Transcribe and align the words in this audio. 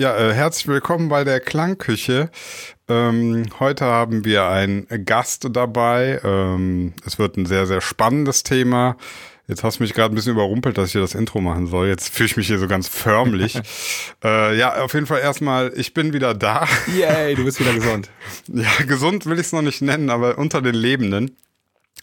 Ja, 0.00 0.16
äh, 0.16 0.32
herzlich 0.32 0.66
willkommen 0.66 1.10
bei 1.10 1.24
der 1.24 1.40
Klangküche. 1.40 2.30
Ähm, 2.88 3.44
heute 3.60 3.84
haben 3.84 4.24
wir 4.24 4.46
einen 4.46 4.86
Gast 5.04 5.46
dabei. 5.52 6.18
Ähm, 6.24 6.94
es 7.04 7.18
wird 7.18 7.36
ein 7.36 7.44
sehr, 7.44 7.66
sehr 7.66 7.82
spannendes 7.82 8.42
Thema. 8.42 8.96
Jetzt 9.46 9.62
hast 9.62 9.78
du 9.78 9.82
mich 9.82 9.92
gerade 9.92 10.14
ein 10.14 10.16
bisschen 10.16 10.32
überrumpelt, 10.32 10.78
dass 10.78 10.86
ich 10.86 10.92
hier 10.92 11.02
das 11.02 11.14
Intro 11.14 11.42
machen 11.42 11.66
soll. 11.66 11.88
Jetzt 11.88 12.14
fühle 12.14 12.28
ich 12.28 12.38
mich 12.38 12.46
hier 12.46 12.58
so 12.58 12.66
ganz 12.66 12.88
förmlich. 12.88 13.60
äh, 14.24 14.56
ja, 14.58 14.82
auf 14.82 14.94
jeden 14.94 15.04
Fall 15.04 15.20
erstmal, 15.20 15.70
ich 15.76 15.92
bin 15.92 16.14
wieder 16.14 16.32
da. 16.32 16.66
Yay, 16.96 17.34
du 17.34 17.44
bist 17.44 17.60
wieder 17.60 17.74
gesund. 17.74 18.08
ja, 18.46 18.70
gesund 18.86 19.26
will 19.26 19.34
ich 19.34 19.48
es 19.48 19.52
noch 19.52 19.60
nicht 19.60 19.82
nennen, 19.82 20.08
aber 20.08 20.38
unter 20.38 20.62
den 20.62 20.76
Lebenden. 20.76 21.36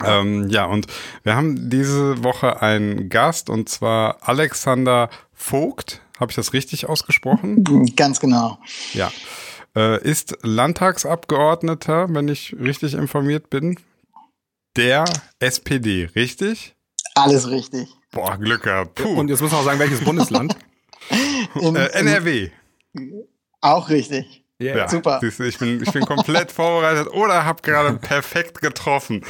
Ähm, 0.06 0.50
ja, 0.50 0.66
und 0.66 0.86
wir 1.24 1.36
haben 1.36 1.72
diese 1.72 2.24
Woche 2.24 2.62
einen 2.62 3.10
Gast 3.10 3.50
und 3.50 3.70
zwar 3.70 4.18
Alexander 4.22 5.10
Vogt. 5.34 6.02
Habe 6.20 6.32
ich 6.32 6.36
das 6.36 6.54
richtig 6.54 6.88
ausgesprochen? 6.88 7.64
Ganz 7.96 8.20
genau. 8.20 8.58
Ja. 8.94 9.12
Äh, 9.76 10.02
ist 10.04 10.38
Landtagsabgeordneter, 10.42 12.08
wenn 12.10 12.28
ich 12.28 12.56
richtig 12.60 12.94
informiert 12.96 13.50
bin, 13.50 13.80
der 14.76 15.06
SPD, 15.40 16.10
richtig? 16.16 16.76
Alles 17.16 17.50
richtig. 17.50 17.88
Boah, 18.12 18.38
Glück 18.38 18.64
gehabt. 18.64 18.96
Puh. 18.96 19.20
Und 19.20 19.30
jetzt 19.30 19.42
muss 19.42 19.52
man 19.52 19.62
auch 19.62 19.66
sagen, 19.66 19.80
welches 19.80 20.04
Bundesland? 20.04 20.56
In, 21.56 21.76
äh, 21.76 21.88
NRW. 21.88 22.50
Auch 23.62 23.90
richtig. 23.90 24.44
Yeah. 24.60 24.78
Ja, 24.78 24.90
super. 24.90 25.20
Ich 25.22 25.58
bin, 25.60 25.82
ich 25.82 25.92
bin 25.92 26.06
komplett 26.06 26.52
vorbereitet 26.52 27.08
oder 27.14 27.46
habe 27.46 27.62
gerade 27.62 27.98
perfekt 28.02 28.60
getroffen. 28.62 29.24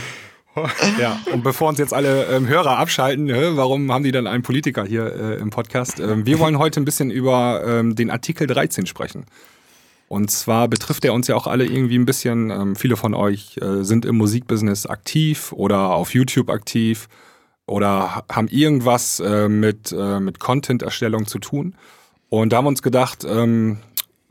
ja, 0.99 1.19
und 1.31 1.43
bevor 1.43 1.69
uns 1.69 1.79
jetzt 1.79 1.93
alle 1.93 2.25
ähm, 2.25 2.47
Hörer 2.47 2.77
abschalten, 2.77 3.25
ne, 3.25 3.55
warum 3.55 3.91
haben 3.91 4.03
die 4.03 4.11
dann 4.11 4.27
einen 4.27 4.43
Politiker 4.43 4.83
hier 4.85 5.05
äh, 5.13 5.35
im 5.35 5.49
Podcast? 5.49 5.99
Ähm, 5.99 6.25
wir 6.25 6.39
wollen 6.39 6.57
heute 6.57 6.79
ein 6.81 6.85
bisschen 6.85 7.11
über 7.11 7.63
ähm, 7.65 7.95
den 7.95 8.09
Artikel 8.09 8.47
13 8.47 8.85
sprechen. 8.85 9.25
Und 10.07 10.31
zwar 10.31 10.67
betrifft 10.67 11.03
er 11.03 11.13
uns 11.13 11.27
ja 11.27 11.35
auch 11.35 11.47
alle 11.47 11.65
irgendwie 11.65 11.97
ein 11.97 12.05
bisschen. 12.05 12.49
Ähm, 12.49 12.75
viele 12.75 12.95
von 12.95 13.13
euch 13.13 13.57
äh, 13.61 13.83
sind 13.83 14.05
im 14.05 14.17
Musikbusiness 14.17 14.85
aktiv 14.85 15.51
oder 15.51 15.89
auf 15.89 16.13
YouTube 16.13 16.49
aktiv 16.49 17.09
oder 17.65 18.23
haben 18.31 18.47
irgendwas 18.47 19.19
äh, 19.19 19.49
mit, 19.49 19.91
äh, 19.91 20.19
mit 20.19 20.39
Content-Erstellung 20.39 21.27
zu 21.27 21.39
tun. 21.39 21.75
Und 22.29 22.53
da 22.53 22.57
haben 22.57 22.65
wir 22.65 22.69
uns 22.69 22.81
gedacht, 22.81 23.25
ähm, 23.29 23.79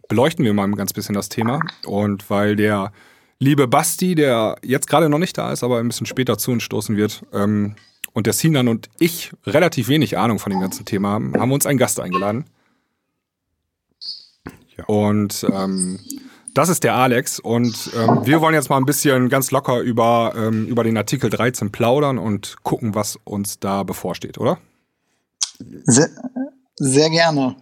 beleuchten 0.08 0.44
wir 0.44 0.54
mal 0.54 0.64
ein 0.64 0.76
ganz 0.76 0.92
bisschen 0.94 1.14
das 1.14 1.28
Thema. 1.28 1.60
Und 1.84 2.30
weil 2.30 2.56
der 2.56 2.92
liebe 3.38 3.68
Basti, 3.68 4.14
der 4.14 4.56
jetzt 4.62 4.88
gerade 4.88 5.08
noch 5.08 5.18
nicht 5.18 5.36
da 5.36 5.52
ist, 5.52 5.62
aber 5.62 5.78
ein 5.78 5.88
bisschen 5.88 6.06
später 6.06 6.38
zu 6.38 6.50
uns 6.52 6.62
stoßen 6.62 6.96
wird, 6.96 7.24
ähm, 7.32 7.76
und 8.16 8.26
der 8.26 8.32
Sinan 8.32 8.68
und 8.68 8.88
ich 8.98 9.30
relativ 9.44 9.88
wenig 9.88 10.16
Ahnung 10.16 10.38
von 10.38 10.50
dem 10.50 10.60
ganzen 10.60 10.86
Thema 10.86 11.10
haben, 11.10 11.34
haben 11.38 11.50
wir 11.50 11.54
uns 11.54 11.66
einen 11.66 11.78
Gast 11.78 12.00
eingeladen. 12.00 12.46
Ja. 14.74 14.84
Und 14.86 15.46
ähm, 15.52 16.00
das 16.54 16.70
ist 16.70 16.82
der 16.82 16.94
Alex 16.94 17.38
und 17.38 17.90
ähm, 17.94 18.20
wir 18.24 18.40
wollen 18.40 18.54
jetzt 18.54 18.70
mal 18.70 18.78
ein 18.78 18.86
bisschen 18.86 19.28
ganz 19.28 19.50
locker 19.50 19.80
über, 19.80 20.32
ähm, 20.34 20.66
über 20.66 20.82
den 20.82 20.96
Artikel 20.96 21.28
13 21.28 21.72
plaudern 21.72 22.16
und 22.16 22.56
gucken, 22.62 22.94
was 22.94 23.18
uns 23.24 23.60
da 23.60 23.82
bevorsteht, 23.82 24.38
oder? 24.38 24.56
Sehr, 25.84 26.08
sehr 26.76 27.10
gerne. 27.10 27.56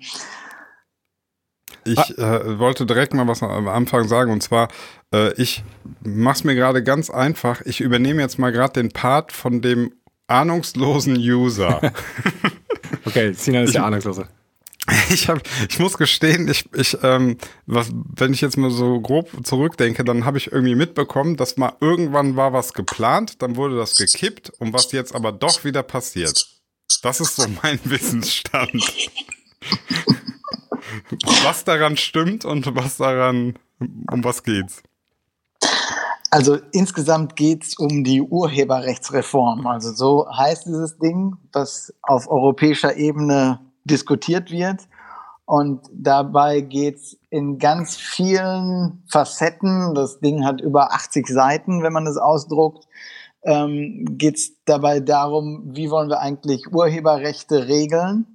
Ich 1.85 1.99
ah. 1.99 2.37
äh, 2.37 2.59
wollte 2.59 2.87
direkt 2.87 3.15
mal 3.15 3.27
was 3.27 3.43
am 3.43 3.69
Anfang 3.69 4.09
sagen 4.09 4.33
und 4.33 4.43
zwar, 4.43 4.69
äh, 5.13 5.33
ich 5.35 5.63
mach's 6.03 6.45
mir 6.45 6.55
gerade 6.55 6.83
ganz 6.83 7.11
einfach. 7.11 7.61
Ich 7.65 7.81
übernehme 7.81 8.23
jetzt 8.23 8.39
mal 8.39 8.53
gerade 8.53 8.75
den 8.75 8.91
Part 8.91 9.33
von 9.33 9.61
dem 9.61 9.93
ahnungslosen 10.27 11.17
User. 11.17 11.93
okay, 13.05 13.33
Sinan 13.33 13.65
ist 13.65 13.71
ich, 13.71 13.75
der 13.75 13.85
Ahnungslose. 13.85 14.29
Ich, 15.11 15.29
hab, 15.29 15.41
ich 15.69 15.79
muss 15.79 15.97
gestehen, 15.97 16.47
ich, 16.49 16.67
ich, 16.75 16.99
ähm, 17.03 17.39
was, 17.65 17.91
wenn 17.93 18.35
ich 18.35 18.43
jetzt 18.43 18.59
mal 18.59 18.71
so 18.71 19.01
grob 19.01 19.31
zurückdenke, 19.43 20.05
dann 20.05 20.27
habe 20.27 20.37
ich 20.37 20.53
irgendwie 20.53 20.75
mitbekommen, 20.75 21.37
dass 21.37 21.57
mal 21.57 21.73
irgendwann 21.81 22.37
war 22.37 22.53
was 22.53 22.75
geplant, 22.75 23.41
dann 23.41 23.57
wurde 23.57 23.77
das 23.77 23.97
gekippt 23.97 24.51
und 24.59 24.75
was 24.75 24.93
jetzt 24.93 25.15
aber 25.15 25.33
doch 25.33 25.65
wieder 25.65 25.83
passiert. 25.83 26.47
Das 27.03 27.21
ist 27.21 27.37
so 27.37 27.47
mein 27.63 27.79
Wissensstand. 27.85 28.83
Was 31.43 31.65
daran 31.65 31.97
stimmt 31.97 32.45
und 32.45 32.75
was 32.75 32.97
daran, 32.97 33.59
um 33.79 34.25
was 34.25 34.43
geht's? 34.43 34.83
Also 36.31 36.59
insgesamt 36.73 37.37
geht's 37.37 37.79
um 37.79 38.03
die 38.03 38.21
Urheberrechtsreform. 38.21 39.67
Also 39.69 39.93
so 39.93 40.27
heißt 40.37 40.67
dieses 40.67 40.99
Ding, 40.99 41.37
was 41.53 41.95
auf 42.03 42.29
europäischer 42.29 42.97
Ebene 42.97 43.61
diskutiert 43.85 44.51
wird. 44.51 44.89
Und 45.47 45.83
dabei 45.93 46.61
geht's 46.61 47.17
in 47.31 47.59
ganz 47.59 47.97
vielen 47.97 49.05
Facetten, 49.07 49.95
das 49.95 50.19
Ding 50.19 50.45
hat 50.45 50.61
über 50.61 50.93
80 50.93 51.29
Seiten, 51.29 51.83
wenn 51.83 51.93
man 51.93 52.07
es 52.07 52.17
ausdruckt, 52.17 52.89
ähm, 53.45 54.05
geht's 54.19 54.53
dabei 54.65 55.01
darum, 55.01 55.63
wie 55.67 55.91
wollen 55.91 56.09
wir 56.09 56.21
eigentlich 56.21 56.73
Urheberrechte 56.73 57.69
regeln 57.69 58.34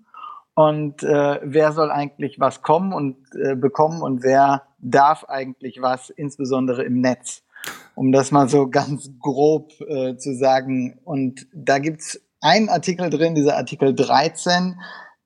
und 0.60 1.04
äh, 1.04 1.40
wer 1.42 1.72
soll 1.72 1.90
eigentlich 1.90 2.38
was 2.38 2.62
kommen 2.62 2.92
und 2.92 3.16
äh, 3.34 3.56
bekommen 3.56 4.02
und 4.02 4.24
wer 4.24 4.64
darf 4.80 5.24
eigentlich 5.24 5.82
was, 5.82 6.10
insbesondere 6.10 6.84
im 6.84 7.00
Netz. 7.00 7.44
Um 7.96 8.12
das 8.12 8.32
mal 8.32 8.50
so 8.50 8.70
ganz 8.70 9.10
grob 9.22 9.72
äh, 9.80 10.18
zu 10.18 10.36
sagen. 10.36 11.00
Und 11.06 11.48
da 11.54 11.80
gibt's 11.80 12.20
einen 12.42 12.68
Artikel 12.68 13.10
drin, 13.10 13.36
dieser 13.36 13.56
Artikel 13.56 13.96
13, 13.96 14.78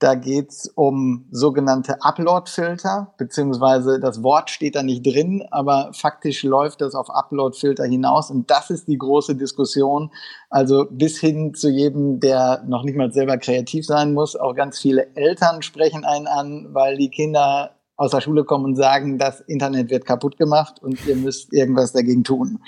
da 0.03 0.15
geht's 0.15 0.67
um 0.75 1.25
sogenannte 1.31 2.01
Upload-Filter, 2.01 3.13
beziehungsweise 3.17 4.01
das 4.01 4.21
Wort 4.21 4.49
steht 4.49 4.75
da 4.75 4.83
nicht 4.83 5.05
drin, 5.05 5.45
aber 5.49 5.91
faktisch 5.93 6.43
läuft 6.43 6.81
das 6.81 6.93
auf 6.93 7.09
Upload-Filter 7.09 7.85
hinaus. 7.85 8.29
Und 8.29 8.51
das 8.51 8.69
ist 8.69 8.89
die 8.89 8.97
große 8.97 9.35
Diskussion. 9.35 10.11
Also 10.49 10.87
bis 10.91 11.19
hin 11.19 11.53
zu 11.53 11.69
jedem, 11.69 12.19
der 12.19 12.63
noch 12.67 12.83
nicht 12.83 12.97
mal 12.97 13.13
selber 13.13 13.37
kreativ 13.37 13.85
sein 13.85 14.13
muss. 14.13 14.35
Auch 14.35 14.55
ganz 14.55 14.77
viele 14.77 15.15
Eltern 15.15 15.61
sprechen 15.61 16.03
einen 16.03 16.27
an, 16.27 16.67
weil 16.73 16.97
die 16.97 17.09
Kinder 17.09 17.71
aus 17.95 18.11
der 18.11 18.19
Schule 18.19 18.43
kommen 18.43 18.65
und 18.65 18.75
sagen, 18.75 19.17
das 19.17 19.39
Internet 19.39 19.89
wird 19.89 20.05
kaputt 20.05 20.37
gemacht 20.37 20.81
und 20.81 21.05
ihr 21.07 21.15
müsst 21.15 21.53
irgendwas 21.53 21.93
dagegen 21.93 22.25
tun. 22.25 22.59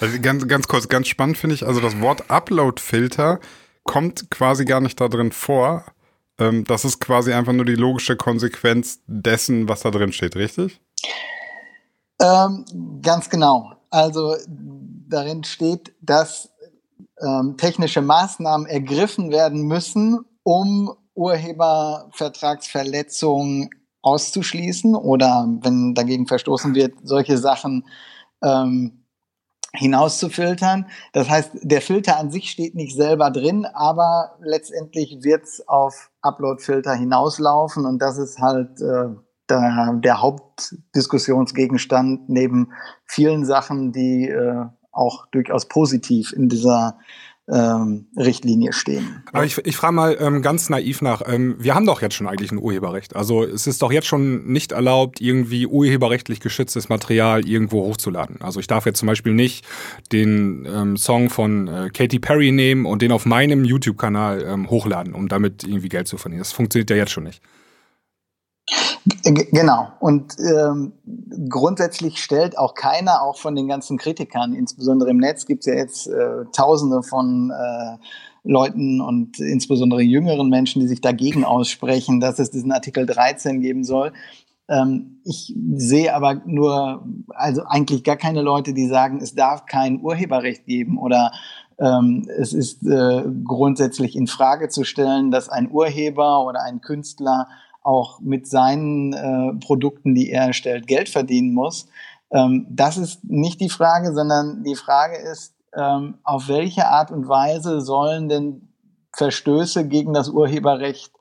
Also 0.00 0.18
ganz, 0.22 0.48
ganz 0.48 0.66
kurz, 0.68 0.88
ganz 0.88 1.08
spannend 1.08 1.36
finde 1.36 1.54
ich, 1.54 1.66
also 1.66 1.80
das 1.80 2.00
Wort 2.00 2.30
Upload-Filter 2.30 3.40
kommt 3.84 4.30
quasi 4.30 4.64
gar 4.64 4.80
nicht 4.80 5.00
da 5.00 5.08
drin 5.08 5.32
vor. 5.32 5.84
Ähm, 6.38 6.64
das 6.64 6.84
ist 6.84 7.00
quasi 7.00 7.32
einfach 7.32 7.52
nur 7.52 7.64
die 7.64 7.74
logische 7.74 8.14
Konsequenz 8.16 9.00
dessen, 9.06 9.68
was 9.68 9.82
da 9.82 9.90
drin 9.90 10.12
steht, 10.12 10.36
richtig? 10.36 10.80
Ähm, 12.20 12.64
ganz 13.02 13.28
genau. 13.28 13.72
Also 13.90 14.36
darin 14.46 15.42
steht, 15.44 15.92
dass 16.00 16.50
ähm, 17.20 17.56
technische 17.56 18.00
Maßnahmen 18.00 18.66
ergriffen 18.66 19.30
werden 19.30 19.62
müssen, 19.62 20.24
um 20.42 20.96
Urhebervertragsverletzungen 21.14 23.70
auszuschließen 24.02 24.94
oder 24.96 25.46
wenn 25.60 25.94
dagegen 25.94 26.26
verstoßen 26.26 26.74
wird, 26.74 26.94
solche 27.02 27.38
Sachen 27.38 27.86
ähm, 28.42 29.01
hinauszufiltern. 29.74 30.86
Das 31.12 31.30
heißt, 31.30 31.52
der 31.62 31.80
Filter 31.80 32.18
an 32.18 32.30
sich 32.30 32.50
steht 32.50 32.74
nicht 32.74 32.94
selber 32.94 33.30
drin, 33.30 33.64
aber 33.64 34.36
letztendlich 34.40 35.18
wird 35.22 35.44
es 35.44 35.66
auf 35.66 36.10
Upload-Filter 36.20 36.94
hinauslaufen 36.94 37.86
und 37.86 38.00
das 38.00 38.18
ist 38.18 38.38
halt 38.38 38.80
äh, 38.80 39.08
der, 39.48 39.98
der 40.02 40.20
Hauptdiskussionsgegenstand 40.20 42.28
neben 42.28 42.72
vielen 43.06 43.44
Sachen, 43.44 43.92
die 43.92 44.28
äh, 44.28 44.66
auch 44.92 45.26
durchaus 45.28 45.66
positiv 45.66 46.32
in 46.32 46.48
dieser 46.48 46.98
ähm, 47.50 48.06
Richtlinie 48.16 48.72
stehen. 48.72 49.22
Aber 49.32 49.44
ich, 49.44 49.58
ich 49.58 49.76
frage 49.76 49.94
mal 49.94 50.16
ähm, 50.20 50.42
ganz 50.42 50.70
naiv 50.70 51.02
nach, 51.02 51.22
ähm, 51.26 51.56
wir 51.58 51.74
haben 51.74 51.86
doch 51.86 52.00
jetzt 52.00 52.14
schon 52.14 52.28
eigentlich 52.28 52.52
ein 52.52 52.58
Urheberrecht. 52.58 53.16
Also 53.16 53.42
es 53.44 53.66
ist 53.66 53.82
doch 53.82 53.90
jetzt 53.90 54.06
schon 54.06 54.46
nicht 54.46 54.72
erlaubt, 54.72 55.20
irgendwie 55.20 55.66
urheberrechtlich 55.66 56.40
geschütztes 56.40 56.88
Material 56.88 57.46
irgendwo 57.46 57.82
hochzuladen. 57.82 58.40
Also 58.40 58.60
ich 58.60 58.68
darf 58.68 58.86
jetzt 58.86 58.98
zum 58.98 59.08
Beispiel 59.08 59.34
nicht 59.34 59.64
den 60.12 60.66
ähm, 60.72 60.96
Song 60.96 61.30
von 61.30 61.68
äh, 61.68 61.90
Katy 61.92 62.20
Perry 62.20 62.52
nehmen 62.52 62.86
und 62.86 63.02
den 63.02 63.10
auf 63.10 63.26
meinem 63.26 63.64
YouTube-Kanal 63.64 64.44
ähm, 64.46 64.70
hochladen, 64.70 65.14
um 65.14 65.28
damit 65.28 65.64
irgendwie 65.64 65.88
Geld 65.88 66.06
zu 66.06 66.18
verdienen. 66.18 66.40
Das 66.40 66.52
funktioniert 66.52 66.90
ja 66.90 66.96
jetzt 66.96 67.12
schon 67.12 67.24
nicht. 67.24 67.42
Genau. 69.24 69.88
Und 70.00 70.36
ähm, 70.38 70.92
grundsätzlich 71.48 72.22
stellt 72.22 72.56
auch 72.56 72.74
keiner, 72.74 73.22
auch 73.22 73.38
von 73.38 73.54
den 73.54 73.68
ganzen 73.68 73.98
Kritikern, 73.98 74.52
insbesondere 74.52 75.10
im 75.10 75.18
Netz 75.18 75.46
gibt 75.46 75.60
es 75.60 75.66
ja 75.66 75.74
jetzt 75.74 76.06
äh, 76.06 76.44
Tausende 76.52 77.02
von 77.02 77.50
äh, 77.50 77.96
Leuten 78.44 79.00
und 79.00 79.38
insbesondere 79.38 80.02
jüngeren 80.02 80.48
Menschen, 80.48 80.80
die 80.80 80.88
sich 80.88 81.00
dagegen 81.00 81.44
aussprechen, 81.44 82.20
dass 82.20 82.38
es 82.38 82.50
diesen 82.50 82.72
Artikel 82.72 83.06
13 83.06 83.60
geben 83.60 83.84
soll. 83.84 84.12
Ähm, 84.68 85.20
ich 85.24 85.54
sehe 85.74 86.14
aber 86.14 86.40
nur, 86.46 87.06
also 87.28 87.62
eigentlich 87.66 88.04
gar 88.04 88.16
keine 88.16 88.42
Leute, 88.42 88.74
die 88.74 88.86
sagen, 88.86 89.20
es 89.20 89.34
darf 89.34 89.66
kein 89.66 90.00
Urheberrecht 90.00 90.66
geben 90.66 90.98
oder 90.98 91.32
ähm, 91.78 92.28
es 92.38 92.52
ist 92.52 92.84
äh, 92.86 93.22
grundsätzlich 93.44 94.16
in 94.16 94.26
Frage 94.26 94.68
zu 94.68 94.84
stellen, 94.84 95.30
dass 95.30 95.48
ein 95.48 95.70
Urheber 95.70 96.44
oder 96.44 96.62
ein 96.62 96.80
Künstler 96.80 97.48
auch 97.84 98.20
mit 98.20 98.46
seinen 98.46 99.12
äh, 99.12 99.54
Produkten, 99.64 100.14
die 100.14 100.30
er 100.30 100.46
erstellt, 100.46 100.86
Geld 100.86 101.08
verdienen 101.08 101.52
muss. 101.52 101.86
Ähm, 102.30 102.66
das 102.70 102.96
ist 102.96 103.24
nicht 103.24 103.60
die 103.60 103.68
Frage, 103.68 104.12
sondern 104.12 104.64
die 104.64 104.76
Frage 104.76 105.16
ist, 105.16 105.54
ähm, 105.74 106.14
auf 106.24 106.48
welche 106.48 106.86
Art 106.86 107.10
und 107.10 107.28
Weise 107.28 107.80
sollen 107.80 108.28
denn 108.28 108.68
Verstöße 109.14 109.86
gegen 109.88 110.12
das 110.12 110.28
Urheberrecht 110.28 111.12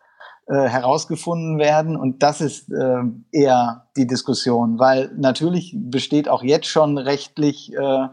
äh, 0.48 0.68
herausgefunden 0.68 1.60
werden. 1.60 1.96
Und 1.96 2.24
das 2.24 2.42
ist 2.42 2.72
äh, 2.72 3.04
eher 3.32 3.88
die 3.98 4.08
Diskussion, 4.08 4.80
weil 4.80 5.12
natürlich 5.18 5.76
besteht 5.78 6.30
auch 6.30 6.44
jetzt 6.44 6.68
schon 6.68 6.98
rechtlich 6.98 7.74
äh, 7.74 8.08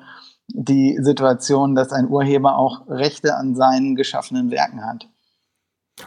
die 0.49 0.99
Situation, 1.01 1.75
dass 1.75 1.93
ein 1.93 2.09
Urheber 2.09 2.57
auch 2.57 2.89
Rechte 2.89 3.37
an 3.37 3.55
seinen 3.55 3.97
geschaffenen 3.97 4.51
Werken 4.51 4.85
hat. 4.85 5.09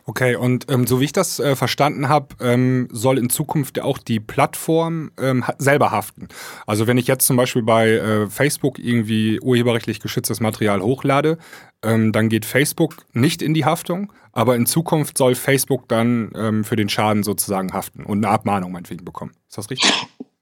Okay, 0.05 0.35
und 0.35 0.71
ähm, 0.71 0.87
so 0.87 0.99
wie 0.99 1.05
ich 1.05 1.13
das 1.13 1.39
äh, 1.39 1.55
verstanden 1.55 2.09
habe, 2.09 2.35
ähm, 2.39 2.87
soll 2.91 3.17
in 3.17 3.29
Zukunft 3.29 3.79
auch 3.79 3.97
die 3.97 4.19
Plattform 4.19 5.11
ähm, 5.19 5.43
selber 5.57 5.91
haften. 5.91 6.27
Also 6.65 6.87
wenn 6.87 6.97
ich 6.97 7.07
jetzt 7.07 7.25
zum 7.25 7.37
Beispiel 7.37 7.63
bei 7.63 7.89
äh, 7.89 8.27
Facebook 8.27 8.79
irgendwie 8.79 9.39
urheberrechtlich 9.39 9.99
geschütztes 9.99 10.39
Material 10.39 10.81
hochlade, 10.81 11.37
ähm, 11.83 12.11
dann 12.11 12.29
geht 12.29 12.45
Facebook 12.45 12.97
nicht 13.13 13.41
in 13.41 13.53
die 13.53 13.65
Haftung, 13.65 14.13
aber 14.33 14.55
in 14.55 14.65
Zukunft 14.65 15.17
soll 15.17 15.35
Facebook 15.35 15.87
dann 15.87 16.31
ähm, 16.35 16.63
für 16.63 16.75
den 16.75 16.89
Schaden 16.89 17.23
sozusagen 17.23 17.73
haften 17.73 18.03
und 18.03 18.23
eine 18.23 18.33
Abmahnung 18.33 18.71
meinetwegen 18.71 19.05
bekommen. 19.05 19.31
Ist 19.47 19.57
das 19.57 19.69
richtig? 19.69 19.91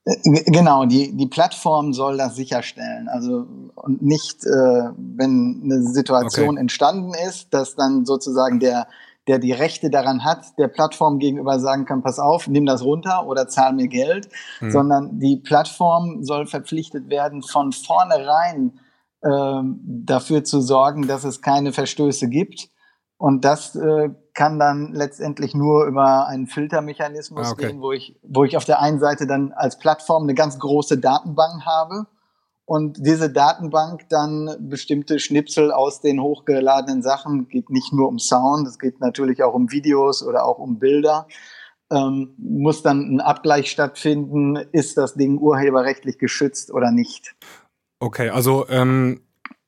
Äh, 0.06 0.44
genau, 0.52 0.86
die, 0.86 1.16
die 1.16 1.28
Plattform 1.28 1.94
soll 1.94 2.18
das 2.18 2.36
sicherstellen. 2.36 3.08
Also 3.08 3.48
und 3.76 4.02
nicht, 4.02 4.46
äh, 4.46 4.90
wenn 4.98 5.62
eine 5.64 5.84
Situation 5.84 6.50
okay. 6.50 6.60
entstanden 6.60 7.14
ist, 7.28 7.54
dass 7.54 7.76
dann 7.76 8.06
sozusagen 8.06 8.60
der 8.60 8.88
der 9.30 9.38
die 9.38 9.52
Rechte 9.52 9.92
daran 9.92 10.26
hat, 10.26 10.58
der 10.58 10.68
Plattform 10.68 11.20
gegenüber 11.20 11.60
sagen 11.60 11.86
kann, 11.86 12.02
pass 12.02 12.18
auf, 12.18 12.48
nimm 12.48 12.66
das 12.66 12.84
runter 12.84 13.28
oder 13.28 13.48
zahl 13.48 13.74
mir 13.74 13.88
Geld, 13.88 14.28
mhm. 14.60 14.72
sondern 14.72 15.20
die 15.20 15.38
Plattform 15.38 16.24
soll 16.24 16.48
verpflichtet 16.48 17.12
werden, 17.12 17.44
von 17.44 17.72
vornherein 17.72 18.80
äh, 19.22 19.62
dafür 19.86 20.44
zu 20.44 20.62
sorgen, 20.62 21.08
dass 21.08 21.26
es 21.26 21.44
keine 21.44 21.74
Verstöße 21.74 22.28
gibt. 22.28 22.70
Und 23.18 23.46
das 23.46 23.76
äh, 23.76 24.10
kann 24.34 24.58
dann 24.58 24.94
letztendlich 24.94 25.54
nur 25.54 25.86
über 25.86 26.26
einen 26.26 26.48
Filtermechanismus 26.48 27.50
ah, 27.50 27.52
okay. 27.52 27.68
gehen, 27.68 27.82
wo 27.82 27.92
ich, 27.92 28.18
wo 28.24 28.46
ich 28.46 28.58
auf 28.58 28.66
der 28.66 28.82
einen 28.82 29.00
Seite 29.00 29.28
dann 29.28 29.52
als 29.52 29.78
Plattform 29.78 30.24
eine 30.24 30.34
ganz 30.34 30.58
große 30.58 30.98
Datenbank 30.98 31.68
habe 31.68 32.08
und 32.70 32.98
diese 33.00 33.32
Datenbank 33.32 34.08
dann 34.10 34.56
bestimmte 34.60 35.18
Schnipsel 35.18 35.72
aus 35.72 36.02
den 36.02 36.22
hochgeladenen 36.22 37.02
Sachen, 37.02 37.48
geht 37.48 37.72
nicht 37.72 37.92
nur 37.94 38.08
um 38.08 38.20
Sound, 38.20 38.68
es 38.68 38.78
geht 38.78 39.00
natürlich 39.00 39.42
auch 39.42 39.56
um 39.56 39.72
Videos 39.72 40.22
oder 40.22 40.46
auch 40.46 40.60
um 40.60 40.78
Bilder, 40.78 41.28
ähm, 41.92 42.36
muss 42.38 42.84
dann 42.84 43.16
ein 43.16 43.22
Abgleich 43.22 43.72
stattfinden, 43.72 44.56
ist 44.72 44.98
das 44.98 45.16
Ding 45.16 45.40
urheberrechtlich 45.40 46.20
geschützt 46.20 46.72
oder 46.72 46.92
nicht. 46.92 47.34
Okay, 48.00 48.30
also 48.30 48.68
ähm, 48.70 49.22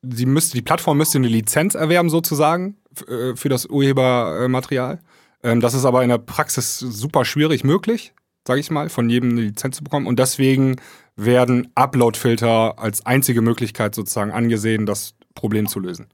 sie 0.04 0.27
müsste, 0.27 0.54
die 0.54 0.62
Plattform 0.62 1.00
müsste 1.00 1.18
eine 1.18 1.27
Lizenz 1.27 1.74
erwerben 1.74 2.12
sozusagen 2.12 2.77
äh, 3.07 3.36
für 3.36 3.50
das 3.50 3.65
Urhebermaterial. 3.65 5.00
Ähm, 5.42 5.59
das 5.59 5.74
ist 5.74 5.86
aber 5.86 6.04
in 6.04 6.09
der 6.09 6.19
Praxis 6.19 6.77
super 6.77 7.25
schwierig 7.25 7.63
möglich, 7.63 8.13
sage 8.47 8.59
ich 8.59 8.71
mal, 8.71 8.89
von 8.89 9.09
jedem 9.09 9.31
eine 9.31 9.41
Lizenz 9.41 9.77
zu 9.77 9.83
bekommen. 9.83 10.07
Und 10.07 10.19
deswegen 10.19 10.77
werden 11.15 11.71
Upload-Filter 11.75 12.79
als 12.79 13.05
einzige 13.05 13.41
Möglichkeit 13.41 13.95
sozusagen 13.95 14.31
angesehen, 14.31 14.85
das 14.85 15.13
Problem 15.35 15.67
zu 15.67 15.79
lösen. 15.79 16.07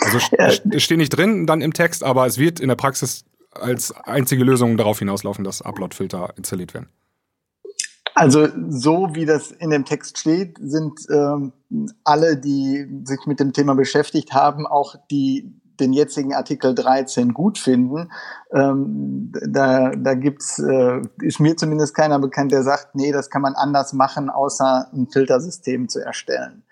Also 0.00 0.18
es 0.38 0.82
steht 0.82 0.98
nicht 0.98 1.10
drin 1.10 1.46
dann 1.46 1.60
im 1.60 1.72
Text, 1.72 2.04
aber 2.04 2.26
es 2.26 2.38
wird 2.38 2.60
in 2.60 2.68
der 2.68 2.76
Praxis 2.76 3.24
als 3.52 3.92
einzige 3.92 4.44
Lösung 4.44 4.76
darauf 4.76 4.98
hinauslaufen, 4.98 5.44
dass 5.44 5.62
Upload-Filter 5.62 6.34
installiert 6.36 6.74
werden. 6.74 6.88
Also 8.14 8.48
so 8.70 9.10
wie 9.12 9.26
das 9.26 9.50
in 9.50 9.68
dem 9.68 9.84
Text 9.84 10.18
steht, 10.18 10.56
sind 10.58 11.00
ähm, 11.10 11.52
alle, 12.02 12.38
die 12.38 12.86
sich 13.04 13.20
mit 13.26 13.40
dem 13.40 13.52
Thema 13.52 13.74
beschäftigt 13.74 14.32
haben, 14.32 14.66
auch 14.66 14.94
die 15.10 15.52
den 15.80 15.92
jetzigen 15.92 16.34
Artikel 16.34 16.74
13 16.74 17.34
gut 17.34 17.58
finden. 17.58 18.10
Ähm, 18.52 19.32
da 19.48 19.90
da 19.90 20.14
gibt's, 20.14 20.58
äh, 20.58 21.02
ist 21.20 21.40
mir 21.40 21.56
zumindest 21.56 21.94
keiner 21.94 22.18
bekannt, 22.18 22.52
der 22.52 22.62
sagt, 22.62 22.94
nee, 22.94 23.12
das 23.12 23.30
kann 23.30 23.42
man 23.42 23.54
anders 23.54 23.92
machen, 23.92 24.30
außer 24.30 24.90
ein 24.92 25.08
Filtersystem 25.08 25.88
zu 25.88 26.00
erstellen. 26.00 26.64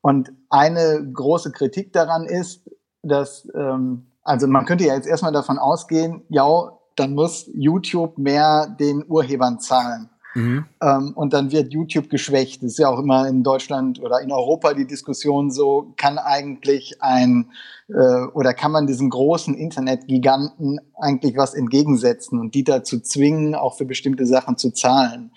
Und 0.00 0.32
eine 0.48 1.06
große 1.12 1.52
Kritik 1.52 1.92
daran 1.92 2.24
ist, 2.24 2.62
dass, 3.02 3.48
ähm, 3.54 4.06
also 4.22 4.46
man 4.46 4.64
könnte 4.64 4.84
ja 4.84 4.94
jetzt 4.94 5.08
erstmal 5.08 5.32
davon 5.32 5.58
ausgehen, 5.58 6.22
ja, 6.28 6.72
dann 6.96 7.14
muss 7.14 7.48
YouTube 7.54 8.18
mehr 8.18 8.66
den 8.66 9.04
Urhebern 9.06 9.60
zahlen. 9.60 10.10
Mhm. 10.34 10.64
Ähm, 10.82 11.12
und 11.14 11.32
dann 11.32 11.50
wird 11.52 11.72
YouTube 11.72 12.10
geschwächt. 12.10 12.62
Das 12.62 12.72
ist 12.72 12.78
ja 12.78 12.88
auch 12.88 12.98
immer 12.98 13.26
in 13.28 13.42
Deutschland 13.42 14.00
oder 14.00 14.20
in 14.20 14.30
Europa 14.30 14.74
die 14.74 14.86
Diskussion 14.86 15.50
so, 15.50 15.92
kann 15.96 16.18
eigentlich 16.18 16.96
ein 17.00 17.50
äh, 17.88 18.26
oder 18.34 18.54
kann 18.54 18.72
man 18.72 18.86
diesen 18.86 19.10
großen 19.10 19.54
Internetgiganten 19.54 20.80
eigentlich 21.00 21.36
was 21.36 21.54
entgegensetzen 21.54 22.38
und 22.38 22.54
die 22.54 22.64
dazu 22.64 23.00
zwingen, 23.00 23.54
auch 23.54 23.76
für 23.76 23.86
bestimmte 23.86 24.26
Sachen 24.26 24.56
zu 24.56 24.70
zahlen. 24.70 25.30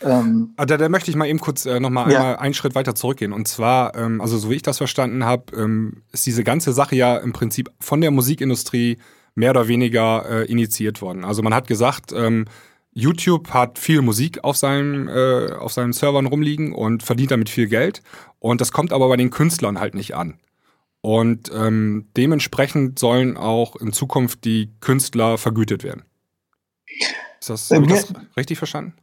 Ähm, 0.00 0.54
ah, 0.56 0.66
da, 0.66 0.76
da 0.76 0.88
möchte 0.88 1.10
ich 1.10 1.16
mal 1.16 1.26
eben 1.26 1.38
kurz 1.38 1.66
äh, 1.66 1.78
nochmal 1.78 2.10
ja. 2.10 2.18
einmal 2.18 2.36
einen 2.36 2.54
Schritt 2.54 2.74
weiter 2.74 2.94
zurückgehen. 2.94 3.32
Und 3.32 3.46
zwar, 3.46 3.94
ähm, 3.94 4.20
also 4.20 4.38
so 4.38 4.50
wie 4.50 4.54
ich 4.54 4.62
das 4.62 4.78
verstanden 4.78 5.24
habe, 5.24 5.56
ähm, 5.56 6.02
ist 6.12 6.26
diese 6.26 6.44
ganze 6.44 6.72
Sache 6.72 6.96
ja 6.96 7.18
im 7.18 7.32
Prinzip 7.32 7.70
von 7.78 8.00
der 8.00 8.10
Musikindustrie 8.10 8.98
mehr 9.34 9.50
oder 9.50 9.68
weniger 9.68 10.24
äh, 10.28 10.44
initiiert 10.46 11.02
worden. 11.02 11.24
Also 11.24 11.42
man 11.42 11.54
hat 11.54 11.66
gesagt, 11.66 12.12
ähm, 12.12 12.46
YouTube 12.92 13.50
hat 13.50 13.78
viel 13.78 14.02
Musik 14.02 14.44
auf 14.44 14.56
seinem 14.56 15.08
äh, 15.08 15.52
auf 15.52 15.72
seinen 15.72 15.92
Servern 15.92 16.26
rumliegen 16.26 16.72
und 16.72 17.02
verdient 17.02 17.30
damit 17.30 17.48
viel 17.48 17.66
Geld. 17.66 18.02
Und 18.38 18.60
das 18.60 18.72
kommt 18.72 18.92
aber 18.92 19.08
bei 19.08 19.16
den 19.16 19.30
Künstlern 19.30 19.80
halt 19.80 19.94
nicht 19.94 20.14
an. 20.14 20.38
Und 21.00 21.50
ähm, 21.54 22.08
dementsprechend 22.16 22.98
sollen 22.98 23.36
auch 23.36 23.76
in 23.76 23.92
Zukunft 23.92 24.44
die 24.44 24.70
Künstler 24.80 25.36
vergütet 25.36 25.82
werden. 25.82 26.04
Ist 27.42 27.50
das, 27.50 27.70
äh, 27.72 27.82
das 27.82 28.12
richtig 28.36 28.56
verstanden? 28.56 28.94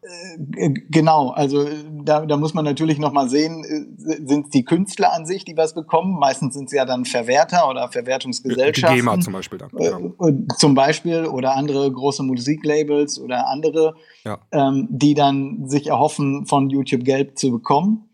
Äh, 0.56 0.70
genau, 0.90 1.32
also 1.32 1.68
da, 2.06 2.26
da 2.26 2.38
muss 2.38 2.54
man 2.54 2.64
natürlich 2.64 2.98
nochmal 2.98 3.28
sehen, 3.28 3.66
äh, 3.66 4.26
sind 4.26 4.54
die 4.54 4.64
Künstler 4.64 5.12
an 5.12 5.26
sich, 5.26 5.44
die 5.44 5.58
was 5.58 5.74
bekommen? 5.74 6.18
Meistens 6.18 6.54
sind 6.54 6.68
es 6.68 6.72
ja 6.72 6.86
dann 6.86 7.04
Verwerter 7.04 7.68
oder 7.70 7.90
Verwertungsgesellschaften. 7.92 8.96
Die 8.96 9.02
GEMA 9.02 9.20
zum 9.20 9.34
Beispiel 9.34 9.60
dann. 9.60 9.70
Genau. 9.72 10.14
Zum 10.58 10.74
Beispiel 10.74 11.26
oder 11.26 11.58
andere 11.58 11.92
große 11.92 12.24
Musiklabels 12.24 13.20
oder 13.20 13.50
andere, 13.50 13.96
ja. 14.24 14.40
ähm, 14.54 14.88
die 14.90 15.16
dann 15.16 15.68
sich 15.68 15.88
erhoffen, 15.88 16.46
von 16.46 16.70
YouTube 16.70 17.04
Geld 17.04 17.38
zu 17.38 17.52
bekommen. 17.52 18.09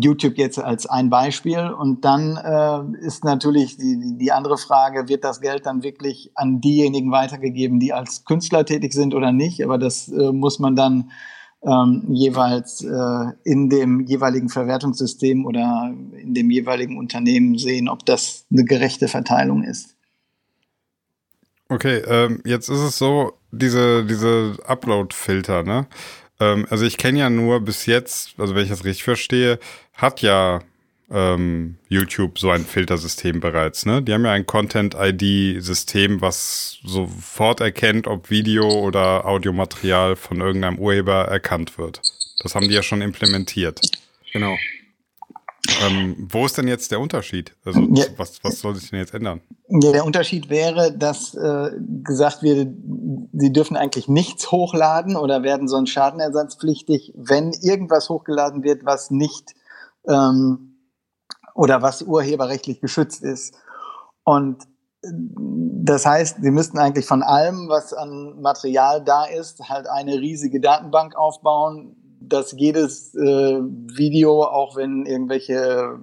YouTube 0.00 0.38
jetzt 0.38 0.58
als 0.58 0.86
ein 0.86 1.10
Beispiel. 1.10 1.70
Und 1.70 2.04
dann 2.04 2.36
äh, 2.36 3.06
ist 3.06 3.24
natürlich 3.24 3.76
die, 3.76 4.16
die 4.18 4.32
andere 4.32 4.58
Frage, 4.58 5.08
wird 5.08 5.24
das 5.24 5.40
Geld 5.40 5.66
dann 5.66 5.82
wirklich 5.82 6.30
an 6.34 6.60
diejenigen 6.60 7.12
weitergegeben, 7.12 7.80
die 7.80 7.92
als 7.92 8.24
Künstler 8.24 8.64
tätig 8.64 8.92
sind 8.92 9.14
oder 9.14 9.32
nicht? 9.32 9.62
Aber 9.64 9.78
das 9.78 10.08
äh, 10.08 10.32
muss 10.32 10.58
man 10.58 10.76
dann 10.76 11.10
ähm, 11.64 12.04
jeweils 12.08 12.82
äh, 12.82 13.24
in 13.44 13.70
dem 13.70 14.00
jeweiligen 14.00 14.48
Verwertungssystem 14.48 15.46
oder 15.46 15.94
in 16.20 16.34
dem 16.34 16.50
jeweiligen 16.50 16.98
Unternehmen 16.98 17.56
sehen, 17.56 17.88
ob 17.88 18.04
das 18.04 18.46
eine 18.50 18.64
gerechte 18.64 19.08
Verteilung 19.08 19.62
ist. 19.62 19.94
Okay, 21.68 22.02
ähm, 22.06 22.42
jetzt 22.44 22.68
ist 22.68 22.80
es 22.80 22.98
so, 22.98 23.32
diese, 23.50 24.04
diese 24.04 24.56
Upload-Filter, 24.66 25.62
ne? 25.62 25.86
Ähm, 26.40 26.66
also 26.70 26.84
ich 26.84 26.96
kenne 26.96 27.18
ja 27.20 27.30
nur 27.30 27.60
bis 27.60 27.86
jetzt, 27.86 28.34
also 28.38 28.54
wenn 28.54 28.64
ich 28.64 28.70
das 28.70 28.84
richtig 28.84 29.04
verstehe, 29.04 29.58
hat 29.94 30.22
ja 30.22 30.62
ähm, 31.10 31.76
YouTube 31.88 32.38
so 32.38 32.50
ein 32.50 32.64
Filtersystem 32.64 33.40
bereits. 33.40 33.84
Ne? 33.86 34.02
Die 34.02 34.12
haben 34.12 34.24
ja 34.24 34.32
ein 34.32 34.46
Content-ID-System, 34.46 36.20
was 36.20 36.78
sofort 36.84 37.60
erkennt, 37.60 38.06
ob 38.06 38.30
Video 38.30 38.68
oder 38.68 39.26
Audiomaterial 39.26 40.16
von 40.16 40.40
irgendeinem 40.40 40.78
Urheber 40.78 41.26
erkannt 41.28 41.78
wird. 41.78 42.00
Das 42.42 42.54
haben 42.54 42.68
die 42.68 42.74
ja 42.74 42.82
schon 42.82 43.02
implementiert. 43.02 43.80
Genau. 44.32 44.56
Ähm, 45.80 46.28
wo 46.30 46.44
ist 46.44 46.58
denn 46.58 46.66
jetzt 46.66 46.90
der 46.90 46.98
Unterschied? 46.98 47.54
Also 47.64 47.80
ja. 47.92 48.04
was, 48.16 48.42
was 48.42 48.58
soll 48.58 48.74
sich 48.74 48.90
denn 48.90 48.98
jetzt 48.98 49.14
ändern? 49.14 49.40
Ja, 49.68 49.92
der 49.92 50.04
Unterschied 50.04 50.50
wäre, 50.50 50.92
dass 50.96 51.34
äh, 51.34 51.70
gesagt 52.02 52.42
wird, 52.42 52.68
sie 53.32 53.52
dürfen 53.52 53.76
eigentlich 53.76 54.08
nichts 54.08 54.50
hochladen 54.50 55.16
oder 55.16 55.44
werden 55.44 55.68
sonst 55.68 55.90
schadenersatzpflichtig, 55.90 57.12
wenn 57.16 57.52
irgendwas 57.52 58.08
hochgeladen 58.08 58.64
wird, 58.64 58.84
was 58.84 59.12
nicht 59.12 59.54
ähm, 60.08 60.78
oder 61.54 61.80
was 61.80 62.02
urheberrechtlich 62.02 62.80
geschützt 62.80 63.22
ist. 63.22 63.54
Und 64.24 64.64
äh, 65.02 65.08
das 65.84 66.04
heißt, 66.04 66.38
sie 66.42 66.50
müssten 66.50 66.78
eigentlich 66.78 67.06
von 67.06 67.22
allem, 67.22 67.68
was 67.68 67.92
an 67.92 68.40
Material 68.40 69.02
da 69.02 69.26
ist, 69.26 69.68
halt 69.68 69.86
eine 69.86 70.14
riesige 70.14 70.60
Datenbank 70.60 71.16
aufbauen, 71.16 72.01
dass 72.28 72.52
jedes 72.52 73.14
äh, 73.14 73.60
Video, 73.60 74.42
auch 74.44 74.76
wenn 74.76 75.06
irgendwelche 75.06 75.98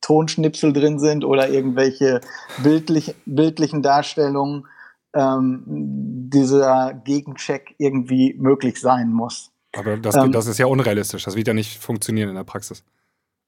Tonschnipsel 0.00 0.72
drin 0.72 0.98
sind 0.98 1.24
oder 1.24 1.48
irgendwelche 1.48 2.20
bildlich, 2.62 3.14
bildlichen 3.26 3.82
Darstellungen, 3.82 4.66
ähm, 5.14 5.62
dieser 5.66 6.94
Gegencheck 7.04 7.74
irgendwie 7.78 8.34
möglich 8.38 8.80
sein 8.80 9.12
muss. 9.12 9.50
Aber 9.76 9.96
das, 9.96 10.16
ähm, 10.16 10.32
das 10.32 10.46
ist 10.46 10.58
ja 10.58 10.66
unrealistisch. 10.66 11.24
Das 11.24 11.36
wird 11.36 11.48
ja 11.48 11.54
nicht 11.54 11.78
funktionieren 11.78 12.28
in 12.28 12.34
der 12.34 12.44
Praxis, 12.44 12.84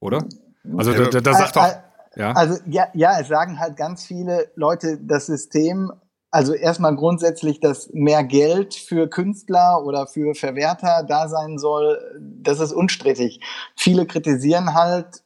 oder? 0.01 0.25
Also 0.77 0.93
da, 0.93 1.21
da 1.21 1.35
sagt 1.35 1.57
doch. 1.57 1.69
Ja. 2.15 2.33
Also 2.33 2.59
ja, 2.67 2.89
ja, 2.95 3.19
es 3.21 3.29
sagen 3.29 3.59
halt 3.59 3.77
ganz 3.77 4.05
viele 4.05 4.51
Leute, 4.55 4.99
das 5.01 5.27
System, 5.27 5.93
also 6.33 6.55
erstmal 6.55 6.97
grundsätzlich, 6.97 7.61
dass 7.61 7.91
mehr 7.93 8.25
Geld 8.25 8.75
für 8.75 9.07
Künstler 9.09 9.85
oder 9.85 10.07
für 10.07 10.35
Verwerter 10.35 11.05
da 11.07 11.29
sein 11.29 11.59
soll, 11.59 11.99
das 12.19 12.59
ist 12.59 12.73
unstrittig. 12.73 13.41
Viele 13.77 14.07
kritisieren 14.07 14.75
halt, 14.75 15.23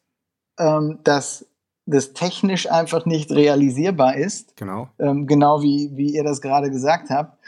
ähm, 0.58 0.98
dass 1.04 1.46
das 1.86 2.12
technisch 2.12 2.68
einfach 2.68 3.06
nicht 3.06 3.30
realisierbar 3.30 4.16
ist. 4.16 4.56
Genau. 4.56 4.88
Ähm, 4.98 5.28
genau 5.28 5.62
wie, 5.62 5.92
wie 5.94 6.12
ihr 6.12 6.24
das 6.24 6.40
gerade 6.40 6.70
gesagt 6.70 7.08
habt. 7.10 7.38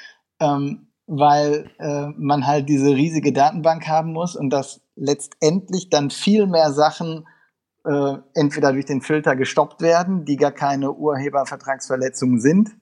Ähm, 0.40 0.86
weil 1.08 1.70
äh, 1.78 2.08
man 2.16 2.46
halt 2.46 2.68
diese 2.68 2.94
riesige 2.94 3.32
Datenbank 3.32 3.88
haben 3.88 4.12
muss 4.12 4.36
und 4.36 4.50
dass 4.50 4.82
letztendlich 4.94 5.90
dann 5.90 6.10
viel 6.10 6.46
mehr 6.46 6.70
Sachen 6.72 7.26
äh, 7.84 8.18
entweder 8.34 8.72
durch 8.72 8.84
den 8.84 9.00
Filter 9.00 9.34
gestoppt 9.34 9.80
werden, 9.80 10.26
die 10.26 10.36
gar 10.36 10.52
keine 10.52 10.92
Urhebervertragsverletzungen 10.92 12.40
sind, 12.40 12.76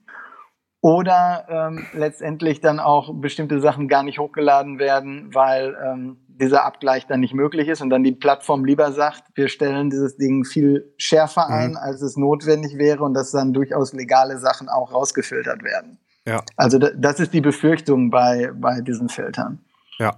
oder 0.81 1.45
ähm, 1.49 1.85
letztendlich 1.93 2.61
dann 2.61 2.79
auch 2.79 3.13
bestimmte 3.13 3.59
Sachen 3.59 3.87
gar 3.87 4.03
nicht 4.03 4.19
hochgeladen 4.19 4.79
werden, 4.79 5.33
weil 5.33 5.75
ähm, 5.83 6.17
dieser 6.27 6.65
Abgleich 6.65 7.07
dann 7.07 7.19
nicht 7.19 7.33
möglich 7.33 7.67
ist 7.67 7.81
und 7.81 7.89
dann 7.89 8.03
die 8.03 8.11
Plattform 8.11 8.63
lieber 8.63 8.91
sagt, 8.91 9.23
wir 9.35 9.47
stellen 9.47 9.89
dieses 9.89 10.17
Ding 10.17 10.45
viel 10.45 10.93
schärfer 10.97 11.47
mhm. 11.47 11.53
ein, 11.53 11.69
mhm. 11.71 11.77
als 11.77 12.01
es 12.01 12.15
notwendig 12.15 12.77
wäre 12.77 13.03
und 13.03 13.13
dass 13.13 13.31
dann 13.31 13.53
durchaus 13.53 13.93
legale 13.93 14.37
Sachen 14.37 14.69
auch 14.69 14.93
rausgefiltert 14.93 15.63
werden. 15.63 15.97
Ja. 16.25 16.43
Also 16.55 16.77
das 16.77 17.19
ist 17.19 17.33
die 17.33 17.41
Befürchtung 17.41 18.11
bei, 18.11 18.51
bei 18.53 18.81
diesen 18.81 19.09
Filtern. 19.09 19.59
Ja. 19.97 20.17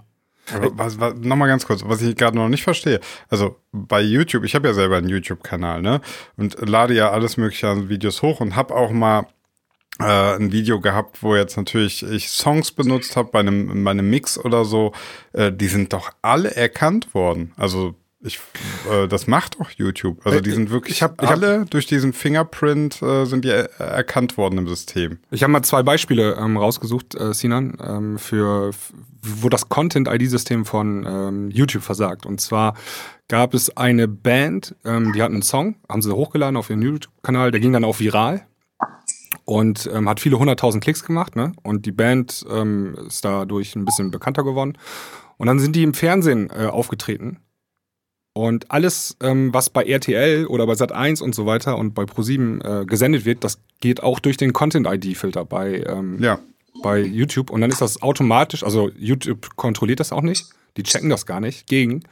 Aber 0.54 0.72
was, 0.78 1.00
was, 1.00 1.14
nochmal 1.16 1.48
ganz 1.48 1.66
kurz, 1.66 1.84
was 1.86 2.02
ich 2.02 2.16
gerade 2.16 2.36
noch 2.36 2.50
nicht 2.50 2.64
verstehe. 2.64 3.00
Also 3.30 3.58
bei 3.72 4.02
YouTube, 4.02 4.44
ich 4.44 4.56
habe 4.56 4.68
ja 4.68 4.74
selber 4.74 4.98
einen 4.98 5.08
YouTube-Kanal, 5.08 5.84
ne? 5.84 6.02
Und 6.38 6.68
lade 6.68 6.96
ja 6.96 7.12
alles 7.12 7.38
mögliche 7.38 7.70
an 7.70 7.88
Videos 7.88 8.24
hoch 8.24 8.42
und 8.42 8.56
habe 8.56 8.74
auch 8.74 8.90
mal 8.90 9.28
äh, 10.00 10.36
ein 10.36 10.52
Video 10.52 10.80
gehabt, 10.80 11.24
wo 11.24 11.36
jetzt 11.36 11.58
natürlich 11.58 12.04
ich 12.04 12.30
Songs 12.30 12.72
benutzt 12.72 13.16
habe 13.16 13.30
bei 13.32 13.40
einem, 13.40 13.84
bei 13.84 13.92
einem 13.92 14.10
Mix 14.10 14.38
oder 14.38 14.66
so. 14.66 14.94
Äh, 15.34 15.52
die 15.52 15.68
sind 15.68 15.94
doch 15.94 16.12
alle 16.22 16.56
erkannt 16.56 17.14
worden. 17.14 17.54
Also 17.58 17.96
ich, 18.22 18.40
äh, 18.92 19.08
das 19.08 19.28
macht 19.28 19.60
doch 19.60 19.72
YouTube. 19.72 20.26
Also 20.26 20.42
die 20.42 20.52
sind 20.52 20.72
wirklich 20.72 20.98
ich 20.98 21.04
hab, 21.04 21.22
ich 21.22 21.30
alle 21.30 21.62
hab, 21.62 21.72
durch 21.72 21.86
diesen 21.86 22.12
Fingerprint 22.12 23.02
äh, 23.02 23.26
sind 23.26 23.46
die 23.46 23.50
er 23.50 23.80
erkannt 23.80 24.38
worden 24.38 24.58
im 24.58 24.68
System. 24.68 25.20
Ich 25.32 25.44
habe 25.44 25.52
mal 25.52 25.64
zwei 25.64 25.84
Beispiele 25.84 26.36
ähm, 26.36 26.58
rausgesucht, 26.58 27.16
äh, 27.16 27.34
Sinan, 27.34 27.78
ähm, 27.82 28.20
für 28.20 28.72
wo 29.22 29.50
das 29.50 29.70
Content-ID-System 29.70 30.66
von 30.66 31.06
ähm, 31.08 31.52
YouTube 31.52 31.84
versagt. 31.84 32.26
Und 32.26 32.40
zwar 32.40 32.76
gab 33.28 33.54
es 33.54 33.76
eine 33.76 34.08
Band, 34.08 34.76
ähm, 34.86 35.14
die 35.14 35.22
hatten 35.22 35.36
einen 35.36 35.42
Song, 35.42 35.76
haben 35.90 36.02
sie 36.02 36.14
hochgeladen 36.14 36.58
auf 36.58 36.70
ihren 36.70 36.82
YouTube-Kanal, 36.82 37.52
der 37.52 37.60
ging 37.60 37.74
dann 37.74 37.84
auch 37.84 38.00
viral 38.00 38.46
und 39.46 39.90
ähm, 39.94 40.10
hat 40.10 40.20
viele 40.20 40.40
hunderttausend 40.40 40.84
Klicks 40.84 41.04
gemacht. 41.04 41.36
Ne? 41.36 41.54
Und 41.64 41.86
die 41.86 41.92
Band 41.92 42.46
ähm, 42.50 42.96
ist 43.08 43.26
dadurch 43.26 43.76
ein 43.76 43.86
bisschen 43.86 44.12
bekannter 44.12 44.44
geworden. 44.44 44.78
Und 45.38 45.48
dann 45.48 45.60
sind 45.60 45.76
die 45.76 45.84
im 45.84 45.94
Fernsehen 45.94 46.50
äh, 46.50 46.66
aufgetreten 46.66 47.40
und 48.34 48.72
alles, 48.72 49.18
ähm, 49.22 49.54
was 49.54 49.70
bei 49.70 49.84
RTL 49.84 50.46
oder 50.46 50.66
bei 50.66 50.74
Sat1 50.74 51.22
und 51.22 51.36
so 51.36 51.46
weiter 51.46 51.78
und 51.78 51.94
bei 51.94 52.04
Pro7 52.04 52.84
äh, 52.84 52.86
gesendet 52.86 53.26
wird, 53.26 53.44
das 53.44 53.60
geht 53.82 54.02
auch 54.04 54.20
durch 54.20 54.38
den 54.38 54.54
Content-ID-Filter 54.54 55.46
bei, 55.46 55.84
ähm, 55.86 56.22
ja. 56.22 56.40
bei 56.82 57.00
YouTube. 57.00 57.50
Und 57.50 57.62
dann 57.62 57.70
ist 57.70 57.82
das 57.82 58.02
automatisch, 58.02 58.64
also 58.64 58.92
YouTube 58.98 59.56
kontrolliert 59.56 60.00
das 60.00 60.12
auch 60.12 60.22
nicht. 60.22 60.46
Die 60.78 60.84
checken 60.84 61.10
das 61.10 61.26
gar 61.26 61.42
nicht 61.42 61.68
gegen. 61.68 62.04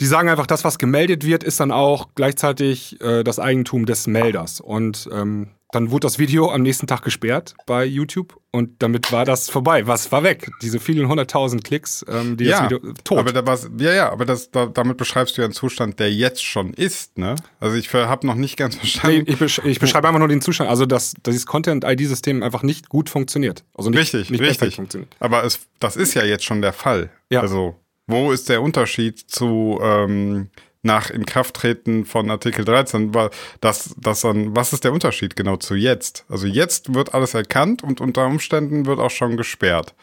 Die 0.00 0.06
sagen 0.06 0.28
einfach, 0.28 0.46
das, 0.46 0.64
was 0.64 0.78
gemeldet 0.78 1.24
wird, 1.24 1.44
ist 1.44 1.60
dann 1.60 1.70
auch 1.70 2.08
gleichzeitig 2.16 3.00
äh, 3.00 3.22
das 3.22 3.38
Eigentum 3.38 3.86
des 3.86 4.06
Melders. 4.06 4.60
Und 4.60 5.08
ähm, 5.12 5.50
dann 5.72 5.90
wurde 5.90 6.06
das 6.06 6.18
Video 6.18 6.50
am 6.50 6.62
nächsten 6.62 6.86
Tag 6.86 7.02
gesperrt 7.02 7.54
bei 7.66 7.84
YouTube 7.84 8.38
und 8.52 8.82
damit 8.82 9.10
war 9.10 9.24
das 9.24 9.48
vorbei. 9.48 9.86
Was 9.86 10.12
war 10.12 10.22
weg? 10.22 10.50
Diese 10.60 10.78
vielen 10.78 11.08
hunderttausend 11.08 11.64
Klicks, 11.64 12.04
ähm, 12.08 12.36
die 12.36 12.44
ja, 12.44 12.68
das 12.68 12.70
Video 12.70 12.92
tot. 13.02 13.18
Aber 13.18 13.32
da 13.32 13.44
war's, 13.46 13.68
ja, 13.78 13.92
ja, 13.94 14.12
aber 14.12 14.26
das, 14.26 14.50
da, 14.50 14.66
damit 14.66 14.98
beschreibst 14.98 15.36
du 15.36 15.40
ja 15.40 15.46
einen 15.46 15.54
Zustand, 15.54 15.98
der 15.98 16.12
jetzt 16.12 16.44
schon 16.44 16.74
ist, 16.74 17.16
ne? 17.18 17.36
Also 17.58 17.76
ich 17.76 17.92
habe 17.92 18.26
noch 18.26 18.34
nicht 18.34 18.58
ganz 18.58 18.76
verstanden. 18.76 19.24
Nee, 19.26 19.32
ich, 19.32 19.38
besch 19.38 19.60
ich 19.64 19.80
beschreibe 19.80 20.06
einfach 20.06 20.18
nur 20.18 20.28
den 20.28 20.42
Zustand, 20.42 20.68
also 20.68 20.84
dass, 20.84 21.14
dass 21.22 21.32
dieses 21.32 21.46
Content-ID-System 21.46 22.42
einfach 22.42 22.62
nicht 22.62 22.90
gut 22.90 23.08
funktioniert. 23.08 23.64
Also 23.74 23.88
nicht, 23.88 23.98
richtig, 23.98 24.30
nicht 24.30 24.42
richtig. 24.42 24.76
funktioniert. 24.76 25.16
Aber 25.20 25.42
es, 25.42 25.60
das 25.80 25.96
ist 25.96 26.12
ja 26.14 26.24
jetzt 26.24 26.44
schon 26.44 26.60
der 26.60 26.74
Fall. 26.74 27.10
Ja. 27.30 27.40
Also 27.40 27.76
wo 28.06 28.30
ist 28.30 28.50
der 28.50 28.60
Unterschied 28.60 29.18
zu 29.18 29.80
ähm, 29.82 30.50
nach 30.82 31.10
Inkrafttreten 31.10 32.04
von 32.04 32.30
Artikel 32.30 32.64
13, 32.64 33.14
war 33.14 33.30
das, 33.60 33.94
das 33.98 34.20
dann, 34.22 34.54
was 34.56 34.72
ist 34.72 34.84
der 34.84 34.92
Unterschied 34.92 35.36
genau 35.36 35.56
zu 35.56 35.74
jetzt? 35.74 36.24
Also 36.28 36.46
jetzt 36.46 36.94
wird 36.94 37.14
alles 37.14 37.34
erkannt 37.34 37.82
und 37.82 38.00
unter 38.00 38.26
Umständen 38.26 38.86
wird 38.86 38.98
auch 38.98 39.10
schon 39.10 39.36
gesperrt. 39.36 39.94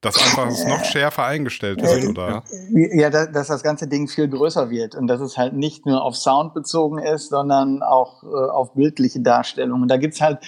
Dass 0.00 0.16
einfach 0.16 0.46
es 0.46 0.64
noch 0.64 0.84
schärfer 0.84 1.24
eingestellt 1.24 1.82
wird, 1.82 2.04
oder? 2.10 2.44
Ja, 2.70 3.10
dass 3.10 3.48
das 3.48 3.64
ganze 3.64 3.88
Ding 3.88 4.06
viel 4.06 4.28
größer 4.28 4.70
wird 4.70 4.94
und 4.94 5.08
dass 5.08 5.20
es 5.20 5.36
halt 5.36 5.54
nicht 5.54 5.86
nur 5.86 6.04
auf 6.04 6.14
Sound 6.14 6.54
bezogen 6.54 6.98
ist, 6.98 7.30
sondern 7.30 7.82
auch 7.82 8.22
äh, 8.22 8.26
auf 8.26 8.74
bildliche 8.74 9.18
Darstellungen. 9.20 9.88
Da 9.88 9.96
gibt's 9.96 10.20
halt 10.20 10.38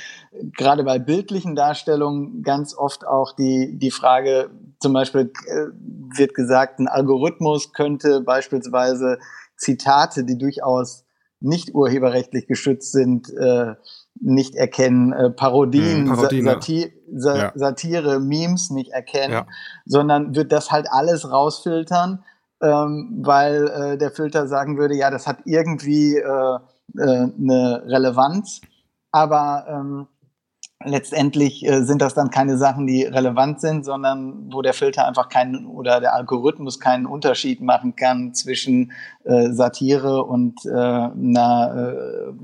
gerade 0.57 0.85
bei 0.85 1.01
bildlichen 1.01 1.57
Darstellungen 1.57 2.45
ganz 2.45 2.77
oft 2.77 3.05
auch 3.05 3.35
die, 3.35 3.77
die 3.77 3.91
Frage, 3.91 4.51
zum 4.79 4.93
Beispiel 4.93 5.33
äh, 5.47 6.17
wird 6.17 6.35
gesagt, 6.35 6.79
ein 6.79 6.87
Algorithmus 6.87 7.73
könnte 7.73 8.21
beispielsweise 8.21 9.19
Zitate, 9.61 10.25
die 10.25 10.39
durchaus 10.39 11.05
nicht 11.41 11.75
urheberrechtlich 11.75 12.47
geschützt 12.47 12.93
sind, 12.93 13.33
äh, 13.35 13.75
nicht 14.21 14.55
erkennen, 14.55 15.13
äh, 15.13 15.31
Parodien, 15.31 16.09
hm, 16.09 16.15
Parodien 16.15 16.47
Sa 17.15 17.37
ja. 17.37 17.53
Satire, 17.55 18.21
Memes 18.21 18.71
nicht 18.71 18.93
erkennen, 18.93 19.33
ja. 19.33 19.47
sondern 19.87 20.35
wird 20.35 20.53
das 20.53 20.71
halt 20.71 20.87
alles 20.91 21.31
rausfiltern, 21.31 22.25
ähm, 22.63 23.21
weil 23.23 23.69
äh, 23.69 23.99
der 23.99 24.11
Filter 24.11 24.47
sagen 24.49 24.77
würde, 24.77 24.95
ja, 24.95 25.11
das 25.11 25.27
hat 25.27 25.39
irgendwie 25.47 26.17
äh, 26.17 26.23
äh, 26.23 26.59
eine 26.99 27.83
Relevanz, 27.87 28.61
aber 29.11 29.65
ähm, 29.69 30.07
letztendlich 30.85 31.65
äh, 31.67 31.83
sind 31.83 32.01
das 32.01 32.15
dann 32.15 32.31
keine 32.31 32.57
Sachen, 32.57 32.87
die 32.87 33.05
relevant 33.05 33.61
sind, 33.61 33.85
sondern 33.85 34.51
wo 34.51 34.63
der 34.63 34.73
Filter 34.73 35.07
einfach 35.07 35.29
keinen 35.29 35.67
oder 35.67 36.01
der 36.01 36.15
Algorithmus 36.15 36.81
keinen 36.81 37.05
Unterschied 37.07 37.61
machen 37.61 37.97
kann 37.97 38.35
zwischen 38.35 38.93
äh, 39.25 39.51
Satire 39.51 40.25
und 40.25 40.65
äh, 40.65 40.71
einer 40.71 41.95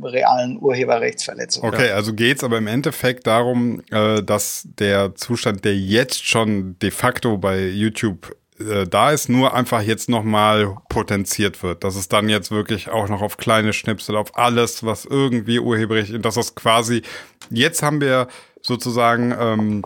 äh, 0.03 0.07
realen 0.07 0.61
Urheberrechtsverletzung. 0.61 1.65
Okay, 1.65 1.91
also 1.93 2.13
geht's 2.13 2.45
aber 2.45 2.59
im 2.59 2.67
Endeffekt 2.67 3.27
darum, 3.27 3.81
äh, 3.91 4.23
dass 4.23 4.69
der 4.79 5.15
Zustand, 5.15 5.65
der 5.65 5.77
jetzt 5.77 6.27
schon 6.27 6.79
de 6.81 6.91
facto 6.91 7.39
bei 7.39 7.67
YouTube 7.69 8.37
äh, 8.59 8.87
da 8.87 9.11
ist, 9.11 9.29
nur 9.29 9.55
einfach 9.55 9.83
jetzt 9.83 10.09
nochmal 10.09 10.77
potenziert 10.89 11.63
wird. 11.63 11.85
Dass 11.85 11.97
es 11.97 12.09
dann 12.09 12.29
jetzt 12.29 12.51
wirklich 12.51 12.89
auch 12.89 13.09
noch 13.09 13.23
auf 13.23 13.37
kleine 13.37 13.73
Schnipsel, 13.73 14.17
auf 14.17 14.37
alles, 14.37 14.85
was 14.85 15.05
irgendwie 15.05 15.59
urheberrecht, 15.59 16.25
dass 16.25 16.35
das 16.35 16.55
quasi, 16.55 17.03
jetzt 17.51 17.83
haben 17.83 18.01
wir 18.01 18.29
sozusagen 18.63 19.35
ähm, 19.39 19.85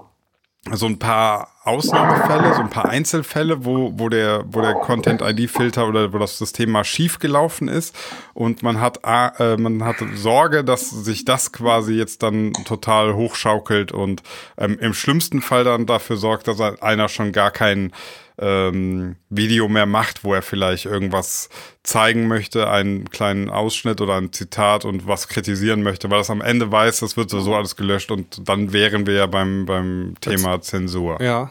so 0.73 0.87
ein 0.87 0.99
paar 0.99 1.49
Ausnahmefälle, 1.65 2.55
so 2.55 2.61
ein 2.61 2.71
paar 2.71 2.89
Einzelfälle, 2.89 3.65
wo, 3.65 3.93
wo 3.99 4.09
der, 4.09 4.45
wo 4.47 4.61
der 4.61 4.75
Content-ID-Filter 4.75 5.89
oder 5.89 6.13
wo 6.13 6.19
das 6.19 6.39
System 6.39 6.71
mal 6.71 6.85
schief 6.85 7.19
gelaufen 7.19 7.69
ist 7.69 7.97
und 8.35 8.63
man 8.63 8.81
hat, 8.81 9.01
äh, 9.05 9.57
man 9.57 9.85
hat 9.85 9.97
Sorge, 10.15 10.63
dass 10.65 10.91
sich 10.91 11.25
das 11.25 11.53
quasi 11.53 11.95
jetzt 11.95 12.23
dann 12.23 12.53
total 12.65 13.15
hochschaukelt 13.15 13.93
und 13.93 14.23
ähm, 14.59 14.79
im 14.81 14.93
schlimmsten 14.93 15.41
Fall 15.41 15.65
dann 15.65 15.87
dafür 15.87 16.17
sorgt, 16.17 16.47
dass 16.47 16.61
einer 16.61 17.09
schon 17.09 17.33
gar 17.33 17.51
keinen 17.51 17.93
ähm, 18.41 19.17
Video 19.29 19.69
mehr 19.69 19.87
macht, 19.87 20.25
wo 20.25 20.35
er 20.35 20.43
vielleicht 20.43 20.87
irgendwas 20.87 21.51
zeigen 21.83 22.27
möchte, 22.27 22.71
einen 22.71 23.11
kleinen 23.11 23.51
Ausschnitt 23.51 24.01
oder 24.01 24.17
ein 24.17 24.33
Zitat 24.33 24.85
und 24.85 25.07
was 25.07 25.29
kritisieren 25.29 25.83
möchte, 25.83 26.11
weil 26.11 26.19
das 26.19 26.31
am 26.31 26.41
Ende 26.41 26.73
weiß, 26.73 27.01
das 27.01 27.17
wird 27.17 27.31
so 27.31 27.55
alles 27.55 27.77
gelöscht 27.77 28.11
und 28.11 28.49
dann 28.49 28.73
wären 28.73 29.07
wir 29.07 29.15
ja 29.15 29.27
beim, 29.27 29.67
beim 29.67 30.15
Thema 30.21 30.57
das, 30.57 30.69
Zensur. 30.69 31.23
Ja. 31.23 31.51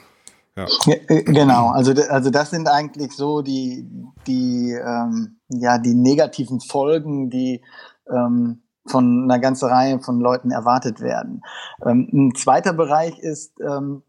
ja. 0.55 0.65
Äh, 1.08 1.24
genau, 1.24 1.69
also, 1.69 1.93
also 2.10 2.31
das 2.31 2.50
sind 2.50 2.67
eigentlich 2.67 3.12
so 3.12 3.41
die, 3.41 3.88
die, 4.25 4.72
ähm, 4.72 5.38
ja, 5.50 5.77
die 5.77 5.93
negativen 5.93 6.60
Folgen, 6.60 7.29
die 7.29 7.62
ähm, 8.10 8.63
von 8.88 9.25
einer 9.25 9.39
ganzen 9.39 9.69
Reihe 9.69 10.00
von 10.00 10.19
Leuten 10.19 10.50
erwartet 10.50 11.01
werden. 11.01 11.43
Ähm, 11.86 12.10
ein 12.12 12.36
zweiter 12.36 12.74
Bereich 12.74 13.19
ist, 13.19 13.53
ähm, 13.62 14.01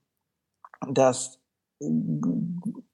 dass 0.89 1.40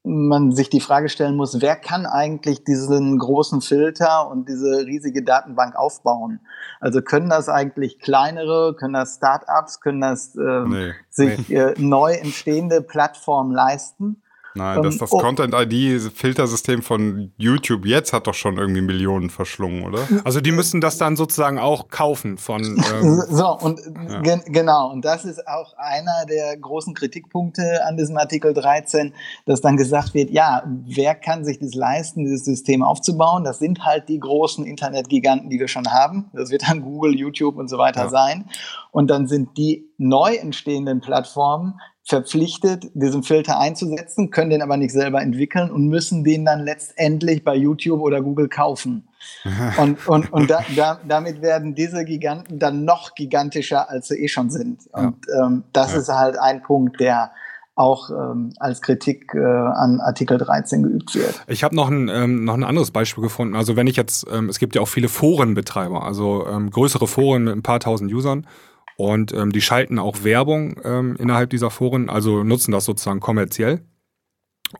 man 0.03 0.53
sich 0.53 0.69
die 0.69 0.79
Frage 0.79 1.09
stellen 1.09 1.35
muss, 1.35 1.61
wer 1.61 1.75
kann 1.75 2.05
eigentlich 2.05 2.63
diesen 2.63 3.17
großen 3.17 3.61
Filter 3.61 4.29
und 4.29 4.47
diese 4.47 4.85
riesige 4.85 5.23
Datenbank 5.23 5.75
aufbauen? 5.75 6.39
Also 6.79 7.01
können 7.01 7.29
das 7.29 7.49
eigentlich 7.49 7.99
kleinere, 7.99 8.75
können 8.75 8.93
das 8.93 9.15
Startups, 9.15 9.81
können 9.81 10.01
das 10.01 10.35
äh, 10.35 10.63
nee, 10.65 10.93
sich 11.09 11.49
nee. 11.49 11.55
Äh, 11.55 11.73
neu 11.77 12.13
entstehende 12.13 12.81
Plattformen 12.81 13.51
leisten? 13.51 14.21
Nein, 14.57 14.83
das, 14.83 14.95
ähm, 14.95 14.99
das 14.99 15.11
oh. 15.11 15.17
Content-ID-Filtersystem 15.17 16.81
von 16.81 17.31
YouTube 17.37 17.85
jetzt 17.85 18.13
hat 18.13 18.27
doch 18.27 18.33
schon 18.33 18.57
irgendwie 18.57 18.81
Millionen 18.81 19.29
verschlungen, 19.29 19.83
oder? 19.83 20.07
Also 20.23 20.41
die 20.41 20.51
müssen 20.51 20.81
das 20.81 20.97
dann 20.97 21.15
sozusagen 21.15 21.59
auch 21.59 21.89
kaufen 21.89 22.37
von. 22.37 22.57
Ähm 22.87 23.21
so, 23.29 23.57
und 23.59 23.81
ja. 24.09 24.21
gen 24.21 24.41
genau, 24.47 24.91
und 24.91 25.03
das 25.03 25.25
ist 25.25 25.45
auch 25.47 25.73
einer 25.77 26.25
der 26.27 26.55
großen 26.57 26.93
Kritikpunkte 26.93 27.85
an 27.85 27.97
diesem 27.97 28.17
Artikel 28.17 28.53
13, 28.53 29.13
dass 29.45 29.61
dann 29.61 29.77
gesagt 29.77 30.13
wird, 30.13 30.29
ja, 30.29 30.63
wer 30.85 31.15
kann 31.15 31.43
sich 31.43 31.59
das 31.59 31.73
leisten, 31.73 32.23
dieses 32.23 32.45
System 32.45 32.83
aufzubauen? 32.83 33.43
Das 33.43 33.59
sind 33.59 33.83
halt 33.83 34.07
die 34.09 34.19
großen 34.19 34.65
Internetgiganten, 34.65 35.49
die 35.49 35.59
wir 35.59 35.67
schon 35.67 35.91
haben. 35.91 36.29
Das 36.33 36.49
wird 36.49 36.67
dann 36.67 36.81
Google, 36.81 37.15
YouTube 37.15 37.57
und 37.57 37.67
so 37.67 37.77
weiter 37.77 38.03
ja. 38.03 38.09
sein. 38.09 38.45
Und 38.97 39.11
dann 39.11 39.27
sind 39.27 39.59
die 39.59 39.91
neu 39.99 40.33
entstehenden 40.37 41.01
Plattformen 41.01 41.79
verpflichtet, 42.03 42.87
diesen 42.95 43.21
Filter 43.21 43.59
einzusetzen, 43.59 44.31
können 44.31 44.49
den 44.49 44.63
aber 44.63 44.75
nicht 44.75 44.91
selber 44.91 45.21
entwickeln 45.21 45.69
und 45.69 45.87
müssen 45.87 46.23
den 46.23 46.45
dann 46.45 46.63
letztendlich 46.63 47.43
bei 47.43 47.53
YouTube 47.53 48.01
oder 48.01 48.23
Google 48.23 48.49
kaufen. 48.49 49.07
und 49.77 50.07
und, 50.07 50.33
und 50.33 50.49
da, 50.49 50.61
da, 50.75 50.99
damit 51.07 51.43
werden 51.43 51.75
diese 51.75 52.05
Giganten 52.05 52.57
dann 52.57 52.85
noch 52.85 53.13
gigantischer, 53.13 53.87
als 53.87 54.07
sie 54.07 54.15
eh 54.15 54.29
schon 54.29 54.49
sind. 54.49 54.87
Und 54.91 55.17
ähm, 55.39 55.65
das 55.73 55.91
ja. 55.91 55.99
ist 55.99 56.09
halt 56.09 56.39
ein 56.39 56.63
Punkt, 56.63 56.99
der 56.99 57.29
auch 57.75 58.09
ähm, 58.09 58.51
als 58.57 58.81
Kritik 58.81 59.31
äh, 59.35 59.37
an 59.37 59.99
Artikel 59.99 60.39
13 60.39 60.81
geübt 60.81 61.13
wird. 61.13 61.43
Ich 61.45 61.63
habe 61.63 61.75
noch 61.75 61.91
ein, 61.91 62.09
ähm, 62.09 62.45
noch 62.45 62.55
ein 62.55 62.63
anderes 62.63 62.89
Beispiel 62.89 63.21
gefunden. 63.21 63.55
Also 63.55 63.75
wenn 63.75 63.85
ich 63.85 63.95
jetzt, 63.95 64.25
ähm, 64.33 64.49
es 64.49 64.57
gibt 64.57 64.73
ja 64.73 64.81
auch 64.81 64.87
viele 64.87 65.07
Forenbetreiber, 65.07 66.03
also 66.03 66.47
ähm, 66.47 66.71
größere 66.71 67.05
Foren 67.05 67.43
mit 67.43 67.55
ein 67.55 67.61
paar 67.61 67.79
tausend 67.79 68.11
Usern. 68.11 68.47
Und 68.97 69.31
ähm, 69.31 69.51
die 69.51 69.61
schalten 69.61 69.99
auch 69.99 70.23
Werbung 70.23 70.81
ähm, 70.83 71.15
innerhalb 71.19 71.51
dieser 71.51 71.69
Foren, 71.69 72.09
also 72.09 72.43
nutzen 72.43 72.71
das 72.71 72.85
sozusagen 72.85 73.19
kommerziell. 73.19 73.81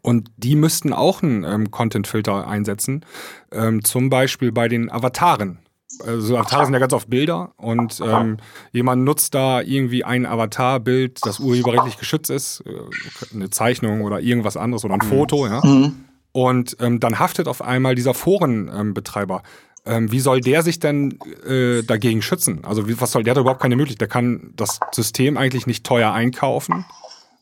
Und 0.01 0.29
die 0.37 0.55
müssten 0.55 0.91
auch 0.91 1.21
einen 1.21 1.43
ähm, 1.43 1.71
Content-Filter 1.71 2.47
einsetzen, 2.47 3.05
ähm, 3.51 3.83
zum 3.83 4.09
Beispiel 4.09 4.51
bei 4.51 4.67
den 4.67 4.91
Avataren. 4.91 5.59
Also 6.05 6.35
Avatare 6.35 6.65
sind 6.65 6.73
ja 6.73 6.79
ganz 6.79 6.93
oft 6.93 7.09
Bilder 7.09 7.53
und 7.57 8.01
ähm, 8.03 8.37
jemand 8.71 9.03
nutzt 9.03 9.33
da 9.33 9.61
irgendwie 9.61 10.03
ein 10.03 10.25
Avatarbild, 10.25 11.25
das 11.25 11.39
urheberrechtlich 11.39 11.97
geschützt 11.97 12.29
ist, 12.29 12.63
äh, 12.65 13.33
eine 13.33 13.49
Zeichnung 13.51 14.01
oder 14.01 14.19
irgendwas 14.19 14.57
anderes 14.57 14.83
oder 14.83 14.95
ein 14.95 14.99
mhm. 15.03 15.09
Foto, 15.09 15.47
ja. 15.47 15.65
Mhm. 15.65 16.05
Und 16.33 16.77
ähm, 16.81 16.99
dann 16.99 17.19
haftet 17.19 17.47
auf 17.47 17.61
einmal 17.61 17.95
dieser 17.95 18.13
Forenbetreiber. 18.13 19.37
Ähm, 19.37 19.43
wie 19.87 20.19
soll 20.19 20.41
der 20.41 20.63
sich 20.63 20.79
denn 20.79 21.19
äh, 21.45 21.83
dagegen 21.83 22.21
schützen? 22.21 22.63
Also 22.63 22.87
wie, 22.87 22.99
was 22.99 23.11
soll 23.11 23.23
der 23.23 23.33
da 23.33 23.41
überhaupt 23.41 23.61
keine 23.61 23.75
Möglichkeit? 23.75 24.01
Der 24.01 24.07
kann 24.07 24.51
das 24.55 24.79
System 24.91 25.37
eigentlich 25.37 25.67
nicht 25.67 25.85
teuer 25.85 26.11
einkaufen 26.11 26.85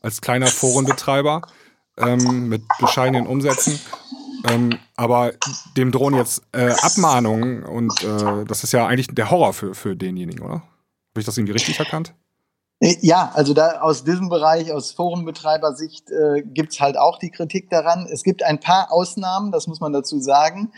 als 0.02 0.20
kleiner 0.20 0.46
Forenbetreiber 0.46 1.42
ähm, 1.96 2.48
mit 2.48 2.62
bescheidenen 2.78 3.26
Umsätzen. 3.26 3.80
Ähm, 4.48 4.78
aber 4.96 5.32
dem 5.76 5.90
drohen 5.90 6.14
jetzt 6.14 6.42
äh, 6.52 6.70
Abmahnungen 6.82 7.64
und 7.64 7.92
äh, 8.04 8.44
das 8.44 8.62
ist 8.64 8.72
ja 8.72 8.86
eigentlich 8.86 9.08
der 9.08 9.30
Horror 9.30 9.52
für, 9.52 9.74
für 9.74 9.96
denjenigen, 9.96 10.42
oder? 10.42 10.62
Habe 11.16 11.20
ich 11.20 11.24
das 11.24 11.36
irgendwie 11.38 11.54
richtig 11.54 11.78
erkannt? 11.78 12.14
Äh, 12.80 12.96
ja, 13.00 13.30
also 13.34 13.54
da 13.54 13.80
aus 13.80 14.04
diesem 14.04 14.28
Bereich, 14.28 14.72
aus 14.72 14.92
Forenbetreibersicht, 14.92 16.10
äh, 16.10 16.42
gibt's 16.42 16.80
halt 16.80 16.98
auch 16.98 17.18
die 17.18 17.30
Kritik 17.30 17.70
daran. 17.70 18.06
Es 18.10 18.22
gibt 18.22 18.42
ein 18.42 18.60
paar 18.60 18.92
Ausnahmen, 18.92 19.52
das 19.52 19.66
muss 19.66 19.80
man 19.80 19.92
dazu 19.92 20.18
sagen, 20.18 20.72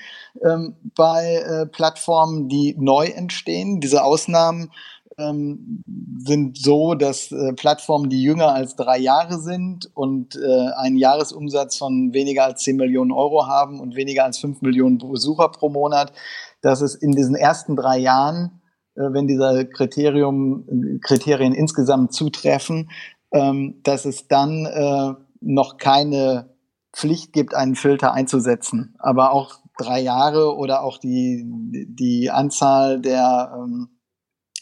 ähm, 0.44 0.76
bei 0.94 1.36
äh, 1.36 1.66
Plattformen, 1.66 2.48
die 2.48 2.76
neu 2.78 3.06
entstehen. 3.06 3.80
Diese 3.80 4.04
Ausnahmen 4.04 4.70
ähm, 5.18 5.82
sind 6.18 6.56
so, 6.58 6.94
dass 6.94 7.32
äh, 7.32 7.52
Plattformen, 7.54 8.08
die 8.08 8.22
jünger 8.22 8.52
als 8.54 8.76
drei 8.76 8.98
Jahre 8.98 9.38
sind 9.40 9.90
und 9.94 10.36
äh, 10.36 10.70
einen 10.76 10.96
Jahresumsatz 10.96 11.76
von 11.76 12.12
weniger 12.12 12.44
als 12.44 12.62
10 12.62 12.76
Millionen 12.76 13.10
Euro 13.10 13.46
haben 13.46 13.80
und 13.80 13.96
weniger 13.96 14.24
als 14.24 14.38
5 14.38 14.62
Millionen 14.62 14.98
Besucher 14.98 15.48
pro 15.48 15.68
Monat, 15.68 16.12
dass 16.60 16.80
es 16.80 16.94
in 16.94 17.12
diesen 17.12 17.34
ersten 17.34 17.74
drei 17.74 17.98
Jahren 17.98 18.57
wenn 18.98 19.26
diese 19.26 19.66
Kriterium, 19.66 21.00
Kriterien 21.02 21.54
insgesamt 21.54 22.12
zutreffen, 22.12 22.90
ähm, 23.32 23.80
dass 23.82 24.04
es 24.04 24.28
dann 24.28 24.66
äh, 24.66 25.14
noch 25.40 25.76
keine 25.76 26.50
Pflicht 26.92 27.32
gibt, 27.32 27.54
einen 27.54 27.76
Filter 27.76 28.12
einzusetzen. 28.12 28.94
Aber 28.98 29.32
auch 29.32 29.60
drei 29.78 30.00
Jahre 30.00 30.56
oder 30.56 30.82
auch 30.82 30.98
die, 30.98 31.44
die 31.44 32.30
Anzahl 32.30 33.00
der 33.00 33.54
ähm, 33.56 33.88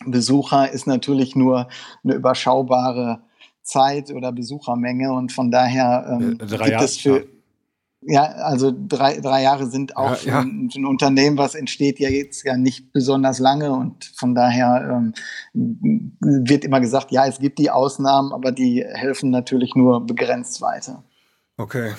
Besucher 0.05 0.70
ist 0.70 0.87
natürlich 0.87 1.35
nur 1.35 1.68
eine 2.05 2.14
überschaubare 2.14 3.20
Zeit 3.62 4.12
oder 4.12 4.31
Besuchermenge 4.33 5.12
und 5.12 5.33
von 5.33 5.51
daher 5.51 6.07
ähm, 6.20 6.38
äh, 6.40 6.46
gibt 6.46 6.81
es 6.83 6.99
für, 6.99 7.27
ja, 8.07 8.23
also 8.23 8.73
drei, 8.75 9.21
drei 9.21 9.42
Jahre 9.42 9.66
sind 9.66 9.97
auch 9.97 10.11
ja, 10.11 10.14
für, 10.14 10.38
Ein, 10.38 10.71
für, 10.73 10.79
ein, 10.79 10.87
Unternehmen, 10.87 11.38
was 11.38 11.55
entsteht, 11.55 11.99
ja 11.99 12.09
jetzt 12.09 12.45
ja 12.45 12.57
nicht 12.57 12.92
besonders 12.92 13.38
lange 13.38 13.73
und 13.73 14.05
von 14.16 14.35
daher 14.35 15.03
ähm, 15.53 16.14
wird 16.21 16.64
immer 16.64 16.81
gesagt, 16.81 17.11
ja, 17.11 17.27
es 17.27 17.38
gibt 17.38 17.59
die 17.59 17.71
Ausnahmen, 17.71 18.33
aber 18.33 18.53
die 18.53 18.85
helfen 18.87 19.31
natürlich 19.31 19.75
nur 19.75 20.07
begrenzt 20.07 20.61
weiter. 20.61 21.03
Okay. 21.57 21.95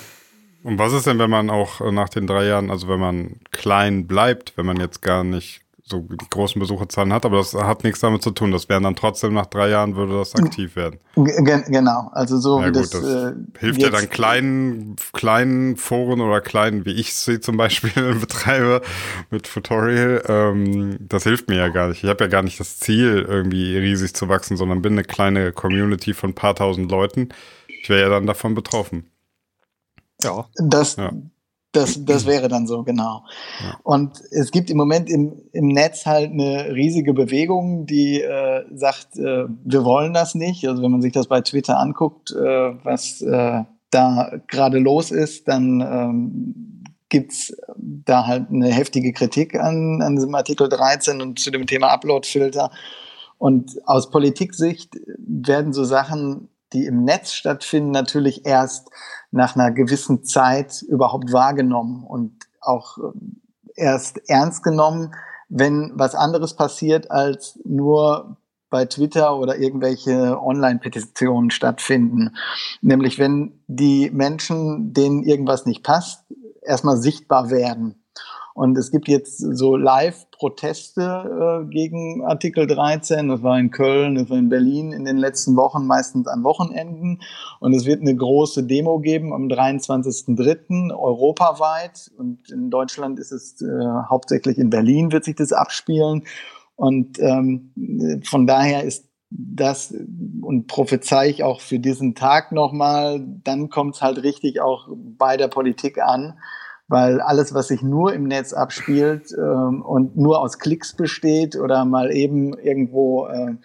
Und 0.64 0.80
was 0.80 0.94
ist 0.94 1.08
denn, 1.08 1.20
wenn 1.20 1.30
man 1.30 1.50
auch 1.50 1.80
nach 1.92 2.10
den 2.10 2.28
drei 2.28 2.46
Jahren, 2.46 2.72
also 2.72 2.88
wenn 2.88 3.00
man 3.00 3.40
klein 3.52 4.08
bleibt, 4.08 4.58
wenn 4.58 4.66
man 4.66 4.78
jetzt 4.78 5.02
gar 5.02 5.24
nicht 5.24 5.62
so 5.90 6.02
die 6.02 6.30
großen 6.30 6.60
Besucherzahlen 6.60 7.14
hat, 7.14 7.26
aber 7.26 7.38
das 7.38 7.54
hat 7.54 7.84
nichts 7.84 8.02
damit 8.02 8.22
zu 8.22 8.32
tun. 8.32 8.52
Das 8.52 8.68
wären 8.68 8.84
dann 8.84 8.96
trotzdem 8.96 9.34
nach 9.34 9.46
drei 9.46 9.70
Jahren 9.70 9.96
würde 9.96 10.18
das 10.18 10.36
aktiv 10.36 10.76
werden. 10.76 11.00
G 11.16 11.32
genau, 11.68 12.10
also 12.12 12.38
so 12.40 12.60
ja, 12.60 12.68
wie 12.68 12.72
gut, 12.74 12.82
das, 12.82 12.90
das 12.90 13.04
äh, 13.04 13.34
hilft 13.58 13.82
ja 13.82 13.90
dann 13.90 14.10
kleinen 14.10 14.96
kleinen 15.14 15.78
Foren 15.78 16.20
oder 16.20 16.42
kleinen, 16.42 16.86
wie 16.86 16.92
ich 16.92 17.16
sie 17.16 17.40
zum 17.40 17.56
Beispiel 17.56 18.16
betreibe 18.20 18.82
mit 19.30 19.46
Tutorial. 19.46 20.24
Ähm, 20.28 20.98
das 21.00 21.24
hilft 21.24 21.48
mir 21.48 21.56
ja 21.56 21.70
gar 21.70 21.88
nicht. 21.88 22.04
Ich 22.04 22.10
habe 22.10 22.24
ja 22.24 22.30
gar 22.30 22.44
nicht 22.44 22.60
das 22.60 22.80
Ziel, 22.80 23.26
irgendwie 23.28 23.78
riesig 23.78 24.14
zu 24.14 24.28
wachsen, 24.28 24.58
sondern 24.58 24.82
bin 24.82 24.94
eine 24.94 25.04
kleine 25.04 25.54
Community 25.54 26.14
von 26.14 26.32
ein 26.32 26.36
paar 26.36 26.56
tausend 26.56 26.92
Leuten. 26.92 27.30
Ich 27.82 27.90
wäre 27.90 28.02
ja 28.02 28.10
dann 28.10 28.28
davon 28.28 28.56
betroffen. 28.56 29.10
Ja. 30.22 30.48
Das, 30.56 30.98
ja. 30.98 31.12
Das, 31.74 32.06
das 32.06 32.26
wäre 32.26 32.48
dann 32.48 32.66
so, 32.66 32.84
genau. 32.84 33.24
Ja. 33.60 33.78
Und 33.84 34.22
es 34.32 34.52
gibt 34.52 34.70
im 34.70 34.78
Moment 34.78 35.10
im, 35.10 35.42
im 35.52 35.68
Netz 35.68 36.06
halt 36.06 36.32
eine 36.32 36.74
riesige 36.74 37.14
Bewegung, 37.14 37.86
die 37.86 38.22
äh, 38.22 38.64
sagt, 38.74 39.18
äh, 39.18 39.46
wir 39.64 39.84
wollen 39.84 40.14
das 40.14 40.34
nicht. 40.34 40.68
Also 40.68 40.82
wenn 40.82 40.92
man 40.92 41.02
sich 41.02 41.14
das 41.14 41.28
bei 41.28 41.42
Twitter 41.42 41.80
anguckt, 41.80 42.32
äh, 42.32 42.74
was 42.84 43.22
äh, 43.22 43.64
da 43.92 44.32
gerade 44.48 44.80
los 44.80 45.12
ist, 45.12 45.48
dann 45.48 45.82
ähm, 45.82 46.84
gibt's 47.10 47.56
da 47.78 48.28
halt 48.28 48.50
eine 48.50 48.70
heftige 48.70 49.14
Kritik 49.14 49.56
an, 49.56 50.02
an 50.02 50.16
diesem 50.16 50.34
Artikel 50.36 50.70
13 50.70 51.22
und 51.22 51.40
zu 51.40 51.52
dem 51.52 51.68
Thema 51.68 51.88
Upload-Filter. 51.90 52.72
Und 53.38 53.78
aus 53.86 54.10
Politiksicht 54.10 54.96
werden 55.18 55.74
so 55.74 55.84
Sachen, 55.84 56.50
die 56.74 56.86
im 56.86 57.04
Netz 57.04 57.34
stattfinden, 57.34 57.92
natürlich 57.92 58.46
erst 58.46 58.90
nach 59.32 59.56
einer 59.56 59.72
gewissen 59.72 60.24
Zeit 60.24 60.82
überhaupt 60.82 61.32
wahrgenommen 61.32 62.04
und 62.04 62.48
auch 62.62 62.98
ähm, 62.98 63.42
erst 63.76 64.22
ernst 64.30 64.64
genommen, 64.64 65.14
wenn 65.50 65.92
was 65.96 66.16
anderes 66.16 66.56
passiert 66.56 67.12
als 67.12 67.60
nur 67.64 68.38
bei 68.70 68.86
Twitter 68.86 69.38
oder 69.38 69.58
irgendwelche 69.58 70.42
Online-Petitionen 70.42 71.52
stattfinden. 71.52 72.36
Nämlich 72.82 73.18
wenn 73.18 73.62
die 73.68 74.10
Menschen, 74.12 74.94
denen 74.94 75.24
irgendwas 75.24 75.66
nicht 75.66 75.84
passt, 75.84 76.26
erstmal 76.62 76.98
sichtbar 76.98 77.50
werden. 77.50 78.04
Und 78.58 78.76
es 78.76 78.90
gibt 78.90 79.08
jetzt 79.08 79.38
so 79.38 79.76
Live-Proteste 79.76 81.62
äh, 81.62 81.70
gegen 81.70 82.26
Artikel 82.26 82.66
13. 82.66 83.28
Das 83.28 83.44
war 83.44 83.60
in 83.60 83.70
Köln, 83.70 84.16
das 84.16 84.32
war 84.32 84.38
in 84.40 84.50
Berlin 84.50 84.94
in 84.94 85.06
den 85.06 85.18
letzten 85.18 85.56
Wochen, 85.56 85.86
meistens 85.86 86.26
an 86.26 86.44
Wochenenden. 86.44 87.22
Und 87.60 87.76
es 87.76 87.86
wird 87.86 88.02
eine 88.02 88.16
große 88.16 88.64
Demo 88.64 88.98
geben 88.98 89.32
am 89.32 89.44
23.03. 89.44 90.92
europaweit. 90.92 92.10
Und 92.18 92.50
in 92.50 92.72
Deutschland 92.72 93.20
ist 93.20 93.32
es 93.32 93.62
äh, 93.62 93.68
hauptsächlich 94.10 94.58
in 94.58 94.72
Berlin 94.72 95.12
wird 95.12 95.26
sich 95.26 95.36
das 95.36 95.54
abspielen. 95.54 96.24
Und 96.76 97.20
ähm, 97.20 98.24
von 98.24 98.48
daher 98.48 98.86
ist 98.86 99.08
das 99.30 99.94
und 100.42 100.66
prophezei 100.66 101.30
ich 101.30 101.44
auch 101.44 101.62
für 101.62 101.78
diesen 101.78 102.16
Tag 102.16 102.52
nochmal, 102.52 103.24
dann 103.44 103.70
kommt 103.70 103.98
es 103.98 104.02
halt 104.02 104.24
richtig 104.24 104.62
auch 104.62 104.88
bei 104.90 105.38
der 105.38 105.48
Politik 105.48 106.02
an 106.02 106.40
weil 106.88 107.20
alles, 107.20 107.54
was 107.54 107.68
sich 107.68 107.82
nur 107.82 108.14
im 108.14 108.24
Netz 108.24 108.54
abspielt 108.54 109.34
ähm, 109.38 109.82
und 109.82 110.16
nur 110.16 110.40
aus 110.40 110.58
Klicks 110.58 110.96
besteht 110.96 111.56
oder 111.56 111.84
mal 111.86 112.12
eben 112.12 112.58
irgendwo 112.58 113.28
äh, 113.28 113.56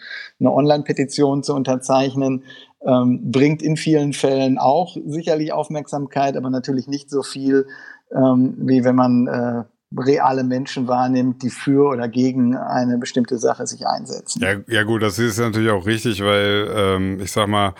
eine 0.41 0.53
Online-Petition 0.53 1.43
zu 1.43 1.55
unterzeichnen, 1.55 2.43
ähm, 2.85 3.31
bringt 3.31 3.63
in 3.63 3.77
vielen 3.77 4.13
Fällen 4.13 4.59
auch 4.59 4.97
sicherlich 5.07 5.53
Aufmerksamkeit, 5.53 6.37
aber 6.37 6.51
natürlich 6.51 6.89
nicht 6.89 7.11
so 7.11 7.23
viel, 7.23 7.67
ähm, 8.13 8.55
wie 8.59 8.85
wenn 8.85 8.97
man 8.97 9.27
äh, 9.29 9.65
reale 9.97 10.43
Menschen 10.43 10.89
wahrnimmt, 10.89 11.43
die 11.43 11.51
für 11.51 11.91
oder 11.91 12.09
gegen 12.09 12.57
eine 12.57 12.99
bestimmte 12.99 13.39
Sache 13.39 13.67
sich 13.67 13.87
einsetzen. 13.87 14.43
Ja, 14.43 14.57
ja 14.67 14.83
gut, 14.83 15.03
das 15.03 15.19
ist 15.19 15.39
natürlich 15.39 15.71
auch 15.71 15.87
richtig, 15.87 16.23
weil 16.23 16.69
ähm, 16.75 17.21
ich 17.21 17.31
sag 17.31 17.47
mal, 17.47 17.75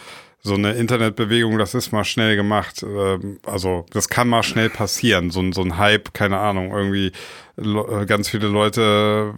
so 0.45 0.55
eine 0.55 0.73
Internetbewegung, 0.73 1.57
das 1.57 1.75
ist 1.75 1.93
mal 1.93 2.05
schnell 2.05 2.35
gemacht. 2.35 2.83
Ähm, 2.83 3.39
also 3.47 3.87
das 3.91 4.09
kann 4.09 4.29
mal 4.29 4.43
schnell 4.43 4.71
passieren. 4.71 5.31
So, 5.31 5.41
ein 5.41 5.53
so 5.53 5.63
ein 5.63 5.79
Hype, 5.79 6.13
keine 6.15 6.39
Ahnung, 6.39 6.73
irgendwie 6.73 7.13
äh, 7.57 8.07
ganz 8.07 8.29
viele 8.29 8.49
Leute 8.49 9.35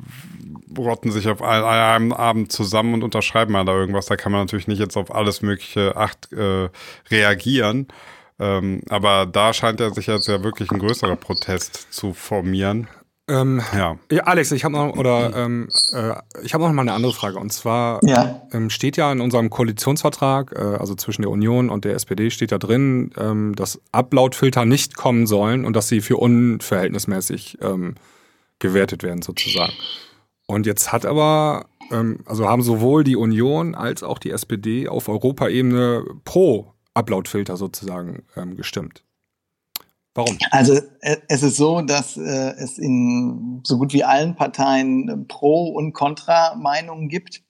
rotten 0.76 1.12
sich 1.12 1.28
auf 1.28 1.42
einem 1.42 2.12
Abend 2.12 2.50
zusammen 2.50 2.94
und 2.94 3.04
unterschreiben 3.04 3.52
mal 3.52 3.64
da 3.64 3.74
irgendwas. 3.74 4.06
Da 4.06 4.16
kann 4.16 4.32
man 4.32 4.40
natürlich 4.40 4.66
nicht 4.66 4.80
jetzt 4.80 4.96
auf 4.96 5.14
alles 5.14 5.42
mögliche 5.42 5.96
Acht 5.96 6.32
äh, 6.32 6.70
reagieren. 7.10 7.86
Ähm, 8.40 8.82
aber 8.88 9.26
da 9.26 9.52
scheint 9.52 9.80
er 9.80 9.92
sich 9.92 10.06
jetzt 10.06 10.26
ja 10.26 10.42
wirklich 10.42 10.70
ein 10.72 10.80
größerer 10.80 11.16
Protest 11.16 11.92
zu 11.92 12.14
formieren. 12.14 12.88
Ähm, 13.26 13.62
ja. 13.74 13.98
ja. 14.10 14.22
Alex, 14.24 14.52
ich 14.52 14.64
habe 14.64 14.74
noch 14.74 14.96
oder 14.96 15.34
ähm, 15.34 15.68
äh, 15.92 16.14
ich 16.42 16.52
habe 16.52 16.64
noch 16.64 16.72
mal 16.72 16.82
eine 16.82 16.92
andere 16.92 17.14
Frage 17.14 17.38
und 17.38 17.52
zwar 17.52 18.00
ja. 18.04 18.42
ähm, 18.52 18.68
steht 18.68 18.98
ja 18.98 19.10
in 19.10 19.20
unserem 19.20 19.48
Koalitionsvertrag, 19.48 20.52
äh, 20.52 20.58
also 20.58 20.94
zwischen 20.94 21.22
der 21.22 21.30
Union 21.30 21.70
und 21.70 21.86
der 21.86 21.94
SPD 21.94 22.30
steht 22.30 22.52
da 22.52 22.58
drin, 22.58 23.12
ähm, 23.16 23.54
dass 23.54 23.80
Uploadfilter 23.92 24.66
nicht 24.66 24.96
kommen 24.96 25.26
sollen 25.26 25.64
und 25.64 25.74
dass 25.74 25.88
sie 25.88 26.02
für 26.02 26.18
unverhältnismäßig 26.18 27.58
ähm, 27.62 27.94
gewertet 28.58 29.02
werden 29.02 29.22
sozusagen. 29.22 29.72
Und 30.46 30.66
jetzt 30.66 30.92
hat 30.92 31.06
aber 31.06 31.64
ähm, 31.90 32.20
also 32.26 32.46
haben 32.46 32.62
sowohl 32.62 33.04
die 33.04 33.16
Union 33.16 33.74
als 33.74 34.02
auch 34.02 34.18
die 34.18 34.32
SPD 34.32 34.86
auf 34.86 35.08
Europaebene 35.08 36.04
pro 36.26 36.74
Uploadfilter 36.92 37.56
sozusagen 37.56 38.22
gestimmt. 38.56 39.02
Warum? 40.14 40.38
Also 40.50 40.74
äh, 41.00 41.16
es 41.28 41.42
ist 41.42 41.56
so, 41.56 41.80
dass 41.80 42.16
äh, 42.16 42.54
es 42.56 42.78
in 42.78 43.60
so 43.64 43.78
gut 43.78 43.92
wie 43.92 44.04
allen 44.04 44.36
Parteien 44.36 45.26
Pro- 45.28 45.70
und 45.70 45.92
Kontra-Meinungen 45.92 47.08
gibt. 47.08 47.42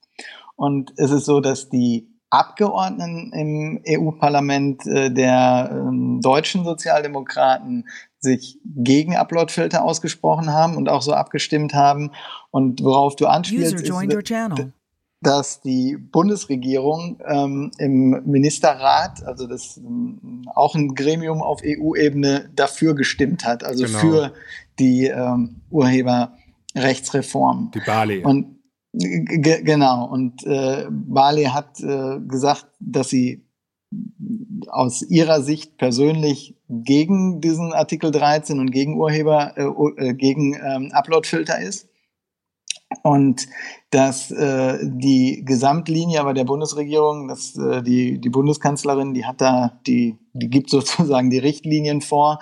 Und 0.55 0.93
es 0.97 1.11
ist 1.11 1.25
so, 1.25 1.41
dass 1.41 1.69
die 1.69 2.09
Abgeordneten 2.31 3.31
im 3.33 3.81
EU-Parlament 3.87 4.85
äh, 4.87 5.11
der 5.11 5.69
ähm, 5.71 6.21
deutschen 6.21 6.65
Sozialdemokraten 6.65 7.87
sich 8.19 8.59
gegen 8.65 9.15
Uploadfilter 9.15 9.83
ausgesprochen 9.83 10.51
haben 10.51 10.75
und 10.75 10.89
auch 10.89 11.03
so 11.03 11.13
abgestimmt 11.13 11.73
haben. 11.75 12.11
Und 12.49 12.83
worauf 12.83 13.15
du 13.15 13.27
anspielst, 13.27 13.75
ist, 14.57 14.84
dass 15.25 15.61
die 15.61 15.97
Bundesregierung 15.97 17.19
ähm, 17.25 17.71
im 17.79 18.21
Ministerrat, 18.25 19.25
also 19.25 19.47
das 19.47 19.77
ähm, 19.77 20.43
auch 20.53 20.75
ein 20.75 20.93
Gremium 20.93 21.41
auf 21.41 21.61
EU-Ebene, 21.65 22.49
dafür 22.55 22.93
gestimmt 22.93 23.43
hat, 23.43 23.63
also 23.63 23.85
genau. 23.85 23.99
für 23.99 24.33
die 24.77 25.07
ähm, 25.07 25.61
Urheberrechtsreform. 25.71 27.71
Die 27.73 27.81
Bali. 27.85 28.23
Und 28.23 28.59
genau. 28.93 30.05
Und 30.05 30.45
äh, 30.45 30.85
Bali 30.89 31.45
hat 31.45 31.79
äh, 31.79 32.19
gesagt, 32.19 32.67
dass 32.79 33.09
sie 33.09 33.43
aus 34.67 35.01
ihrer 35.01 35.41
Sicht 35.41 35.77
persönlich 35.77 36.55
gegen 36.69 37.41
diesen 37.41 37.73
Artikel 37.73 38.11
13 38.11 38.59
und 38.59 38.71
gegen 38.71 38.97
Urheber, 38.97 39.53
äh, 39.57 40.09
äh, 40.09 40.13
gegen 40.13 40.53
ähm, 40.53 40.91
Uploadfilter 40.91 41.59
ist 41.59 41.89
und 43.03 43.47
dass 43.89 44.31
äh, 44.31 44.79
die 44.83 45.43
Gesamtlinie 45.45 46.19
aber 46.19 46.33
der 46.33 46.43
Bundesregierung, 46.43 47.27
dass 47.27 47.55
äh, 47.57 47.81
die, 47.81 48.19
die 48.19 48.29
Bundeskanzlerin, 48.29 49.13
die 49.13 49.25
hat 49.25 49.41
da, 49.41 49.79
die, 49.87 50.17
die 50.33 50.49
gibt 50.49 50.69
sozusagen 50.71 51.29
die 51.29 51.39
Richtlinien 51.39 52.01
vor, 52.01 52.39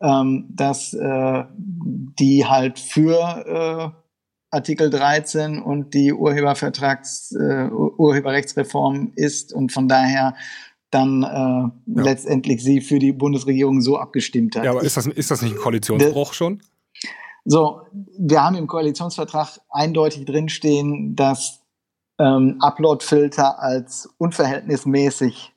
ähm, 0.00 0.46
dass 0.50 0.94
äh, 0.94 1.44
die 1.56 2.46
halt 2.46 2.78
für 2.78 3.92
äh, 3.94 4.02
Artikel 4.50 4.90
13 4.90 5.62
und 5.62 5.94
die 5.94 6.12
Urhebervertrags, 6.12 7.32
äh, 7.32 7.68
Urheberrechtsreform 7.70 9.12
ist 9.16 9.52
und 9.52 9.72
von 9.72 9.88
daher 9.88 10.34
dann 10.90 11.22
äh, 11.22 11.26
ja. 11.26 11.72
letztendlich 11.86 12.62
sie 12.62 12.82
für 12.82 12.98
die 12.98 13.12
Bundesregierung 13.12 13.80
so 13.80 13.96
abgestimmt 13.96 14.56
hat. 14.56 14.64
Ja, 14.64 14.72
aber 14.72 14.82
ist 14.82 14.96
das, 14.96 15.06
ist 15.06 15.30
das 15.30 15.40
nicht 15.40 15.54
ein 15.54 15.58
Koalitionsbruch 15.58 16.34
schon? 16.34 16.62
So, 17.44 17.82
wir 18.18 18.42
haben 18.42 18.56
im 18.56 18.68
Koalitionsvertrag 18.68 19.60
eindeutig 19.68 20.24
drinstehen, 20.24 21.16
dass 21.16 21.60
ähm, 22.18 22.58
Uploadfilter 22.60 23.58
als 23.58 24.08
unverhältnismäßig 24.18 25.52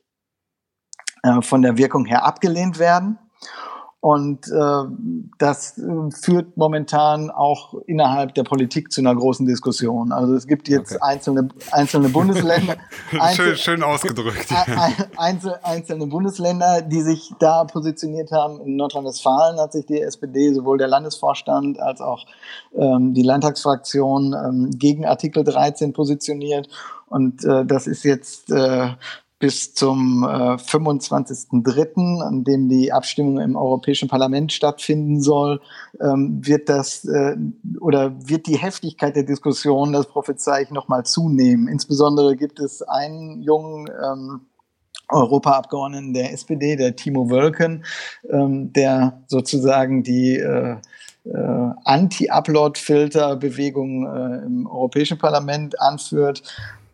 äh, 1.23 1.41
von 1.41 1.61
der 1.61 1.77
Wirkung 1.77 2.05
her 2.05 2.25
abgelehnt 2.25 2.79
werden. 2.79 3.19
Und 4.05 4.47
äh, 4.49 4.83
das 5.39 5.79
äh, 5.79 6.11
führt 6.11 6.57
momentan 6.57 7.31
auch 7.31 7.73
innerhalb 7.87 8.35
der 8.35 8.43
Politik 8.43 8.91
zu 8.91 9.01
einer 9.01 9.15
großen 9.15 9.47
Diskussion. 9.47 10.11
Also 10.11 10.35
es 10.35 10.45
gibt 10.45 10.67
jetzt 10.67 10.91
okay. 10.91 11.01
einzelne, 11.01 11.49
einzelne 11.71 12.09
Bundesländer. 12.09 12.75
einzel 13.19 13.55
schön, 13.55 13.79
schön 13.79 13.83
ausgedrückt. 13.83 14.53
Einzel, 15.17 15.55
einzelne 15.63 16.05
Bundesländer, 16.05 16.83
die 16.83 17.01
sich 17.01 17.33
da 17.39 17.63
positioniert 17.63 18.31
haben. 18.31 18.61
In 18.61 18.75
Nordrhein-Westfalen 18.75 19.59
hat 19.59 19.73
sich 19.73 19.87
die 19.87 19.99
SPD, 19.99 20.53
sowohl 20.53 20.77
der 20.77 20.87
Landesvorstand 20.87 21.79
als 21.79 21.99
auch 21.99 22.27
ähm, 22.75 23.15
die 23.15 23.23
Landtagsfraktion 23.23 24.35
ähm, 24.35 24.69
gegen 24.77 25.07
Artikel 25.07 25.43
13 25.43 25.93
positioniert. 25.93 26.69
Und 27.07 27.43
äh, 27.43 27.65
das 27.65 27.87
ist 27.87 28.03
jetzt 28.03 28.51
äh, 28.51 28.89
bis 29.45 29.75
zum 29.75 30.23
äh, 30.23 30.55
25.03., 30.55 32.19
an 32.19 32.43
dem 32.43 32.67
die 32.67 32.91
Abstimmung 32.91 33.39
im 33.39 33.55
Europäischen 33.55 34.09
Parlament 34.09 34.51
stattfinden 34.51 35.21
soll, 35.21 35.61
ähm, 36.01 36.41
wird 36.43 36.67
das 36.67 37.05
äh, 37.05 37.35
oder 37.79 38.11
wird 38.27 38.47
die 38.47 38.57
Heftigkeit 38.57 39.15
der 39.15 39.21
Diskussion, 39.21 39.93
das 39.93 40.07
prophezei 40.07 40.63
ich, 40.63 40.71
nochmal 40.71 41.05
zunehmen. 41.05 41.67
Insbesondere 41.67 42.35
gibt 42.35 42.59
es 42.59 42.81
einen 42.81 43.43
jungen 43.43 43.87
ähm, 44.03 44.41
Europaabgeordneten 45.09 46.15
der 46.15 46.33
SPD, 46.33 46.75
der 46.75 46.95
Timo 46.95 47.29
Wölken, 47.29 47.85
ähm, 48.27 48.73
der 48.73 49.21
sozusagen 49.27 50.01
die 50.01 50.37
äh, 50.37 50.77
äh, 51.25 51.69
Anti-Upload-Filter-Bewegung 51.83 54.07
äh, 54.07 54.37
im 54.43 54.65
Europäischen 54.65 55.19
Parlament 55.19 55.79
anführt 55.79 56.41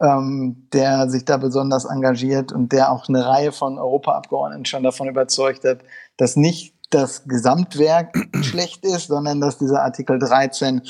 ähm, 0.01 0.67
der 0.73 1.09
sich 1.09 1.25
da 1.25 1.37
besonders 1.37 1.85
engagiert 1.85 2.51
und 2.51 2.71
der 2.71 2.91
auch 2.91 3.07
eine 3.07 3.25
Reihe 3.25 3.51
von 3.51 3.77
Europaabgeordneten 3.77 4.65
schon 4.65 4.83
davon 4.83 5.07
überzeugt 5.07 5.63
hat, 5.63 5.79
dass 6.17 6.35
nicht 6.35 6.75
das 6.89 7.23
Gesamtwerk 7.25 8.15
schlecht 8.41 8.83
ist, 8.85 9.07
sondern 9.07 9.39
dass 9.39 9.57
dieser 9.57 9.83
Artikel 9.83 10.19
13 10.19 10.81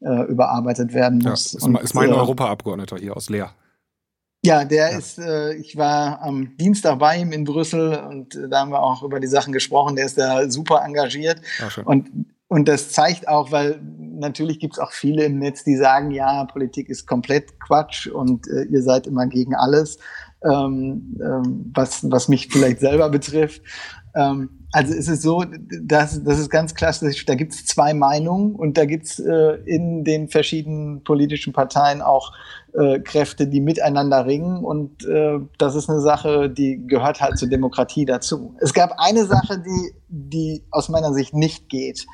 äh, 0.00 0.22
überarbeitet 0.22 0.94
werden 0.94 1.18
muss. 1.18 1.52
Ja, 1.52 1.58
ist, 1.58 1.64
und, 1.64 1.80
ist 1.80 1.94
mein 1.94 2.10
äh, 2.10 2.14
Europaabgeordneter 2.14 2.96
hier 2.96 3.16
aus 3.16 3.28
Leer. 3.28 3.50
Ja, 4.42 4.64
der 4.64 4.92
ja. 4.92 4.98
ist, 4.98 5.18
äh, 5.18 5.54
ich 5.54 5.76
war 5.76 6.22
am 6.22 6.56
Dienstag 6.56 6.98
bei 6.98 7.18
ihm 7.18 7.32
in 7.32 7.44
Brüssel 7.44 7.98
und 7.98 8.34
äh, 8.34 8.48
da 8.48 8.60
haben 8.60 8.70
wir 8.70 8.82
auch 8.82 9.02
über 9.02 9.20
die 9.20 9.26
Sachen 9.26 9.52
gesprochen. 9.52 9.96
Der 9.96 10.06
ist 10.06 10.16
da 10.16 10.50
super 10.50 10.82
engagiert. 10.82 11.42
Ja, 11.58 11.82
und 11.84 12.10
und 12.50 12.66
das 12.66 12.90
zeigt 12.90 13.28
auch, 13.28 13.52
weil 13.52 13.80
natürlich 13.96 14.58
gibt 14.58 14.74
es 14.74 14.80
auch 14.80 14.90
viele 14.90 15.24
im 15.24 15.38
Netz, 15.38 15.62
die 15.62 15.76
sagen, 15.76 16.10
ja, 16.10 16.44
Politik 16.46 16.88
ist 16.88 17.06
komplett 17.06 17.60
Quatsch 17.60 18.08
und 18.08 18.48
äh, 18.48 18.64
ihr 18.64 18.82
seid 18.82 19.06
immer 19.06 19.28
gegen 19.28 19.54
alles, 19.54 19.98
ähm, 20.42 21.16
ähm, 21.24 21.70
was, 21.72 22.10
was 22.10 22.26
mich 22.26 22.48
vielleicht 22.48 22.80
selber 22.80 23.08
betrifft. 23.08 23.62
Ähm, 24.16 24.50
also 24.72 24.92
es 24.92 25.06
ist 25.06 25.22
so, 25.22 25.44
dass, 25.82 26.24
das 26.24 26.40
ist 26.40 26.50
ganz 26.50 26.74
klassisch, 26.74 27.24
da 27.24 27.36
gibt 27.36 27.52
es 27.52 27.66
zwei 27.66 27.94
Meinungen 27.94 28.56
und 28.56 28.76
da 28.76 28.84
gibt 28.84 29.06
es 29.06 29.20
äh, 29.20 29.54
in 29.64 30.02
den 30.02 30.28
verschiedenen 30.28 31.04
politischen 31.04 31.52
Parteien 31.52 32.02
auch 32.02 32.32
äh, 32.72 32.98
Kräfte, 32.98 33.46
die 33.46 33.60
miteinander 33.60 34.26
ringen 34.26 34.64
und 34.64 35.06
äh, 35.06 35.38
das 35.58 35.76
ist 35.76 35.88
eine 35.88 36.00
Sache, 36.00 36.50
die 36.50 36.84
gehört 36.84 37.20
halt 37.20 37.38
zur 37.38 37.48
Demokratie 37.48 38.06
dazu. 38.06 38.56
Es 38.60 38.74
gab 38.74 38.94
eine 38.98 39.24
Sache, 39.24 39.62
die, 39.64 39.92
die 40.08 40.64
aus 40.72 40.88
meiner 40.88 41.12
Sicht 41.12 41.32
nicht 41.32 41.68
geht. 41.68 42.06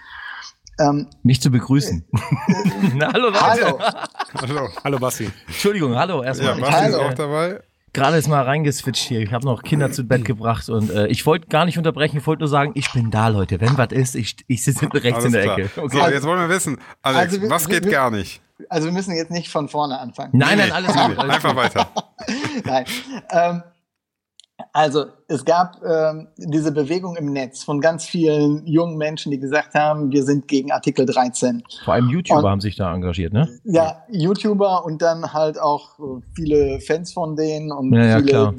Ähm, 0.78 1.08
Mich 1.22 1.40
zu 1.40 1.50
begrüßen. 1.50 2.04
Na, 2.94 3.12
hallo, 3.12 3.28
Leute. 3.28 3.40
Hallo. 3.40 3.78
hallo. 4.40 4.68
Hallo, 4.84 4.98
Basti. 4.98 5.30
Entschuldigung, 5.46 5.96
hallo 5.96 6.22
erstmal. 6.22 6.58
Ja, 6.58 6.60
Basti 6.60 6.74
hallo. 6.74 6.88
ist 6.88 7.04
auch 7.04 7.14
dabei. 7.14 7.60
Gerade 7.96 8.18
ist 8.18 8.28
mal 8.28 8.42
reingeswitcht 8.42 9.08
hier. 9.08 9.20
Ich 9.20 9.32
habe 9.32 9.46
noch 9.46 9.62
Kinder 9.62 9.90
zu 9.90 10.04
Bett 10.04 10.26
gebracht 10.26 10.68
und 10.68 10.90
äh, 10.90 11.06
ich 11.06 11.24
wollte 11.24 11.46
gar 11.46 11.64
nicht 11.64 11.78
unterbrechen. 11.78 12.18
Ich 12.18 12.26
wollte 12.26 12.40
nur 12.40 12.48
sagen, 12.48 12.72
ich 12.74 12.92
bin 12.92 13.10
da, 13.10 13.28
Leute. 13.28 13.58
Wenn 13.58 13.78
was 13.78 13.90
ist, 13.92 14.14
ich, 14.16 14.36
ich 14.48 14.62
sitze 14.62 14.92
rechts 14.92 15.14
Alles 15.14 15.24
in 15.24 15.32
der 15.32 15.42
klar. 15.44 15.58
Ecke. 15.58 15.80
Okay. 15.80 15.96
So, 15.96 16.08
jetzt 16.08 16.24
wollen 16.24 16.40
wir 16.40 16.54
wissen, 16.54 16.78
Alex, 17.00 17.32
also, 17.32 17.48
was 17.48 17.66
geht 17.66 17.86
wir, 17.86 17.92
gar 17.92 18.10
nicht? 18.10 18.42
Also 18.68 18.88
wir 18.88 18.92
müssen 18.92 19.16
jetzt 19.16 19.30
nicht 19.30 19.48
von 19.48 19.70
vorne 19.70 19.98
anfangen. 19.98 20.32
Nein, 20.34 20.58
nein, 20.58 20.72
alles 20.72 20.94
gut. 20.94 21.18
Einfach 21.18 21.56
weiter. 21.56 21.88
nein. 22.64 22.84
Ähm, 23.30 23.62
Also 24.72 25.06
es 25.28 25.44
gab 25.44 25.82
ähm, 25.84 26.28
diese 26.36 26.72
Bewegung 26.72 27.16
im 27.16 27.32
Netz 27.32 27.62
von 27.62 27.80
ganz 27.80 28.06
vielen 28.06 28.66
jungen 28.66 28.96
Menschen, 28.96 29.30
die 29.30 29.38
gesagt 29.38 29.74
haben, 29.74 30.10
wir 30.12 30.22
sind 30.22 30.48
gegen 30.48 30.72
Artikel 30.72 31.04
13. 31.04 31.62
Vor 31.84 31.94
allem 31.94 32.08
YouTuber 32.08 32.38
und, 32.40 32.46
haben 32.46 32.60
sich 32.60 32.76
da 32.76 32.94
engagiert, 32.94 33.34
ne? 33.34 33.48
Ja, 33.64 34.04
YouTuber 34.10 34.84
und 34.84 35.02
dann 35.02 35.34
halt 35.34 35.60
auch 35.60 35.98
äh, 35.98 36.22
viele 36.34 36.80
Fans 36.80 37.12
von 37.12 37.36
denen 37.36 37.70
und 37.70 37.92
ja, 37.92 38.18
viele, 38.18 38.32
ja, 38.32 38.52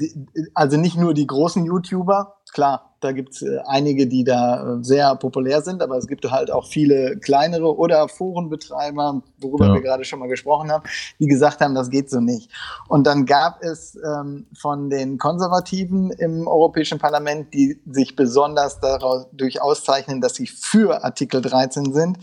also 0.54 0.76
nicht 0.76 0.96
nur 0.96 1.14
die 1.14 1.26
großen 1.26 1.64
YouTuber, 1.64 2.37
klar, 2.52 2.94
da 3.00 3.12
gibt 3.12 3.34
es 3.34 3.42
äh, 3.42 3.58
einige, 3.66 4.06
die 4.06 4.24
da 4.24 4.76
äh, 4.76 4.84
sehr 4.84 5.14
populär 5.16 5.62
sind, 5.62 5.82
aber 5.82 5.96
es 5.96 6.06
gibt 6.06 6.28
halt 6.30 6.50
auch 6.50 6.66
viele 6.66 7.16
kleinere 7.18 7.76
oder 7.76 8.08
Forenbetreiber, 8.08 9.22
worüber 9.40 9.66
ja. 9.66 9.74
wir 9.74 9.82
gerade 9.82 10.04
schon 10.04 10.18
mal 10.18 10.28
gesprochen 10.28 10.70
haben, 10.70 10.84
die 11.18 11.26
gesagt 11.26 11.60
haben, 11.60 11.74
das 11.74 11.90
geht 11.90 12.10
so 12.10 12.20
nicht. 12.20 12.50
Und 12.88 13.06
dann 13.06 13.26
gab 13.26 13.62
es 13.62 13.96
ähm, 14.04 14.46
von 14.56 14.90
den 14.90 15.18
Konservativen 15.18 16.10
im 16.10 16.48
Europäischen 16.48 16.98
Parlament, 16.98 17.54
die 17.54 17.80
sich 17.86 18.16
besonders 18.16 18.80
dadurch 18.80 19.62
auszeichnen, 19.62 20.20
dass 20.20 20.34
sie 20.34 20.46
für 20.46 21.04
Artikel 21.04 21.40
13 21.40 21.92
sind, 21.92 22.18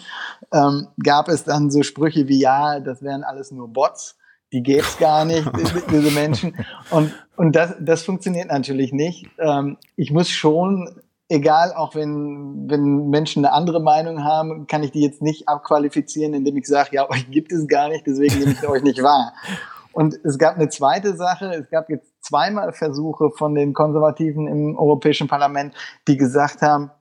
ähm, 0.51 0.87
gab 1.01 1.29
es 1.29 1.43
dann 1.43 1.71
so 1.71 1.83
Sprüche 1.83 2.27
wie, 2.27 2.39
ja, 2.39 2.79
das 2.79 3.01
wären 3.01 3.23
alles 3.23 3.51
nur 3.51 3.69
Bots 3.69 4.17
die 4.55 4.63
gäbe 4.63 4.83
es 4.83 4.97
gar 4.97 5.25
nicht, 5.25 5.45
diese 5.91 6.11
Menschen. 6.11 6.55
Und, 6.89 7.13
und 7.35 7.53
das, 7.57 7.75
das 7.81 8.03
funktioniert 8.03 8.47
natürlich 8.47 8.93
nicht. 8.93 9.27
Ähm, 9.37 9.77
ich 9.97 10.11
muss 10.11 10.29
schon, 10.29 11.01
egal, 11.27 11.73
auch 11.73 11.93
wenn, 11.93 12.69
wenn 12.69 13.09
Menschen 13.09 13.43
eine 13.43 13.53
andere 13.53 13.81
Meinung 13.81 14.23
haben, 14.23 14.65
kann 14.67 14.81
ich 14.81 14.91
die 14.91 15.01
jetzt 15.01 15.21
nicht 15.21 15.49
abqualifizieren, 15.49 16.33
indem 16.33 16.55
ich 16.55 16.67
sage, 16.67 16.91
ja, 16.93 17.09
euch 17.09 17.29
gibt 17.29 17.51
es 17.51 17.67
gar 17.67 17.89
nicht, 17.89 18.07
deswegen 18.07 18.39
nehme 18.39 18.51
ich 18.53 18.65
euch 18.65 18.81
nicht 18.81 19.03
wahr. 19.03 19.33
Und 19.91 20.17
es 20.23 20.37
gab 20.37 20.55
eine 20.55 20.69
zweite 20.69 21.17
Sache, 21.17 21.47
es 21.47 21.69
gab 21.69 21.89
jetzt 21.89 22.13
zweimal 22.21 22.71
Versuche 22.71 23.31
von 23.31 23.55
den 23.55 23.73
Konservativen 23.73 24.47
im 24.47 24.77
Europäischen 24.77 25.27
Parlament, 25.27 25.73
die 26.07 26.15
gesagt 26.15 26.61
haben, 26.61 26.91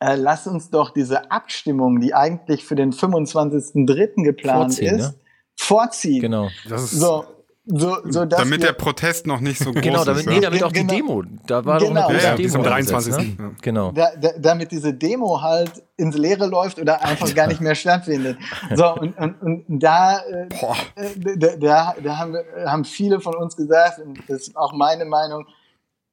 äh, 0.00 0.16
lass 0.16 0.48
uns 0.48 0.70
doch 0.70 0.90
diese 0.90 1.30
Abstimmung, 1.30 2.00
die 2.00 2.14
eigentlich 2.14 2.64
für 2.64 2.74
den 2.74 2.92
25.03. 2.92 4.24
geplant 4.24 4.74
Vorziehen, 4.74 4.96
ist, 4.96 5.12
ne? 5.12 5.20
Vorziehen. 5.58 6.20
Genau. 6.20 6.48
Das 6.68 6.84
ist 6.84 6.92
so, 6.92 7.24
so, 7.66 7.98
so 8.04 8.24
dass 8.24 8.38
damit 8.38 8.62
der 8.62 8.72
Protest 8.72 9.26
noch 9.26 9.40
nicht 9.40 9.58
so 9.58 9.72
groß 9.72 9.82
genau, 9.82 10.04
damit, 10.04 10.20
ist. 10.20 10.28
Nee, 10.28 10.40
damit 10.40 10.62
auch 10.62 10.72
genau. 10.72 10.90
die 10.90 10.96
Demo. 10.96 11.22
Da 11.46 11.64
war 11.64 11.78
genau. 11.78 11.94
doch 11.94 12.08
eine 12.08 12.14
große 12.14 12.26
ja, 12.26 12.30
ja, 12.30 12.36
Demo. 12.36 12.54
Am 12.54 12.62
23. 12.62 13.16
Ne? 13.16 13.36
Ja. 13.38 13.50
Genau. 13.60 13.92
Da, 13.92 14.16
da, 14.16 14.30
damit 14.38 14.70
diese 14.70 14.94
Demo 14.94 15.42
halt 15.42 15.82
ins 15.96 16.16
Leere 16.16 16.46
läuft 16.46 16.78
oder 16.78 17.04
einfach 17.04 17.34
gar 17.34 17.48
nicht 17.48 17.60
mehr 17.60 17.74
stattfindet. 17.74 18.38
So, 18.74 18.94
und, 18.94 19.18
und, 19.18 19.42
und 19.42 19.78
da, 19.82 20.20
äh, 20.20 20.48
da, 21.36 21.56
da, 21.56 21.94
da 22.02 22.16
haben, 22.16 22.32
wir, 22.32 22.44
haben 22.64 22.84
viele 22.84 23.20
von 23.20 23.34
uns 23.34 23.56
gesagt, 23.56 23.98
und 23.98 24.18
das 24.28 24.48
ist 24.48 24.56
auch 24.56 24.72
meine 24.72 25.04
Meinung, 25.04 25.44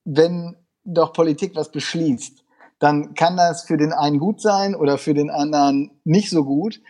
wenn 0.04 0.56
doch 0.84 1.14
Politik 1.14 1.56
was 1.56 1.72
beschließt, 1.72 2.44
dann 2.80 3.14
kann 3.14 3.38
das 3.38 3.64
für 3.64 3.78
den 3.78 3.94
einen 3.94 4.20
gut 4.20 4.42
sein 4.42 4.76
oder 4.76 4.98
für 4.98 5.14
den 5.14 5.30
anderen 5.30 5.92
nicht 6.04 6.30
so 6.30 6.44
gut. 6.44 6.82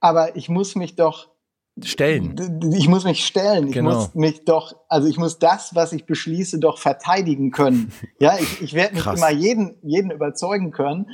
Aber 0.00 0.36
ich 0.36 0.48
muss 0.48 0.76
mich 0.76 0.96
doch 0.96 1.33
stellen. 1.82 2.72
Ich 2.72 2.88
muss 2.88 3.04
mich 3.04 3.24
stellen. 3.24 3.70
Genau. 3.70 3.90
Ich 3.90 3.96
muss 3.96 4.14
mich 4.14 4.44
doch, 4.44 4.76
also 4.88 5.08
ich 5.08 5.18
muss 5.18 5.38
das, 5.38 5.74
was 5.74 5.92
ich 5.92 6.06
beschließe, 6.06 6.58
doch 6.58 6.78
verteidigen 6.78 7.50
können. 7.50 7.92
Ja, 8.20 8.36
ich, 8.38 8.62
ich 8.62 8.74
werde 8.74 8.94
nicht 8.94 9.06
immer 9.06 9.30
jeden, 9.30 9.76
jeden 9.82 10.10
überzeugen 10.10 10.70
können, 10.70 11.10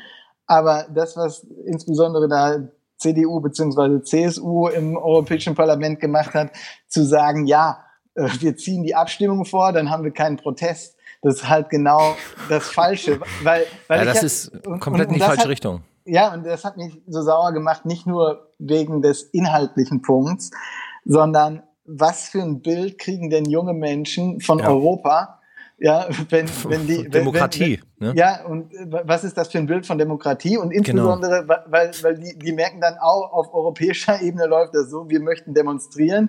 aber 0.47 0.87
das, 0.95 1.17
was 1.17 1.47
insbesondere 1.65 2.29
da 2.29 2.59
CDU 2.99 3.41
bzw. 3.41 4.03
CSU 4.03 4.69
im 4.69 4.97
Europäischen 4.97 5.55
Parlament 5.55 5.99
gemacht 5.99 6.35
hat, 6.35 6.53
zu 6.87 7.05
sagen, 7.05 7.47
ja, 7.47 7.83
äh, 8.15 8.29
wir 8.41 8.57
ziehen 8.57 8.83
die 8.83 8.95
Abstimmung 8.95 9.45
vor, 9.45 9.73
dann 9.73 9.91
haben 9.91 10.05
wir 10.05 10.13
keinen 10.13 10.37
Protest. 10.37 10.97
Das 11.23 11.37
ist 11.37 11.49
halt 11.49 11.71
genau 11.71 12.17
das 12.49 12.69
Falsche, 12.69 13.21
weil, 13.43 13.67
weil 13.89 13.99
ja, 14.01 14.05
das 14.05 14.19
hab, 14.19 14.25
ist 14.25 14.53
komplett 14.81 14.87
und, 14.87 14.93
und 14.93 15.01
in 15.01 15.15
die 15.15 15.21
falsche 15.21 15.43
hat, 15.43 15.49
Richtung. 15.49 15.83
Ja, 16.11 16.35
und 16.35 16.45
das 16.45 16.65
hat 16.65 16.77
mich 16.77 17.01
so 17.07 17.23
sauer 17.23 17.53
gemacht, 17.53 17.87
nicht 17.87 18.05
nur 18.05 18.49
wegen 18.59 19.01
des 19.01 19.23
inhaltlichen 19.23 20.03
Punkts, 20.03 20.51
sondern 21.05 21.63
was 21.85 22.29
für 22.29 22.43
ein 22.43 22.63
Bild 22.63 22.99
kriegen 22.99 23.31
denn 23.31 23.45
junge 23.45 23.75
Menschen 23.75 24.41
von 24.41 24.59
ja. 24.59 24.69
Europa? 24.69 25.41
Ja, 25.79 26.09
wenn, 26.29 26.47
wenn 26.69 26.87
die 26.89 27.05
wenn, 27.05 27.11
Demokratie. 27.13 27.81
Wenn, 27.99 28.09
ne? 28.09 28.15
Ja, 28.17 28.45
und 28.45 28.73
was 28.91 29.23
ist 29.23 29.39
das 29.39 29.49
für 29.49 29.59
ein 29.59 29.67
Bild 29.67 29.87
von 29.87 29.99
Demokratie? 29.99 30.59
Und 30.59 30.73
insbesondere, 30.73 31.43
genau. 31.43 31.55
weil, 31.69 31.93
weil 32.03 32.19
die, 32.19 32.37
die 32.37 32.53
merken 32.53 32.81
dann 32.81 32.99
auch, 32.99 33.33
auf 33.33 33.55
europäischer 33.55 34.21
Ebene 34.23 34.47
läuft 34.47 34.75
das 34.75 34.91
so, 34.91 35.09
wir 35.09 35.21
möchten 35.21 35.55
demonstrieren. 35.55 36.29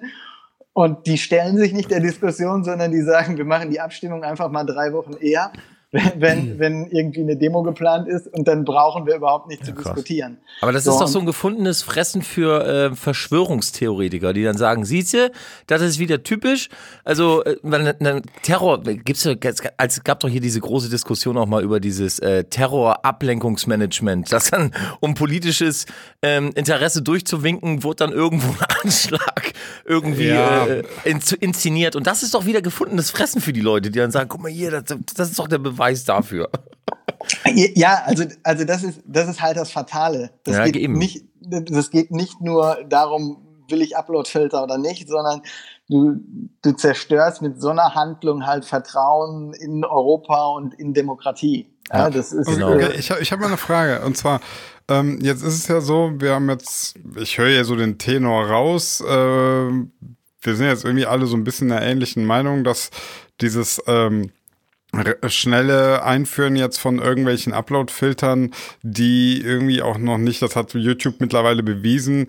Und 0.73 1.07
die 1.07 1.17
stellen 1.17 1.57
sich 1.57 1.73
nicht 1.73 1.89
der 1.89 1.99
Diskussion, 2.01 2.63
sondern 2.63 2.91
die 2.91 3.01
sagen, 3.01 3.35
wir 3.35 3.45
machen 3.45 3.71
die 3.71 3.81
Abstimmung 3.81 4.23
einfach 4.23 4.49
mal 4.51 4.63
drei 4.63 4.93
Wochen 4.93 5.13
eher 5.13 5.51
wenn, 6.15 6.57
wenn 6.57 6.85
irgendwie 6.85 7.19
eine 7.19 7.35
Demo 7.35 7.63
geplant 7.63 8.07
ist 8.07 8.25
und 8.27 8.47
dann 8.47 8.63
brauchen 8.63 9.05
wir 9.05 9.15
überhaupt 9.15 9.49
nicht 9.49 9.59
ja, 9.59 9.67
zu 9.67 9.73
krass. 9.73 9.93
diskutieren. 9.93 10.37
Aber 10.61 10.71
das 10.71 10.85
so, 10.85 10.91
ist 10.91 10.99
doch 11.01 11.07
so 11.07 11.19
ein 11.19 11.25
gefundenes 11.25 11.81
Fressen 11.81 12.21
für 12.21 12.65
äh, 12.65 12.95
Verschwörungstheoretiker, 12.95 14.31
die 14.31 14.43
dann 14.43 14.57
sagen, 14.57 14.85
siehst 14.85 15.13
du, 15.13 15.31
das 15.67 15.81
ist 15.81 15.99
wieder 15.99 16.23
typisch. 16.23 16.69
Also 17.03 17.43
äh, 17.43 17.57
man, 17.61 18.21
Terror, 18.41 18.81
gibt's 18.83 19.27
als 19.77 20.03
gab 20.03 20.21
doch 20.21 20.29
hier 20.29 20.39
diese 20.39 20.61
große 20.61 20.89
Diskussion 20.89 21.37
auch 21.37 21.45
mal 21.45 21.61
über 21.61 21.81
dieses 21.81 22.19
äh, 22.19 22.45
Terror-Ablenkungsmanagement, 22.45 24.31
das 24.31 24.49
dann 24.49 24.71
um 25.01 25.13
politisches 25.13 25.87
ähm, 26.21 26.51
Interesse 26.55 27.01
durchzuwinken, 27.01 27.83
wurde 27.83 27.97
dann 27.97 28.11
irgendwo 28.13 28.47
ein 28.51 28.65
Anschlag 28.83 29.50
irgendwie 29.85 30.27
ja. 30.27 30.65
äh, 30.65 30.83
inszeniert. 31.03 31.95
Und 31.95 32.07
das 32.07 32.23
ist 32.23 32.33
doch 32.33 32.45
wieder 32.45 32.61
gefundenes 32.61 33.11
Fressen 33.11 33.41
für 33.41 33.53
die 33.53 33.61
Leute, 33.61 33.91
die 33.91 33.99
dann 33.99 34.11
sagen, 34.11 34.29
guck 34.29 34.41
mal 34.41 34.51
hier, 34.51 34.71
das, 34.71 34.97
das 35.15 35.29
ist 35.29 35.39
doch 35.39 35.47
der 35.47 35.57
Beweis 35.57 36.03
dafür. 36.05 36.49
Ja, 37.53 38.01
also, 38.05 38.25
also 38.43 38.65
das, 38.65 38.83
ist, 38.83 39.01
das 39.05 39.29
ist 39.29 39.41
halt 39.41 39.57
das 39.57 39.71
Fatale. 39.71 40.31
Das, 40.43 40.57
ja, 40.57 40.65
geht 40.65 40.75
eben. 40.75 40.97
nicht, 40.97 41.25
das 41.39 41.91
geht 41.91 42.11
nicht 42.11 42.41
nur 42.41 42.77
darum, 42.89 43.45
will 43.69 43.81
ich 43.81 43.95
Uploadfilter 43.95 44.63
oder 44.63 44.77
nicht, 44.77 45.07
sondern 45.07 45.41
du, 45.89 46.15
du 46.61 46.71
zerstörst 46.73 47.41
mit 47.41 47.61
so 47.61 47.69
einer 47.69 47.95
Handlung 47.95 48.45
halt 48.45 48.65
Vertrauen 48.65 49.53
in 49.53 49.85
Europa 49.85 50.47
und 50.47 50.73
in 50.73 50.93
Demokratie. 50.93 51.67
Ja, 51.91 52.09
das 52.09 52.31
ist, 52.31 52.47
genau. 52.47 52.71
äh, 52.73 52.93
ich 52.93 53.11
ich 53.11 53.31
habe 53.31 53.41
mal 53.41 53.47
eine 53.47 53.57
Frage 53.57 54.01
und 54.05 54.15
zwar, 54.15 54.39
ähm, 54.91 55.19
jetzt 55.21 55.43
ist 55.43 55.55
es 55.55 55.67
ja 55.67 55.81
so, 55.81 56.13
wir 56.17 56.33
haben 56.33 56.49
jetzt, 56.49 56.95
ich 57.15 57.37
höre 57.37 57.49
ja 57.49 57.63
so 57.63 57.75
den 57.75 57.97
Tenor 57.97 58.47
raus, 58.47 59.01
äh, 59.01 59.05
wir 60.43 60.55
sind 60.55 60.65
jetzt 60.65 60.85
irgendwie 60.85 61.05
alle 61.05 61.25
so 61.27 61.35
ein 61.35 61.43
bisschen 61.43 61.71
einer 61.71 61.81
ähnlichen 61.81 62.25
Meinung, 62.25 62.63
dass 62.63 62.89
dieses 63.41 63.81
ähm, 63.87 64.31
schnelle 65.27 66.03
Einführen 66.03 66.55
jetzt 66.55 66.77
von 66.77 66.99
irgendwelchen 66.99 67.53
Upload-Filtern, 67.53 68.51
die 68.81 69.41
irgendwie 69.41 69.81
auch 69.81 69.97
noch 69.97 70.17
nicht, 70.17 70.41
das 70.41 70.55
hat 70.55 70.73
YouTube 70.73 71.15
mittlerweile 71.19 71.63
bewiesen, 71.63 72.27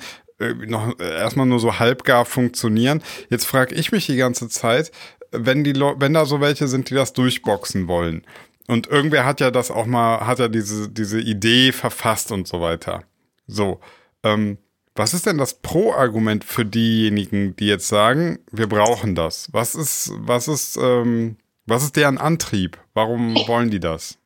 noch 0.66 0.98
erstmal 0.98 1.46
nur 1.46 1.61
so 1.61 1.79
halbgar 1.79 2.25
funktionieren. 2.25 3.03
Jetzt 3.31 3.46
frage 3.46 3.75
ich 3.75 3.92
mich 3.92 4.07
die 4.07 4.16
ganze 4.16 4.48
Zeit, 4.48 4.92
wenn 5.31 5.64
die 5.64 5.75
wenn 5.75 6.12
da 6.12 6.25
so 6.25 6.40
welche 6.40 6.68
sind, 6.68 6.90
die 6.90 6.94
das 6.94 7.12
durchboxen 7.12 7.88
wollen. 7.88 8.25
Und 8.68 8.87
irgendwer 8.87 9.25
hat 9.25 9.40
ja 9.40 9.51
das 9.51 9.70
auch 9.70 9.87
mal, 9.87 10.27
hat 10.27 10.38
ja 10.38 10.48
diese, 10.48 10.88
diese 10.88 11.20
Idee 11.20 11.72
verfasst 11.72 12.33
und 12.33 12.46
so 12.46 12.61
weiter. 12.61 13.05
So, 13.46 13.81
ähm, 14.22 14.59
was 14.94 15.14
ist 15.14 15.27
denn 15.27 15.38
das 15.38 15.55
Pro-Argument 15.55 16.44
für 16.44 16.64
diejenigen, 16.64 17.57
die 17.57 17.66
jetzt 17.66 17.88
sagen, 17.88 18.38
wir 18.51 18.68
brauchen 18.68 19.14
das? 19.14 19.48
Was 19.53 19.75
ist, 19.75 20.12
was 20.18 20.48
ist, 20.48 20.77
ähm, 20.77 21.37
was 21.66 21.83
ist 21.83 21.96
deren 21.96 22.18
Antrieb? 22.18 22.79
Warum 22.94 23.35
wollen 23.46 23.70
die 23.70 23.81
das? 23.81 24.18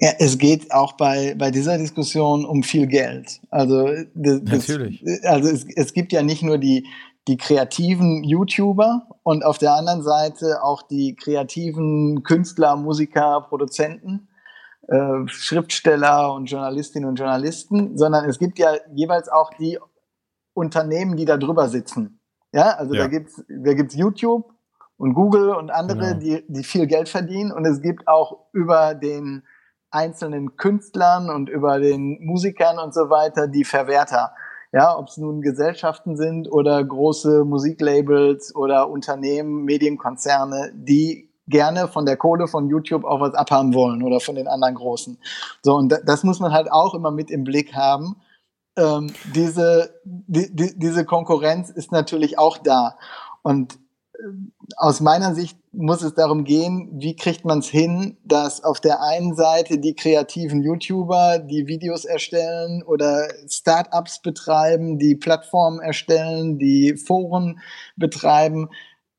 Ja, 0.00 0.10
es 0.18 0.38
geht 0.38 0.72
auch 0.72 0.94
bei, 0.94 1.34
bei 1.36 1.50
dieser 1.50 1.78
Diskussion 1.78 2.44
um 2.44 2.62
viel 2.62 2.86
Geld. 2.86 3.40
Also, 3.50 3.88
das, 4.14 4.42
Natürlich. 4.42 5.04
also 5.24 5.48
es, 5.48 5.64
es 5.76 5.92
gibt 5.92 6.12
ja 6.12 6.22
nicht 6.22 6.42
nur 6.42 6.58
die, 6.58 6.86
die 7.28 7.36
kreativen 7.36 8.24
YouTuber 8.24 9.08
und 9.22 9.44
auf 9.44 9.58
der 9.58 9.74
anderen 9.74 10.02
Seite 10.02 10.62
auch 10.62 10.82
die 10.82 11.14
kreativen 11.14 12.22
Künstler, 12.22 12.76
Musiker, 12.76 13.46
Produzenten, 13.48 14.28
äh, 14.88 15.26
Schriftsteller 15.26 16.34
und 16.34 16.46
Journalistinnen 16.46 17.08
und 17.08 17.16
Journalisten, 17.16 17.96
sondern 17.96 18.28
es 18.28 18.38
gibt 18.38 18.58
ja 18.58 18.72
jeweils 18.92 19.28
auch 19.28 19.50
die 19.58 19.78
Unternehmen, 20.54 21.16
die 21.16 21.24
da 21.24 21.36
drüber 21.36 21.68
sitzen. 21.68 22.20
Ja, 22.52 22.70
also 22.76 22.94
ja. 22.94 23.02
da 23.02 23.08
gibt's 23.08 23.42
da 23.48 23.72
gibt's 23.74 23.94
YouTube, 23.94 24.52
und 25.02 25.14
Google 25.14 25.50
und 25.50 25.72
andere, 25.72 26.16
genau. 26.16 26.20
die, 26.20 26.44
die 26.46 26.62
viel 26.62 26.86
Geld 26.86 27.08
verdienen. 27.08 27.50
Und 27.50 27.64
es 27.64 27.82
gibt 27.82 28.06
auch 28.06 28.46
über 28.52 28.94
den 28.94 29.42
einzelnen 29.90 30.56
Künstlern 30.56 31.28
und 31.28 31.48
über 31.48 31.80
den 31.80 32.24
Musikern 32.24 32.78
und 32.78 32.94
so 32.94 33.10
weiter 33.10 33.48
die 33.48 33.64
Verwerter. 33.64 34.32
Ja, 34.72 34.98
ob 34.98 35.08
es 35.08 35.18
nun 35.18 35.42
Gesellschaften 35.42 36.16
sind 36.16 36.50
oder 36.50 36.82
große 36.82 37.44
Musiklabels 37.44 38.54
oder 38.56 38.88
Unternehmen, 38.88 39.64
Medienkonzerne, 39.64 40.72
die 40.74 41.28
gerne 41.46 41.88
von 41.88 42.06
der 42.06 42.16
Kohle 42.16 42.48
von 42.48 42.68
YouTube 42.68 43.04
auch 43.04 43.20
was 43.20 43.34
abhaben 43.34 43.74
wollen 43.74 44.02
oder 44.02 44.20
von 44.20 44.34
den 44.34 44.48
anderen 44.48 44.74
Großen. 44.74 45.18
So, 45.62 45.74
und 45.74 45.94
das 46.04 46.24
muss 46.24 46.40
man 46.40 46.52
halt 46.52 46.72
auch 46.72 46.94
immer 46.94 47.10
mit 47.10 47.30
im 47.30 47.44
Blick 47.44 47.74
haben. 47.74 48.16
Ähm, 48.76 49.12
diese, 49.34 50.00
die, 50.04 50.54
die, 50.54 50.78
diese 50.78 51.04
Konkurrenz 51.04 51.68
ist 51.68 51.92
natürlich 51.92 52.38
auch 52.38 52.56
da. 52.56 52.96
Und 53.42 53.78
aus 54.76 55.00
meiner 55.00 55.34
Sicht 55.34 55.56
muss 55.72 56.02
es 56.02 56.14
darum 56.14 56.44
gehen, 56.44 56.90
wie 56.92 57.16
kriegt 57.16 57.44
man 57.44 57.60
es 57.60 57.68
hin, 57.68 58.16
dass 58.24 58.62
auf 58.62 58.80
der 58.80 59.02
einen 59.02 59.34
Seite 59.34 59.78
die 59.78 59.94
kreativen 59.94 60.62
YouTuber, 60.62 61.38
die 61.38 61.66
Videos 61.66 62.04
erstellen 62.04 62.82
oder 62.82 63.28
Startups 63.48 64.20
betreiben, 64.20 64.98
die 64.98 65.16
Plattformen 65.16 65.80
erstellen, 65.80 66.58
die 66.58 66.96
Foren 66.96 67.60
betreiben, 67.96 68.68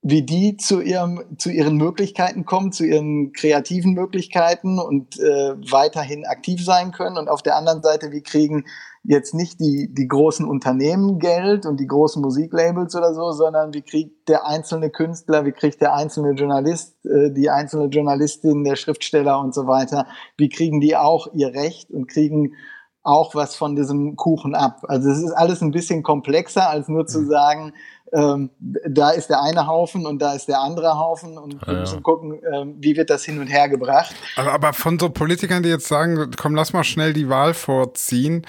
wie 0.04 0.22
die 0.22 0.58
zu 0.58 0.82
ihrem 0.82 1.24
zu 1.38 1.50
ihren 1.50 1.78
Möglichkeiten 1.78 2.46
kommen, 2.46 2.74
zu 2.74 2.86
ihren 2.86 3.32
kreativen 3.32 3.94
Möglichkeiten 3.94 4.78
und 4.78 5.18
äh, 5.18 5.56
weiterhin 5.72 6.26
aktiv 6.26 6.64
sein 6.64 6.92
können. 6.92 7.18
Und 7.18 7.30
auf 7.30 7.42
der 7.42 7.56
anderen 7.56 7.82
Seite 7.82 8.12
wie 8.12 8.22
kriegen 8.22 8.66
jetzt 9.04 9.34
nicht 9.34 9.62
die 9.62 9.90
die 9.94 10.08
großen 10.10 10.46
Unternehmen 10.46 11.20
Geld 11.20 11.66
und 11.66 11.80
die 11.80 11.88
großen 11.88 12.22
Musiklabels 12.22 12.96
oder 12.98 13.14
so, 13.14 13.32
sondern 13.32 13.74
wie 13.74 13.82
kriegt 13.82 14.28
der 14.28 14.46
einzelne 14.46 14.90
Künstler, 14.90 15.46
wie 15.46 15.54
kriegt 15.54 15.80
der 15.80 15.96
einzelne 15.96 16.34
Journalist, 16.34 17.06
äh, 17.06 17.32
die 17.32 17.50
einzelne 17.50 17.86
Journalistin, 17.86 18.66
der 18.66 18.76
Schriftsteller 18.76 19.40
und 19.40 19.56
so 19.56 19.68
weiter, 19.68 20.06
wie 20.38 20.50
kriegen 20.50 20.82
die 20.82 20.98
auch 20.98 21.28
ihr 21.34 21.54
Recht 21.54 21.92
und 21.92 22.08
kriegen 22.08 22.56
auch 23.04 23.36
was 23.36 23.56
von 23.56 23.76
diesem 23.76 24.16
Kuchen 24.16 24.56
ab. 24.56 24.84
Also 24.88 25.10
es 25.10 25.20
ist 25.20 25.34
alles 25.34 25.62
ein 25.62 25.72
bisschen 25.72 26.04
komplexer, 26.04 26.70
als 26.70 26.88
nur 26.88 27.06
zu 27.06 27.22
mhm. 27.22 27.28
sagen, 27.28 27.74
ähm, 28.14 28.50
da 28.60 29.10
ist 29.10 29.30
der 29.30 29.42
eine 29.42 29.68
Haufen 29.68 30.06
und 30.06 30.22
da 30.22 30.34
ist 30.34 30.48
der 30.48 30.60
andere 30.60 30.98
Haufen 30.98 31.38
und 31.38 31.66
wir 31.66 31.74
ja. 31.74 31.80
müssen 31.82 32.04
gucken, 32.04 32.40
ähm, 32.54 32.76
wie 32.80 32.96
wird 32.96 33.10
das 33.10 33.24
hin 33.24 33.40
und 33.40 33.48
her 33.48 33.68
gebracht. 33.70 34.16
Aber, 34.36 34.54
aber 34.54 34.74
von 34.74 35.00
so 35.00 35.10
Politikern, 35.10 35.64
die 35.64 35.70
jetzt 35.70 35.88
sagen, 35.88 36.32
komm, 36.38 36.56
lass 36.56 36.74
mal 36.74 36.84
schnell 36.84 37.14
die 37.14 37.30
Wahl 37.30 37.54
vorziehen, 37.54 38.46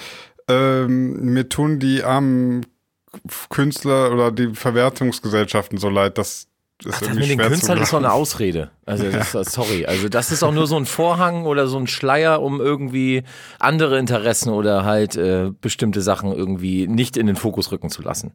ähm, 0.49 1.33
mir 1.33 1.49
tun 1.49 1.81
die 1.81 2.03
armen 2.03 2.67
Künstler 3.49 4.13
oder 4.13 4.31
die 4.31 4.55
Verwertungsgesellschaften 4.55 5.79
so 5.79 5.89
leid, 5.89 6.19
dass 6.19 6.45
das, 6.45 6.54
Ach, 6.81 7.01
das 7.01 7.15
mit 7.15 7.31
den 7.31 7.39
Künstlern 7.39 7.79
ist 7.79 7.91
so 7.91 7.97
eine 7.97 8.13
Ausrede. 8.13 8.71
Also 8.85 9.11
das, 9.11 9.33
sorry, 9.33 9.87
also 9.87 10.09
das 10.09 10.33
ist 10.33 10.43
auch 10.43 10.53
nur 10.53 10.67
so 10.67 10.77
ein 10.77 10.87
Vorhang 10.87 11.47
oder 11.47 11.67
so 11.67 11.79
ein 11.79 11.87
Schleier, 11.87 12.43
um 12.43 12.61
irgendwie 12.61 13.23
andere 13.59 13.99
Interessen 13.99 14.51
oder 14.51 14.85
halt 14.85 15.17
äh, 15.17 15.53
bestimmte 15.61 16.03
Sachen 16.03 16.33
irgendwie 16.33 16.87
nicht 16.89 17.17
in 17.17 17.27
den 17.27 17.37
Fokus 17.37 17.71
rücken 17.71 17.91
zu 17.91 18.03
lassen. 18.03 18.35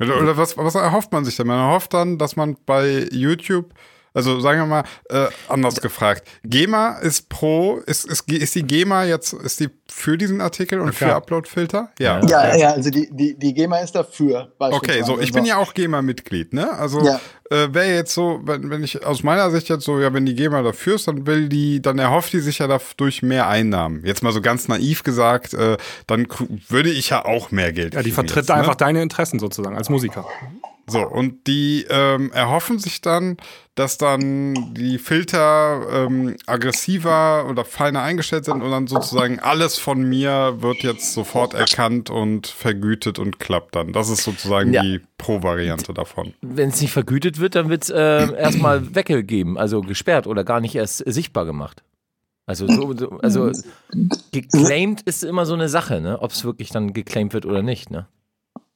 Oder 0.00 0.36
was, 0.36 0.56
was 0.56 0.74
erhofft 0.74 1.12
man 1.12 1.24
sich 1.24 1.36
denn? 1.36 1.46
Man 1.46 1.58
erhofft 1.58 1.92
dann, 1.92 2.16
dass 2.16 2.34
man 2.34 2.56
bei 2.64 3.08
YouTube 3.12 3.74
also 4.12 4.40
sagen 4.40 4.60
wir 4.60 4.66
mal, 4.66 4.84
äh, 5.08 5.28
anders 5.48 5.80
gefragt. 5.80 6.26
GEMA 6.44 6.98
ist 6.98 7.28
pro, 7.28 7.76
ist, 7.86 8.06
ist, 8.06 8.30
ist 8.30 8.54
die 8.54 8.64
GEMA 8.64 9.04
jetzt, 9.04 9.32
ist 9.32 9.60
die 9.60 9.68
für 9.86 10.18
diesen 10.18 10.40
Artikel 10.40 10.80
und 10.80 10.88
ja, 10.88 10.92
für 10.92 11.14
Upload-Filter? 11.14 11.90
Ja. 11.98 12.20
ja. 12.24 12.56
Ja, 12.56 12.72
also 12.72 12.90
die, 12.90 13.08
die, 13.12 13.38
die 13.38 13.54
GEMA 13.54 13.78
ist 13.78 13.92
dafür. 13.92 14.52
Okay, 14.58 15.02
so, 15.02 15.20
ich 15.20 15.32
bin 15.32 15.44
ja 15.44 15.56
auch 15.58 15.74
GEMA-Mitglied, 15.74 16.52
ne? 16.52 16.72
Also 16.72 17.04
ja. 17.04 17.20
äh, 17.50 17.72
wäre 17.72 17.94
jetzt 17.94 18.14
so, 18.14 18.40
wenn, 18.44 18.70
wenn 18.70 18.82
ich 18.82 19.04
aus 19.04 19.22
meiner 19.22 19.50
Sicht 19.50 19.68
jetzt 19.68 19.84
so, 19.84 20.00
ja, 20.00 20.12
wenn 20.12 20.26
die 20.26 20.34
GEMA 20.34 20.62
dafür 20.62 20.96
ist, 20.96 21.06
dann 21.06 21.26
will 21.26 21.48
die, 21.48 21.80
dann 21.80 21.98
erhofft 21.98 22.32
die 22.32 22.40
sich 22.40 22.58
ja 22.58 22.66
dadurch 22.66 23.22
mehr 23.22 23.48
Einnahmen. 23.48 24.04
Jetzt 24.04 24.22
mal 24.22 24.32
so 24.32 24.40
ganz 24.40 24.68
naiv 24.68 25.02
gesagt, 25.04 25.54
äh, 25.54 25.76
dann 26.06 26.26
würde 26.68 26.90
ich 26.90 27.10
ja 27.10 27.24
auch 27.24 27.50
mehr 27.50 27.72
Geld 27.72 27.94
Ja, 27.94 28.02
die 28.02 28.10
vertritt 28.10 28.36
jetzt, 28.36 28.48
ne? 28.48 28.56
einfach 28.56 28.74
deine 28.74 29.02
Interessen 29.02 29.38
sozusagen 29.38 29.76
als 29.76 29.88
Musiker. 29.88 30.26
So, 30.90 31.06
und 31.06 31.46
die 31.46 31.86
ähm, 31.88 32.32
erhoffen 32.32 32.78
sich 32.78 33.00
dann, 33.00 33.36
dass 33.76 33.96
dann 33.96 34.74
die 34.74 34.98
Filter 34.98 35.86
ähm, 35.90 36.36
aggressiver 36.46 37.48
oder 37.48 37.64
feiner 37.64 38.02
eingestellt 38.02 38.44
sind 38.44 38.60
und 38.60 38.70
dann 38.70 38.86
sozusagen 38.88 39.38
alles 39.38 39.78
von 39.78 40.02
mir 40.02 40.56
wird 40.58 40.82
jetzt 40.82 41.14
sofort 41.14 41.54
erkannt 41.54 42.10
und 42.10 42.48
vergütet 42.48 43.18
und 43.18 43.38
klappt 43.38 43.76
dann. 43.76 43.92
Das 43.92 44.10
ist 44.10 44.24
sozusagen 44.24 44.72
ja. 44.72 44.82
die 44.82 45.00
Pro-Variante 45.16 45.94
davon. 45.94 46.34
Wenn 46.42 46.70
es 46.70 46.80
nicht 46.80 46.92
vergütet 46.92 47.38
wird, 47.38 47.54
dann 47.54 47.68
wird 47.68 47.84
es 47.84 47.90
äh, 47.90 48.34
erstmal 48.36 48.94
weggegeben, 48.94 49.56
also 49.56 49.80
gesperrt 49.80 50.26
oder 50.26 50.44
gar 50.44 50.60
nicht 50.60 50.74
erst 50.74 50.98
sichtbar 50.98 51.46
gemacht. 51.46 51.82
Also, 52.46 52.66
so, 52.66 53.10
also 53.22 53.52
geclaimed 54.32 55.02
ist 55.02 55.22
immer 55.22 55.46
so 55.46 55.54
eine 55.54 55.68
Sache, 55.68 56.00
ne? 56.00 56.20
ob 56.20 56.32
es 56.32 56.44
wirklich 56.44 56.70
dann 56.70 56.92
geclaimed 56.92 57.32
wird 57.32 57.46
oder 57.46 57.62
nicht. 57.62 57.90
Ne? 57.92 58.08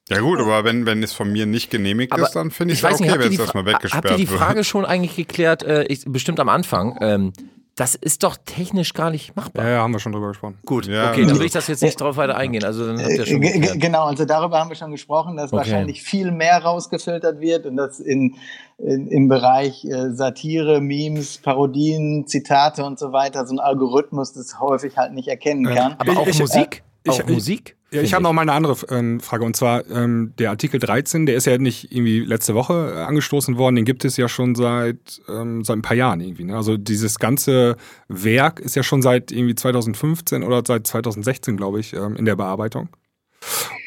Ja 0.09 0.19
gut, 0.19 0.39
aber 0.39 0.63
wenn, 0.63 0.85
wenn 0.85 1.01
es 1.01 1.13
von 1.13 1.31
mir 1.31 1.45
nicht 1.45 1.71
genehmigt 1.71 2.11
aber 2.11 2.23
ist, 2.23 2.35
dann 2.35 2.51
finde 2.51 2.73
ich 2.75 2.83
es 2.83 2.85
okay, 2.85 3.03
nicht, 3.03 3.19
wenn 3.19 3.33
es 3.33 3.39
erstmal 3.39 3.65
weggesperrt 3.65 4.03
wird. 4.03 4.13
Habt 4.13 4.19
ihr 4.19 4.25
die 4.25 4.31
Frage 4.31 4.57
wird? 4.57 4.65
schon 4.67 4.85
eigentlich 4.85 5.15
geklärt, 5.15 5.63
äh, 5.63 5.83
ich, 5.85 6.05
bestimmt 6.05 6.39
am 6.39 6.49
Anfang, 6.49 6.97
ähm, 7.01 7.33
das 7.75 7.93
ist 7.93 8.23
doch 8.23 8.37
technisch 8.45 8.93
gar 8.93 9.09
nicht 9.09 9.35
machbar. 9.35 9.65
Ja, 9.65 9.71
ja 9.71 9.77
haben 9.79 9.91
wir 9.91 9.99
schon 9.99 10.13
drüber 10.13 10.29
gesprochen. 10.29 10.59
Gut, 10.65 10.85
ja, 10.85 11.11
okay, 11.11 11.25
dann 11.25 11.37
will 11.37 11.45
ich 11.45 11.51
das 11.51 11.67
jetzt 11.67 11.83
nicht 11.83 11.99
drauf 11.99 12.15
weiter 12.15 12.37
eingehen. 12.37 12.63
Also 12.63 12.85
dann 12.87 12.99
habt 12.99 13.09
ihr 13.09 13.25
schon 13.25 13.41
geklärt. 13.41 13.81
Genau, 13.81 14.05
also 14.05 14.23
darüber 14.23 14.59
haben 14.59 14.69
wir 14.69 14.77
schon 14.77 14.91
gesprochen, 14.91 15.35
dass 15.35 15.51
okay. 15.51 15.57
wahrscheinlich 15.57 16.01
viel 16.01 16.31
mehr 16.31 16.63
rausgefiltert 16.63 17.41
wird 17.41 17.65
und 17.65 17.75
dass 17.75 17.99
in, 17.99 18.35
in 18.77 19.07
im 19.07 19.27
Bereich 19.27 19.83
äh, 19.83 20.11
Satire, 20.11 20.79
Memes, 20.79 21.39
Parodien, 21.39 22.27
Zitate 22.27 22.85
und 22.85 22.97
so 22.97 23.11
weiter 23.11 23.45
so 23.45 23.55
ein 23.55 23.59
Algorithmus 23.59 24.31
das 24.31 24.59
häufig 24.61 24.95
halt 24.95 25.13
nicht 25.13 25.27
erkennen 25.27 25.65
kann. 25.65 25.95
Aber 25.97 26.17
auch 26.17 26.27
ich, 26.27 26.39
Musik? 26.39 26.77
Äh, 26.77 26.94
auch 27.07 27.27
Musik? 27.27 27.75
Ja, 27.91 28.01
ich 28.01 28.13
habe 28.13 28.23
noch 28.23 28.33
mal 28.33 28.41
eine 28.41 28.51
andere 28.51 28.75
ähm, 28.89 29.19
Frage 29.19 29.45
und 29.45 29.55
zwar 29.55 29.87
ähm, 29.89 30.33
der 30.37 30.49
Artikel 30.49 30.79
13, 30.79 31.25
der 31.25 31.35
ist 31.35 31.45
ja 31.45 31.57
nicht 31.57 31.91
irgendwie 31.91 32.19
letzte 32.19 32.53
Woche 32.55 32.93
äh, 32.95 33.03
angestoßen 33.03 33.57
worden, 33.57 33.75
den 33.75 33.85
gibt 33.85 34.03
es 34.03 34.17
ja 34.17 34.27
schon 34.27 34.55
seit 34.55 35.21
ähm, 35.29 35.63
seit 35.63 35.77
ein 35.77 35.81
paar 35.81 35.95
Jahren 35.95 36.19
irgendwie. 36.19 36.43
Ne? 36.43 36.55
Also 36.55 36.77
dieses 36.77 37.19
ganze 37.19 37.77
Werk 38.07 38.59
ist 38.59 38.75
ja 38.75 38.83
schon 38.83 39.01
seit 39.01 39.31
irgendwie 39.31 39.55
2015 39.55 40.43
oder 40.43 40.61
seit 40.65 40.87
2016 40.87 41.55
glaube 41.57 41.79
ich 41.79 41.93
ähm, 41.93 42.15
in 42.15 42.25
der 42.25 42.35
Bearbeitung. 42.35 42.89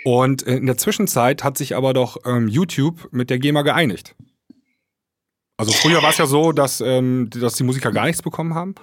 Und 0.04 0.42
in 0.42 0.66
der 0.66 0.78
Zwischenzeit 0.78 1.44
hat 1.44 1.58
sich 1.58 1.76
aber 1.76 1.92
doch 1.92 2.18
ähm, 2.24 2.48
YouTube 2.48 3.08
mit 3.10 3.28
der 3.30 3.38
GEMA 3.38 3.62
geeinigt. 3.62 4.14
Also 5.58 5.72
früher 5.72 6.02
war 6.02 6.10
es 6.10 6.18
ja 6.18 6.26
so, 6.26 6.52
dass, 6.52 6.80
ähm, 6.80 7.28
dass 7.30 7.54
die 7.54 7.64
Musiker 7.64 7.90
gar 7.90 8.06
nichts 8.06 8.22
bekommen 8.22 8.54
haben. 8.54 8.76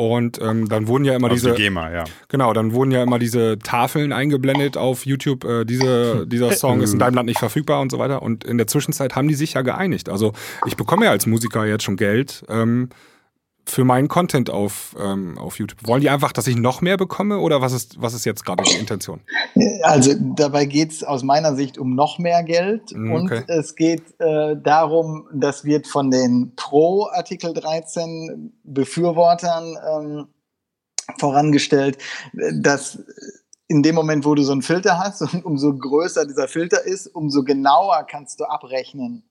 Und 0.00 0.40
ähm, 0.40 0.66
dann 0.66 0.88
wurden 0.88 1.04
ja 1.04 1.14
immer 1.14 1.28
also 1.28 1.48
diese. 1.48 1.56
Die 1.56 1.64
GEMA, 1.64 1.92
ja. 1.92 2.04
Genau, 2.28 2.54
dann 2.54 2.72
wurden 2.72 2.90
ja 2.90 3.02
immer 3.02 3.18
diese 3.18 3.58
Tafeln 3.58 4.14
eingeblendet 4.14 4.78
auf 4.78 5.04
YouTube. 5.04 5.44
Äh, 5.44 5.66
diese, 5.66 6.26
dieser 6.26 6.52
Song 6.56 6.80
ist 6.80 6.94
in 6.94 6.98
deinem 6.98 7.16
Land 7.16 7.26
nicht 7.26 7.38
verfügbar 7.38 7.82
und 7.82 7.92
so 7.92 7.98
weiter. 7.98 8.22
Und 8.22 8.44
in 8.44 8.56
der 8.56 8.66
Zwischenzeit 8.66 9.14
haben 9.14 9.28
die 9.28 9.34
sich 9.34 9.52
ja 9.52 9.60
geeinigt. 9.60 10.08
Also 10.08 10.32
ich 10.64 10.74
bekomme 10.74 11.04
ja 11.04 11.10
als 11.10 11.26
Musiker 11.26 11.66
jetzt 11.66 11.84
schon 11.84 11.96
Geld. 11.96 12.46
Ähm, 12.48 12.88
für 13.66 13.84
meinen 13.84 14.08
Content 14.08 14.50
auf, 14.50 14.96
ähm, 14.98 15.38
auf 15.38 15.58
YouTube? 15.58 15.86
Wollen 15.86 16.00
die 16.00 16.10
einfach, 16.10 16.32
dass 16.32 16.46
ich 16.46 16.56
noch 16.56 16.80
mehr 16.80 16.96
bekomme 16.96 17.38
oder 17.38 17.60
was 17.60 17.72
ist, 17.72 18.00
was 18.00 18.14
ist 18.14 18.24
jetzt 18.24 18.44
gerade 18.44 18.64
die 18.64 18.76
Intention? 18.76 19.20
Also 19.82 20.14
dabei 20.18 20.66
geht 20.66 20.92
es 20.92 21.04
aus 21.04 21.22
meiner 21.22 21.54
Sicht 21.54 21.78
um 21.78 21.94
noch 21.94 22.18
mehr 22.18 22.42
Geld 22.42 22.92
mm, 22.92 23.12
okay. 23.12 23.38
und 23.38 23.48
es 23.48 23.74
geht 23.74 24.02
äh, 24.20 24.56
darum, 24.56 25.26
das 25.32 25.64
wird 25.64 25.86
von 25.86 26.10
den 26.10 26.52
Pro 26.56 27.08
Artikel 27.12 27.54
13 27.54 28.52
Befürwortern 28.62 29.76
ähm, 29.90 30.26
vorangestellt, 31.18 31.98
dass 32.60 32.98
in 33.70 33.82
dem 33.84 33.94
Moment, 33.94 34.24
wo 34.24 34.34
du 34.34 34.42
so 34.42 34.52
einen 34.52 34.62
Filter 34.62 34.98
hast 34.98 35.22
und 35.22 35.44
umso 35.44 35.72
größer 35.76 36.26
dieser 36.26 36.48
Filter 36.48 36.84
ist, 36.84 37.06
umso 37.06 37.44
genauer 37.44 38.04
kannst 38.08 38.40
du 38.40 38.44
abrechnen, 38.44 39.29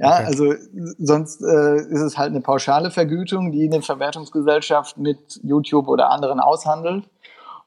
ja, 0.00 0.14
okay. 0.14 0.24
also 0.24 0.54
sonst 0.98 1.42
äh, 1.42 1.76
ist 1.76 2.00
es 2.00 2.16
halt 2.16 2.30
eine 2.30 2.40
pauschale 2.40 2.90
Vergütung, 2.90 3.52
die 3.52 3.68
eine 3.70 3.82
Verwertungsgesellschaft 3.82 4.96
mit 4.96 5.38
YouTube 5.42 5.88
oder 5.88 6.08
anderen 6.10 6.40
aushandelt. 6.40 7.04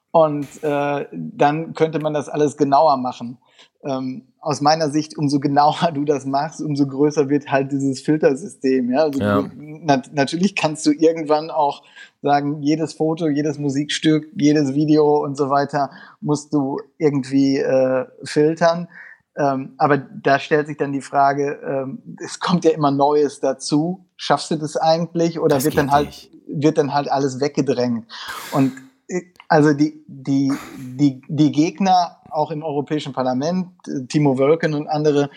Und 0.10 0.48
äh, 0.63 1.06
dann 1.12 1.74
könnte 1.74 2.00
man 2.00 2.13
das 2.13 2.30
alles 2.30 2.58
genauer 2.58 2.98
machen. 2.98 3.38
Ähm, 3.84 4.24
aus 4.39 4.62
meiner 4.62 4.89
Sicht, 4.89 5.15
umso 5.15 5.39
genauer 5.39 5.91
du 5.93 6.06
das 6.06 6.26
machst, 6.26 6.60
umso 6.60 6.88
größer 6.88 7.30
wird 7.30 7.52
halt 7.52 7.72
dieses 7.72 8.02
Filtersystem. 8.02 8.91
Ja? 8.91 9.04
Also 9.04 9.19
ja. 9.19 9.41
Du, 9.43 9.50
nat 9.56 10.10
natürlich 10.13 10.56
kannst 10.56 10.88
du 10.88 10.91
irgendwann 10.91 11.52
auch 11.52 11.84
sagen, 12.24 12.63
jedes 12.63 12.93
Foto, 12.93 13.28
jedes 13.28 13.60
Musikstück, 13.60 14.28
jedes 14.36 14.74
Video 14.74 15.24
und 15.24 15.38
so 15.38 15.52
weiter 15.52 15.91
musst 16.19 16.52
du 16.52 16.80
irgendwie 16.98 17.60
äh, 17.60 18.06
filtern. 18.24 18.88
Ähm, 19.36 19.74
aber 19.78 19.98
da 19.98 20.38
stellt 20.38 20.67
sich 20.67 20.78
dann 20.78 20.91
die 20.91 21.02
Frage, 21.02 21.60
ähm, 21.65 22.17
es 22.24 22.39
kommt 22.39 22.65
ja 22.65 22.72
immer 22.72 22.91
Neues 22.91 23.39
dazu. 23.39 24.06
Schaffst 24.15 24.52
du 24.52 24.56
das 24.58 24.78
eigentlich 24.78 25.39
oder 25.39 25.56
das 25.56 25.65
wird 25.65 25.78
dann 25.78 25.91
halt, 25.91 26.08
nicht. 26.08 26.32
wird 26.48 26.78
dann 26.78 26.93
halt 26.93 27.12
alles 27.12 27.39
weggedrängt? 27.39 28.06
Und 28.52 28.74
äh, 29.08 29.22
also 29.48 29.74
die, 29.74 30.04
die, 30.08 30.52
die, 30.78 31.22
die 31.28 31.52
Gegner 31.52 32.17
auch 32.30 32.52
im 32.52 32.63
Europäischen 32.63 33.13
Parlament, 33.13 33.69
äh, 33.88 34.06
Timo 34.08 34.38
Wölken 34.38 34.76
und 34.76 34.88
andere, 34.88 35.32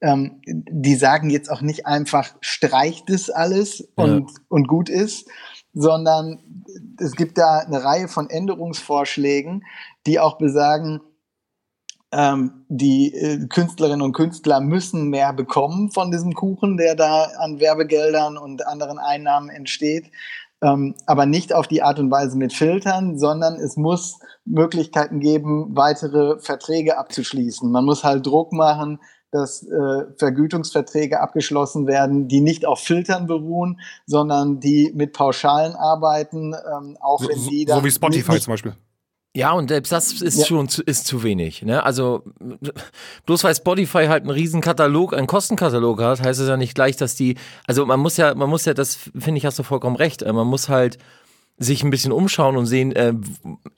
ähm, 0.00 0.40
die 0.46 0.94
sagen 0.94 1.30
jetzt 1.30 1.50
auch 1.50 1.60
nicht 1.60 1.86
einfach, 1.86 2.34
streicht 2.40 3.10
es 3.10 3.30
alles 3.30 3.86
und, 3.94 4.30
ja. 4.30 4.36
und 4.48 4.66
gut 4.66 4.88
ist, 4.88 5.28
sondern 5.74 6.40
es 6.98 7.12
gibt 7.12 7.38
da 7.38 7.58
eine 7.58 7.84
Reihe 7.84 8.08
von 8.08 8.28
Änderungsvorschlägen, 8.28 9.64
die 10.06 10.20
auch 10.20 10.38
besagen, 10.38 11.00
ähm, 12.12 12.64
die 12.68 13.14
äh, 13.14 13.46
Künstlerinnen 13.48 14.02
und 14.02 14.12
Künstler 14.12 14.60
müssen 14.60 15.08
mehr 15.08 15.32
bekommen 15.32 15.90
von 15.90 16.10
diesem 16.10 16.34
Kuchen, 16.34 16.76
der 16.76 16.94
da 16.94 17.28
an 17.38 17.58
Werbegeldern 17.58 18.36
und 18.36 18.66
anderen 18.66 18.98
Einnahmen 18.98 19.48
entsteht. 19.48 20.10
Ähm, 20.62 20.94
aber 21.06 21.26
nicht 21.26 21.54
auf 21.54 21.66
die 21.66 21.82
Art 21.82 21.98
und 21.98 22.10
Weise 22.10 22.36
mit 22.36 22.52
Filtern, 22.52 23.18
sondern 23.18 23.54
es 23.54 23.76
muss 23.76 24.20
Möglichkeiten 24.44 25.18
geben, 25.18 25.74
weitere 25.74 26.38
Verträge 26.38 26.98
abzuschließen. 26.98 27.70
Man 27.70 27.84
muss 27.84 28.04
halt 28.04 28.26
Druck 28.26 28.52
machen, 28.52 29.00
dass 29.32 29.62
äh, 29.62 30.04
Vergütungsverträge 30.18 31.18
abgeschlossen 31.20 31.86
werden, 31.86 32.28
die 32.28 32.42
nicht 32.42 32.66
auf 32.66 32.80
Filtern 32.80 33.26
beruhen, 33.26 33.80
sondern 34.06 34.60
die 34.60 34.92
mit 34.94 35.14
Pauschalen 35.14 35.74
arbeiten, 35.74 36.54
ähm, 36.54 36.98
auch 37.00 37.26
wenn 37.26 37.38
so, 37.38 37.50
die 37.50 37.64
dann 37.64 37.78
so 37.78 37.84
wie 37.84 37.90
Spotify 37.90 38.32
nicht, 38.32 38.44
zum 38.44 38.52
Beispiel. 38.52 38.74
Ja, 39.34 39.52
und 39.52 39.68
selbst 39.68 39.90
das 39.92 40.20
ist 40.20 40.38
Ja. 40.40 40.44
schon 40.46 40.68
zu, 40.68 40.82
ist 40.82 41.06
zu 41.06 41.22
wenig. 41.22 41.62
Ne? 41.62 41.82
Also 41.82 42.22
bloß 43.24 43.44
weil 43.44 43.54
Spotify 43.54 44.04
halt 44.06 44.22
einen 44.24 44.30
riesen 44.30 44.60
Katalog, 44.60 45.14
einen 45.14 45.26
Kostenkatalog 45.26 46.02
hat, 46.02 46.20
heißt 46.22 46.38
es 46.40 46.48
ja 46.48 46.56
nicht 46.58 46.74
gleich, 46.74 46.96
dass 46.96 47.14
die. 47.14 47.36
Also 47.66 47.86
man 47.86 47.98
muss 47.98 48.18
ja, 48.18 48.34
man 48.34 48.50
muss 48.50 48.66
ja, 48.66 48.74
das 48.74 48.94
finde 49.18 49.38
ich, 49.38 49.46
hast 49.46 49.58
du 49.58 49.62
vollkommen 49.62 49.96
recht. 49.96 50.22
äh, 50.22 50.32
Man 50.32 50.46
muss 50.46 50.68
halt 50.68 50.98
sich 51.58 51.82
ein 51.82 51.90
bisschen 51.90 52.12
umschauen 52.12 52.56
und 52.56 52.66
sehen, 52.66 52.92
äh, 52.92 53.14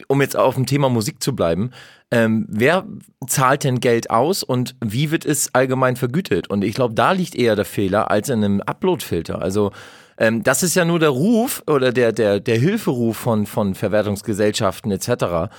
um 0.09 0.21
jetzt 0.23 0.37
auf 0.37 0.55
dem 0.55 0.67
Thema 0.67 0.89
Musik 0.89 1.23
zu 1.23 1.37
bleiben, 1.37 1.71
ähm, 2.11 2.47
wer 2.49 2.85
zahlt 3.27 3.63
denn 3.65 3.79
Geld 3.81 4.11
aus 4.11 4.43
und 4.43 4.75
wie 4.83 5.11
wird 5.11 5.25
es 5.25 5.55
allgemein 5.55 5.97
vergütet? 5.97 6.49
Und 6.49 6.65
ich 6.65 6.75
glaube, 6.75 6.95
da 6.95 7.13
liegt 7.13 7.35
eher 7.35 7.57
der 7.57 7.65
Fehler 7.65 8.11
als 8.11 8.29
in 8.29 8.43
einem 8.45 8.61
Upload-Filter. 8.61 9.43
Also 9.43 9.71
ähm, 10.19 10.43
das 10.43 10.63
ist 10.63 10.75
ja 10.75 10.85
nur 10.85 10.99
der 10.99 11.11
Ruf 11.11 11.63
oder 11.67 11.93
der, 11.93 12.13
der, 12.13 12.41
der 12.41 12.59
Hilferuf 12.59 13.17
von, 13.17 13.47
von 13.47 13.75
Verwertungsgesellschaften 13.75 14.91
etc., 14.91 15.51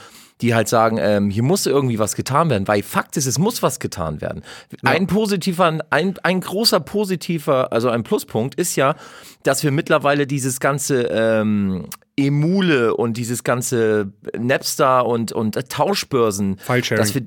die 0.41 0.53
halt 0.53 0.68
sagen, 0.68 0.97
ähm, 0.99 1.30
hier 1.30 1.43
muss 1.43 1.66
irgendwie 1.66 1.97
was 1.97 2.16
getan 2.16 2.49
werden, 2.49 2.68
weil 2.68 2.84
Fakt 2.84 3.16
ist, 3.16 3.26
es 3.26 3.39
muss 3.39 3.64
was 3.64 3.80
getan 3.80 4.20
werden. 4.20 4.43
Ein 4.84 5.08
positiver, 5.08 5.80
ein, 5.89 6.18
ein 6.24 6.41
großer 6.41 6.82
positiver, 6.82 7.72
also 7.72 7.89
ein 7.89 8.03
Pluspunkt 8.03 8.56
ist 8.56 8.76
ja, 8.76 8.95
dass 9.43 9.64
wir 9.64 9.72
mittlerweile 9.72 10.28
dieses 10.28 10.60
ganze 10.60 11.03
ähm, 11.03 11.86
Emule 12.18 12.95
und 12.95 13.16
dieses 13.16 13.45
ganze 13.45 14.12
Napster 14.38 15.06
und, 15.06 15.32
und 15.32 15.58
Tauschbörsen, 15.70 16.60
dass 16.97 17.16
wir 17.16 17.22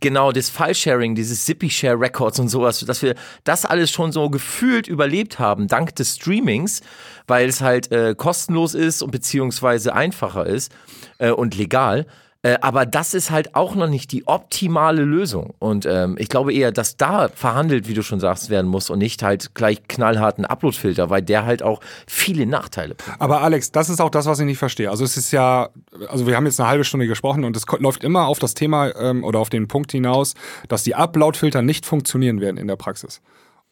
Genau, 0.00 0.32
das 0.32 0.48
File-Sharing, 0.48 1.14
dieses 1.14 1.44
Zippy-Share 1.44 2.00
Records 2.00 2.38
und 2.38 2.48
sowas, 2.48 2.80
dass 2.80 3.02
wir 3.02 3.14
das 3.44 3.66
alles 3.66 3.90
schon 3.90 4.12
so 4.12 4.30
gefühlt 4.30 4.88
überlebt 4.88 5.38
haben, 5.38 5.68
dank 5.68 5.94
des 5.96 6.16
Streamings, 6.16 6.80
weil 7.26 7.50
es 7.50 7.60
halt 7.60 7.92
äh, 7.92 8.14
kostenlos 8.16 8.74
ist 8.74 9.02
und 9.02 9.10
beziehungsweise 9.10 9.94
einfacher 9.94 10.46
ist 10.46 10.72
äh, 11.18 11.30
und 11.30 11.54
legal. 11.54 12.06
Äh, 12.44 12.58
aber 12.60 12.84
das 12.84 13.14
ist 13.14 13.30
halt 13.30 13.54
auch 13.54 13.74
noch 13.74 13.88
nicht 13.88 14.12
die 14.12 14.26
optimale 14.26 15.02
Lösung. 15.02 15.54
Und 15.58 15.86
ähm, 15.86 16.16
ich 16.18 16.28
glaube 16.28 16.52
eher, 16.52 16.72
dass 16.72 16.98
da 16.98 17.28
verhandelt, 17.28 17.88
wie 17.88 17.94
du 17.94 18.02
schon 18.02 18.20
sagst, 18.20 18.50
werden 18.50 18.70
muss 18.70 18.90
und 18.90 18.98
nicht 18.98 19.22
halt 19.22 19.54
gleich 19.54 19.88
knallharten 19.88 20.44
Upload-Filter, 20.44 21.08
weil 21.08 21.22
der 21.22 21.46
halt 21.46 21.62
auch 21.62 21.80
viele 22.06 22.44
Nachteile 22.44 22.94
bringt. 22.96 23.18
Aber 23.18 23.40
Alex, 23.40 23.72
das 23.72 23.88
ist 23.88 24.00
auch 24.00 24.10
das, 24.10 24.26
was 24.26 24.38
ich 24.40 24.44
nicht 24.44 24.58
verstehe. 24.58 24.90
Also 24.90 25.04
es 25.04 25.16
ist 25.16 25.32
ja, 25.32 25.70
also 26.08 26.26
wir 26.26 26.36
haben 26.36 26.44
jetzt 26.44 26.60
eine 26.60 26.68
halbe 26.68 26.84
Stunde 26.84 27.06
gesprochen 27.06 27.44
und 27.44 27.56
es 27.56 27.64
läuft 27.78 28.04
immer 28.04 28.26
auf 28.26 28.38
das 28.38 28.52
Thema 28.52 28.94
ähm, 28.94 29.24
oder 29.24 29.38
auf 29.38 29.48
den 29.48 29.66
Punkt 29.66 29.92
hinaus, 29.92 30.34
dass 30.68 30.82
die 30.82 30.94
Upload-Filter 30.94 31.62
nicht 31.62 31.86
funktionieren 31.86 32.42
werden 32.42 32.58
in 32.58 32.68
der 32.68 32.76
Praxis. 32.76 33.22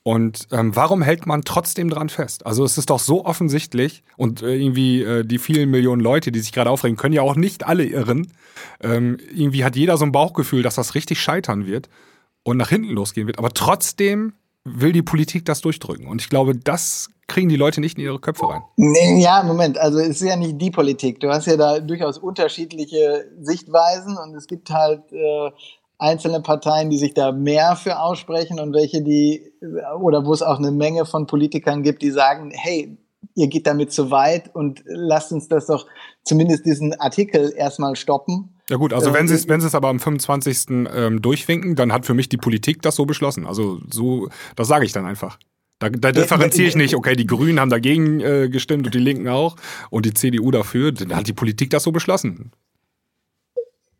Und 0.04 0.48
ähm, 0.50 0.74
warum 0.74 1.00
hält 1.00 1.26
man 1.26 1.42
trotzdem 1.42 1.88
dran 1.88 2.08
fest? 2.08 2.44
Also 2.44 2.64
es 2.64 2.76
ist 2.76 2.90
doch 2.90 2.98
so 2.98 3.24
offensichtlich 3.24 4.02
und 4.16 4.42
äh, 4.42 4.56
irgendwie 4.56 5.02
äh, 5.02 5.24
die 5.24 5.38
vielen 5.38 5.70
Millionen 5.70 6.02
Leute, 6.02 6.32
die 6.32 6.40
sich 6.40 6.52
gerade 6.52 6.70
aufregen, 6.70 6.96
können 6.96 7.14
ja 7.14 7.22
auch 7.22 7.36
nicht 7.36 7.64
alle 7.64 7.84
irren. 7.84 8.32
Ähm, 8.80 9.18
irgendwie 9.32 9.64
hat 9.64 9.76
jeder 9.76 9.96
so 9.96 10.04
ein 10.04 10.12
Bauchgefühl, 10.12 10.62
dass 10.62 10.74
das 10.74 10.96
richtig 10.96 11.20
scheitern 11.20 11.66
wird 11.66 11.88
und 12.42 12.56
nach 12.56 12.70
hinten 12.70 12.90
losgehen 12.90 13.28
wird. 13.28 13.38
Aber 13.38 13.50
trotzdem 13.50 14.32
will 14.64 14.92
die 14.92 15.02
Politik 15.02 15.44
das 15.44 15.60
durchdrücken. 15.60 16.08
Und 16.08 16.20
ich 16.20 16.28
glaube, 16.28 16.56
das 16.56 17.08
kriegen 17.28 17.48
die 17.48 17.56
Leute 17.56 17.80
nicht 17.80 17.96
in 17.96 18.04
ihre 18.04 18.18
Köpfe 18.18 18.48
rein. 18.48 18.62
Nee, 18.76 19.22
ja, 19.22 19.42
Moment, 19.42 19.78
also 19.78 19.98
es 19.98 20.20
ist 20.20 20.28
ja 20.28 20.36
nicht 20.36 20.60
die 20.60 20.70
Politik. 20.70 21.20
Du 21.20 21.30
hast 21.30 21.46
ja 21.46 21.56
da 21.56 21.80
durchaus 21.80 22.18
unterschiedliche 22.18 23.30
Sichtweisen 23.40 24.16
und 24.18 24.34
es 24.34 24.46
gibt 24.46 24.70
halt 24.70 25.12
äh, 25.12 25.50
einzelne 26.02 26.40
Parteien, 26.40 26.90
die 26.90 26.98
sich 26.98 27.14
da 27.14 27.32
mehr 27.32 27.76
für 27.76 27.98
aussprechen 27.98 28.58
und 28.58 28.74
welche, 28.74 29.02
die, 29.02 29.52
oder 30.00 30.26
wo 30.26 30.32
es 30.32 30.42
auch 30.42 30.58
eine 30.58 30.72
Menge 30.72 31.06
von 31.06 31.26
Politikern 31.26 31.82
gibt, 31.82 32.02
die 32.02 32.10
sagen, 32.10 32.50
hey, 32.52 32.98
ihr 33.34 33.46
geht 33.46 33.66
damit 33.66 33.92
zu 33.92 34.10
weit 34.10 34.54
und 34.54 34.82
lasst 34.84 35.32
uns 35.32 35.48
das 35.48 35.66
doch 35.66 35.86
zumindest 36.24 36.66
diesen 36.66 36.92
Artikel 36.94 37.52
erstmal 37.56 37.94
stoppen. 37.94 38.56
Ja 38.68 38.76
gut, 38.76 38.92
also 38.92 39.14
wenn 39.14 39.28
sie 39.28 39.34
es 39.34 39.48
wenn 39.48 39.60
sie 39.60 39.66
es 39.66 39.74
aber 39.74 39.88
am 39.88 40.00
25. 40.00 40.88
Ähm, 40.94 41.22
durchwinken, 41.22 41.76
dann 41.76 41.92
hat 41.92 42.04
für 42.04 42.14
mich 42.14 42.28
die 42.28 42.36
Politik 42.36 42.82
das 42.82 42.96
so 42.96 43.06
beschlossen. 43.06 43.46
Also 43.46 43.80
so, 43.90 44.28
das 44.56 44.68
sage 44.68 44.84
ich 44.84 44.92
dann 44.92 45.06
einfach. 45.06 45.38
Da, 45.78 45.88
da 45.90 46.12
differenziere 46.12 46.68
ich 46.68 46.76
nicht, 46.76 46.94
okay, 46.94 47.16
die 47.16 47.26
Grünen 47.26 47.58
haben 47.58 47.70
dagegen 47.70 48.20
äh, 48.20 48.48
gestimmt 48.48 48.86
und 48.86 48.94
die 48.94 49.00
Linken 49.00 49.28
auch 49.28 49.56
und 49.90 50.06
die 50.06 50.14
CDU 50.14 50.50
dafür. 50.50 50.92
Dann 50.92 51.14
hat 51.14 51.28
die 51.28 51.32
Politik 51.32 51.70
das 51.70 51.82
so 51.82 51.92
beschlossen. 51.92 52.52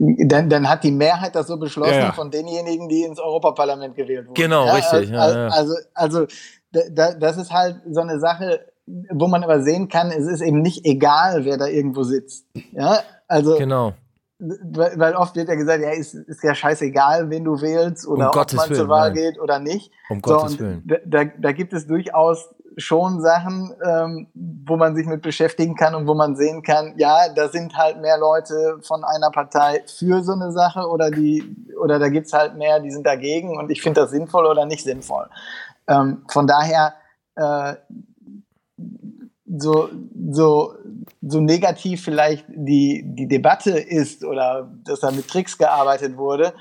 Dann, 0.05 0.49
dann 0.49 0.69
hat 0.69 0.83
die 0.83 0.91
Mehrheit 0.91 1.37
das 1.37 1.47
so 1.47 1.57
beschlossen 1.57 1.93
Ja, 1.95 1.99
ja. 2.07 2.13
von 2.13 2.31
denjenigen, 2.31 2.89
die 2.89 3.05
ins 3.05 3.21
Europaparlament 3.21 3.95
gewählt 3.95 4.27
wurden. 4.27 4.35
Genau, 4.35 4.65
richtig, 4.75 5.11
ja, 5.11 5.19
Also, 5.21 5.39
ja. 5.39 5.49
also, 5.49 5.75
also 5.95 6.27
da, 6.91 7.13
das 7.13 7.37
ist 7.37 7.53
halt 7.53 7.77
so 7.89 8.01
eine 8.01 8.19
Sache, 8.19 8.67
wo 9.13 9.29
man 9.29 9.45
aber 9.45 9.61
sehen 9.63 9.89
kann, 9.89 10.11
es 10.11 10.27
ist 10.27 10.41
eben 10.41 10.61
nicht 10.61 10.85
egal, 10.87 11.45
wer 11.45 11.57
da 11.57 11.67
irgendwo 11.69 12.03
sitzt. 12.03 12.47
Ja, 12.73 12.99
also, 13.29 13.57
Genau. 13.59 13.93
weil, 14.41 14.99
weil 14.99 15.15
oft 15.15 15.37
wird 15.37 15.49
ja 15.49 15.55
gesagt, 15.55 15.83
ja, 15.85 15.91
ist, 15.91 16.15
ist 16.15 16.43
ja 16.43 16.53
scheißegal, 16.55 17.31
wen 17.31 17.45
du 17.45 17.61
wählst 17.61 18.05
oder 18.09 18.23
Um 18.23 18.27
ob 18.29 18.33
Gottes 18.35 18.57
man 18.57 18.71
Willen, 18.71 18.81
zur 18.81 18.89
Wahl 18.89 19.13
nein. 19.13 19.15
geht 19.23 19.41
oder 19.41 19.61
nicht. 19.61 19.93
Um 20.11 20.21
So, 20.25 20.35
Gottes 20.37 20.59
Willen. 20.59 20.83
Da, 21.07 21.25
da 21.27 21.53
gibt 21.53 21.73
es 21.75 21.87
durchaus 21.87 22.53
schon 22.77 23.21
Sachen, 23.21 23.75
ähm, 23.85 24.27
wo 24.35 24.77
man 24.77 24.95
sich 24.95 25.07
mit 25.07 25.23
beschäftigen 25.23 25.75
kann 25.75 25.95
und 25.95 26.07
wo 26.07 26.15
man 26.15 26.37
sehen 26.37 26.63
kann, 26.63 26.95
ja, 26.97 27.29
da 27.35 27.49
sind 27.49 27.77
halt 27.77 28.01
mehr 28.01 28.19
Leute 28.19 28.79
von 28.83 29.05
einer 29.05 29.31
Partei 29.31 29.83
für 29.87 30.23
so 30.23 30.33
eine 30.33 30.53
Sache 30.53 30.89
oder 30.89 31.11
die, 31.11 31.45
oder 31.81 31.99
da 31.99 32.09
gibt's 32.09 32.33
halt 32.33 32.57
mehr, 32.57 32.81
die 32.81 32.91
sind 32.91 33.07
dagegen 33.07 33.57
und 33.59 33.71
ich 33.71 33.83
finde 33.83 34.03
das 34.03 34.11
sinnvoll 34.11 34.47
oder 34.47 34.67
nicht 34.67 34.85
sinnvoll. 34.85 35.29
Ähm, 35.87 36.25
von 36.29 36.47
daher, 36.47 36.95
äh, 37.37 37.75
so, 39.55 39.91
so, 40.31 40.75
so 41.21 41.41
negativ 41.41 42.03
vielleicht 42.05 42.47
die, 42.49 43.03
die 43.05 43.29
Debatte 43.29 43.79
ist 43.79 44.25
oder 44.25 44.71
dass 44.85 45.01
da 45.01 45.11
mit 45.11 45.29
Tricks 45.29 45.59
gearbeitet 45.59 46.17
wurde, 46.17 46.55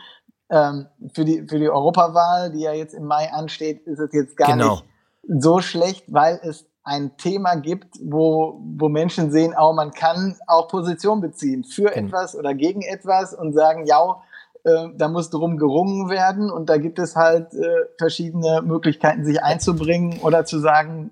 ähm, 0.49 0.87
für, 1.13 1.23
die, 1.23 1.47
für 1.47 1.59
die 1.59 1.69
Europawahl, 1.69 2.51
die 2.51 2.61
ja 2.61 2.73
jetzt 2.73 2.93
im 2.93 3.05
Mai 3.05 3.31
ansteht, 3.31 3.87
ist 3.87 3.99
es 3.99 4.11
jetzt 4.11 4.35
gar 4.35 4.51
Genau. 4.51 4.71
nicht 4.71 4.90
so 5.27 5.61
schlecht, 5.61 6.05
weil 6.07 6.39
es 6.43 6.65
ein 6.83 7.15
Thema 7.17 7.55
gibt, 7.55 7.95
wo, 8.03 8.59
wo 8.77 8.89
Menschen 8.89 9.31
sehen, 9.31 9.53
oh, 9.59 9.71
man 9.73 9.91
kann 9.91 10.35
auch 10.47 10.67
Position 10.67 11.21
beziehen 11.21 11.63
für 11.63 11.91
Genau. 11.91 12.07
etwas 12.07 12.35
oder 12.35 12.53
gegen 12.55 12.81
etwas 12.81 13.33
und 13.35 13.53
sagen, 13.53 13.85
ja, 13.85 14.21
äh, 14.63 14.87
da 14.95 15.07
muss 15.07 15.29
drum 15.29 15.57
gerungen 15.57 16.09
werden 16.09 16.49
und 16.49 16.69
da 16.69 16.77
gibt 16.77 16.97
es 16.99 17.15
halt 17.15 17.53
äh, 17.53 17.65
verschiedene 17.99 18.61
Möglichkeiten, 18.63 19.25
sich 19.25 19.41
einzubringen 19.43 20.19
oder 20.21 20.43
zu 20.45 20.59
sagen, 20.59 21.11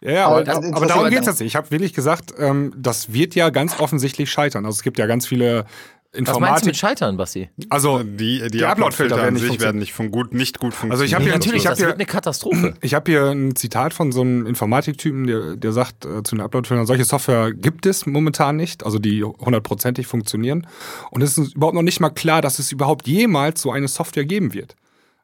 Ja, 0.00 0.12
ja, 0.12 0.26
Aber 0.28 0.36
aber, 0.40 0.76
aber 0.76 0.86
darum 0.86 1.04
geht's 1.10 1.24
dann. 1.26 1.32
jetzt 1.34 1.40
nicht. 1.40 1.48
Ich 1.48 1.56
habe 1.56 1.70
wirklich 1.72 1.92
gesagt, 1.92 2.32
ähm, 2.38 2.72
das 2.76 3.12
wird 3.12 3.34
ja 3.34 3.50
ganz 3.50 3.78
offensichtlich 3.80 4.30
scheitern. 4.30 4.64
Also 4.64 4.76
es 4.76 4.82
gibt 4.82 4.98
ja 4.98 5.06
ganz 5.06 5.26
viele 5.26 5.66
Was 6.12 6.18
meinst 6.18 6.28
du 6.28 6.34
Informatik. 6.40 6.66
mit 6.66 6.76
Scheitern, 6.76 7.16
Basti? 7.16 7.50
Also 7.68 8.02
Die, 8.02 8.40
die, 8.40 8.48
Die 8.50 8.64
Upload-Filter 8.64 8.70
Upload-Filter 9.14 9.16
werden 9.16 9.28
an 9.28 9.34
nicht 9.34 9.46
sich 9.52 9.60
werden 9.60 9.78
nicht 9.78 9.92
von 9.92 10.10
gut, 10.10 10.34
nicht 10.34 10.58
gut 10.58 10.74
funktionieren. 10.74 10.92
Also 10.92 11.04
ich 11.04 11.14
hab 11.14 11.20
Nee, 11.20 11.26
hier- 11.26 11.34
natürlich, 11.34 11.62
ich 11.62 11.66
hab 11.66 11.72
das 11.72 11.78
hier- 11.78 11.86
wird 11.86 11.96
eine 11.98 12.06
Katastrophe. 12.06 12.74
Ich 12.80 12.94
habe 12.94 13.12
hier 13.12 13.26
ein 13.30 13.54
Zitat 13.54 13.94
von 13.94 14.10
so 14.10 14.22
einem 14.22 14.44
Informatiktypen, 14.44 15.28
der, 15.28 15.54
der 15.56 15.72
sagt 15.72 16.04
äh, 16.04 16.24
zu 16.24 16.34
den 16.34 16.40
Upload-Filtern, 16.40 16.84
solche 16.86 17.04
Software 17.04 17.52
gibt 17.52 17.86
es 17.86 18.06
momentan 18.06 18.56
nicht, 18.56 18.84
also 18.84 18.98
die 18.98 19.22
hundertprozentig 19.22 20.08
funktionieren. 20.08 20.66
Und 21.12 21.22
es 21.22 21.38
ist 21.38 21.54
überhaupt 21.54 21.76
noch 21.76 21.82
nicht 21.82 22.00
mal 22.00 22.10
klar, 22.10 22.42
dass 22.42 22.58
es 22.58 22.72
überhaupt 22.72 23.06
jemals 23.06 23.62
so 23.62 23.70
eine 23.70 23.86
Software 23.86 24.24
geben 24.24 24.52
wird. 24.52 24.74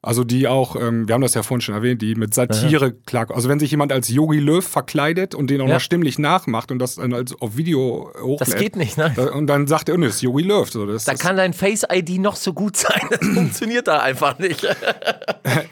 Also 0.07 0.23
die 0.25 0.47
auch, 0.47 0.77
ähm, 0.77 1.09
wir 1.09 1.15
haben 1.15 1.21
das 1.23 1.35
ja 1.35 1.43
vorhin 1.43 1.61
schon 1.61 1.75
erwähnt, 1.75 2.01
die 2.01 2.15
mit 2.15 2.33
Satire 2.33 2.93
klar. 2.93 3.27
Also 3.35 3.49
wenn 3.49 3.59
sich 3.59 3.71
jemand 3.73 3.91
als 3.93 4.09
Yogi 4.09 4.39
Löw 4.39 4.65
verkleidet 4.65 5.35
und 5.35 5.51
den 5.51 5.61
auch 5.61 5.67
Ja. 5.69 5.75
noch 5.75 5.81
stimmlich 5.81 6.19
nachmacht 6.19 6.71
und 6.71 6.79
das 6.79 6.95
dann 6.95 7.13
als 7.13 7.35
auf 7.41 7.57
Video 7.57 8.11
hochlädt. 8.21 8.41
Das 8.41 8.57
geht 8.57 8.77
nicht, 8.77 8.97
ne? 8.97 9.13
da- 9.17 9.33
Und 9.33 9.49
dann 9.49 9.67
sagt 9.67 9.89
er, 9.89 9.99
ne, 9.99 10.07
ist 10.07 10.23
Yogi 10.23 10.45
Löw. 10.45 10.71
So, 10.71 10.87
das 10.87 11.05
Da 11.05 11.13
ist, 11.13 11.21
kann 11.21 11.37
dein 11.37 11.53
Face-ID 11.53 12.19
noch 12.21 12.37
so 12.37 12.53
gut 12.53 12.77
sein. 12.77 13.01
Das 13.11 13.19
funktioniert 13.27 13.89
da 13.89 13.99
einfach 14.01 14.39
nicht. 14.39 14.67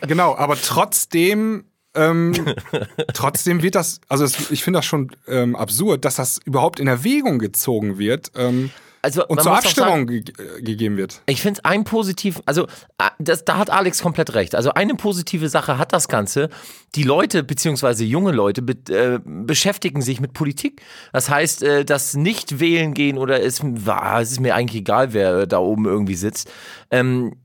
Genau, 0.07 0.35
aber 0.37 0.57
trotzdem, 0.61 1.65
ähm, 1.95 2.33
trotzdem 3.15 3.63
wird 3.63 3.75
das, 3.75 4.01
also 4.09 4.25
es, 4.25 4.51
ich 4.51 4.63
finde 4.65 4.79
das 4.79 4.85
schon 4.87 5.11
ähm, 5.29 5.57
absurd, 5.57 6.05
dass 6.05 6.17
das 6.17 6.39
überhaupt 6.45 6.81
in 6.81 6.87
Erwägung 6.87 7.39
gezogen 7.39 7.99
wird 7.99 8.33
ähm, 8.37 8.71
Also, 9.05 9.27
und 9.27 9.37
zur 9.37 9.53
sagen, 9.53 9.57
Abstimmung 9.67 10.07
ge 10.07 10.21
äh, 10.21 10.63
gegeben 10.63 10.97
wird. 10.97 11.21
Ich 11.27 11.43
finde 11.43 11.61
es 11.61 11.65
ein 11.65 11.85
positiv, 11.85 12.41
also 12.47 12.67
ah, 12.97 13.11
das, 13.19 13.45
da 13.45 13.59
hat 13.59 13.69
Alex 13.69 14.01
komplett 14.01 14.35
recht. 14.35 14.55
Also 14.55 14.71
eine 14.73 14.95
positive 14.95 15.49
Sache 15.51 15.77
hat 15.77 15.93
das 15.93 16.09
Ganze. 16.09 16.49
Die 16.95 17.03
Leute, 17.03 17.43
beziehungsweise 17.45 18.05
junge 18.05 18.33
Leute, 18.33 18.63
be 18.63 18.73
äh, 18.91 19.21
beschäftigen 19.25 20.01
sich 20.01 20.21
mit 20.21 20.33
Politik. 20.33 20.81
Das 21.13 21.29
heißt, 21.29 21.63
äh, 21.63 21.85
das 21.85 22.15
nicht 22.15 22.61
wählen 22.61 22.95
gehen 22.95 23.19
oder 23.19 23.43
es, 23.43 23.61
ah, 23.87 24.21
es 24.23 24.33
ist 24.33 24.41
mir 24.41 24.55
eigentlich 24.55 24.81
egal, 24.81 25.13
wer 25.13 25.41
äh, 25.41 25.47
da 25.47 25.59
oben 25.59 25.85
irgendwie 25.85 26.15
sitzt. 26.15 26.51
Ähm, 26.91 27.37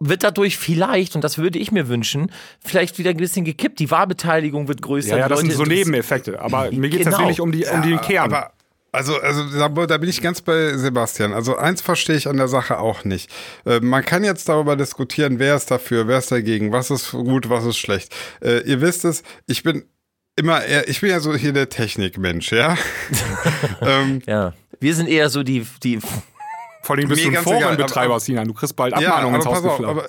wird 0.00 0.22
dadurch 0.22 0.56
vielleicht, 0.56 1.14
und 1.16 1.24
das 1.24 1.38
würde 1.38 1.58
ich 1.58 1.72
mir 1.72 1.88
wünschen, 1.88 2.30
vielleicht 2.60 2.98
wieder 2.98 3.10
ein 3.10 3.16
bisschen 3.18 3.44
gekippt. 3.44 3.78
Die 3.78 3.90
Wahlbeteiligung 3.90 4.68
wird 4.68 4.82
größer. 4.82 5.10
Ja, 5.10 5.18
ja, 5.18 5.28
das 5.28 5.40
sind 5.40 5.48
Leute 5.48 5.56
so 5.56 5.62
interessieren- 5.64 5.86
Nebeneffekte. 5.88 6.40
Aber 6.40 6.70
mir 6.70 6.88
geht 6.88 7.00
es 7.00 7.06
Genau. 7.06 7.18
wirklich 7.18 7.40
um, 7.40 7.52
die, 7.52 7.64
um 7.66 7.82
den 7.82 8.00
Kern. 8.00 8.32
Aber 8.32 8.53
Also, 8.94 9.20
also 9.20 9.44
da, 9.58 9.68
da 9.68 9.98
bin 9.98 10.08
ich 10.08 10.22
ganz 10.22 10.40
bei 10.40 10.76
Sebastian. 10.76 11.32
Also 11.32 11.56
eins 11.56 11.82
verstehe 11.82 12.16
ich 12.16 12.28
an 12.28 12.36
der 12.36 12.48
Sache 12.48 12.78
auch 12.78 13.04
nicht. 13.04 13.30
Äh, 13.66 13.80
man 13.80 14.04
kann 14.04 14.24
jetzt 14.24 14.48
darüber 14.48 14.76
diskutieren, 14.76 15.38
wer 15.38 15.56
ist 15.56 15.70
dafür, 15.70 16.06
wer 16.06 16.18
ist 16.18 16.30
dagegen, 16.30 16.72
was 16.72 16.90
ist 16.90 17.10
gut, 17.10 17.50
was 17.50 17.64
ist 17.64 17.76
schlecht. 17.76 18.14
Äh, 18.40 18.60
ihr 18.60 18.80
wisst 18.80 19.04
es, 19.04 19.22
ich 19.46 19.62
bin 19.62 19.84
immer 20.36 20.64
eher, 20.64 20.88
ich 20.88 21.00
bin 21.00 21.10
ja 21.10 21.20
so 21.20 21.34
hier 21.34 21.52
der 21.52 21.68
Technikmensch, 21.68 22.52
ja. 22.52 22.76
ähm, 23.80 24.22
Ja. 24.26 24.52
Wir 24.80 24.94
sind 24.94 25.08
eher 25.08 25.30
so 25.30 25.42
die, 25.42 25.66
die 25.82 25.98
Vor 26.82 26.96
allem 26.96 27.08
bist 27.08 27.24
Mir 27.24 27.32
du 27.32 27.38
ein 27.38 27.44
Forenbetreiber, 27.44 28.14
aber- 28.14 28.20
Sinan. 28.20 28.46
Du 28.48 28.54
kriegst 28.54 28.76
bald 28.76 28.98
Ja, 29.00 29.14
Abmahnungen 29.14 29.40
aber 29.40 29.56
ins 29.56 29.64
Haus 29.64 29.80
auf, 29.80 29.84
aber 29.84 30.06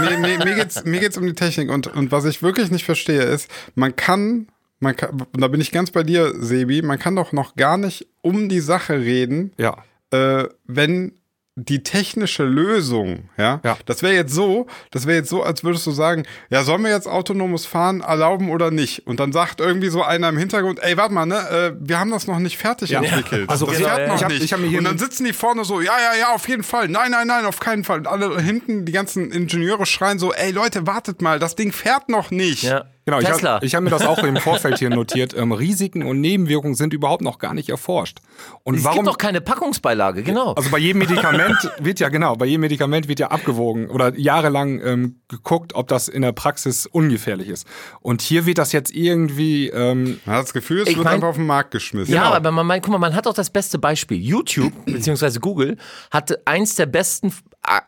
mir, 0.00 0.18
mir, 0.18 0.44
mir 0.44 0.54
geht's 0.54 0.84
mir 0.84 1.00
geht's 1.00 1.16
um 1.16 1.26
die 1.26 1.34
Technik 1.34 1.70
und 1.70 1.86
und 1.86 2.12
was 2.12 2.24
ich 2.24 2.42
wirklich 2.42 2.70
nicht 2.70 2.84
verstehe 2.84 3.22
ist, 3.22 3.48
man 3.74 3.96
kann 3.96 4.48
man 4.80 4.96
kann, 4.96 5.10
und 5.20 5.40
da 5.40 5.48
bin 5.48 5.60
ich 5.60 5.72
ganz 5.72 5.90
bei 5.90 6.02
dir, 6.02 6.32
Sebi, 6.38 6.82
man 6.82 6.98
kann 6.98 7.16
doch 7.16 7.32
noch 7.32 7.56
gar 7.56 7.76
nicht 7.78 8.06
um 8.22 8.48
die 8.48 8.60
Sache 8.60 8.98
reden, 9.00 9.52
Ja. 9.56 9.76
äh, 10.10 10.44
wenn 10.66 11.12
die 11.60 11.82
technische 11.82 12.44
Lösung, 12.44 13.30
ja, 13.36 13.60
Ja. 13.64 13.76
das 13.84 14.04
wäre 14.04 14.14
jetzt 14.14 14.32
so, 14.32 14.68
das 14.92 15.06
wäre 15.08 15.18
jetzt 15.18 15.28
so, 15.28 15.42
als 15.42 15.64
würdest 15.64 15.84
du 15.88 15.90
sagen, 15.90 16.22
ja, 16.50 16.62
sollen 16.62 16.84
wir 16.84 16.92
jetzt 16.92 17.08
autonomes 17.08 17.66
Fahren 17.66 18.00
erlauben 18.00 18.50
oder 18.50 18.70
nicht? 18.70 19.08
Und 19.08 19.18
dann 19.18 19.32
sagt 19.32 19.58
irgendwie 19.60 19.88
so 19.88 20.04
einer 20.04 20.28
im 20.28 20.36
Hintergrund, 20.38 20.78
ey, 20.80 20.96
warte 20.96 21.12
mal, 21.14 21.26
ne, 21.26 21.34
äh, 21.50 21.72
wir 21.80 21.98
haben 21.98 22.12
das 22.12 22.28
noch 22.28 22.38
nicht 22.38 22.58
fertig 22.58 22.90
Ja. 22.90 23.02
entwickelt. 23.02 23.50
Also, 23.50 23.66
das 23.66 23.80
ja, 23.80 23.88
fährt 23.88 24.06
ja, 24.06 24.14
noch 24.14 24.22
hab- 24.22 24.28
nicht. 24.30 24.54
Und 24.78 24.84
dann 24.84 24.98
sitzen 24.98 25.24
die 25.24 25.32
vorne 25.32 25.64
so, 25.64 25.80
ja, 25.80 25.94
ja, 25.98 26.16
ja, 26.20 26.32
auf 26.32 26.48
jeden 26.48 26.62
Fall, 26.62 26.86
nein, 26.86 27.10
nein, 27.10 27.26
nein, 27.26 27.44
auf 27.44 27.58
keinen 27.58 27.82
Fall. 27.82 27.98
Und 27.98 28.06
alle 28.06 28.40
hinten, 28.40 28.84
die 28.84 28.92
ganzen 28.92 29.32
Ingenieure 29.32 29.84
schreien 29.84 30.20
so, 30.20 30.32
ey, 30.32 30.52
Leute, 30.52 30.86
wartet 30.86 31.22
mal, 31.22 31.40
das 31.40 31.56
Ding 31.56 31.72
fährt 31.72 32.08
noch 32.08 32.30
nicht. 32.30 32.62
ja. 32.62 32.84
Genau, 33.08 33.20
ich 33.20 33.26
Tesla. 33.26 33.54
habe 33.54 33.66
hab 33.66 33.82
mir 33.82 33.88
das 33.88 34.04
auch 34.04 34.18
im 34.22 34.36
Vorfeld 34.48 34.78
hier 34.78 34.90
notiert. 34.90 35.34
Ähm, 35.34 35.50
Risiken 35.52 36.02
und 36.02 36.20
Nebenwirkungen 36.20 36.74
sind 36.74 36.92
überhaupt 36.92 37.22
noch 37.22 37.38
gar 37.38 37.54
nicht 37.54 37.70
erforscht. 37.70 38.18
Und 38.64 38.74
es 38.74 38.84
warum? 38.84 38.98
gibt 38.98 39.06
doch 39.08 39.16
keine 39.16 39.40
Packungsbeilage, 39.40 40.22
genau. 40.22 40.52
Also 40.52 40.68
bei 40.68 40.76
jedem 40.76 40.98
Medikament 40.98 41.56
wird 41.80 42.00
ja 42.00 42.10
genau, 42.10 42.36
bei 42.36 42.44
jedem 42.44 42.60
Medikament 42.60 43.08
wird 43.08 43.18
ja 43.20 43.28
abgewogen 43.28 43.88
oder 43.88 44.14
jahrelang 44.18 44.80
ähm, 44.84 45.20
geguckt, 45.28 45.74
ob 45.74 45.88
das 45.88 46.08
in 46.08 46.20
der 46.20 46.32
Praxis 46.32 46.84
ungefährlich 46.86 47.48
ist. 47.48 47.66
Und 48.00 48.20
hier 48.20 48.44
wird 48.44 48.58
das 48.58 48.72
jetzt 48.72 48.94
irgendwie 48.94 49.68
ähm, 49.68 50.20
Man 50.26 50.36
hat 50.36 50.42
das 50.44 50.52
Gefühl, 50.52 50.82
es 50.82 50.88
Ich 50.90 50.96
wird 50.96 51.04
mein- 51.04 51.14
einfach 51.14 51.28
auf 51.28 51.36
den 51.36 51.46
Markt 51.46 51.70
geschmissen. 51.70 52.12
Ja, 52.12 52.24
aber 52.32 52.50
man, 52.50 52.66
man, 52.66 52.82
guck 52.82 52.92
mal, 52.92 52.98
man 52.98 53.14
hat 53.14 53.24
doch 53.24 53.32
das 53.34 53.48
beste 53.48 53.78
Beispiel. 53.78 54.18
YouTube 54.18 54.72
beziehungsweise 54.84 55.40
Google 55.40 55.78
hatte 56.10 56.42
eins 56.44 56.74
der 56.74 56.86
besten 56.86 57.32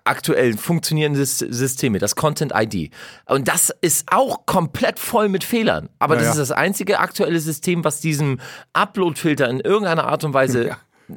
aktuell 0.04 0.56
funktionierenden 0.56 1.22
Sys- 1.22 1.50
Systeme, 1.52 1.98
das 1.98 2.14
Content 2.16 2.52
ID. 2.54 2.90
Und 3.26 3.48
das 3.48 3.72
ist 3.80 4.06
auch 4.12 4.46
komplett 4.46 4.98
voll 4.98 5.28
mit 5.28 5.44
Fehlern. 5.44 5.88
Aber 5.98 6.14
Ja, 6.14 6.20
das 6.20 6.36
ja. 6.36 6.42
ist 6.42 6.50
das 6.50 6.56
einzige 6.56 6.98
aktuelle 7.00 7.40
System, 7.40 7.84
was 7.84 8.00
diesem 8.00 8.38
Upload-Filter 8.74 9.48
in 9.48 9.60
irgendeiner 9.60 10.04
Art 10.04 10.24
und 10.24 10.34
Weise 10.34 10.66
Ja. 10.68 10.76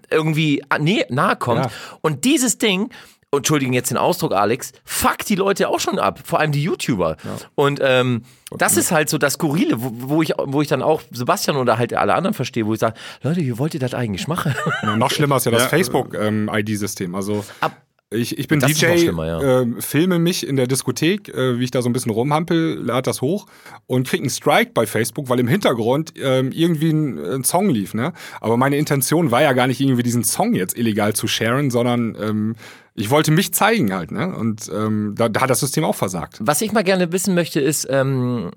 irgendwie 0.09 0.63
a- 0.69 0.77
nä- 0.77 1.05
nahe 1.09 1.35
kommt. 1.35 1.65
Ja. 1.65 1.71
Und 2.01 2.25
dieses 2.25 2.57
Ding, 2.57 2.89
Entschuldigen 3.35 3.73
jetzt 3.73 3.89
den 3.89 3.97
Ausdruck, 3.97 4.31
Alex, 4.33 4.73
fuckt 4.85 5.27
die 5.27 5.33
Leute 5.35 5.67
auch 5.67 5.79
schon 5.79 5.97
ab, 5.97 6.19
vor 6.23 6.39
allem 6.39 6.51
die 6.51 6.61
YouTuber. 6.61 7.17
Und 7.55 7.79
ähm, 7.81 8.21
das 8.59 8.77
ist 8.77 8.91
halt 8.91 9.09
so 9.09 9.17
das 9.17 9.33
Skurrile, 9.33 9.81
wo, 9.81 9.91
wo, 9.95 10.21
ich, 10.21 10.33
wo 10.37 10.61
ich 10.61 10.67
dann 10.67 10.83
auch 10.83 11.01
Sebastian 11.09 11.57
oder 11.57 11.79
halt 11.79 11.95
alle 11.95 12.13
anderen 12.13 12.35
verstehe, 12.35 12.67
wo 12.67 12.75
ich 12.75 12.79
sage, 12.79 12.93
Leute, 13.23 13.41
wie 13.41 13.57
wollt 13.57 13.73
ihr 13.73 13.79
das 13.79 13.95
eigentlich 13.95 14.27
machen? 14.27 14.53
Ja, 14.83 14.95
noch 14.97 15.09
schlimmer 15.09 15.37
ist 15.37 15.45
ja 15.45 15.51
das 15.51 15.63
Ja. 15.63 15.69
Facebook-ID-System. 15.69 17.15
also 17.15 17.43
Ab- 17.59 17.81
ich, 18.13 18.37
ich 18.37 18.47
bin 18.47 18.59
Das 18.59 18.73
DJ, 18.73 18.85
ja. 19.05 19.61
ähm, 19.61 19.81
filme 19.81 20.19
mich 20.19 20.47
in 20.47 20.55
der 20.55 20.67
Diskothek, 20.67 21.29
äh, 21.29 21.59
wie 21.59 21.63
ich 21.63 21.71
da 21.71 21.81
so 21.81 21.89
ein 21.89 21.93
bisschen 21.93 22.11
rumhampel, 22.11 22.79
lade 22.81 23.03
das 23.03 23.21
hoch 23.21 23.47
und 23.87 24.07
krieg 24.07 24.21
einen 24.21 24.29
Strike 24.29 24.71
bei 24.73 24.85
Facebook, 24.85 25.29
weil 25.29 25.39
im 25.39 25.47
Hintergrund 25.47 26.13
ähm, 26.17 26.51
irgendwie 26.51 26.91
ein, 26.91 27.17
ein 27.17 27.43
Song 27.43 27.69
lief. 27.69 27.93
Ne? 27.93 28.13
Aber 28.41 28.57
meine 28.57 28.77
Intention 28.77 29.31
war 29.31 29.41
ja 29.41 29.53
gar 29.53 29.67
nicht 29.67 29.81
irgendwie 29.81 30.03
diesen 30.03 30.23
Song 30.23 30.55
jetzt 30.55 30.77
illegal 30.77 31.13
zu 31.13 31.27
sharen, 31.27 31.71
sondern 31.71 32.15
ähm, 32.19 32.55
ich 32.95 33.09
wollte 33.09 33.31
mich 33.31 33.53
zeigen 33.53 33.93
halt. 33.93 34.11
Ne? 34.11 34.35
Und 34.35 34.69
ähm, 34.73 35.15
da, 35.17 35.29
da 35.29 35.41
hat 35.41 35.49
das 35.49 35.59
System 35.59 35.83
auch 35.83 35.95
versagt. 35.95 36.37
Was 36.41 36.61
ich 36.61 36.71
mal 36.71 36.83
gerne 36.83 37.11
wissen 37.11 37.33
möchte, 37.33 37.59
ist, 37.59 37.87
ähm, 37.89 38.51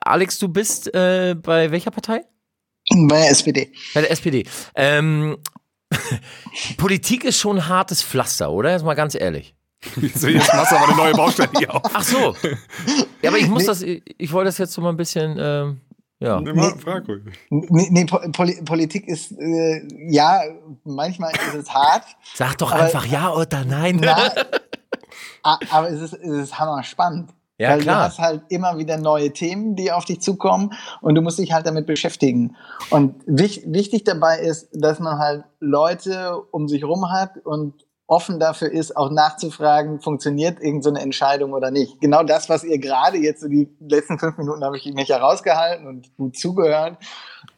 Alex, 0.00 0.38
du 0.38 0.48
bist 0.48 0.92
äh, 0.94 1.34
bei 1.40 1.70
welcher 1.70 1.90
Partei? 1.90 2.22
Bei 2.90 3.20
der 3.20 3.30
SPD. 3.30 3.72
Bei 3.94 4.00
der 4.00 4.10
SPD. 4.10 4.44
Ähm, 4.74 5.36
Politik 6.76 7.24
ist 7.24 7.38
schon 7.38 7.58
ein 7.58 7.68
hartes 7.68 8.02
Pflaster, 8.02 8.50
oder? 8.50 8.70
Jetzt 8.72 8.84
mal 8.84 8.94
ganz 8.94 9.14
ehrlich. 9.14 9.54
so, 10.14 10.28
jetzt 10.28 10.52
machst 10.54 10.72
du 10.72 10.76
aber 10.76 10.88
eine 10.88 10.96
neue 10.96 11.12
Baustelle 11.12 11.50
hier 11.58 11.74
auf. 11.74 11.82
Ach 11.92 12.02
so. 12.02 12.36
Ja, 13.20 13.30
aber 13.30 13.38
ich 13.38 13.48
muss 13.48 13.64
das, 13.66 13.82
ich, 13.82 14.02
ich 14.18 14.32
wollte 14.32 14.46
das 14.48 14.58
jetzt 14.58 14.72
so 14.72 14.80
mal 14.80 14.90
ein 14.90 14.96
bisschen, 14.96 15.36
ähm, 15.40 15.80
ja. 16.20 16.40
Nee, 16.40 17.88
nee 17.90 18.04
Po- 18.04 18.20
Poli 18.30 18.62
Politik 18.64 19.08
ist, 19.08 19.32
äh, 19.32 19.82
ja, 20.08 20.40
manchmal 20.84 21.32
ist 21.32 21.54
es 21.54 21.74
hart, 21.74 22.04
Sag 22.34 22.58
doch 22.58 22.70
einfach 22.70 23.04
ja 23.06 23.30
oder 23.32 23.64
nein. 23.64 23.98
na, 24.00 24.30
aber 25.70 25.90
es 25.90 26.00
ist, 26.00 26.12
es 26.14 26.30
ist 26.44 26.58
hammer 26.60 26.84
spannend. 26.84 27.30
Ja, 27.58 27.70
Weil 27.70 27.80
klar. 27.80 27.96
du 27.96 28.02
hast 28.04 28.18
halt 28.18 28.42
immer 28.48 28.78
wieder 28.78 28.96
neue 28.96 29.32
Themen, 29.32 29.76
die 29.76 29.92
auf 29.92 30.04
dich 30.04 30.20
zukommen 30.20 30.72
und 31.00 31.14
du 31.14 31.22
musst 31.22 31.38
dich 31.38 31.52
halt 31.52 31.66
damit 31.66 31.86
beschäftigen. 31.86 32.56
Und 32.90 33.22
wich, 33.26 33.62
wichtig 33.66 34.04
dabei 34.04 34.40
ist, 34.40 34.68
dass 34.72 34.98
man 34.98 35.18
halt 35.18 35.44
Leute 35.60 36.38
um 36.50 36.66
sich 36.66 36.84
rum 36.84 37.10
hat 37.10 37.38
und 37.44 37.74
offen 38.06 38.38
dafür 38.38 38.70
ist, 38.70 38.96
auch 38.96 39.10
nachzufragen, 39.10 40.00
funktioniert 40.00 40.60
irgendeine 40.60 40.98
so 40.98 41.02
Entscheidung 41.02 41.52
oder 41.52 41.70
nicht. 41.70 42.00
Genau 42.00 42.22
das, 42.22 42.48
was 42.48 42.62
ihr 42.62 42.78
gerade 42.78 43.16
jetzt 43.16 43.40
so 43.40 43.48
die 43.48 43.74
letzten 43.80 44.18
fünf 44.18 44.36
Minuten 44.36 44.64
habe 44.64 44.76
ich 44.76 44.84
mich 44.92 45.08
herausgehalten 45.08 45.86
und 45.86 46.14
gut 46.16 46.36
zugehört. 46.36 46.98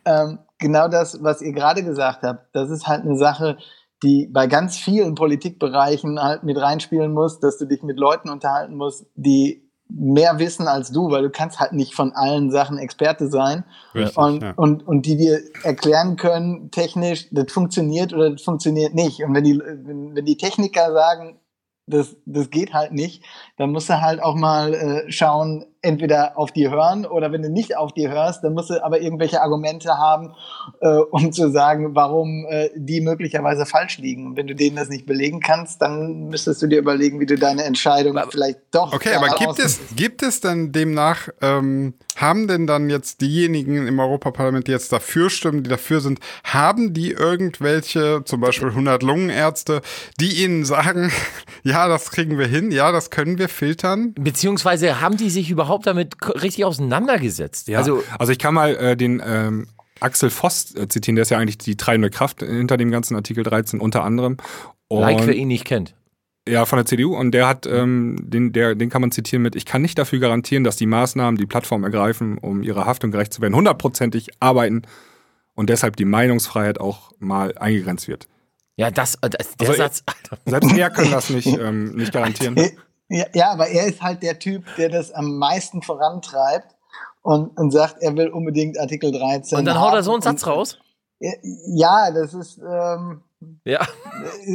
Ähm, 0.05 0.39
genau 0.59 0.89
das, 0.89 1.23
was 1.23 1.43
ihr 1.43 1.53
gerade 1.53 1.83
gesagt 1.83 2.23
habt, 2.23 2.55
das 2.55 2.71
ist 2.71 2.87
halt 2.87 3.03
eine 3.03 3.17
Sache, 3.17 3.57
die 4.05 4.29
bei 4.33 4.47
ganz 4.47 4.77
vielen 4.77 5.15
Politikbereichen 5.15 6.23
halt 6.23 6.45
mit 6.45 6.57
reinspielen 6.57 7.13
muss, 7.13 7.41
dass 7.41 7.59
du 7.59 7.65
dich 7.65 7.83
mit 7.83 7.99
Leuten 7.99 8.29
unterhalten 8.29 8.77
musst, 8.77 9.07
die 9.15 9.64
mehr 9.89 10.39
wissen 10.39 10.67
als 10.67 10.91
du, 10.91 11.11
weil 11.11 11.23
du 11.23 11.31
kannst 11.31 11.61
halt 11.61 11.73
nicht 11.73 11.95
von 11.95 12.13
allen 12.13 12.51
Sachen 12.51 12.79
Experte 12.79 13.29
sein 13.29 13.65
Richtig, 13.95 14.17
und, 14.17 14.43
ja. 14.43 14.53
und, 14.57 14.87
und 14.87 15.07
die 15.07 15.17
dir 15.17 15.41
erklären 15.63 16.17
können, 16.17 16.71
technisch, 16.71 17.29
das 17.31 17.53
funktioniert 17.53 18.13
oder 18.13 18.31
das 18.31 18.43
funktioniert 18.43 18.95
nicht. 18.95 19.23
Und 19.23 19.35
wenn 19.35 19.45
die, 19.45 19.59
wenn, 19.59 20.15
wenn 20.15 20.25
die 20.25 20.37
Techniker 20.37 20.93
sagen, 20.93 21.39
das, 21.87 22.17
das 22.25 22.51
geht 22.51 22.73
halt 22.73 22.93
nicht, 22.93 23.23
dann 23.59 23.71
musst 23.71 23.91
du 23.91 24.01
halt 24.01 24.23
auch 24.23 24.35
mal 24.35 24.75
äh, 24.75 25.13
schauen, 25.13 25.67
entweder 25.83 26.39
auf 26.39 26.51
die 26.51 26.71
hören 26.71 27.05
oder 27.05 27.31
wenn 27.31 27.43
du 27.43 27.51
nicht 27.51 27.77
auf 27.77 27.93
die 27.93 28.09
hörst, 28.09 28.43
dann 28.43 28.55
musst 28.55 28.71
du 28.71 28.83
aber 28.83 29.03
irgendwelche 29.03 29.43
Argumente 29.43 29.99
haben, 29.99 30.35
äh, 30.81 30.89
um 31.11 31.31
zu 31.31 31.51
sagen, 31.51 31.95
warum 31.95 32.47
äh, 32.49 32.71
die 32.75 33.03
möglicherweise 33.03 33.67
falsch 33.67 33.99
liegen. 33.99 34.29
Und 34.29 34.37
wenn 34.37 34.47
du 34.47 34.55
denen 34.55 34.77
das 34.77 34.89
nicht 34.89 35.05
belegen 35.05 35.41
kannst, 35.41 35.83
dann 35.83 36.29
müsstest 36.29 36.63
du 36.63 36.69
dir 36.69 36.79
überlegen, 36.79 37.21
wie 37.21 37.27
du 37.27 37.37
deine 37.37 37.65
Entscheidung 37.65 38.19
vielleicht 38.31 38.61
doch. 38.71 38.95
Okay, 38.95 39.15
aber 39.15 39.29
gibt 39.37 39.59
es, 39.59 39.81
gibt 39.95 40.23
es 40.23 40.41
denn 40.41 40.73
demnach, 40.73 41.29
ähm, 41.43 41.95
haben 42.25 42.49
denn 42.49 42.67
dann 42.67 42.89
jetzt 42.91 43.21
diejenigen 43.21 43.87
im 43.87 43.99
Europaparlament, 43.99 44.67
die 44.67 44.73
jetzt 44.73 44.93
dafür 44.93 45.31
stimmen, 45.31 45.63
die 45.63 45.71
dafür 45.71 46.01
sind, 46.01 46.21
haben 46.43 46.95
die 46.95 47.11
irgendwelche, 47.11 48.23
zum 48.25 48.41
Beispiel 48.41 48.69
100 48.69 49.03
Lungenärzte, 49.03 49.83
die 50.21 50.43
ihnen 50.43 50.65
sagen, 50.65 51.13
ja, 51.63 51.87
das 51.89 52.11
kriegen 52.11 52.39
wir 52.39 52.47
hin, 52.47 52.71
ja, 52.71 52.93
das 52.93 53.11
können 53.11 53.39
wir 53.39 53.49
filtern? 53.49 54.15
Beziehungsweise 54.15 55.01
haben 55.01 55.17
die 55.17 55.31
sich 55.31 55.51
überhaupt 55.51 55.87
damit 55.87 56.17
richtig 56.43 56.65
auseinandergesetzt? 56.65 57.69
Ja, 57.69 57.79
Also, 57.79 58.03
also, 58.19 58.33
ich 58.33 58.39
kann 58.39 58.55
mal 58.55 58.75
äh, 58.77 58.97
den 58.97 59.23
ähm, 59.25 59.69
Axel 60.01 60.31
Voss 60.31 60.75
äh, 60.75 60.89
zitieren, 60.89 61.17
der 61.17 61.23
ist 61.23 61.31
ja 61.31 61.39
eigentlich 61.39 61.59
die 61.59 61.77
treibende 61.77 62.11
Kraft 62.11 62.41
hinter 62.41 62.77
dem 62.77 62.91
ganzen 62.91 63.15
Artikel 63.17 63.45
13 63.45 63.81
unter 63.81 64.05
anderem. 64.05 64.39
Und, 64.89 65.01
like, 65.01 65.27
wer 65.27 65.35
ihn 65.35 65.49
nicht 65.49 65.65
kennt. 65.65 65.95
Ja, 66.47 66.67
von 66.67 66.77
der 66.77 66.85
CDU 66.85 67.17
und 67.17 67.33
der 67.33 67.49
hat, 67.49 67.67
ähm, 67.67 68.17
den, 68.21 68.53
der, 68.53 68.75
den 68.75 68.91
kann 68.91 69.01
man 69.01 69.11
zitieren 69.11 69.43
mit, 69.43 69.57
ich 69.57 69.65
kann 69.65 69.81
nicht 69.81 69.99
dafür 69.99 70.19
garantieren, 70.19 70.63
dass 70.63 70.77
die 70.77 70.87
Maßnahmen, 70.87 71.39
die 71.39 71.47
Plattform 71.47 71.85
ergreifen, 71.85 72.37
um 72.37 72.63
ihrer 72.63 72.85
Haftung 72.85 73.11
gerecht 73.11 73.33
zu 73.33 73.41
werden, 73.41 73.55
hundertprozentig 73.55 74.29
arbeiten 74.41 74.83
und 75.55 75.71
deshalb 75.71 75.97
die 75.97 76.05
Meinungsfreiheit 76.05 76.81
auch 76.81 77.13
mal 77.19 77.57
eingegrenzt 77.57 78.09
wird. 78.09 78.29
Ja, 78.77 78.91
das, 78.91 79.15
äh, 79.17 79.31
das 79.31 79.57
der 79.57 79.69
Also, 79.69 79.83
Satz, 79.83 80.03
Alter. 80.05 80.39
Selbst 80.45 80.77
er 80.77 80.91
kann 80.91 81.11
das 81.11 81.31
nicht, 81.31 81.47
ähm, 81.47 81.95
nicht 81.97 82.13
garantieren. 82.13 82.57
Ja, 83.11 83.27
ja, 83.35 83.51
aber 83.53 83.69
er 83.69 83.87
ist 83.87 84.01
halt 84.01 84.23
der 84.23 84.39
Typ, 84.39 84.65
der 84.79 84.89
das 84.89 85.13
am 85.13 85.37
meisten 85.37 85.83
vorantreibt 85.83 86.75
und, 87.21 87.55
und 87.59 87.71
sagt, 87.71 87.97
er 88.01 88.17
will 88.17 88.29
unbedingt 88.29 88.81
Artikel 88.81 89.13
13. 89.13 89.59
Und 89.59 89.67
dann 89.67 89.79
haut 89.79 89.93
er 89.93 90.03
so 90.03 90.15
einen. 90.15 90.23
Satz 90.23 90.47
raus? 90.47 90.79
Ja, 91.21 92.11
das 92.11 92.33
ist, 92.33 92.59
ähm, 92.59 93.21
Ja. 93.65 93.87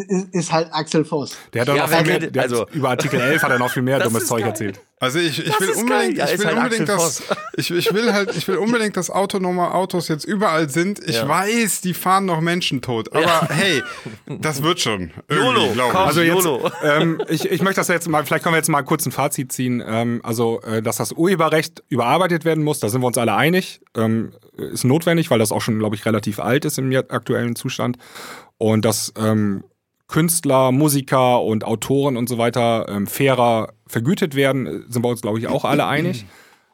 ist, 0.07 0.33
ist 0.33 0.51
halt 0.51 0.69
Axel 0.71 1.03
Voss. 1.05 1.35
Der 1.53 1.61
hat, 1.61 1.69
auch 1.69 1.75
Ja, 1.75 1.87
noch 1.87 1.89
viel 2.05 2.29
mehr, 2.31 2.43
also- 2.43 2.67
über 2.69 2.89
Artikel 2.89 3.19
11 3.19 3.43
hat 3.43 3.51
er 3.51 3.59
noch 3.59 3.71
viel 3.71 3.83
mehr 3.83 3.99
dummes 4.03 4.27
Zeug 4.27 4.39
geil. 4.41 4.49
erzählt. 4.49 4.79
Also 5.01 5.17
ich, 5.19 5.39
ich 5.39 5.49
Das 5.49 5.61
will 5.61 5.69
unbedingt. 5.71 6.17
Ja, 6.17 6.25
ich 6.25 6.37
will 6.39 6.45
halt 6.47 6.57
unbedingt 6.57 6.89
dass, 6.89 7.23
ich, 7.55 7.71
ich 7.71 7.93
will 7.93 8.11
halt, 8.11 8.35
ich 8.35 8.45
will 8.49 8.57
unbedingt, 8.57 8.97
dass 8.97 9.09
autonome 9.09 9.73
Autos 9.73 10.09
jetzt 10.09 10.25
überall 10.25 10.69
sind. 10.69 10.99
Ich 11.07 11.15
Ja. 11.15 11.27
weiß, 11.27 11.79
die 11.81 11.93
fahren 11.93 12.25
noch 12.25 12.41
Menschen 12.41 12.81
tot, 12.81 13.11
aber 13.13 13.21
Ja. 13.21 13.47
hey, 13.49 13.81
das 14.27 14.61
wird 14.61 14.81
schon. 14.81 15.11
Glaub 15.29 15.53
komm. 15.53 15.85
ich. 15.91 15.95
Also 15.95 16.21
jetzt, 16.21 16.43
YOLO. 16.43 16.69
ähm, 16.83 17.21
ich, 17.29 17.45
ich 17.49 17.61
möchte 17.61 17.79
das 17.79 17.87
jetzt 17.87 18.09
mal, 18.09 18.25
vielleicht 18.25 18.43
können 18.43 18.53
wir 18.55 18.57
jetzt 18.59 18.67
mal 18.69 18.81
kurz 18.83 19.05
ein 19.05 19.13
Fazit 19.13 19.53
ziehen. 19.53 19.81
Ähm, 19.85 20.19
also, 20.23 20.59
äh, 20.63 20.81
dass 20.81 20.97
das 20.97 21.13
Urheberrecht 21.13 21.81
überarbeitet 21.87 22.43
werden 22.43 22.63
muss, 22.63 22.79
da 22.79 22.89
sind 22.89 22.99
wir 23.01 23.07
uns 23.07 23.17
alle 23.17 23.33
einig. 23.35 23.79
Ähm, 23.95 24.33
ist 24.57 24.83
notwendig, 24.83 25.31
weil 25.31 25.39
das 25.39 25.53
auch 25.53 25.61
schon, 25.61 25.79
glaube 25.79 25.95
ich, 25.95 26.05
relativ 26.05 26.39
alt 26.39 26.65
ist 26.65 26.77
im 26.77 26.91
aktuellen 26.93 27.55
Zustand. 27.55 27.97
Und 28.57 28.83
dass 28.83 29.13
ähm, 29.17 29.63
Künstler, 30.09 30.73
Musiker 30.73 31.41
und 31.43 31.63
Autoren 31.63 32.17
und 32.17 32.27
so 32.27 32.37
weiter 32.37 32.87
ähm, 32.89 33.07
fairer 33.07 33.69
vergütet 33.87 34.35
werden, 34.35 34.65
äh, 34.65 34.79
sind 34.89 35.03
wir 35.03 35.09
uns, 35.09 35.21
glaube 35.21 35.39
ich, 35.39 35.47
auch 35.47 35.63
alle 35.63 35.85
einig. 35.85 36.25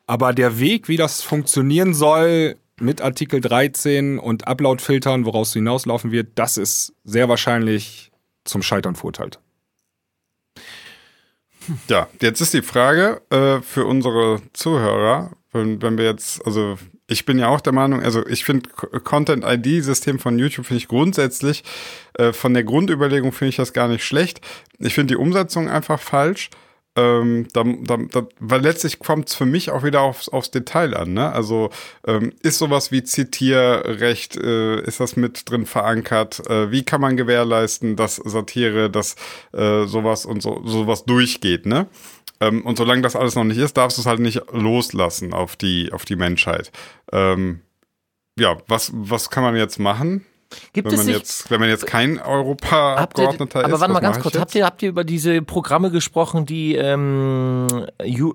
Aber 0.08 0.34
der 0.34 0.60
Weg, 0.60 0.88
wie 0.88 0.98
das 0.98 1.22
funktionieren 1.22 1.94
soll, 1.94 2.56
mit 2.80 3.02
Artikel 3.02 3.42
13 3.42 4.20
und 4.20 4.48
Upload-Filtern, 4.48 5.26
woraus 5.26 5.50
es 5.50 5.54
hinauslaufen 5.54 6.12
wird, 6.12 6.30
das 6.36 6.58
ist 6.58 6.94
sehr 7.04 7.30
wahrscheinlich 7.30 8.12
zum 8.44 8.62
Scheitern 8.62 8.96
verurteilt. 8.96 9.40
Ja, 11.88 12.08
jetzt 12.22 12.42
ist 12.42 12.54
die 12.54 12.62
Frage 12.62 13.22
äh, 13.32 13.62
für 13.62 13.86
unsere 13.86 14.42
Zuhörer, 14.54 15.32
wenn, 15.52 15.82
wenn 15.82 15.98
wir 15.98 16.06
jetzt, 16.06 16.46
also 16.46 16.78
ich 17.08 17.26
bin 17.26 17.38
ja 17.38 17.50
auch 17.50 17.62
der 17.62 17.74
Meinung, 17.74 18.02
also 18.02 18.26
ich 18.26 18.46
finde 18.46 18.70
Content-ID-System 18.70 20.20
von 20.20 20.40
YouTube 20.40 20.66
finde 20.66 20.80
ich 20.80 20.88
grundsätzlich, 20.88 21.64
äh, 22.16 22.34
von 22.34 22.54
der 22.54 22.64
Grundüberlegung 22.64 23.32
finde 23.32 23.50
ich 23.50 23.58
das 23.58 23.74
gar 23.74 23.88
nicht 23.88 24.04
schlecht. 24.04 24.42
Ich 24.80 24.96
finde 24.96 25.14
die 25.14 25.20
Umsetzung 25.20 25.70
einfach 25.70 26.00
falsch. 26.00 26.50
Ähm, 26.98 27.48
da, 27.52 27.64
da, 27.66 27.98
da, 27.98 28.28
weil 28.40 28.62
letztlich 28.62 29.00
kommt 29.00 29.28
es 29.28 29.36
für 29.36 29.46
mich 29.46 29.70
auch 29.70 29.84
wieder 29.84 30.02
aufs, 30.02 30.30
aufs 30.30 30.50
Detail 30.50 30.96
an. 30.96 31.14
Ne? 31.14 31.30
Also 31.30 31.70
ähm, 32.08 32.32
ist 32.42 32.58
sowas 32.58 32.90
wie 32.90 33.04
Zitierrecht, 33.04 34.38
äh, 34.38 34.82
ist 34.82 35.02
das 35.02 35.18
mit 35.18 35.50
drin 35.50 35.66
verankert? 35.66 36.50
Äh, 36.50 36.72
wie 36.72 36.84
kann 36.84 37.02
man 37.02 37.18
gewährleisten, 37.18 37.98
dass 37.98 38.16
Satire, 38.16 38.90
dass 38.90 39.18
äh, 39.52 39.86
sowas 39.86 40.26
und 40.26 40.42
so 40.42 40.62
sowas 40.66 41.04
durchgeht? 41.04 41.66
Ne? 41.66 41.88
Ähm, 42.42 42.66
und 42.66 42.78
solange 42.78 43.02
das 43.02 43.16
alles 43.16 43.36
noch 43.36 43.44
nicht 43.44 43.58
ist, 43.58 43.78
darfst 43.78 43.98
du 43.98 44.02
es 44.02 44.08
halt 44.08 44.20
nicht 44.20 44.42
loslassen 44.52 45.34
auf 45.34 45.56
die 45.56 45.92
auf 45.92 46.06
die 46.06 46.16
Menschheit. 46.16 46.72
Ähm, 47.12 47.62
ja, 48.38 48.58
was 48.68 48.92
was 48.94 49.30
kann 49.30 49.44
man 49.44 49.56
jetzt 49.56 49.80
machen? 49.80 50.26
Gibt 50.74 50.86
Wenn 50.88 50.94
es 50.94 50.98
man 51.00 51.06
nicht 51.08 51.18
jetzt, 51.18 51.52
wenn 51.52 51.60
man 51.60 51.70
jetzt 51.70 51.88
kein 51.88 52.20
Europaabgeordneter 52.20 53.60
ist. 53.62 53.66
aber 53.66 53.80
warte 53.80 53.94
mal 53.94 54.00
ganz 54.00 54.20
kurz, 54.20 54.38
habt 54.38 54.56
ihr, 54.56 54.66
habt 54.66 54.82
ihr 54.84 54.90
über 54.90 55.04
diese 55.04 55.42
Programme 55.42 55.92
gesprochen, 55.92 56.46
die 56.46 56.76
ähm, 56.76 57.68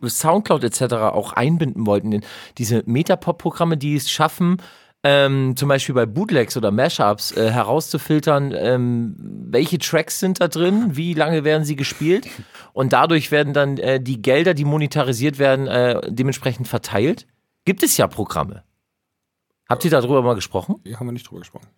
Soundcloud 0.04 0.64
etc. 0.64 0.94
auch 0.94 1.32
einbinden 1.32 1.86
wollten? 1.86 2.20
Diese 2.58 2.82
Metapop-Programme, 2.86 3.76
die 3.76 3.96
es 3.96 4.10
schaffen, 4.10 4.58
ähm, 5.02 5.54
zum 5.56 5.68
Beispiel 5.68 5.94
bei 5.94 6.04
Bootlegs 6.06 6.56
oder 6.56 6.70
Mashups 6.70 7.32
äh, 7.32 7.50
herauszufiltern, 7.50 8.52
ähm, 8.54 9.14
welche 9.48 9.78
Tracks 9.78 10.20
sind 10.20 10.40
da 10.40 10.48
drin, 10.48 10.96
wie 10.96 11.14
lange 11.14 11.42
werden 11.44 11.64
sie 11.64 11.76
gespielt 11.76 12.28
und 12.74 12.92
dadurch 12.92 13.30
werden 13.30 13.54
dann 13.54 13.78
äh, 13.78 14.00
die 14.00 14.20
Gelder, 14.20 14.52
die 14.54 14.64
monetarisiert 14.66 15.38
werden, 15.38 15.66
äh, 15.66 16.00
dementsprechend 16.12 16.68
verteilt? 16.68 17.26
Gibt 17.64 17.82
es 17.82 17.96
ja 17.96 18.06
Programme. 18.08 18.62
Habt 19.68 19.84
ihr 19.84 19.90
darüber 19.90 20.20
mal 20.22 20.34
gesprochen? 20.34 20.76
Hier 20.84 20.98
haben 20.98 21.06
wir 21.06 21.12
nicht 21.12 21.28
drüber 21.28 21.40
gesprochen. 21.40 21.68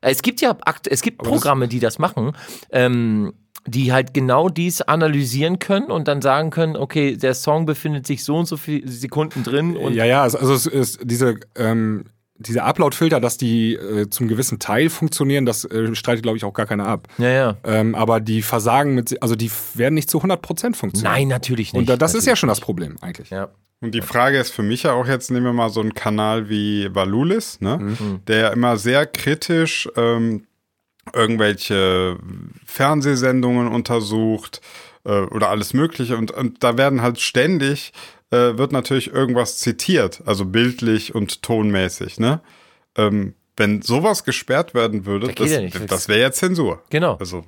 Es 0.00 0.22
gibt 0.22 0.40
ja 0.40 0.56
es 0.88 1.02
gibt 1.02 1.20
Aber 1.20 1.30
das- 1.30 1.38
Programme, 1.38 1.68
die 1.68 1.78
das 1.78 2.00
machen, 2.00 2.32
ähm, 2.70 3.32
die 3.66 3.92
halt 3.92 4.12
genau 4.12 4.48
dies 4.48 4.82
analysieren 4.82 5.60
können 5.60 5.86
und 5.92 6.08
dann 6.08 6.20
sagen 6.20 6.50
können, 6.50 6.76
okay, 6.76 7.16
der 7.16 7.34
Song 7.34 7.64
befindet 7.64 8.08
sich 8.08 8.24
so 8.24 8.36
und 8.36 8.46
so 8.46 8.56
viele 8.56 8.88
Sekunden 8.90 9.44
drin 9.44 9.76
und 9.76 9.94
ja, 9.94 10.04
ja, 10.04 10.22
also, 10.22 10.38
also 10.38 10.52
es 10.54 10.66
ist 10.66 10.98
diese, 11.04 11.36
ähm, 11.54 12.06
diese 12.46 12.62
Upload-Filter, 12.62 13.20
dass 13.20 13.36
die 13.36 13.74
äh, 13.74 14.08
zum 14.10 14.28
gewissen 14.28 14.58
Teil 14.58 14.90
funktionieren, 14.90 15.46
das 15.46 15.64
äh, 15.64 15.94
streitet, 15.94 16.22
glaube 16.22 16.36
ich, 16.36 16.44
auch 16.44 16.54
gar 16.54 16.66
keiner 16.66 16.86
ab. 16.86 17.08
ja, 17.18 17.30
ja. 17.30 17.56
Ähm, 17.64 17.94
aber 17.94 18.20
die 18.20 18.42
versagen 18.42 18.94
mit, 18.94 19.22
also 19.22 19.36
die 19.36 19.50
werden 19.74 19.94
nicht 19.94 20.10
zu 20.10 20.18
100% 20.18 20.74
funktionieren. 20.74 21.02
Nein, 21.02 21.28
natürlich 21.28 21.72
nicht. 21.72 21.80
Und 21.80 21.88
da, 21.88 21.96
das 21.96 22.14
ist 22.14 22.26
ja 22.26 22.32
Natürlich 22.32 22.40
schon 22.40 22.48
das 22.48 22.60
Problem 22.60 22.96
eigentlich. 23.00 23.30
Ja. 23.30 23.48
Und 23.80 23.94
die 23.94 24.00
Frage 24.00 24.38
ist 24.38 24.50
für 24.52 24.62
mich 24.62 24.84
ja 24.84 24.92
auch 24.92 25.06
jetzt, 25.08 25.30
nehmen 25.30 25.46
wir 25.46 25.52
mal 25.52 25.70
so 25.70 25.80
einen 25.80 25.94
Kanal 25.94 26.48
wie 26.48 26.88
Valulis, 26.94 27.60
ne? 27.60 27.78
Mhm. 27.78 28.20
der 28.28 28.36
ja 28.38 28.48
immer 28.50 28.76
sehr 28.76 29.06
kritisch 29.06 29.88
ähm, 29.96 30.46
irgendwelche 31.12 32.16
Fernsehsendungen 32.64 33.66
untersucht 33.66 34.60
äh, 35.04 35.22
oder 35.22 35.48
alles 35.48 35.74
Mögliche. 35.74 36.16
Und, 36.16 36.30
und 36.30 36.62
da 36.62 36.78
werden 36.78 37.02
halt 37.02 37.20
ständig, 37.20 37.92
äh, 38.32 38.58
wird 38.58 38.72
natürlich 38.72 39.12
irgendwas 39.12 39.58
zitiert, 39.58 40.22
also 40.26 40.44
bildlich 40.46 41.14
und 41.14 41.42
tonmäßig. 41.42 42.18
Ne? 42.18 42.40
Ähm, 42.96 43.34
wenn 43.56 43.82
sowas 43.82 44.24
gesperrt 44.24 44.74
werden 44.74 45.06
würde, 45.06 45.28
Da 45.28 45.34
das, 45.34 45.50
ja 45.50 45.60
das 45.86 46.08
wäre 46.08 46.20
ja 46.20 46.32
Zensur. 46.32 46.82
Genau. 46.90 47.16
Also 47.16 47.44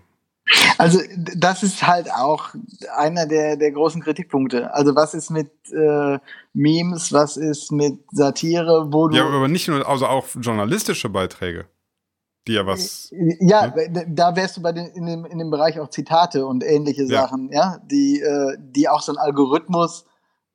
Also 0.77 1.01
das 1.35 1.63
ist 1.63 1.87
halt 1.87 2.13
auch 2.13 2.49
einer 2.95 3.27
der, 3.27 3.57
der 3.57 3.73
großen 3.73 4.03
Kritikpunkte. 4.03 4.73
Also 4.75 4.95
was 4.95 5.15
ist 5.15 5.31
mit 5.31 5.51
äh, 5.73 6.19
Memes, 6.53 7.13
was 7.13 7.39
ist 7.39 7.73
mit 7.73 8.01
Satire, 8.13 8.89
wo 8.93 9.09
du 9.09 9.17
ja, 9.17 9.25
aber 9.27 9.49
nicht 9.49 9.69
nur, 9.69 9.89
also 9.89 10.07
auch 10.07 10.27
journalistische 10.39 11.09
Beiträge, 11.09 11.65
die 12.47 12.53
ja 12.53 12.67
was. 12.67 13.11
Ja, 13.41 13.69
d- 13.69 14.05
da 14.09 14.37
wärst 14.37 14.59
du 14.59 14.63
bei 14.63 14.73
den, 14.73 14.89
in, 14.89 15.07
dem, 15.07 15.25
in 15.25 15.39
dem 15.39 15.51
Bereich 15.51 15.81
auch 15.81 15.89
Zitate 15.89 16.45
und 16.45 16.63
ähnliche 16.63 17.05
Ja. 17.05 17.23
Sachen, 17.23 17.51
ja, 17.51 17.79
die, 17.91 18.21
äh, 18.21 18.59
die 18.61 18.91
auch 18.91 19.01
so 19.01 19.13
ein 19.13 19.19
Algorithmus 19.19 20.05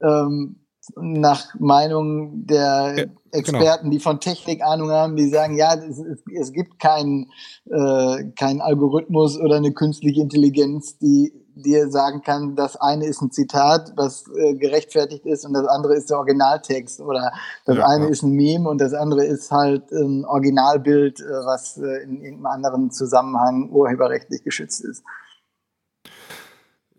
ähm, 0.02 0.60
nach 0.95 1.54
Meinung 1.60 2.45
der 2.45 2.95
Ja, 2.97 3.06
Experten, 3.32 3.91
die 3.91 4.00
von 4.00 4.20
Technik 4.20 4.64
Ahnung 4.64 4.89
haben, 4.91 5.16
die 5.16 5.30
sagen, 5.30 5.56
ja, 5.56 5.76
es, 5.76 6.02
es, 6.34 6.52
gibt 6.52 6.80
keinen 6.80 7.32
äh, 7.66 8.24
keinen 8.36 8.62
Algorithmus 8.62 9.39
oder 9.39 9.58
eine 9.58 9.72
künstliche 9.72 10.22
Intelligenz, 10.22 10.97
die 10.97 11.32
dir 11.56 11.89
sagen 11.89 12.22
kann, 12.22 12.56
das 12.56 12.76
eine 12.78 13.06
ist 13.06 13.22
ein 13.22 13.32
Zitat, 13.32 13.93
was 13.95 14.26
äh, 14.36 14.56
gerechtfertigt 14.56 15.26
ist 15.26 15.45
und 15.45 15.54
das 15.54 15.68
andere 15.68 15.95
ist 15.95 16.10
der 16.10 16.18
Originaltext 16.18 17.02
oder 17.02 17.32
das 17.66 17.78
Ja, 17.78 17.88
eine 17.88 18.06
ja. 18.06 18.10
ist 18.10 18.24
ein 18.24 18.32
Meme 18.32 18.70
und 18.70 18.80
das 18.80 18.93
andere 18.93 19.26
ist 19.26 19.52
halt 19.52 19.91
ein 19.91 20.26
Originalbild, 20.26 21.20
äh, 21.20 21.24
was 21.45 21.78
äh, 21.78 22.04
in 22.04 22.22
irgendeinem 22.22 22.45
anderen 22.45 22.91
Zusammenhang 22.91 23.70
urheberrechtlich 23.72 24.43
geschützt 24.43 24.84
ist. 24.84 25.04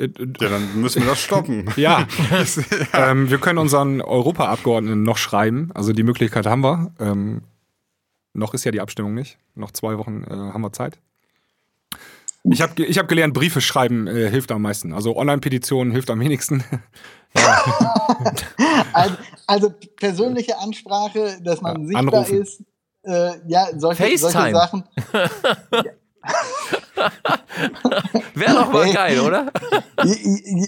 Äh, 0.01 0.09
Ja, 0.40 0.48
dann 0.48 0.80
müssen 0.80 1.03
wir 1.03 1.09
das 1.11 1.20
stoppen. 1.20 1.68
Ja, 1.76 2.07
ähm, 2.94 3.30
wir 3.30 3.38
können 3.38 3.59
unseren 3.59 4.01
Europaabgeordneten 4.01 5.03
noch 5.03 5.16
schreiben. 5.18 5.70
Also 5.74 5.92
die 5.92 6.03
Möglichkeit 6.03 6.46
haben 6.46 6.62
wir. 6.62 6.92
Ähm, 6.98 7.42
noch 8.32 8.55
ist 8.55 8.64
ja 8.64 8.70
die 8.72 8.80
Abstimmung 8.80 9.14
nicht. 9.14 9.38
Noch 9.55 9.70
zwei 9.72 9.98
Wochen 9.98 10.24
äh, 10.24 10.30
haben 10.34 10.61
wir 10.62 10.72
Zeit. 10.72 10.98
Ich 12.44 12.62
habe 12.62 12.82
ich 12.84 12.96
hab 12.98 13.07
gelernt, 13.07 13.34
Briefe 13.34 13.61
schreiben 13.61 14.07
äh, 14.07 14.30
hilft 14.30 14.51
am 14.51 14.62
meisten. 14.62 14.94
Also 14.94 15.14
Online-Petitionen 15.16 15.92
hilft 15.92 16.11
am 16.11 16.20
wenigsten. 16.20 16.64
Also, 18.92 19.16
also 19.46 19.74
persönliche 19.96 20.59
Ansprache, 20.59 21.38
dass 21.42 21.61
man 21.61 21.82
Ja, 21.82 21.86
sichtbar 21.86 22.01
anrufen. 22.20 22.40
ist, 22.42 22.62
äh, 23.05 23.32
ja, 23.46 23.68
solche, 23.76 24.18
solche. 24.18 24.51
Sachen. 24.51 24.82
Wäre 28.34 28.55
doch 28.55 28.72
mal 28.72 28.92
geil, 28.92 29.20
oder? 29.20 29.53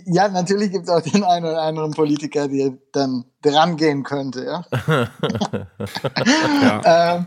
Ja, 0.07 0.29
natürlich 0.29 0.73
gibt 0.73 0.85
es 0.85 0.91
auch 0.91 1.01
den 1.01 1.25
einen 1.25 1.47
oder 1.47 1.63
anderen 1.63 1.93
Politiker, 1.93 2.49
der 2.49 2.73
dann 2.93 3.25
dran 3.43 3.77
gehen 3.77 4.03
könnte, 4.03 4.45
ja. 4.45 4.65
Ja. 6.63 6.83
Ähm, 7.13 7.27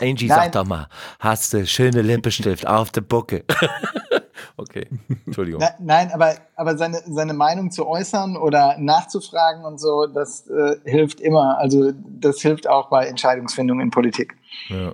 Angie, 0.00 0.26
Nein. 0.26 0.38
sag 0.38 0.52
doch 0.52 0.64
mal, 0.66 0.88
hast 1.18 1.52
du 1.52 1.66
schöne 1.66 2.02
Lippenstift 2.02 2.66
auf 2.66 2.90
der 2.90 3.02
Bucke? 3.02 3.44
okay, 4.56 4.88
Entschuldigung. 5.26 5.60
Na, 5.60 5.70
nein, 5.78 6.10
aber, 6.12 6.34
aber 6.56 6.76
seine, 6.76 7.02
seine 7.06 7.34
Meinung 7.34 7.70
zu 7.70 7.86
äußern 7.86 8.36
oder 8.36 8.76
nachzufragen 8.78 9.64
und 9.64 9.78
so, 9.78 10.06
das 10.06 10.46
äh, 10.48 10.76
hilft 10.84 11.20
immer. 11.20 11.58
Also 11.58 11.92
das 11.94 12.40
hilft 12.40 12.68
auch 12.68 12.88
bei 12.88 13.06
Entscheidungsfindung 13.06 13.80
in 13.80 13.90
Politik. 13.90 14.36
Ja. 14.68 14.92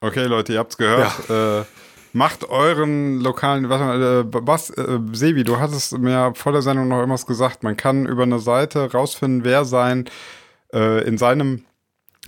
Okay, 0.00 0.24
Leute, 0.24 0.54
ihr 0.54 0.58
habt's 0.58 0.76
gehört. 0.76 1.30
Äh, 1.30 1.64
macht 2.12 2.48
euren 2.48 3.20
lokalen, 3.20 3.68
warte 3.68 3.84
mal, 3.84 4.02
äh, 4.02 4.24
was, 4.46 4.70
äh, 4.70 4.98
Sebi, 5.12 5.44
du 5.44 5.58
hattest 5.58 5.98
mir 5.98 6.32
vor 6.34 6.52
der 6.52 6.62
Sendung 6.62 6.88
noch 6.88 6.98
irgendwas 6.98 7.26
gesagt. 7.26 7.62
Man 7.62 7.76
kann 7.76 8.06
über 8.06 8.22
eine 8.24 8.38
Seite 8.38 8.92
rausfinden, 8.92 9.44
wer 9.44 9.64
sein 9.64 10.04
äh, 10.72 11.04
in 11.06 11.18
seinem 11.18 11.64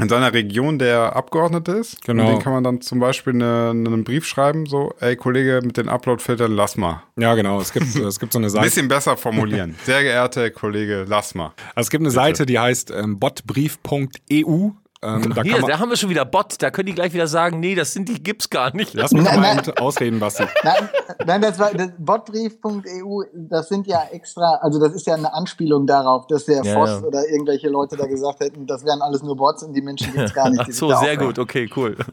in 0.01 0.09
seiner 0.09 0.33
Region 0.33 0.81
der 0.81 1.15
Abgeordnete 1.15 1.71
ist. 1.71 2.05
Genau. 2.05 2.25
Und 2.25 2.33
den 2.33 2.39
kann 2.41 2.53
man 2.53 2.65
dann 2.65 2.81
zum 2.81 2.99
Beispiel 2.99 3.33
eine, 3.33 3.71
einen 3.71 4.03
Brief 4.03 4.27
schreiben, 4.27 4.67
so, 4.67 4.93
ey 4.99 5.15
Kollege, 5.15 5.61
mit 5.63 5.77
den 5.77 5.89
Upload-Filtern, 5.89 6.51
lass 6.51 6.77
mal. 6.77 7.05
ja, 7.17 7.33
genau. 7.37 7.61
Es 7.61 7.73
gibt, 7.73 7.95
es 7.95 8.19
gibt 8.19 8.33
so 8.33 8.41
eine 8.41 8.49
Ein 8.49 8.51
Seite. 8.51 8.65
bisschen 8.65 8.89
besser 8.89 9.17
formulieren. 9.17 9.77
Sehr 9.85 10.03
geehrter 10.03 10.51
Kollege, 10.51 11.05
lass 11.07 11.37
mal. 11.37 11.53
Also 11.77 11.87
es 11.87 11.91
gibt 11.91 12.03
eine 12.03 12.11
Seite, 12.11 12.45
die 12.45 12.59
heißt 12.59 12.91
ähm, 12.91 13.21
botbrief.eu. 13.21 14.71
Ähm, 15.05 15.35
da 15.35 15.43
Hier, 15.43 15.53
kann 15.53 15.61
man, 15.63 15.71
da 15.71 15.79
haben 15.79 15.91
wir 15.91 15.97
schon 15.97 16.09
wieder 16.09 16.25
Bot. 16.25 16.55
Da 16.63 16.71
können 16.71 16.87
die 16.87 16.95
gleich 16.95 17.13
wieder 17.13 17.27
sagen, 17.27 17.61
nee, 17.61 17.75
das 17.75 17.93
sind 17.93 18.09
die, 18.09 18.23
gibt's 18.23 18.49
gar 18.49 18.75
nicht. 18.75 18.95
lass 18.95 19.13
mich 19.13 19.23
Nein, 19.23 19.41
mal 19.41 19.55
nein. 19.57 19.79
ausreden, 19.79 20.19
Basti. 20.19 20.45
Nein, 20.65 20.89
nein, 21.27 21.43
das 21.43 21.59
war 21.59 21.73
das 21.73 21.91
botbrief.eu, 21.99 23.23
das 23.35 23.69
sind 23.69 23.87
ja 23.87 24.03
extra, 24.13 24.55
also 24.63 24.81
das 24.81 24.95
ist 24.95 25.07
ja 25.07 25.15
eine 25.15 25.33
Anspielung 25.35 25.87
darauf, 25.87 26.27
dass 26.27 26.47
der 26.47 26.65
Ja, 26.65 26.75
Voss 26.75 26.89
ja. 26.91 27.01
oder 27.03 27.29
irgendwelche 27.29 27.69
Leute 27.69 27.97
da 27.97 28.07
gesagt 28.07 28.41
hätten, 28.41 28.67
das 28.67 28.85
wären 28.85 29.03
alles 29.03 29.23
nur 29.23 29.37
Bots 29.37 29.63
und 29.63 29.75
die 29.75 29.83
Menschen 29.83 30.13
gibt's 30.13 30.33
gar 30.33 30.49
nicht. 30.49 30.61
Ach 30.63 30.71
so, 30.71 30.89
da 30.89 30.99
sehr 30.99 31.17
gut. 31.17 31.39
Okay, 31.39 31.69
cool. 31.77 31.97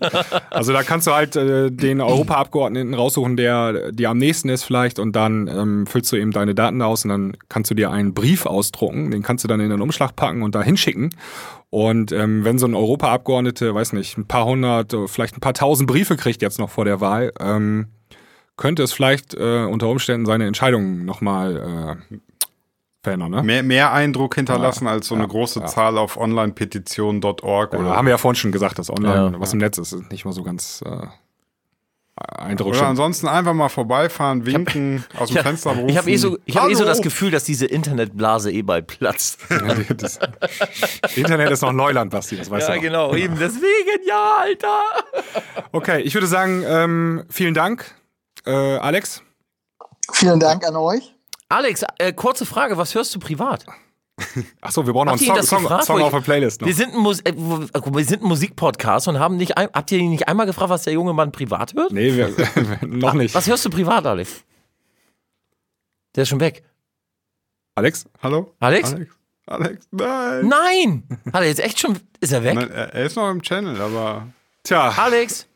Also 0.49 0.73
da 0.73 0.83
kannst 0.83 1.07
du 1.07 1.11
halt 1.11 1.35
äh, 1.35 1.71
den 1.71 2.01
Europaabgeordneten 2.01 2.93
raussuchen, 2.93 3.37
der 3.37 3.91
dir 3.91 4.09
am 4.09 4.17
nächsten 4.17 4.49
ist 4.49 4.63
vielleicht 4.63 4.99
und 4.99 5.15
dann 5.15 5.47
ähm, 5.47 5.87
füllst 5.87 6.11
du 6.11 6.17
eben 6.17 6.31
deine 6.31 6.53
Daten 6.53 6.81
aus 6.81 7.05
und 7.05 7.09
dann 7.09 7.37
kannst 7.47 7.71
du 7.71 7.75
dir 7.75 7.89
einen 7.91 8.13
Brief 8.13 8.45
ausdrucken, 8.45 9.11
den 9.11 9.23
kannst 9.23 9.43
du 9.43 9.47
dann 9.47 9.59
in 9.59 9.71
einen 9.71 9.81
Umschlag 9.81 10.15
packen 10.15 10.43
und 10.43 10.55
da 10.55 10.61
hinschicken. 10.61 11.15
Und 11.72 12.11
ähm, 12.11 12.43
wenn 12.43 12.59
so 12.59 12.67
ein 12.67 12.76
Europaabgeordnete, 12.76 13.74
weiß 13.74 13.93
nicht, 13.93 14.17
ein 14.17 14.28
paar 14.28 14.45
hundert, 14.45 14.93
äh, 14.93 15.07
vielleicht 15.07 15.38
ein 15.38 15.39
paar 15.39 15.53
tausend 15.53 15.89
Briefe 15.89 16.17
kriegt 16.17 16.41
jetzt 16.41 16.59
noch 16.59 16.69
vor 16.69 16.84
der 16.86 16.99
Wahl, 16.99 17.32
ähm, 17.39 17.88
könnte 18.57 18.84
es 18.84 18.91
vielleicht 18.91 19.34
äh, 19.34 19.63
unter 19.63 19.88
Umständen 19.88 20.26
seine 20.26 20.45
Entscheidung 20.47 21.05
nochmal 21.05 21.97
äh, 22.11 22.17
verändern. 23.03 23.32
Ne? 23.32 23.43
Mehr, 23.43 23.63
mehr 23.63 23.93
Eindruck 23.93 24.36
hinterlassen 24.36 24.86
Ja, 24.86 24.91
als 24.91 25.07
so 25.07 25.15
eine 25.15 25.24
ja, 25.24 25.30
große 25.30 25.61
ja. 25.61 25.65
Zahl 25.65 25.97
auf 25.97 26.17
onlinepetition.org 26.17 27.74
Ja, 27.74 27.80
oder, 27.80 27.95
haben 27.95 28.05
wir 28.05 28.11
ja 28.11 28.17
vorhin 28.17 28.36
schon 28.36 28.51
gesagt, 28.51 28.78
dass 28.78 28.89
online, 28.89 29.32
Ja. 29.34 29.39
was 29.39 29.53
im 29.53 29.59
Netz 29.59 29.78
ist, 29.78 29.93
ist 29.93 30.11
nicht 30.11 30.26
mal 30.26 30.34
so 30.34 30.43
ganz 30.43 30.84
äh, 30.86 31.07
oder 32.20 32.39
eindrucksvoll. 32.39 32.88
ansonsten 32.88 33.28
einfach 33.28 33.53
mal 33.53 33.70
vorbeifahren, 33.70 34.45
winken, 34.45 35.03
aus 35.18 35.30
dem 35.30 35.38
Ich 35.38 35.43
Fenster 35.43 35.72
rufen. 35.72 35.88
habe 35.89 35.97
hab 35.97 36.07
eh, 36.07 36.18
so, 36.18 36.38
ich 36.45 36.57
hab 36.57 36.70
eh 36.70 36.74
so 36.76 36.86
das 36.86 37.01
Gefühl, 37.01 37.32
dass 37.32 37.45
diese 37.45 37.66
Internetblase 37.66 38.51
eh 38.51 38.62
bald 38.62 38.88
platzt. 38.88 39.39
Ja, 39.49 39.76
das 39.95 40.20
Internet 41.16 41.51
ist 41.51 41.62
noch 41.62 41.72
Neuland, 41.72 42.12
Basti, 42.12 42.38
das 42.38 42.49
weißt 42.49 42.68
ja, 42.68 42.74
du. 42.76 42.80
auch. 42.80 42.84
genau. 42.84 43.16
Eben 43.16 43.38
deswegen, 43.39 44.05
ja, 44.07 44.38
Alter. 44.41 44.80
Okay, 45.72 46.01
ich 46.01 46.14
würde 46.14 46.28
sagen, 46.28 46.64
ähm, 46.66 47.24
vielen 47.30 47.53
Dank, 47.53 47.95
äh, 48.45 48.51
Alex. 48.51 49.24
Vielen 50.14 50.39
Dank 50.39 50.66
an 50.66 50.76
euch. 50.76 51.16
Alex, 51.49 51.84
äh, 51.97 52.14
kurze 52.14 52.45
Frage, 52.45 52.78
was 52.78 52.93
hörst 52.95 53.14
du 53.16 53.20
privat? 53.20 53.66
Achso, 54.61 54.86
wir 54.86 54.93
brauchen 54.93 55.07
noch 55.07 55.13
Habt 55.13 55.30
einen 55.30 55.43
Song, 55.43 55.61
gefragt, 55.63 55.86
Song 55.86 56.01
auf 56.01 56.11
der 56.11 56.19
Playlist. 56.22 56.61
Noch. 56.61 56.67
Wir 56.67 56.74
sind 56.74 56.93
ein, 56.93 56.99
Mus 56.99 57.19
äh, 57.22 57.30
äh, 57.32 57.34
wir 57.36 58.05
sind 58.05 58.24
ein 58.24 58.28
Musikpodcast 58.28 59.07
und 59.07 59.19
haben 59.19 59.38
nicht 59.38 59.57
ein, 59.57 59.69
habt 59.74 59.91
ihr 59.91 59.99
ihn 59.99 60.09
nicht 60.09 60.28
einmal 60.28 60.45
gefragt, 60.45 60.69
was 60.69 60.84
der 60.84 60.93
junge 60.93 61.13
Mann 61.13 61.32
privat 61.32 61.74
hört? 61.74 61.91
Nee, 61.91 62.15
wir, 62.15 62.34
noch 62.88 63.13
nicht. 63.13 63.34
Was 63.36 63.47
hörst 63.47 63.65
du 63.65 63.69
privat, 63.69 64.05
Alex? 64.05 64.43
Der 66.15 66.24
ist 66.24 66.30
schon 66.30 66.39
weg. 66.39 66.63
Alex? 67.76 68.05
Hallo? 68.22 68.53
Alex? 68.59 68.93
Alex? 68.93 69.15
Alex? 69.47 69.88
Nein! 69.91 70.47
Nein! 70.47 71.03
Hat 71.34 71.41
er 71.41 71.47
jetzt 71.47 71.59
echt 71.61 71.80
schon. 71.80 71.97
Ist 72.19 72.32
er 72.32 72.43
weg? 72.43 72.55
Nein, 72.55 72.69
er 72.69 72.93
er 72.93 73.05
ist 73.05 73.15
noch 73.15 73.30
im 73.30 73.41
Channel, 73.41 73.80
aber. 73.82 74.28
Tja, 74.63 74.89
Alex! 74.89 75.47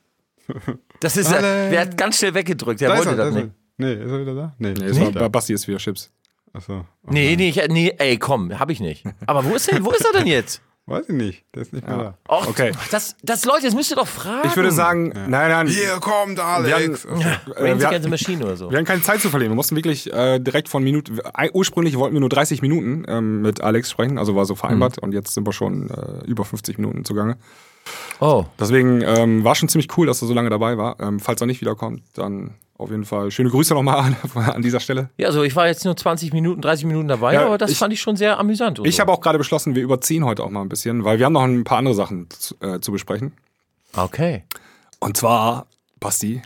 Das 0.99 1.17
ist 1.17 1.31
er. 1.31 1.37
Alex. 1.37 1.71
Der 1.71 1.81
hat 1.81 1.97
ganz 1.97 2.17
schnell 2.17 2.33
weggedrückt. 2.33 2.81
Der 2.81 2.89
Da 2.89 2.97
wollte 2.97 3.09
er, 3.11 3.15
das 3.15 3.33
nicht. 3.33 3.45
er. 3.45 3.51
Nee, 3.77 3.93
ist 3.93 4.11
er 4.11 4.21
wieder 4.21 4.35
da? 4.35 4.55
Nee, 4.57 4.73
nee, 4.73 4.85
ist 4.85 4.97
er 4.97 5.11
bei 5.11 5.29
Basti 5.29 5.53
ist 5.53 5.67
wieder 5.67 5.77
Chips. 5.77 6.09
Achso. 6.55 6.85
Nee, 7.09 7.35
nee, 7.35 7.49
ich, 7.49 7.61
nee, 7.69 7.93
ey, 7.97 8.17
komm, 8.17 8.57
hab 8.57 8.69
ich 8.69 8.79
nicht. 8.79 9.03
Aber 9.27 9.43
wo 9.45 9.55
ist 9.55 9.71
denn, 9.71 9.83
wo 9.85 9.91
ist 9.91 10.05
er 10.05 10.13
denn 10.19 10.27
jetzt? 10.27 10.61
Weiß 10.87 11.09
ich 11.09 11.15
nicht. 11.15 11.43
Der 11.55 11.63
ist 11.63 11.73
nicht 11.73 11.87
mehr 11.87 11.97
da. 11.97 12.17
Och, 12.29 12.47
Okay. 12.47 12.71
Das, 12.91 13.15
das, 13.23 13.43
Leute, 13.45 13.63
das 13.63 13.73
müsst 13.73 13.89
ihr 13.91 13.95
doch 13.97 14.07
fragen. 14.07 14.47
Ich 14.47 14.55
würde 14.55 14.69
sagen, 14.71 15.07
nein, 15.15 15.49
nein, 15.49 15.65
Hier 15.67 15.97
kommt 15.99 16.39
Alex! 16.39 17.07
Wir 17.07 17.17
Ja, 17.19 17.41
äh, 17.55 17.79
wir, 17.79 17.87
hatten- 17.89 18.09
Machine 18.11 18.45
oder 18.45 18.55
so. 18.55 18.69
wir 18.69 18.77
hatten 18.77 18.85
keine 18.85 19.01
Zeit 19.01 19.19
zu 19.19 19.29
verlieren. 19.31 19.51
Wir 19.53 19.55
mussten 19.55 19.75
wirklich 19.75 20.13
äh, 20.13 20.37
direkt 20.39 20.69
von 20.69 20.83
Minuten. 20.83 21.17
äh, 21.35 21.49
Ursprünglich 21.53 21.97
wollten 21.97 22.13
wir 22.13 22.19
nur 22.19 22.29
30 22.29 22.61
Minuten 22.61 23.03
ähm, 23.07 23.41
mit 23.41 23.61
Alex 23.61 23.89
sprechen, 23.89 24.19
also 24.19 24.35
war 24.35 24.45
so 24.45 24.53
Mhm. 24.53 24.57
vereinbart. 24.59 24.99
Und 24.99 25.13
jetzt 25.13 25.33
sind 25.33 25.47
wir 25.47 25.53
schon 25.53 25.89
äh, 25.89 26.23
über 26.27 26.45
50 26.45 26.77
Minuten 26.77 27.03
zugange. 27.03 27.37
Oh. 28.19 28.45
Deswegen 28.59 29.01
ähm, 29.01 29.43
war 29.43 29.55
schon 29.55 29.69
ziemlich 29.69 29.95
cool, 29.97 30.07
dass 30.07 30.21
er 30.21 30.27
so 30.27 30.33
lange 30.33 30.49
dabei 30.49 30.77
war. 30.77 30.99
Ähm, 30.99 31.19
falls 31.19 31.41
er 31.41 31.47
nicht 31.47 31.61
wiederkommt, 31.61 32.01
dann 32.13 32.55
auf 32.77 32.89
jeden 32.89 33.05
Fall 33.05 33.31
schöne 33.31 33.49
Grüße 33.49 33.73
nochmal 33.73 33.99
an, 34.35 34.43
an 34.43 34.61
dieser 34.61 34.79
Stelle. 34.79 35.09
Ja, 35.17 35.27
also 35.27 35.43
ich 35.43 35.55
war 35.55 35.67
jetzt 35.67 35.85
nur 35.85 35.95
20 35.95 36.33
Minuten, 36.33 36.61
30 36.61 36.85
Minuten 36.85 37.07
dabei, 37.07 37.33
Ja, 37.33 37.45
aber 37.45 37.57
das 37.57 37.71
ich- 37.71 37.77
fand 37.77 37.93
ich 37.93 38.01
schon 38.01 38.15
sehr 38.17 38.37
amüsant. 38.39 38.79
Ich 38.83 38.95
so. 38.95 39.01
habe 39.01 39.11
auch 39.11 39.21
gerade 39.21 39.37
beschlossen, 39.37 39.75
wir 39.75 39.83
überziehen 39.83 40.25
heute 40.25 40.43
auch 40.43 40.49
mal 40.49 40.61
ein 40.61 40.69
bisschen, 40.69 41.03
weil 41.03 41.19
wir 41.19 41.25
haben 41.25 41.33
noch 41.33 41.43
ein 41.43 41.63
paar 41.63 41.77
andere 41.77 41.95
Sachen 41.95 42.27
zu, 42.29 42.55
äh, 42.61 42.79
zu 42.79 42.91
besprechen. 42.91 43.33
Okay. 43.95 44.43
Und 44.99 45.15
zwar, 45.17 45.67
Basti, 45.99 46.41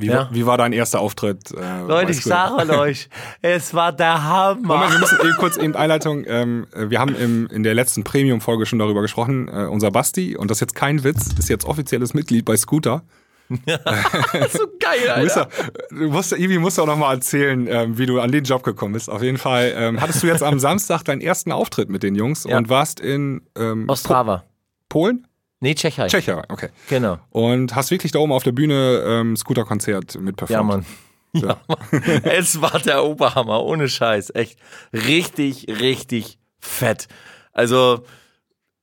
wie, 0.00 0.06
Ja. 0.06 0.14
war, 0.18 0.28
wie 0.34 0.46
war 0.46 0.58
dein 0.58 0.72
erster 0.72 1.00
Auftritt? 1.00 1.50
Äh, 1.52 1.82
Leute, 1.86 2.12
ich 2.12 2.22
sage 2.22 2.78
euch, 2.78 3.08
es 3.42 3.74
war 3.74 3.92
der 3.92 4.22
Hammer. 4.24 4.60
Moment, 4.76 4.92
wir 4.92 4.98
müssen 5.00 5.18
eben 5.22 5.36
kurz 5.38 5.56
eben 5.56 5.74
Einleitung. 5.76 6.24
Ähm, 6.26 6.66
äh, 6.74 6.90
wir 6.90 6.98
haben 7.00 7.14
im, 7.16 7.46
in 7.48 7.62
der 7.62 7.74
letzten 7.74 8.04
Premium-Folge 8.04 8.66
schon 8.66 8.78
darüber 8.78 9.02
gesprochen. 9.02 9.48
Äh, 9.48 9.66
unser 9.66 9.90
Basti, 9.90 10.36
und 10.36 10.50
das 10.50 10.56
ist 10.58 10.60
jetzt 10.62 10.74
kein 10.74 11.04
Witz, 11.04 11.28
ist 11.38 11.48
jetzt 11.48 11.64
offizielles 11.64 12.14
Mitglied 12.14 12.44
bei 12.44 12.56
Scooter. 12.56 13.02
Ist 13.50 14.52
so 14.52 14.66
geil, 14.78 15.00
Du, 15.06 15.12
Alter. 15.12 15.48
ja, 15.58 15.66
du 15.90 16.08
musst, 16.10 16.30
Ivi 16.32 16.58
musst 16.58 16.78
auch 16.78 16.86
noch 16.86 16.96
mal 16.96 17.14
erzählen, 17.14 17.66
ähm, 17.68 17.98
wie 17.98 18.06
du 18.06 18.20
an 18.20 18.30
den 18.30 18.44
Job 18.44 18.62
gekommen 18.62 18.92
bist. 18.94 19.10
Auf 19.10 19.22
jeden 19.22 19.38
Fall 19.38 19.72
ähm, 19.74 20.00
hattest 20.00 20.22
du 20.22 20.28
jetzt 20.28 20.44
am 20.44 20.58
Samstag 20.60 21.02
deinen 21.02 21.20
ersten 21.20 21.50
Auftritt 21.50 21.88
mit 21.90 22.04
den 22.04 22.14
Jungs 22.14 22.44
Ja. 22.44 22.58
und 22.58 22.68
warst 22.68 23.00
in 23.00 23.42
ähm, 23.58 23.88
Ostrava. 23.88 24.44
Polen? 24.88 25.26
Nee, 25.60 25.74
Tschechei. 25.74 26.08
Tschechien, 26.08 26.42
okay. 26.48 26.70
Genau. 26.88 27.18
Und 27.30 27.74
hast 27.74 27.90
wirklich 27.90 28.12
da 28.12 28.18
oben 28.18 28.32
auf 28.32 28.42
der 28.42 28.52
Bühne 28.52 29.04
ähm, 29.06 29.36
Scooter-Konzert 29.36 30.18
mit 30.18 30.36
performt. 30.36 30.50
Ja, 30.60 30.62
Mann. 30.62 30.86
Ja, 31.32 31.60
Mann. 31.68 32.02
es 32.24 32.60
war 32.62 32.78
der 32.80 33.04
Oberhammer, 33.04 33.62
ohne 33.62 33.88
Scheiß. 33.88 34.34
Echt 34.34 34.58
richtig, 34.92 35.66
richtig 35.68 36.38
fett. 36.58 37.08
Also, 37.52 38.04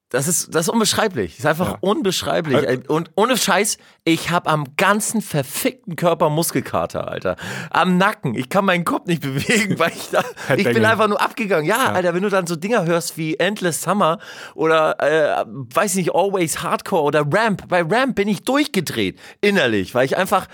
das 0.09 0.27
ist, 0.29 0.55
das 0.55 0.67
ist 0.67 0.69
unbeschreiblich. 0.69 1.31
Das 1.31 1.39
ist 1.39 1.45
einfach 1.45 1.71
Ja. 1.71 1.77
unbeschreiblich. 1.81 2.63
Äh, 2.63 2.79
Und 2.87 3.11
ohne 3.15 3.35
Scheiß, 3.35 3.77
ich 4.05 4.29
habe 4.29 4.49
am 4.49 4.63
ganzen 4.77 5.21
verfickten 5.21 5.97
Körper 5.97 6.29
Muskelkater, 6.29 7.09
Alter. 7.09 7.35
Am 7.71 7.97
Nacken. 7.97 8.33
Ich 8.35 8.47
kann 8.47 8.63
meinen 8.63 8.85
Kopf 8.85 9.07
nicht 9.07 9.21
bewegen, 9.23 9.77
weil 9.79 9.91
ich 9.91 10.09
da, 10.09 10.23
ich 10.55 10.63
bin 10.63 10.85
einfach 10.85 11.07
nur 11.09 11.19
abgegangen. 11.21 11.65
Ja, 11.65 11.91
Alter, 11.91 12.13
wenn 12.13 12.23
du 12.23 12.29
dann 12.29 12.47
so 12.47 12.55
Dinger 12.55 12.85
hörst 12.85 13.17
wie 13.17 13.35
Endless 13.35 13.81
Summer 13.81 14.19
oder, 14.55 14.97
äh, 15.01 15.45
weiß 15.47 15.95
nicht, 15.95 16.15
Always 16.15 16.63
Hardcore 16.63 17.03
oder 17.03 17.25
Ramp. 17.29 17.67
Bei 17.67 17.81
Ramp 17.81 18.15
bin 18.15 18.29
ich 18.29 18.43
durchgedreht, 18.43 19.19
innerlich, 19.41 19.93
weil 19.93 20.05
ich 20.05 20.15
einfach, 20.15 20.47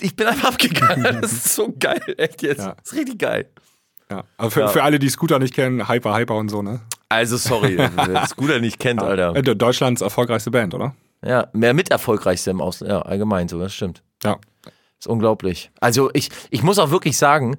ich 0.00 0.16
bin 0.16 0.26
einfach 0.26 0.48
abgegangen. 0.52 1.04
Das 1.20 1.32
ist 1.32 1.54
so 1.54 1.74
geil, 1.78 2.00
echt 2.16 2.42
jetzt. 2.42 2.60
Ja. 2.60 2.74
Das 2.82 2.92
ist 2.92 2.98
richtig 2.98 3.18
geil. 3.18 3.50
Ja. 4.10 4.24
Aber 4.38 4.50
für, 4.50 4.60
Ja. 4.60 4.68
für 4.68 4.82
alle, 4.82 4.98
die 4.98 5.10
Scooter 5.10 5.38
nicht 5.38 5.52
kennen, 5.54 5.86
Hyper, 5.88 6.16
Hyper 6.16 6.34
und 6.36 6.48
so, 6.48 6.62
ne? 6.62 6.80
Also 7.08 7.36
sorry, 7.36 7.78
wer 8.06 8.26
Scooter 8.26 8.60
nicht 8.60 8.78
kennt, 8.78 9.02
Alter. 9.02 9.34
Äh, 9.34 9.42
Deutschlands 9.42 10.00
erfolgreichste 10.00 10.50
Band, 10.50 10.74
oder? 10.74 10.94
Ja, 11.24 11.48
mehr 11.52 11.74
mit 11.74 11.90
erfolgreichste 11.90 12.50
im 12.50 12.60
Ausland, 12.60 12.92
ja, 12.92 13.02
allgemein 13.02 13.48
so, 13.48 13.58
das 13.58 13.74
stimmt. 13.74 14.02
Ja. 14.24 14.38
Das 14.62 14.72
ist 15.00 15.06
unglaublich. 15.06 15.70
Also 15.80 16.10
ich, 16.12 16.30
ich 16.50 16.62
muss 16.62 16.78
auch 16.78 16.90
wirklich 16.90 17.16
sagen, 17.16 17.56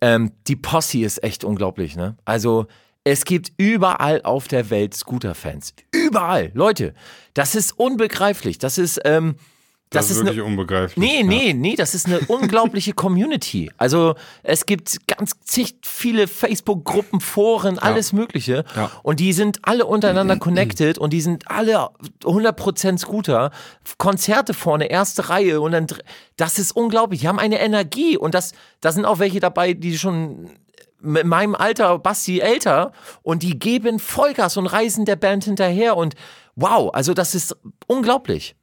ähm, 0.00 0.32
die 0.46 0.56
Posse 0.56 0.98
ist 0.98 1.22
echt 1.22 1.44
unglaublich, 1.44 1.96
ne? 1.96 2.16
Also 2.24 2.66
es 3.04 3.24
gibt 3.24 3.52
überall 3.58 4.22
auf 4.22 4.48
der 4.48 4.70
Welt 4.70 4.94
Scooter-Fans. 4.94 5.74
Überall. 5.92 6.50
Leute, 6.54 6.94
das 7.34 7.54
ist 7.54 7.78
unbegreiflich. 7.78 8.58
Das 8.58 8.78
ist, 8.78 9.00
ähm, 9.04 9.36
Das, 9.94 10.08
das, 10.08 10.16
ist 10.16 10.24
wirklich 10.24 10.40
eine 10.40 10.44
unbegreiflich. 10.44 10.96
Nee, 10.96 11.22
nee, 11.22 11.52
nee, 11.52 11.76
das 11.76 11.94
ist 11.94 12.06
eine 12.06 12.20
unglaubliche 12.20 12.92
Community. 12.94 13.70
Also 13.76 14.14
es 14.42 14.66
gibt 14.66 15.06
ganz 15.06 15.32
zig 15.44 15.76
viele 15.82 16.28
Facebook-Gruppen, 16.28 17.20
Foren, 17.20 17.78
alles 17.78 18.12
Mögliche. 18.12 18.64
Ja. 18.76 18.90
Und 19.02 19.20
die 19.20 19.32
sind 19.32 19.60
alle 19.62 19.86
untereinander 19.86 20.36
connected 20.38 20.98
und 20.98 21.12
die 21.12 21.20
sind 21.20 21.50
alle 21.50 21.90
100% 22.22 22.98
Scooter. 22.98 23.50
Konzerte 23.98 24.54
vorne, 24.54 24.86
erste 24.90 25.28
Reihe 25.28 25.60
und 25.60 25.72
dann, 25.72 25.86
das 26.36 26.58
ist 26.58 26.72
unglaublich. 26.72 27.20
Die 27.20 27.28
haben 27.28 27.38
eine 27.38 27.60
Energie 27.60 28.16
und 28.16 28.34
das, 28.34 28.52
da 28.80 28.92
sind 28.92 29.04
auch 29.04 29.18
welche 29.18 29.40
dabei, 29.40 29.74
die 29.74 29.96
schon 29.96 30.50
mit 31.04 31.26
meinem 31.26 31.54
Alter, 31.54 31.98
Basti, 31.98 32.40
älter 32.40 32.92
und 33.22 33.42
die 33.42 33.58
geben 33.58 33.98
Vollgas 33.98 34.56
und 34.56 34.66
reisen 34.66 35.04
der 35.04 35.16
Band 35.16 35.44
hinterher 35.44 35.96
und 35.96 36.14
wow, 36.56 36.90
also 36.92 37.14
das 37.14 37.34
ist 37.34 37.56
unglaublich. 37.86 38.56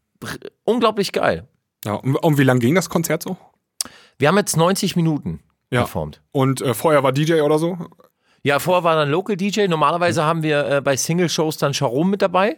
Unglaublich 0.63 1.11
geil. 1.11 1.47
ja. 1.86 1.93
Und, 1.93 2.15
und 2.15 2.38
wie 2.38 2.43
lang 2.43 2.59
ging 2.59 2.76
das 2.76 2.89
Konzert 2.89 3.24
so? 3.24 3.38
Wir 4.19 4.28
haben 4.28 4.38
jetzt 4.38 4.55
90 4.57 4.95
Minuten 4.95 5.39
Ja. 5.72 5.82
performt. 5.82 6.22
Und 6.32 6.61
äh, 6.61 6.74
vorher 6.74 7.03
war 7.03 7.11
DJ 7.11 7.41
oder 7.41 7.57
so? 7.57 7.78
Ja, 8.43 8.57
vorher 8.59 8.84
war 8.84 8.95
dann 8.95 9.09
Local 9.09 9.36
DJ. 9.38 9.67
Normalerweise 9.67 10.24
haben 10.24 10.41
wir 10.41 10.65
äh, 10.67 10.82
bei 10.82 10.97
Single-Shows 10.97 11.57
dann 11.57 11.74
Sharon 11.76 12.09
mit 12.09 12.22
dabei. 12.24 12.57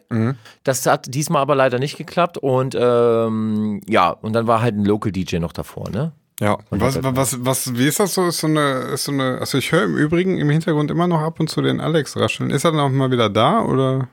Das 0.63 0.85
hat 0.85 1.13
diesmal 1.13 1.41
aber 1.41 1.55
leider 1.55 1.77
nicht 1.77 1.97
geklappt. 1.97 2.37
Und 2.37 2.73
ähm, 2.79 3.81
ja, 3.89 4.11
und 4.11 4.31
dann 4.33 4.47
war 4.47 4.61
halt 4.61 4.75
ein 4.75 4.85
Local 4.85 5.11
DJ 5.11 5.39
noch 5.39 5.51
davor, 5.51 5.89
ne? 5.89 6.13
Ja. 6.39 6.57
Was, 6.69 6.99
was, 7.03 7.45
was, 7.45 7.77
wie 7.77 7.87
ist 7.87 7.99
das 7.99 8.13
so? 8.13 8.27
Ist 8.27 8.39
so 8.39 8.47
eine, 8.47 8.61
ist 8.93 9.03
so 9.05 9.11
eine, 9.11 9.37
also 9.39 9.57
ich 9.57 9.71
höre 9.73 9.83
im 9.83 9.97
Übrigen 9.97 10.37
im 10.37 10.49
Hintergrund 10.49 10.89
immer 10.89 11.07
noch 11.07 11.19
ab 11.21 11.39
und 11.41 11.49
zu 11.49 11.61
den 11.61 11.79
Alex 11.81 12.15
rascheln. 12.17 12.49
Ist 12.49 12.63
er 12.63 12.71
dann 12.71 12.79
auch 12.79 12.89
mal 12.89 13.11
wieder 13.11 13.29
da 13.29 13.61
oder 13.63 14.07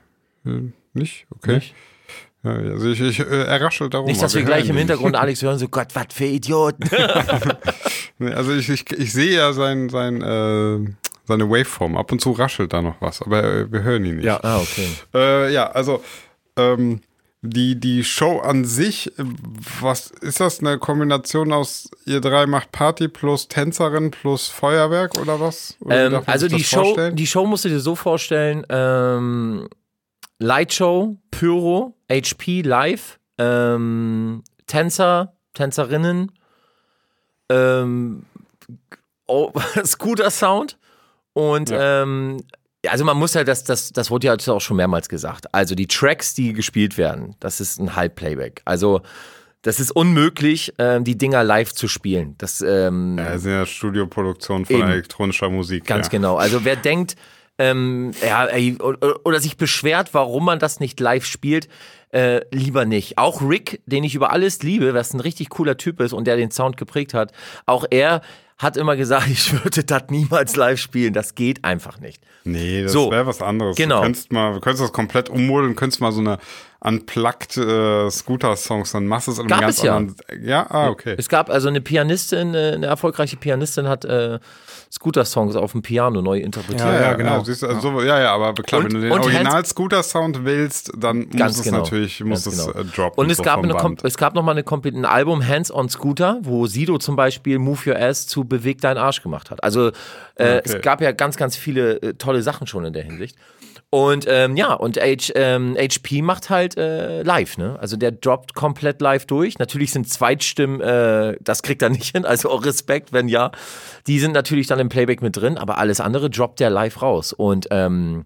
äh, 0.45 0.71
nicht? 0.93 1.25
Okay. 1.37 1.55
Nicht? 1.55 1.75
Ja, 2.43 2.51
also 2.51 2.89
ich, 2.89 2.99
ich 3.01 3.19
äh, 3.19 3.43
er 3.43 3.61
raschelt 3.61 3.93
darum. 3.93 4.07
Nicht, 4.07 4.21
dass 4.21 4.33
aber 4.33 4.41
wir 4.41 4.45
gleich 4.45 4.67
im 4.67 4.77
Hintergrund 4.77 5.15
Alex 5.15 5.41
hören, 5.41 5.59
so 5.59 5.67
Gott, 5.67 5.89
was 5.93 6.07
für 6.13 6.25
Idioten. 6.25 6.89
Also 8.19 8.53
ich, 8.53 8.69
ich, 8.69 8.91
ich 8.91 9.11
sehe 9.13 9.35
ja 9.35 9.51
sein, 9.51 9.89
sein, 9.89 10.21
äh, 10.21 10.91
seine 11.25 11.49
Waveform. 11.49 11.97
Ab 11.97 12.11
und 12.11 12.21
zu 12.21 12.31
raschelt 12.33 12.71
da 12.71 12.81
noch 12.83 13.01
was, 13.01 13.21
aber 13.21 13.43
äh, 13.43 13.71
wir 13.71 13.81
hören 13.81 14.05
ihn 14.05 14.17
nicht. 14.17 14.25
Ja. 14.25 14.39
ah, 14.43 14.59
okay. 14.59 14.87
Äh, 15.13 15.51
ja, 15.51 15.71
also 15.71 16.03
Ähm, 16.55 17.01
die, 17.41 17.79
die 17.79 18.03
Show 18.03 18.37
an 18.37 18.65
sich, 18.65 19.11
was 19.79 20.11
ist 20.11 20.39
das? 20.39 20.59
Eine 20.59 20.77
Kombination 20.77 21.51
aus 21.51 21.89
ihr 22.05 22.21
drei 22.21 22.45
macht 22.45 22.71
Party 22.71 23.07
plus 23.07 23.47
Tänzerin 23.47 24.11
plus 24.11 24.47
Feuerwerk 24.47 25.17
oder 25.19 25.39
was? 25.39 25.75
Oder 25.79 26.05
Ähm, 26.05 26.21
also 26.27 26.47
die 26.47 26.63
Show, 26.63 26.83
vorstellen? 26.83 27.15
die 27.15 27.25
Show 27.25 27.47
musst 27.47 27.65
du 27.65 27.69
dir 27.69 27.79
so 27.79 27.95
vorstellen: 27.95 28.63
ähm, 28.69 29.67
Lightshow, 30.41 31.17
Pyro, 31.29 31.95
HP 32.09 32.63
live, 32.63 33.19
ähm, 33.37 34.43
Tänzer, 34.65 35.33
Tänzerinnen, 35.53 36.31
ähm, 37.49 38.25
oh, 39.27 39.51
Scooter 39.85 40.31
Sound 40.31 40.79
und 41.33 41.69
ähm, 41.71 42.37
ja, 42.83 42.91
also 42.91 43.05
man 43.05 43.17
muss 43.17 43.35
ja, 43.35 43.43
das, 43.43 43.63
das, 43.63 43.91
das 43.91 44.09
wurde 44.09 44.27
ja 44.27 44.35
auch 44.35 44.59
schon 44.59 44.77
mehrmals 44.77 45.07
gesagt. 45.07 45.53
Also 45.53 45.75
die 45.75 45.85
Tracks, 45.85 46.33
die 46.33 46.53
gespielt 46.53 46.97
werden, 46.97 47.35
das 47.39 47.61
ist 47.61 47.79
ein 47.79 47.95
Halbplayback. 47.95 48.63
Also 48.65 49.01
das 49.61 49.79
ist 49.79 49.91
unmöglich, 49.91 50.73
ähm, 50.79 51.03
die 51.03 51.15
Dinger 51.15 51.43
live 51.43 51.71
zu 51.71 51.87
spielen. 51.87 52.33
Das 52.39 52.61
ähm, 52.61 53.19
ja, 53.19 53.33
das 53.33 53.43
sind 53.43 53.51
ja 53.51 53.65
Studioproduktionen 53.67 54.65
von 54.65 54.75
Eben. 54.77 54.89
elektronischer 54.89 55.51
Musik. 55.51 55.85
Ganz 55.85 56.07
ja. 56.07 56.11
genau. 56.11 56.37
Also 56.37 56.65
wer 56.65 56.75
denkt, 56.75 57.15
ähm, 57.61 58.11
ja, 58.25 58.47
oder 59.23 59.39
sich 59.39 59.55
beschwert, 59.55 60.13
warum 60.13 60.45
man 60.45 60.57
das 60.57 60.79
nicht 60.79 60.99
live 60.99 61.25
spielt, 61.25 61.69
äh, 62.11 62.41
lieber 62.51 62.85
nicht. 62.85 63.19
Auch 63.19 63.41
Rick, 63.41 63.81
den 63.85 64.03
ich 64.03 64.15
über 64.15 64.31
alles 64.31 64.63
liebe, 64.63 64.95
was 64.95 65.13
ein 65.13 65.19
richtig 65.19 65.49
cooler 65.49 65.77
Typ 65.77 65.99
ist 65.99 66.13
und 66.13 66.25
der 66.25 66.37
den 66.37 66.49
Sound 66.49 66.75
geprägt 66.75 67.13
hat, 67.13 67.31
auch 67.67 67.85
er 67.91 68.21
hat 68.61 68.77
immer 68.77 68.95
gesagt, 68.95 69.27
ich 69.31 69.51
würde 69.63 69.83
das 69.83 70.03
niemals 70.09 70.55
live 70.55 70.79
spielen. 70.79 71.13
Das 71.13 71.35
geht 71.35 71.63
einfach 71.63 71.99
nicht. 71.99 72.21
Nee, 72.43 72.83
das 72.83 72.91
So. 72.91 73.11
wäre 73.11 73.25
was 73.25 73.41
anderes. 73.41 73.75
Genau. 73.75 73.97
Du 73.97 74.03
könntest, 74.03 74.31
mal, 74.31 74.53
du 74.53 74.59
könntest 74.59 74.83
das 74.83 74.93
komplett 74.93 75.29
ummodeln, 75.29 75.75
könntest 75.75 76.01
mal 76.01 76.11
so 76.11 76.21
eine 76.21 76.37
unplugged 76.83 77.57
äh, 77.57 78.09
Scooter-Songs, 78.09 78.91
dann 78.93 79.05
machst 79.05 79.27
du 79.27 79.31
es 79.33 79.37
in 79.37 79.41
einem 79.43 79.49
Gab 79.49 79.61
ganz 79.61 79.77
es 79.77 79.83
ja. 79.83 79.95
anderen. 79.95 80.17
Ja, 80.43 80.65
ah, 80.69 80.89
okay. 80.89 81.13
Es 81.15 81.29
gab 81.29 81.51
also 81.51 81.67
eine 81.67 81.79
Pianistin, 81.79 82.55
äh, 82.55 82.71
eine 82.73 82.87
erfolgreiche 82.87 83.37
Pianistin 83.37 83.87
hat 83.87 84.03
äh, 84.03 84.39
Scooter-Songs 84.91 85.55
auf 85.55 85.73
dem 85.73 85.83
Piano 85.83 86.23
neu 86.23 86.39
interpretiert. 86.39 86.79
Ja, 86.87 86.99
ja, 87.01 87.13
genau. 87.13 87.37
Ja, 87.37 87.45
siehst 87.45 87.61
du, 87.61 87.67
also, 87.67 87.79
so, 87.81 88.01
ja, 88.01 88.19
ja, 88.19 88.33
aber 88.33 88.53
klar, 88.63 88.79
Und- 88.81 88.87
wenn 88.87 88.93
du 88.95 89.01
den 89.01 89.11
Original-Scooter-Sound 89.11 90.43
willst, 90.43 90.91
dann 90.97 91.27
muss 91.31 91.57
es 91.57 91.63
genau. 91.63 91.77
natürlich 91.77 92.19
muss 92.23 92.45
Ganz 92.45 92.57
es 92.57 92.65
genau. 92.65 92.79
äh, 92.79 92.85
droppen. 92.85 93.23
Und 93.23 93.29
es 93.31 93.37
so 93.37 93.43
gab, 93.43 93.63
eine, 93.63 93.95
es 94.03 94.17
gab 94.17 94.33
noch 94.33 94.43
mal 94.43 94.51
eine, 94.53 94.63
Komp- 94.63 94.87
ein 94.91 95.05
Album 95.05 95.47
Hands 95.47 95.71
on 95.71 95.87
Scooter, 95.87 96.39
wo 96.41 96.65
Sido 96.65 96.97
zum 96.97 97.15
Beispiel 97.15 97.59
Move 97.59 97.91
Your 97.91 97.97
Ass 97.99 98.25
zu 98.25 98.43
Beweg 98.51 98.81
dein 98.81 98.97
Arsch 98.97 99.23
gemacht 99.23 99.49
hat. 99.49 99.63
Also 99.63 99.87
äh, 100.35 100.59
Okay. 100.59 100.61
es 100.65 100.81
gab 100.81 101.01
ja 101.01 101.11
ganz, 101.13 101.37
ganz 101.37 101.55
viele 101.55 102.01
äh, 102.01 102.13
tolle 102.13 102.41
Sachen 102.43 102.67
schon 102.67 102.85
in 102.85 102.93
der 102.93 103.03
Hinsicht. 103.03 103.35
Und 103.89 104.25
ähm, 104.29 104.55
ja, 104.55 104.73
und 104.73 104.97
H, 104.97 105.33
ähm, 105.35 105.75
HP 105.77 106.21
macht 106.21 106.49
halt 106.49 106.77
äh, 106.77 107.23
live, 107.23 107.57
ne? 107.57 107.77
Also 107.81 107.97
der 107.97 108.11
droppt 108.11 108.53
komplett 108.53 109.01
live 109.01 109.25
durch. 109.25 109.59
Natürlich 109.59 109.91
sind 109.91 110.07
Zweitstimmen, 110.07 110.79
äh, 110.79 111.35
das 111.41 111.61
kriegt 111.61 111.81
er 111.81 111.89
nicht 111.97 112.15
hin, 112.15 112.23
also 112.25 112.49
auch 112.49 112.63
Respekt, 112.65 113.11
wenn 113.11 113.27
ja. 113.27 113.51
Die 114.07 114.19
sind 114.19 114.31
natürlich 114.33 114.67
dann 114.67 114.79
im 114.79 114.87
Playback 114.89 115.21
mit 115.21 115.35
drin, 115.35 115.57
aber 115.57 115.77
alles 115.77 115.99
andere 115.99 116.29
droppt 116.29 116.59
der 116.61 116.69
live 116.69 117.01
raus. 117.01 117.33
Und 117.33 117.67
ähm, 117.71 118.23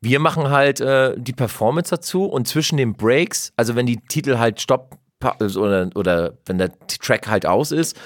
wir 0.00 0.20
machen 0.20 0.48
halt 0.50 0.80
äh, 0.80 1.14
die 1.16 1.32
Performance 1.32 1.90
dazu 1.90 2.24
und 2.24 2.46
zwischen 2.46 2.76
den 2.76 2.94
Breaks, 2.94 3.52
also 3.56 3.74
wenn 3.74 3.86
die 3.86 3.98
Titel 4.08 4.38
halt 4.38 4.60
stopp 4.60 4.96
oder, 5.22 5.90
oder 5.94 6.32
wenn 6.46 6.58
der 6.58 6.70
Track 7.00 7.28
halt 7.28 7.46
aus 7.46 7.72
ist, 7.72 7.96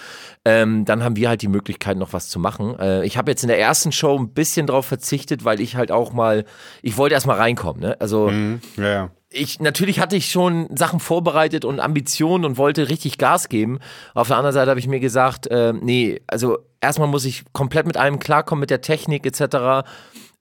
ähm, 0.44 0.84
dann 0.84 1.02
haben 1.02 1.16
wir 1.16 1.28
halt 1.28 1.42
die 1.42 1.48
Möglichkeit, 1.48 1.96
noch 1.96 2.12
was 2.12 2.28
zu 2.28 2.38
machen. 2.38 2.78
Äh, 2.78 3.04
ich 3.06 3.16
habe 3.16 3.30
jetzt 3.30 3.42
in 3.42 3.48
der 3.48 3.58
ersten 3.58 3.92
Show 3.92 4.18
ein 4.18 4.28
bisschen 4.30 4.66
drauf 4.66 4.86
verzichtet, 4.86 5.44
weil 5.44 5.60
ich 5.60 5.76
halt 5.76 5.90
auch 5.90 6.12
mal, 6.12 6.44
ich 6.82 6.96
wollte 6.98 7.14
erst 7.14 7.26
mal 7.26 7.36
reinkommen. 7.36 7.80
Ne? 7.80 7.96
Also 8.00 8.28
Mhm, 8.28 8.60
ja, 8.76 8.88
ja. 8.88 9.10
ich, 9.30 9.60
natürlich 9.60 10.00
hatte 10.00 10.16
ich 10.16 10.30
schon 10.30 10.68
Sachen 10.76 11.00
vorbereitet 11.00 11.64
und 11.64 11.80
Ambitionen 11.80 12.44
und 12.44 12.58
wollte 12.58 12.90
richtig 12.90 13.16
Gas 13.16 13.48
geben. 13.48 13.78
Auf 14.12 14.28
der 14.28 14.36
anderen 14.36 14.54
Seite 14.54 14.70
habe 14.70 14.80
ich 14.80 14.86
mir 14.88 15.00
gesagt, 15.00 15.46
äh, 15.46 15.72
nee, 15.72 16.20
also 16.26 16.58
erstmal 16.80 17.08
muss 17.08 17.24
ich 17.24 17.44
komplett 17.54 17.86
mit 17.86 17.96
allem 17.96 18.18
klarkommen, 18.18 18.60
mit 18.60 18.70
der 18.70 18.82
Technik 18.82 19.24
etc. 19.24 19.86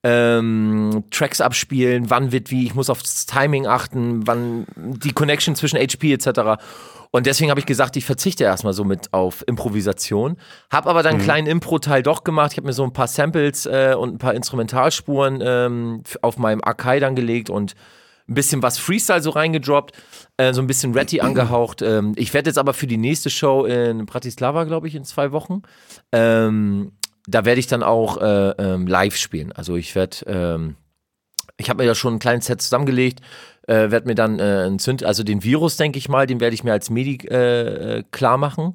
Ähm, 0.03 1.05
Tracks 1.11 1.39
abspielen, 1.39 2.09
wann 2.09 2.31
wird 2.31 2.51
wie, 2.51 2.65
ich 2.65 2.75
muss 2.75 2.89
aufs 2.89 3.25
Timing 3.25 3.67
achten, 3.67 4.27
wann 4.27 4.65
die 4.75 5.13
Connection 5.13 5.55
zwischen 5.55 5.79
HP 5.79 6.13
etc. 6.13 6.61
Und 7.11 7.27
deswegen 7.27 7.51
habe 7.51 7.59
ich 7.59 7.67
gesagt, 7.67 7.95
ich 7.95 8.05
verzichte 8.05 8.43
erstmal 8.43 8.73
so 8.73 8.83
mit 8.83 9.13
auf 9.13 9.47
Improvisation. 9.47 10.35
Hab 10.71 10.87
aber 10.87 11.03
dann 11.03 11.15
einen 11.15 11.23
kleinen 11.23 11.47
Impro-Teil 11.47 12.01
doch 12.01 12.23
gemacht. 12.23 12.53
Ich 12.53 12.57
habe 12.57 12.65
mir 12.65 12.73
so 12.73 12.83
ein 12.83 12.91
paar 12.91 13.07
Samples 13.07 13.67
äh, 13.67 13.95
und 13.97 14.15
ein 14.15 14.17
paar 14.17 14.33
Instrumentalspuren 14.33 15.39
ähm, 15.41 16.03
auf 16.23 16.37
meinem 16.37 16.61
Akai 16.63 16.99
dann 16.99 17.15
gelegt 17.15 17.51
und 17.51 17.75
ein 18.27 18.33
bisschen 18.33 18.63
was 18.63 18.77
Freestyle 18.77 19.21
so 19.21 19.29
reingedroppt, 19.31 19.95
äh, 20.37 20.53
so 20.53 20.61
ein 20.61 20.67
bisschen 20.67 20.97
Ratty 20.97 21.21
angehaucht. 21.21 21.81
Ähm, 21.81 22.13
ich 22.15 22.33
werde 22.33 22.49
jetzt 22.49 22.57
aber 22.57 22.73
für 22.73 22.87
die 22.87 22.97
nächste 22.97 23.29
Show 23.29 23.65
in 23.65 24.05
Bratislava, 24.05 24.63
glaube 24.63 24.87
ich, 24.87 24.95
in 24.95 25.03
zwei 25.03 25.31
Wochen, 25.31 25.61
ähm, 26.11 26.93
da 27.27 27.45
werde 27.45 27.59
ich 27.59 27.67
dann 27.67 27.83
auch 27.83 28.17
äh, 28.17 28.49
ähm, 28.57 28.87
live 28.87 29.15
spielen. 29.15 29.51
Also 29.51 29.75
ich 29.75 29.95
werde, 29.95 30.17
ähm, 30.27 30.75
ich 31.57 31.69
habe 31.69 31.81
mir 31.81 31.87
ja 31.87 31.95
schon 31.95 32.15
ein 32.15 32.19
kleines 32.19 32.45
Set 32.45 32.61
zusammengelegt, 32.61 33.21
äh, 33.67 33.91
werde 33.91 34.07
mir 34.07 34.15
dann 34.15 34.39
äh, 34.39 34.65
ein 34.67 34.79
Zünd, 34.79 35.03
also 35.03 35.23
den 35.23 35.43
Virus, 35.43 35.77
denke 35.77 35.97
ich 35.97 36.09
mal, 36.09 36.27
den 36.27 36.39
werde 36.39 36.53
ich 36.53 36.63
mir 36.63 36.73
als 36.73 36.89
Medi 36.89 37.25
äh, 37.27 37.99
äh, 37.99 38.03
klar 38.11 38.37
machen. 38.37 38.73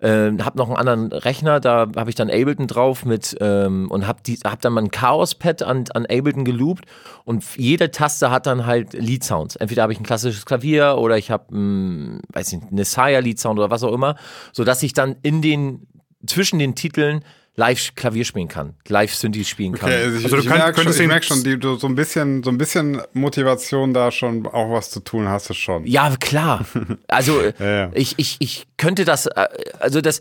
Ähm, 0.00 0.44
hab 0.44 0.56
noch 0.56 0.68
einen 0.68 0.76
anderen 0.76 1.12
Rechner, 1.12 1.60
da 1.60 1.86
habe 1.96 2.10
ich 2.10 2.16
dann 2.16 2.28
Ableton 2.28 2.66
drauf 2.66 3.04
mit 3.04 3.36
ähm, 3.40 3.90
und 3.90 4.06
hab, 4.06 4.24
die, 4.24 4.34
hab 4.44 4.60
dann 4.60 4.72
mal 4.74 4.82
ein 4.82 4.90
Chaos-Pad 4.90 5.62
an, 5.62 5.84
an 5.94 6.04
Ableton 6.04 6.44
geloopt 6.44 6.84
und 7.24 7.44
jede 7.56 7.90
Taste 7.90 8.30
hat 8.30 8.46
dann 8.46 8.66
halt 8.66 8.92
Lead-Sounds. 8.92 9.56
Entweder 9.56 9.82
habe 9.82 9.92
ich 9.92 10.00
ein 10.00 10.04
klassisches 10.04 10.44
Klavier 10.44 10.96
oder 10.98 11.16
ich 11.16 11.30
habe, 11.30 11.46
weiß 11.48 12.52
nicht, 12.52 12.64
eine 12.70 12.84
Saya-Lead-Sound 12.84 13.58
oder 13.58 13.70
was 13.70 13.84
auch 13.84 13.92
immer, 13.92 14.16
sodass 14.52 14.82
ich 14.82 14.92
dann 14.92 15.16
in 15.22 15.40
den, 15.40 15.86
zwischen 16.26 16.58
den 16.58 16.74
Titeln 16.74 17.24
live 17.56 17.94
Klavier 17.94 18.24
spielen 18.24 18.48
kann, 18.48 18.74
live 18.88 19.14
Synthi 19.14 19.44
spielen 19.44 19.74
kann. 19.74 19.88
Okay, 19.90 20.02
also 20.04 20.18
ich, 20.18 20.24
Also 20.24 20.36
du 20.36 20.42
ich 20.42 20.48
könnt- 20.48 20.58
merke 20.58 20.74
schon, 20.74 20.84
könntest 20.84 21.00
ich 21.00 21.06
merk 21.06 21.24
schon 21.24 21.44
die, 21.44 21.58
du, 21.58 21.76
so, 21.76 21.86
ein 21.86 21.94
bisschen, 21.94 22.42
so 22.42 22.50
ein 22.50 22.58
bisschen 22.58 23.00
Motivation 23.12 23.94
da 23.94 24.10
schon 24.10 24.46
auch 24.46 24.72
was 24.72 24.90
zu 24.90 25.00
tun 25.00 25.28
hast 25.28 25.50
du 25.50 25.54
schon. 25.54 25.86
Ja, 25.86 26.14
klar. 26.18 26.64
Also 27.06 27.40
äh, 27.40 27.52
Ja, 27.60 27.66
ja. 27.86 27.90
Ich, 27.94 28.14
ich, 28.18 28.36
ich 28.40 28.66
könnte 28.76 29.04
das, 29.04 29.26
äh, 29.26 29.46
also 29.78 30.00
das, 30.00 30.20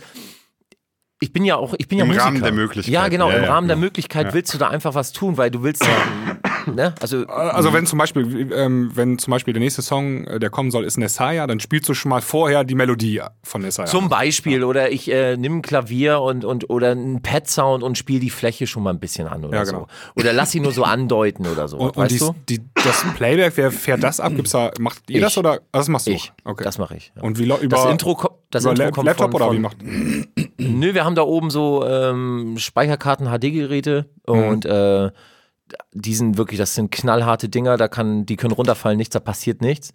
ich 1.20 1.32
bin 1.34 1.46
ja 1.46 1.56
auch, 1.56 1.74
ich 1.78 1.88
bin 1.88 1.98
ja 1.98 2.04
Im 2.04 2.10
Musiker. 2.10 2.26
Rahmen 2.26 2.42
der 2.44 2.52
Möglichkeit. 2.52 2.94
Ja, 2.94 3.08
genau, 3.08 3.30
Ja, 3.32 3.38
im 3.38 3.44
ja, 3.46 3.50
Rahmen 3.54 3.68
der. 3.68 3.78
Möglichkeit 3.78 4.28
Ja. 4.28 4.34
willst 4.34 4.54
du 4.54 4.58
da 4.58 4.68
einfach 4.68 4.94
was 4.94 5.12
tun, 5.14 5.38
weil 5.38 5.50
du 5.50 5.64
willst 5.64 5.84
ja, 5.84 5.90
ne, 6.68 6.94
also 7.02 7.26
Also 7.28 7.74
wenn 7.74 7.86
zum 7.86 8.00
Beispiel, 8.00 8.52
ähm, 8.54 8.92
wenn 8.94 9.18
zum 9.18 9.32
Beispiel 9.32 9.54
der 9.54 9.62
nächste 9.62 9.82
Song, 9.82 10.26
äh, 10.26 10.40
der 10.40 10.50
kommen 10.50 10.72
soll, 10.72 10.84
ist 10.86 10.98
Nessaya, 10.98 11.48
dann 11.48 11.60
spielst 11.60 11.88
du 11.90 11.94
schon 11.94 12.10
mal 12.10 12.22
vorher 12.22 12.64
die 12.64 12.76
Melodie 12.76 13.22
von 13.44 13.62
Nessaya. 13.62 13.88
zum 13.88 14.10
Beispiel 14.10 14.64
oder 14.64 14.92
ich 14.92 15.12
äh, 15.12 15.38
nimm 15.38 15.58
ein 15.58 15.62
Klavier 15.62 16.22
und, 16.22 16.46
und 16.46 16.70
oder 16.70 16.92
einen 16.92 17.22
Pad-Sound 17.22 17.84
und 17.84 17.98
spiele 17.98 18.20
die 18.20 18.30
Fläche 18.30 18.68
schon 18.68 18.84
mal 18.84 18.92
ein 18.92 19.00
bisschen 19.00 19.28
an 19.28 19.44
oder 19.46 19.58
Ja, 19.58 19.64
genau. 19.64 19.88
so. 20.16 20.22
Oder 20.22 20.34
lass 20.34 20.52
sie 20.52 20.60
nur 20.60 20.72
so 20.72 20.84
andeuten 20.86 21.48
oder 21.48 21.68
so. 21.68 21.78
und, 21.78 21.98
und 21.98 21.98
weißt 21.98 22.12
die, 22.12 22.20
du? 22.20 22.36
die, 22.50 22.62
das 22.84 23.04
Playback, 23.16 23.54
wer 23.56 23.72
fährt 23.72 24.04
das 24.04 24.20
ab? 24.20 24.34
Gibt's 24.36 24.52
da, 24.52 24.72
macht 24.80 25.10
ihr 25.10 25.18
Ich. 25.18 25.22
das 25.24 25.38
oder 25.38 25.60
das 25.72 25.88
machst 25.90 26.08
du? 26.08 26.12
Ich. 26.12 26.32
Okay. 26.44 26.64
Das 26.64 26.78
mache 26.78 26.96
ich. 26.98 27.12
Ja. 27.16 27.22
und 27.24 27.40
wie 27.40 27.44
über, 27.46 27.58
das 27.68 27.86
Intro, 27.86 28.18
das 28.52 28.64
über 28.64 28.72
Intro 28.74 28.92
kommt 28.92 29.06
Laptop 29.08 29.32
von, 29.32 29.42
oder 29.42 29.52
wie 29.54 29.60
macht? 29.60 29.78
Nö, 30.58 30.94
wir 30.94 31.04
haben 31.06 31.16
da 31.16 31.24
oben 31.24 31.50
so 31.50 31.86
ähm, 31.86 32.56
Speicherkarten, 32.58 33.28
HD-Geräte 33.28 34.06
Mhm. 34.28 34.34
und 34.48 34.66
äh, 34.66 35.12
die 35.94 36.14
sind 36.16 36.38
wirklich, 36.38 36.58
das 36.60 36.76
sind 36.76 36.92
knallharte 36.92 37.50
Dinger, 37.50 37.78
da 37.78 37.88
kann, 37.88 38.26
die 38.26 38.36
können 38.36 38.54
runterfallen, 38.54 38.98
nichts, 38.98 39.14
da 39.14 39.20
passiert 39.20 39.62
nichts. 39.62 39.94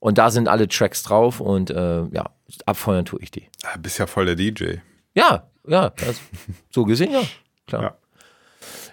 Und 0.00 0.18
da 0.18 0.30
sind 0.30 0.48
alle 0.48 0.68
Tracks 0.68 1.02
drauf 1.02 1.40
und 1.40 1.70
äh, 1.70 2.04
ja, 2.10 2.30
abfeuern 2.66 3.04
tue 3.06 3.20
ich 3.22 3.30
die. 3.30 3.48
Ah, 3.64 3.76
bist 3.78 3.98
ja 3.98 4.06
voll 4.06 4.26
der 4.26 4.36
DJ. 4.36 4.74
Ja, 5.14 5.48
ja, 5.66 5.92
also, 6.06 6.20
so 6.70 6.84
gesehen, 6.84 7.12
ja, 7.12 7.22
klar. 7.66 7.82
Ja. 7.82 7.94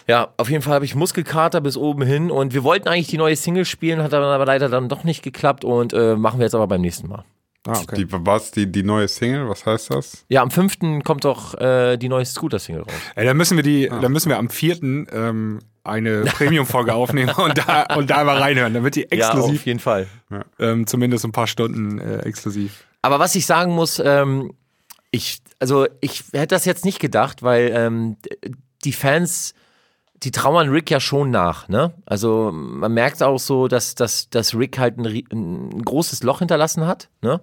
Ja. 0.07 0.33
auf 0.37 0.49
jeden 0.49 0.61
Fall 0.61 0.73
habe 0.73 0.85
ich 0.85 0.95
Muskelkater 0.95 1.61
bis 1.61 1.77
oben 1.77 2.01
hin 2.03 2.31
und 2.31 2.53
wir 2.53 2.63
wollten 2.63 2.87
eigentlich 2.87 3.07
die 3.07 3.17
neue 3.17 3.35
Single 3.35 3.65
spielen, 3.65 4.01
hat 4.01 4.13
aber 4.13 4.45
leider 4.45 4.67
dann 4.69 4.89
doch 4.89 5.03
nicht 5.03 5.21
geklappt 5.23 5.63
und 5.65 5.93
äh, 5.93 6.15
machen 6.15 6.39
wir 6.39 6.45
jetzt 6.45 6.55
aber 6.55 6.67
beim 6.67 6.81
nächsten 6.81 7.07
Mal. 7.07 7.23
Ah, 7.67 7.73
okay. 7.79 7.95
Die, 7.95 8.07
was, 8.11 8.51
die, 8.51 8.71
die 8.71 8.81
neue 8.81 9.07
Single, 9.07 9.47
was 9.47 9.65
heißt 9.65 9.91
das? 9.93 10.25
Ja, 10.29 10.41
am 10.41 10.49
5. 10.49 11.03
kommt 11.03 11.25
doch 11.25 11.53
äh, 11.59 11.97
die 11.97 12.09
neue 12.09 12.25
Scooter-Single 12.25 12.81
raus. 12.81 12.93
Ey, 13.15 13.25
dann 13.25 13.37
müssen 13.37 13.55
wir 13.55 13.63
die, 13.63 13.91
Ah. 13.91 13.99
dann 13.99 14.11
müssen 14.11 14.29
wir 14.29 14.39
am 14.39 14.49
4. 14.49 14.81
Ähm, 14.81 15.59
eine 15.83 16.21
Premium-Folge 16.25 16.93
aufnehmen 16.93 17.31
und 17.37 17.57
da, 17.57 17.83
und 17.95 18.09
da 18.09 18.23
mal 18.23 18.37
reinhören. 18.37 18.73
Dann 18.73 18.83
wird 18.83 18.95
die 18.95 19.07
Ja, 19.11 19.29
auf 19.29 19.35
exklusiv, 19.35 19.65
jeden 19.65 19.79
Fall. 19.79 20.07
ähm, 20.59 20.85
zumindest 20.87 21.25
ein 21.25 21.31
paar 21.31 21.47
Stunden 21.47 21.99
äh, 21.99 22.19
exklusiv. 22.19 22.83
Aber 23.01 23.19
was 23.19 23.33
ich 23.35 23.45
sagen 23.45 23.73
muss, 23.73 23.99
ähm, 24.03 24.53
ich, 25.09 25.39
also 25.59 25.87
ich 25.99 26.23
hätte 26.33 26.55
das 26.55 26.65
jetzt 26.65 26.85
nicht 26.85 26.99
gedacht, 26.99 27.43
weil 27.43 27.71
ähm, 27.75 28.17
die 28.85 28.93
Fans, 28.93 29.53
die 30.23 30.31
trauern 30.31 30.69
Rick 30.69 30.91
ja 30.91 30.99
schon 30.99 31.31
nach, 31.31 31.67
ne? 31.67 31.93
Also 32.05 32.51
man 32.53 32.93
merkt 32.93 33.23
auch 33.23 33.39
so, 33.39 33.67
dass, 33.67 33.95
dass, 33.95 34.29
dass 34.29 34.53
Rick 34.55 34.77
halt 34.77 34.97
ein, 34.99 35.05
ein 35.05 35.81
großes 35.83 36.21
Loch 36.23 36.39
hinterlassen 36.39 36.85
hat, 36.85 37.09
ne? 37.21 37.41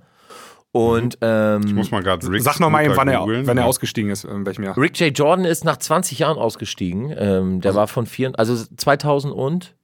Und 0.73 1.19
ähm, 1.23 1.62
Ich 1.66 1.73
muss 1.75 1.91
mal 1.91 2.03
gerade 2.03 2.29
Rick 2.31 2.43
Sag 2.43 2.61
noch 2.61 2.69
mal 2.71 2.85
eben, 2.85 2.95
wann 2.97 3.09
er, 3.09 3.21
wann 3.27 3.57
er 3.57 3.62
Ja. 3.62 3.64
ausgestiegen 3.64 4.11
ist, 4.11 4.25
in 4.25 4.45
welchem 4.45 4.64
Jahr. 4.64 4.77
Rick 4.77 5.01
J. 5.01 5.16
Jordan 5.16 5.45
ist 5.47 5.64
nach 5.64 5.79
20 5.79 6.19
Jahren 6.19 6.37
ausgestiegen. 6.39 7.12
Ähm, 7.16 7.61
der 7.61 7.75
war 7.75 7.89
von 7.89 8.07
vier, 8.07 8.33
also 8.39 8.55
2005 8.55 9.75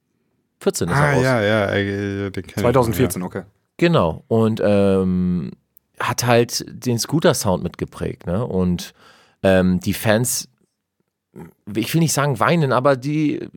14 0.61 0.89
ist 0.89 0.95
er 0.95 1.01
Ah, 1.03 1.13
raus. 1.15 1.23
ja, 1.23 1.43
ja, 1.43 1.67
äh, 1.73 2.31
den 2.31 2.33
kenn 2.33 2.45
ich 2.47 2.55
2014, 2.57 3.21
noch, 3.21 3.27
okay. 3.27 3.43
Genau. 3.77 4.25
Und 4.29 4.61
ähm, 4.65 5.51
hat 5.99 6.25
halt 6.27 6.65
den 6.69 6.99
Scooter-Sound 6.99 7.63
mitgeprägt, 7.63 8.27
ne? 8.27 8.47
Und 8.47 8.93
ähm, 9.43 9.81
die 9.81 9.95
Fans, 9.95 10.49
ich 11.75 11.93
will 11.93 12.01
nicht 12.01 12.13
sagen 12.13 12.41
weinen, 12.41 12.73
aber 12.73 12.97
die 12.97 13.49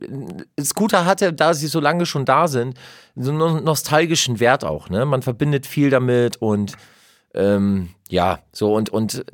Scooter 0.60 1.04
hatte, 1.04 1.32
da 1.32 1.54
sie 1.54 1.66
so 1.68 1.78
lange 1.80 2.04
schon 2.04 2.24
da 2.24 2.48
sind, 2.48 2.76
so 3.16 3.30
einen 3.30 3.38
no- 3.38 3.60
nostalgischen 3.60 4.40
Wert 4.40 4.64
auch, 4.64 4.88
ne? 4.90 5.04
Man 5.06 5.22
verbindet 5.22 5.66
viel 5.66 5.88
damit 5.90 6.36
und 6.38 6.74
ähm, 7.38 7.90
ja, 8.08 8.40
so 8.52 8.74
und, 8.74 8.90
und 8.90 9.24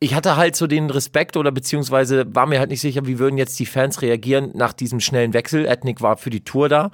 ich 0.00 0.14
hatte 0.14 0.36
halt 0.36 0.56
so 0.56 0.66
den 0.66 0.90
Respekt 0.90 1.36
oder 1.36 1.52
beziehungsweise 1.52 2.24
war 2.34 2.46
mir 2.46 2.58
halt 2.58 2.70
nicht 2.70 2.80
sicher, 2.80 3.06
wie 3.06 3.20
würden 3.20 3.38
jetzt 3.38 3.58
die 3.60 3.66
Fans 3.66 4.02
reagieren 4.02 4.50
nach 4.54 4.72
diesem 4.72 4.98
schnellen 4.98 5.32
Wechsel. 5.32 5.64
Ethnic 5.64 6.00
war 6.00 6.16
für 6.16 6.30
die 6.30 6.42
Tour 6.42 6.68
da. 6.68 6.90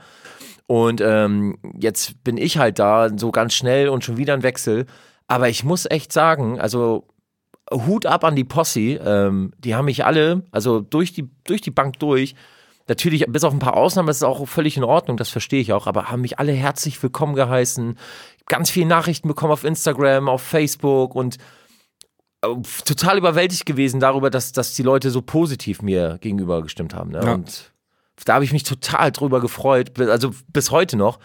Und 0.66 1.00
ähm, 1.00 1.56
jetzt 1.78 2.22
bin 2.22 2.36
ich 2.36 2.58
halt 2.58 2.78
da, 2.78 3.08
so 3.16 3.30
ganz 3.30 3.54
schnell 3.54 3.88
und 3.88 4.04
schon 4.04 4.18
wieder 4.18 4.34
ein 4.34 4.42
Wechsel. 4.42 4.84
Aber 5.26 5.48
ich 5.48 5.64
muss 5.64 5.86
echt 5.90 6.12
sagen, 6.12 6.60
also 6.60 7.06
Hut 7.72 8.04
ab 8.04 8.24
an 8.24 8.36
die 8.36 8.44
Posse. 8.44 9.00
Ähm, 9.02 9.52
die 9.58 9.74
haben 9.74 9.86
mich 9.86 10.04
alle, 10.04 10.42
also 10.50 10.80
durch 10.80 11.14
die, 11.14 11.30
durch 11.44 11.62
die 11.62 11.70
Bank 11.70 11.98
durch, 11.98 12.34
natürlich 12.88 13.26
bis 13.28 13.44
auf 13.44 13.52
ein 13.52 13.58
paar 13.58 13.76
Ausnahmen, 13.76 14.06
das 14.08 14.18
ist 14.18 14.22
auch 14.22 14.46
völlig 14.46 14.76
in 14.76 14.84
Ordnung, 14.84 15.16
das 15.16 15.28
verstehe 15.28 15.60
ich 15.60 15.72
auch, 15.72 15.86
aber 15.86 16.10
haben 16.10 16.22
mich 16.22 16.38
alle 16.38 16.52
herzlich 16.52 17.02
willkommen 17.02 17.34
geheißen. 17.34 17.98
Ganz 18.46 18.70
viele 18.70 18.86
Nachrichten 18.86 19.28
bekommen 19.28 19.52
auf 19.52 19.64
Instagram, 19.64 20.28
auf 20.28 20.42
Facebook 20.42 21.14
und 21.14 21.36
äh, 22.42 22.48
total 22.84 23.18
überwältigt 23.18 23.66
gewesen 23.66 24.00
darüber, 24.00 24.30
dass, 24.30 24.52
dass 24.52 24.74
die 24.74 24.82
Leute 24.82 25.10
so 25.10 25.22
positiv 25.22 25.82
mir 25.82 26.18
gegenüber 26.20 26.62
gestimmt 26.62 26.94
haben. 26.94 27.10
Ne? 27.10 27.20
Ja. 27.22 27.34
Und 27.34 27.72
da 28.24 28.34
habe 28.34 28.44
ich 28.44 28.52
mich 28.52 28.64
total 28.64 29.12
drüber 29.12 29.40
gefreut, 29.40 29.98
also 30.00 30.32
bis 30.48 30.70
heute 30.70 30.96
noch. 30.96 31.18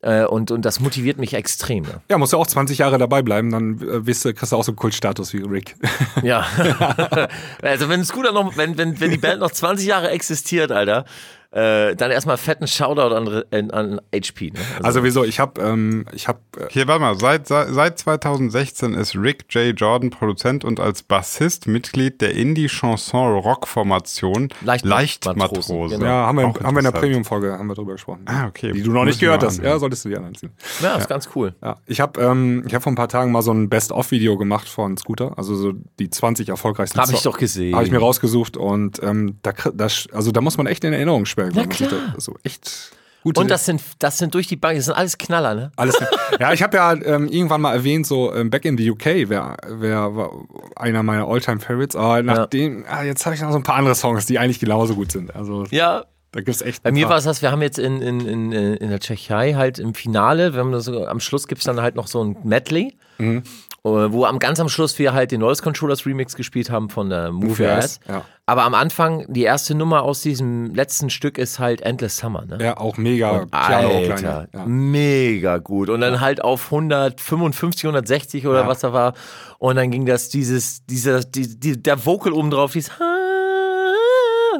Äh, 0.00 0.24
und, 0.24 0.52
und 0.52 0.64
das 0.64 0.78
motiviert 0.78 1.18
mich 1.18 1.34
extrem. 1.34 1.82
Ne? 1.82 2.00
Ja, 2.08 2.18
musst 2.18 2.32
du 2.32 2.36
auch 2.36 2.46
20 2.46 2.78
Jahre 2.78 2.98
dabei 2.98 3.22
bleiben, 3.22 3.50
dann 3.50 3.80
äh, 3.80 4.00
bist 4.00 4.24
du, 4.24 4.32
kriegst 4.32 4.52
du 4.52 4.56
auch 4.56 4.62
so 4.62 4.70
einen 4.70 4.76
Kultstatus 4.76 5.32
wie 5.32 5.42
Rick. 5.42 5.76
Ja. 6.22 6.46
also 7.62 7.88
wenn 7.88 8.04
Scooter 8.04 8.32
noch, 8.32 8.56
wenn, 8.56 8.76
wenn, 8.76 9.00
wenn 9.00 9.10
die 9.10 9.18
Band 9.18 9.40
noch 9.40 9.50
20 9.50 9.86
Jahre 9.86 10.10
existiert, 10.10 10.72
Alter, 10.72 11.04
äh, 11.50 11.96
dann 11.96 12.10
erstmal 12.10 12.36
fetten 12.36 12.66
Shoutout 12.66 13.14
an, 13.14 13.42
an, 13.50 13.70
an 13.70 14.00
HP. 14.14 14.50
Ne? 14.50 14.60
Also 14.82 15.02
wieso, 15.02 15.24
ich 15.24 15.40
hab, 15.40 15.58
ähm, 15.58 16.04
ich 16.12 16.28
hab, 16.28 16.40
äh, 16.56 16.66
Hier, 16.70 16.86
warte 16.86 17.00
mal, 17.00 17.18
seit, 17.18 17.48
seit 17.48 17.88
seit 17.88 17.98
2016 17.98 18.94
ist 18.94 19.16
Rick 19.16 19.46
J. 19.50 19.78
Jordan 19.78 20.10
Produzent 20.10 20.64
und 20.64 20.80
als 20.80 21.02
Bassist 21.02 21.66
Mitglied 21.66 22.20
der 22.20 22.34
Indie-Chanson-Rock-Formation 22.34 24.50
Leichtmatrosen, 24.62 24.90
Leichtmatrose. 24.90 25.96
genau. 25.96 26.06
ja, 26.06 26.26
haben 26.26 26.38
wir, 26.38 26.48
Auch 26.48 26.60
haben 26.60 26.74
wir 26.74 26.80
in 26.80 26.84
der. 26.84 26.98
Premium-Folge 26.98 27.52
haben 27.52 27.68
wir 27.68 27.74
drüber 27.74 27.92
gesprochen. 27.92 28.22
Ah, 28.26 28.48
okay. 28.48 28.72
Die 28.72 28.82
du 28.82 28.92
noch 28.92 29.04
nicht 29.04 29.14
ich 29.14 29.20
gehört 29.20 29.44
hast. 29.44 29.62
Ja, 29.62 29.78
solltest 29.78 30.04
du 30.04 30.08
dir 30.08 30.20
anziehen. 30.20 30.50
Ja, 30.82 30.96
ist 30.96 31.08
ganz 31.08 31.28
cool. 31.34 31.54
Ja, 31.62 31.76
ich 31.86 32.00
habe 32.00 32.20
ähm, 32.20 32.64
ich 32.66 32.74
hab 32.74 32.82
vor 32.82 32.90
ein 32.92 32.96
paar 32.96 33.08
Tagen 33.08 33.30
mal 33.30 33.42
so 33.42 33.52
ein 33.52 33.68
Best-of-Video 33.68 34.36
gemacht 34.36 34.68
von 34.68 34.96
Scooter, 34.96 35.38
also 35.38 35.54
so 35.54 35.74
die 35.98 36.10
20 36.10 36.48
erfolgreichsten 36.48 37.00
Habe 37.00 37.12
ich 37.12 37.22
doch 37.22 37.38
gesehen. 37.38 37.72
Habe 37.74 37.84
ich 37.84 37.92
mir 37.92 37.98
rausgesucht 37.98 38.56
und 38.56 39.02
ähm, 39.02 39.38
da, 39.42 39.52
das, 39.72 40.08
also 40.12 40.32
da 40.32 40.40
muss 40.40 40.58
man 40.58 40.66
echt 40.66 40.82
in 40.84 40.92
Erinnerung 40.92 41.26
schwelgen. 41.26 41.37
Ja, 41.46 41.62
man 41.62 41.70
sich 41.70 41.88
klar. 41.88 42.00
Da, 42.14 42.20
so 42.20 42.36
echt 42.42 42.92
gute 43.22 43.40
Und 43.40 43.50
das 43.50 43.64
sind, 43.66 43.82
das 43.98 44.18
sind 44.18 44.34
durch 44.34 44.46
die 44.46 44.56
Bank, 44.56 44.76
das 44.76 44.86
sind 44.86 44.94
alles 44.94 45.18
Knaller, 45.18 45.54
ne? 45.54 45.72
alles. 45.76 45.96
ja, 46.38 46.52
ich 46.52 46.62
habe 46.62 46.76
ja 46.76 46.92
ähm, 46.92 47.28
irgendwann 47.28 47.60
mal 47.60 47.74
erwähnt, 47.74 48.06
so 48.06 48.32
ähm, 48.34 48.48
Back 48.50 48.64
in 48.64 48.78
the 48.78 48.90
UK 48.90 49.04
wäre 49.28 49.56
wär, 49.68 50.14
war 50.16 50.30
einer 50.76 51.02
meiner 51.02 51.26
Alltime 51.26 51.60
Favorites, 51.60 51.96
aber 51.96 52.22
nachdem, 52.22 52.84
ah, 52.88 53.02
jetzt 53.02 53.26
habe 53.26 53.34
ich 53.34 53.42
noch 53.42 53.50
so 53.52 53.56
ein 53.58 53.62
paar 53.64 53.76
andere 53.76 53.94
Songs, 53.94 54.26
die 54.26 54.38
eigentlich 54.38 54.60
genauso 54.60 54.94
gut 54.94 55.10
sind. 55.12 55.34
Also 55.34 55.64
Ja. 55.70 56.04
da 56.32 56.40
gibt's 56.40 56.62
echt. 56.62 56.82
Bei 56.82 56.92
mir 56.92 57.08
war 57.08 57.16
es 57.16 57.24
das, 57.24 57.42
wir 57.42 57.50
haben 57.50 57.62
jetzt 57.62 57.78
in, 57.78 58.00
in, 58.02 58.20
in, 58.20 58.52
in 58.52 58.88
der 58.90 59.00
Tschechei 59.00 59.54
halt 59.54 59.78
im 59.78 59.94
Finale, 59.94 60.52
wir 60.54 60.60
haben 60.60 60.72
das 60.72 60.84
so, 60.84 61.06
am 61.06 61.20
Schluss 61.20 61.48
gibt's 61.48 61.64
dann 61.64 61.80
halt 61.80 61.96
noch 61.96 62.06
so 62.06 62.22
ein 62.22 62.36
Medley, 62.44 62.96
Mhm. 63.20 63.42
Äh, 63.84 64.12
wo 64.12 64.24
am 64.24 64.38
ganz 64.38 64.60
am 64.60 64.68
Schluss 64.68 64.98
wir 64.98 65.12
halt 65.12 65.30
den 65.30 65.40
Noise 65.40 65.62
Controllers 65.62 66.04
Remix 66.04 66.34
gespielt 66.34 66.70
haben 66.70 66.90
von 66.90 67.10
der 67.10 67.30
Move. 67.32 67.70
Ass, 67.70 68.00
ja. 68.08 68.24
Aber 68.46 68.64
am 68.64 68.74
Anfang, 68.74 69.26
die 69.28 69.42
erste 69.42 69.74
Nummer 69.74 70.02
aus 70.02 70.22
diesem 70.22 70.74
letzten 70.74 71.10
Stück 71.10 71.36
ist 71.36 71.58
halt 71.58 71.82
Endless 71.82 72.16
Summer, 72.16 72.46
ne? 72.46 72.58
ja 72.60 72.76
auch 72.78 72.96
mega 72.96 73.40
Und 73.40 73.50
Piano 73.50 73.88
Alter, 73.88 74.14
kleiner. 74.14 74.48
Ja. 74.54 74.64
mega 74.66 75.58
gut. 75.58 75.90
Und 75.90 76.00
dann 76.00 76.20
halt 76.20 76.42
auf 76.42 76.64
155, 76.72 77.84
160 77.84 78.46
oder 78.46 78.66
was 78.66 78.80
da 78.80 78.92
war. 78.92 79.12
Und 79.58 79.76
dann 79.76 79.90
ging 79.90 80.06
das, 80.06 80.28
dieses, 80.30 80.84
dieser, 80.86 81.20
die, 81.20 81.60
die, 81.60 81.82
der 81.82 82.06
Vocal 82.06 82.32
oben 82.32 82.50
drauf, 82.50 82.72
dieses 82.72 82.98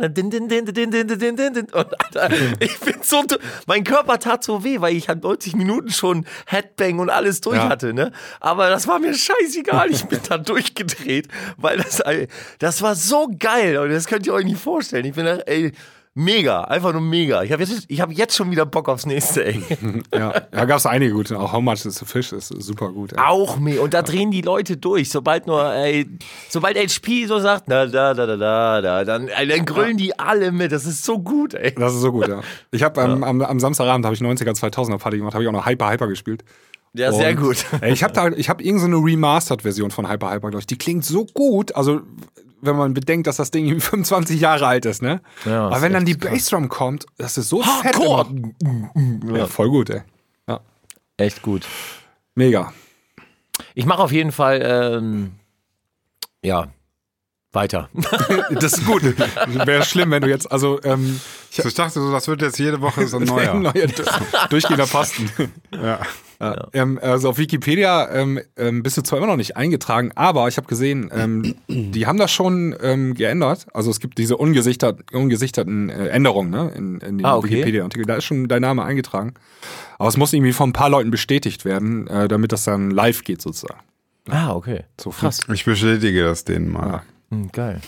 und 0.03 0.19
ich 2.61 2.79
bin 2.81 2.97
so, 3.03 3.23
mein 3.67 3.85
Körper 3.85 4.19
tat 4.19 4.45
so 4.45 4.65
weh, 4.65 4.81
weil 4.81 4.97
ich 4.97 5.09
halt 5.09 5.23
90 5.23 5.57
Minuten 5.57 5.91
schon 5.91 6.27
Headbang 6.47 6.99
und 6.99 7.11
alles 7.11 7.41
durch 7.41 7.57
ja. 7.57 7.69
hatte, 7.69 7.93
ne? 7.93 8.13
Aber 8.41 8.71
das 8.71 8.87
war 8.87 8.99
mir 8.99 9.15
scheißegal. 9.15 9.91
Ich 9.91 10.05
bin 10.07 10.21
da 10.29 10.39
durchgedreht, 10.39 11.29
weil 11.57 11.79
das, 11.79 12.03
das 12.59 12.83
war 12.83 12.95
so 12.95 13.29
geil. 13.39 13.79
Und 13.79 13.91
das 13.91 14.07
könnt 14.07 14.27
ihr 14.27 14.35
euch 14.35 14.45
nicht 14.45 14.61
vorstellen. 14.61 15.05
Ich 15.05 15.15
bin 15.15 15.25
da, 15.25 15.37
ey, 15.39 15.73
mega, 16.19 16.65
einfach 16.65 16.93
nur 16.93 17.01
mega. 17.01 17.43
Ich 17.43 17.53
habe 17.53 17.63
jetzt, 17.63 17.85
ich 17.89 18.01
hab 18.01 18.11
jetzt 18.11 18.37
schon 18.37 18.51
wieder 18.51 18.67
Bock 18.67 18.89
aufs 18.89 19.07
nächste, 19.07 19.45
ey. 19.47 19.63
Ja, 20.15 20.33
da 20.51 20.65
gab 20.65 20.79
es 20.79 20.87
einige 20.87 21.13
gute. 21.13 21.39
Auch 21.39 21.53
How 21.53 21.63
Much 21.63 21.85
is 21.85 22.03
a 22.03 22.05
Fish 22.05 22.33
ist 22.33 22.49
super 22.49 22.91
gut. 22.91 23.13
Ey. 23.13 23.19
Auch 23.19 23.59
mega. 23.59 23.83
Und 23.83 23.95
da 23.95 24.03
drehen 24.03 24.31
die 24.31 24.43
Leute 24.43 24.77
durch. 24.77 25.11
Sobald 25.11 25.47
nur, 25.47 25.73
ey, 25.73 26.07
sobald 26.49 26.77
HP 26.77 27.27
so 27.27 27.39
sagt, 27.39 27.69
na, 27.69 27.87
da, 27.87 28.15
da, 28.15 28.27
da, 28.27 28.37
da, 28.37 28.81
da, 28.81 29.05
dann, 29.05 29.29
ey, 29.29 29.47
dann 29.47 29.65
grüllen 29.65 29.97
die 29.97 30.19
alle 30.19 30.53
mit. 30.53 30.73
Das 30.73 30.85
ist 30.85 31.05
so 31.05 31.19
gut, 31.19 31.55
ey. 31.55 31.75
Das 31.75 31.95
ist 31.95 32.01
so 32.01 32.13
gut, 32.13 32.29
ja. 32.29 32.41
Ich 32.73 32.83
habe 32.83 33.01
ähm, 33.01 33.23
am, 33.23 33.41
am 33.41 33.61
Samstagabend 33.61 34.05
habe 34.05 34.15
ich 34.15 34.21
90er 34.21 34.59
2000er 34.59 34.99
Party 34.99 35.19
gemacht, 35.19 35.35
habe 35.35 35.45
ich 35.45 35.49
auch 35.49 35.53
noch 35.53 35.67
Hyper 35.67 35.91
Hyper 35.91 36.09
gespielt. 36.09 36.45
Ja, 36.95 37.13
sehr 37.13 37.31
Und, 37.31 37.37
gut. 37.37 37.65
Ey, 37.81 37.93
ich 37.93 38.03
habe 38.03 38.13
da, 38.13 38.29
ich 38.29 38.49
habe 38.49 38.63
irgendeine 38.63 38.97
Remastered-Version 38.97 39.91
von 39.91 40.09
Hyper 40.11 40.31
Hyper, 40.31 40.51
glaube 40.51 40.61
ich. 40.61 40.67
Die 40.67 40.79
klingt 40.79 41.05
so 41.05 41.27
gut, 41.27 41.75
also 41.77 42.01
wenn 42.61 42.77
man 42.77 42.95
bedenkt, 42.95 43.27
dass 43.27 43.37
das 43.37 43.51
Ding 43.51 43.67
irgendwie 43.69 43.81
25 43.87 44.41
Jahre 44.41 44.67
alt 44.67 44.85
ist, 44.87 45.03
ne? 45.03 45.21
Ja, 45.45 45.67
Aber 45.67 45.83
wenn 45.83 45.93
dann 45.93 46.05
die 46.05 46.17
krass. 46.17 46.33
Bassdrum 46.33 46.69
kommt, 46.69 47.07
das 47.17 47.39
ist 47.39 47.49
so 47.49 47.65
Hardcore. 47.65 48.27
fett. 48.27 49.37
Ja, 49.37 49.47
voll 49.47 49.69
gut, 49.71 49.91
ey. 49.91 50.03
Ja, 50.49 50.61
Echt 51.17 51.43
gut. 51.43 51.67
mega. 52.35 52.73
Ich 53.75 53.87
mache 53.87 54.03
auf 54.03 54.13
jeden 54.13 54.33
Fall, 54.33 54.61
ähm, 54.63 55.33
ja, 56.45 56.69
weiter. 57.53 57.89
Das 58.51 58.75
ist 58.75 58.87
gut. 58.87 59.03
Wäre 59.03 59.85
schlimm, 59.85 60.11
wenn 60.11 60.23
du 60.23 60.29
jetzt, 60.29 60.51
also 60.51 60.81
ähm, 60.85 61.21
Ich 61.51 61.75
dachte 61.75 62.01
so, 62.01 62.13
das 62.13 62.29
wird 62.29 62.43
jetzt 62.43 62.59
jede 62.59 62.81
Woche 62.81 63.07
so 63.09 63.17
ein 63.19 63.25
neuer. 63.25 63.55
neuer 63.55 63.87
durchgehender 64.51 64.87
Posten. 64.87 65.31
ja. 65.73 65.99
Ja. 66.41 66.69
Ähm, 66.73 67.01
also 67.03 67.31
auf 67.31 67.39
Wikipedia 67.39 68.09
ähm, 68.13 68.39
ähm, 68.57 68.85
bist 68.85 68.97
du 68.97 69.03
zwar 69.03 69.19
immer 69.19 69.27
noch 69.27 69.37
nicht 69.37 69.57
eingetragen, 69.57 70.13
aber 70.15 70.47
ich 70.47 70.57
habe 70.57 70.69
gesehen, 70.69 71.11
ähm, 71.13 71.57
die 71.69 72.07
haben 72.07 72.17
das 72.19 72.31
schon 72.31 72.77
ähm, 72.81 73.15
geändert. 73.15 73.67
Also 73.75 73.91
es 73.91 73.99
gibt 73.99 74.19
diese 74.19 74.37
ungesichtert, 74.37 75.13
ungesichterten 75.13 75.91
äh, 75.91 76.07
Änderungen 76.09 76.51
ne, 76.51 76.71
in, 76.77 77.01
in 77.01 77.19
den 77.19 77.25
Ah, 77.27 77.37
okay. 77.37 77.51
Wikipedia-Artikel. 77.51 78.07
Da 78.07 78.15
ist 78.17 78.25
schon 78.25 78.47
dein 78.47 78.63
Name 78.63 78.85
eingetragen. 78.85 79.35
Aber 79.99 80.09
es 80.09 80.17
muss 80.17 80.33
irgendwie 80.33 80.53
von 80.53 80.71
ein 80.71 80.73
paar 80.75 80.91
Leuten 80.91 81.11
bestätigt 81.11 81.65
werden, 81.65 82.07
äh, 82.07 82.29
damit 82.29 82.53
das 82.53 82.63
dann 82.63 82.93
live 82.93 83.25
geht 83.25 83.43
sozusagen. 83.43 83.81
ah, 84.31 84.55
okay. 84.55 84.85
So 85.01 85.11
Krass. 85.11 85.41
Ich 85.53 85.65
bestätige 85.65 86.23
das 86.23 86.45
denen 86.45 86.71
mal. 86.73 87.03
Hm, 87.31 87.51
geil. 87.51 87.81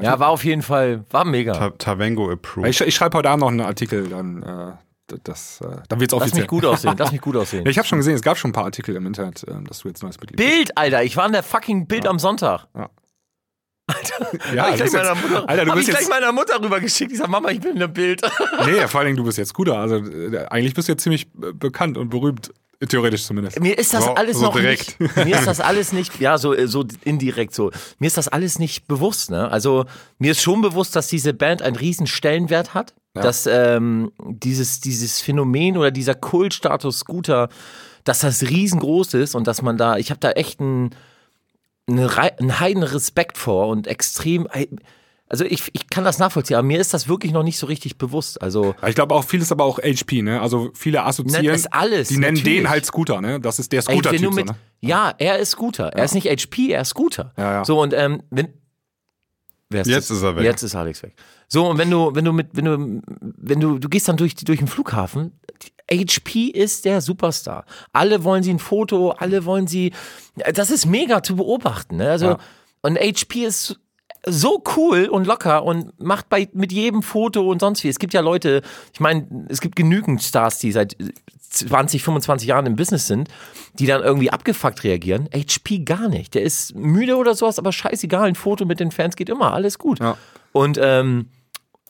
Ja, 0.00 0.18
war 0.20 0.28
auf 0.28 0.44
jeden 0.44 0.62
Fall, 0.62 1.04
war 1.10 1.24
mega. 1.24 1.52
Ta 1.52 1.70
Tavengo 1.70 2.30
approved. 2.30 2.68
Ich, 2.70 2.80
ich 2.80 2.94
schreibe 2.94 3.18
heute 3.18 3.28
Abend 3.28 3.40
noch 3.42 3.48
einen 3.50 3.60
Artikel, 3.60 4.08
dann, 4.08 4.42
äh, 4.42 4.72
das, 5.24 5.60
äh, 5.60 5.76
dann 5.88 6.00
wird's 6.00 6.12
Lass 6.12 6.22
offiziell. 6.22 6.42
mich 6.42 6.48
gut 6.48 6.64
aussehen, 6.64 6.94
lass 6.98 7.12
mich 7.12 7.20
gut 7.20 7.36
aussehen. 7.36 7.64
Ja, 7.64 7.70
ich 7.70 7.78
habe 7.78 7.86
schon 7.88 7.98
gesehen, 7.98 8.14
es 8.14 8.22
gab 8.22 8.36
schon 8.38 8.50
ein 8.50 8.54
paar 8.54 8.64
Artikel 8.64 8.94
im 8.96 9.06
Internet, 9.06 9.44
ähm, 9.48 9.66
dass 9.66 9.80
du 9.80 9.88
jetzt 9.88 10.02
neues 10.02 10.20
Mitglied 10.20 10.36
bist. 10.36 10.48
Bild, 10.48 10.78
Alter, 10.78 11.02
ich 11.02 11.16
war 11.16 11.26
in 11.26 11.32
der 11.32 11.42
fucking 11.42 11.86
Bild 11.86 12.06
am 12.06 12.18
Sonntag. 12.18 12.66
Ja. 12.76 12.90
Alter, 13.88 14.54
Ja, 14.54 14.66
hab 14.66 14.74
ich 14.74 14.80
du 14.80 14.84
gleich 14.88 14.90
bist 14.90 14.94
meiner 14.94 15.08
jetzt- 15.14 15.22
Mutter, 15.22 15.48
Alter, 15.48 15.64
du 15.64 15.70
hab 15.70 15.76
bist 15.76 15.88
ich 15.88 15.94
gleich 15.96 16.08
meiner 16.08 16.32
Mutter 16.32 16.62
rübergeschickt. 16.62 17.12
Ich 17.12 17.18
sag, 17.18 17.28
Mama, 17.28 17.50
ich 17.50 17.60
bin 17.60 17.72
in 17.72 17.78
der 17.80 17.88
Bild. 17.88 18.22
Nee, 18.64 18.86
vor 18.86 19.00
allen 19.00 19.06
Dingen, 19.08 19.16
du 19.16 19.24
bist 19.24 19.38
jetzt 19.38 19.54
guter. 19.54 19.76
Also 19.78 19.96
äh, 19.96 20.46
eigentlich 20.50 20.74
bist 20.74 20.88
du 20.88 20.92
jetzt 20.92 21.02
ziemlich 21.02 21.26
äh, 21.42 21.52
bekannt 21.52 21.98
und 21.98 22.08
berühmt, 22.08 22.48
äh, 22.48 22.52
theoretisch 22.88 23.24
zumindest. 23.24 23.60
Mir 23.60 23.78
ist 23.78 23.92
das 23.94 24.04
So- 24.04 24.14
alles 24.14 24.36
so 24.38 24.42
noch 24.46 24.54
direkt. 24.54 24.98
nicht. 25.00 25.16
Mir 25.16 25.36
ist 25.38 25.46
das 25.46 25.60
alles 25.60 25.92
nicht. 25.98 26.20
Ja, 26.20 26.38
so 26.38 26.54
äh, 26.54 26.66
so 26.68 26.84
indirekt 27.04 27.54
so. 27.54 27.70
Mir 27.98 28.06
ist 28.06 28.16
das 28.16 28.28
alles 28.28 28.58
nicht 28.58 28.86
bewusst. 28.88 29.30
Ne? 29.30 29.50
Also 29.50 29.84
mir 30.18 30.32
ist 30.32 30.40
schon 30.42 30.60
bewusst, 30.62 30.94
dass 30.96 31.08
diese 31.08 31.32
Band 31.34 31.62
einen 31.62 31.76
riesen 31.76 32.06
Stellenwert 32.06 32.74
hat. 32.74 32.94
Dass 33.14 33.46
ähm, 33.46 34.10
dieses 34.18 34.80
dieses 34.80 35.20
Phänomen 35.20 35.76
oder 35.76 35.90
dieser 35.90 36.14
Kultstatus 36.14 37.00
Scooter, 37.00 37.50
dass 38.04 38.20
das 38.20 38.42
riesengroß 38.42 39.12
ist 39.14 39.34
und 39.34 39.46
dass 39.46 39.60
man 39.60 39.76
da. 39.76 39.98
Ich 39.98 40.08
habe 40.10 40.18
da 40.20 40.30
echt 40.30 40.60
einen 40.60 40.90
eine, 41.88 42.16
Rei- 42.16 42.38
einen 42.38 42.58
heiden 42.58 42.82
Respekt 42.84 43.36
vor 43.36 43.68
und 43.68 43.86
extrem. 43.86 44.48
Also 45.32 45.44
ich, 45.46 45.70
ich 45.72 45.88
kann 45.88 46.04
das 46.04 46.18
nachvollziehen, 46.18 46.56
aber 46.58 46.66
mir 46.66 46.78
ist 46.78 46.92
das 46.92 47.08
wirklich 47.08 47.32
noch 47.32 47.42
nicht 47.42 47.56
so 47.58 47.66
richtig 47.66 47.96
bewusst. 47.96 48.42
Also 48.42 48.74
Ich 48.86 48.94
glaube 48.94 49.14
auch 49.14 49.24
vieles 49.24 49.50
aber 49.50 49.64
auch 49.64 49.78
HP, 49.78 50.20
ne? 50.20 50.42
Also 50.42 50.70
viele 50.74 51.02
assoziieren, 51.04 51.46
Nennt 51.46 51.56
es 51.56 51.66
alles, 51.72 52.08
die 52.08 52.18
nennen 52.18 52.34
natürlich. 52.36 52.58
den 52.60 52.68
halt 52.68 52.84
Scooter, 52.84 53.20
ne? 53.22 53.40
Das 53.40 53.58
ist 53.58 53.72
der 53.72 53.80
Ey, 53.80 53.86
wenn 53.88 53.94
Scooter-Typ, 53.94 54.34
so, 54.34 54.40
ne? 54.40 54.56
Ja, 54.82 55.14
er 55.16 55.38
ist 55.38 55.50
Scooter. 55.52 55.86
Er 55.94 56.04
ist 56.04 56.14
nicht 56.14 56.26
HP, 56.28 56.70
er 56.72 56.82
ist 56.82 56.90
Scooter. 56.90 57.32
Ja, 57.38 57.52
ja. 57.52 57.64
So, 57.64 57.80
und 57.80 57.94
ähm, 57.94 58.22
wenn, 58.30 58.48
Wer 59.70 59.84
Jetzt 59.86 60.10
das? 60.10 60.18
ist 60.18 60.22
er 60.22 60.36
weg. 60.36 60.44
Jetzt 60.44 60.62
ist 60.62 60.74
Alex 60.74 61.02
weg. 61.02 61.14
So, 61.48 61.66
und 61.70 61.78
wenn 61.78 61.90
du, 61.90 62.14
wenn 62.14 62.26
du 62.26 62.32
mit, 62.34 62.48
wenn 62.52 62.64
du, 62.66 63.02
wenn 63.38 63.58
du, 63.58 63.78
du 63.78 63.88
gehst 63.88 64.06
dann 64.06 64.18
durch, 64.18 64.34
die- 64.34 64.44
durch 64.44 64.58
den 64.58 64.68
Flughafen, 64.68 65.32
HP 65.90 66.42
ist 66.48 66.84
der 66.84 67.00
Superstar. 67.00 67.64
Alle 67.94 68.22
wollen 68.24 68.42
sie 68.42 68.50
ein 68.52 68.58
Foto, 68.58 69.12
alle 69.12 69.46
wollen 69.46 69.66
sie, 69.66 69.94
das 70.52 70.70
ist 70.70 70.84
mega 70.84 71.22
zu 71.22 71.36
beobachten. 71.36 71.96
Ne? 71.96 72.10
Also, 72.10 72.26
Ja. 72.26 72.38
und 72.82 72.98
HP 72.98 73.46
ist 73.46 73.80
so 74.26 74.62
cool 74.76 75.06
und 75.06 75.26
locker 75.26 75.64
und 75.64 76.00
macht 76.00 76.28
bei 76.28 76.48
mit 76.52 76.72
jedem 76.72 77.02
Foto 77.02 77.50
und 77.50 77.60
sonst 77.60 77.82
wie. 77.82 77.88
Es 77.88 77.98
gibt 77.98 78.14
ja 78.14 78.20
Leute, 78.20 78.62
ich 78.92 79.00
meine, 79.00 79.26
es 79.48 79.60
gibt 79.60 79.76
genügend 79.76 80.22
Stars, 80.22 80.58
die 80.58 80.70
seit 80.70 80.96
20, 81.50 82.02
25 82.02 82.48
Jahren 82.48 82.66
im 82.66 82.76
Business 82.76 83.06
sind, 83.06 83.28
die 83.74 83.86
dann 83.86 84.02
irgendwie 84.02 84.30
abgefuckt 84.30 84.84
reagieren. 84.84 85.28
HP 85.34 85.80
gar 85.80 86.08
nicht. 86.08 86.34
Der 86.34 86.42
ist 86.42 86.74
müde 86.74 87.16
oder 87.16 87.34
sowas, 87.34 87.58
aber 87.58 87.72
scheißegal, 87.72 88.28
ein 88.28 88.34
Foto 88.34 88.64
mit 88.64 88.80
den 88.80 88.90
Fans 88.90 89.16
geht 89.16 89.28
immer, 89.28 89.52
alles 89.52 89.78
gut. 89.78 90.00
Ja. 90.00 90.16
Und 90.52 90.78
ähm, 90.80 91.28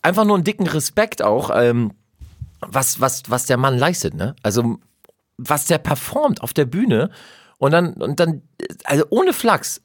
einfach 0.01 0.25
nur 0.25 0.37
einen 0.37 0.45
dicken 0.45 0.67
Respekt 0.67 1.23
auch, 1.23 1.51
ähm, 1.55 1.93
was, 2.61 3.01
was, 3.01 3.25
was 3.29 3.47
der 3.47 3.57
Mann 3.57 3.77
leistet, 3.77 4.15
ne? 4.15 4.37
Also, 4.43 4.79
was 5.37 5.67
der 5.67 5.79
performt 5.79 6.43
auf 6.43 6.53
der 6.53 6.65
Bühne 6.65 7.11
und 7.59 7.73
dann, 7.73 7.95
und 7.95 8.21
dann, 8.21 8.43
also 8.85 9.05
ohne 9.11 9.33
Flachs, 9.33 9.83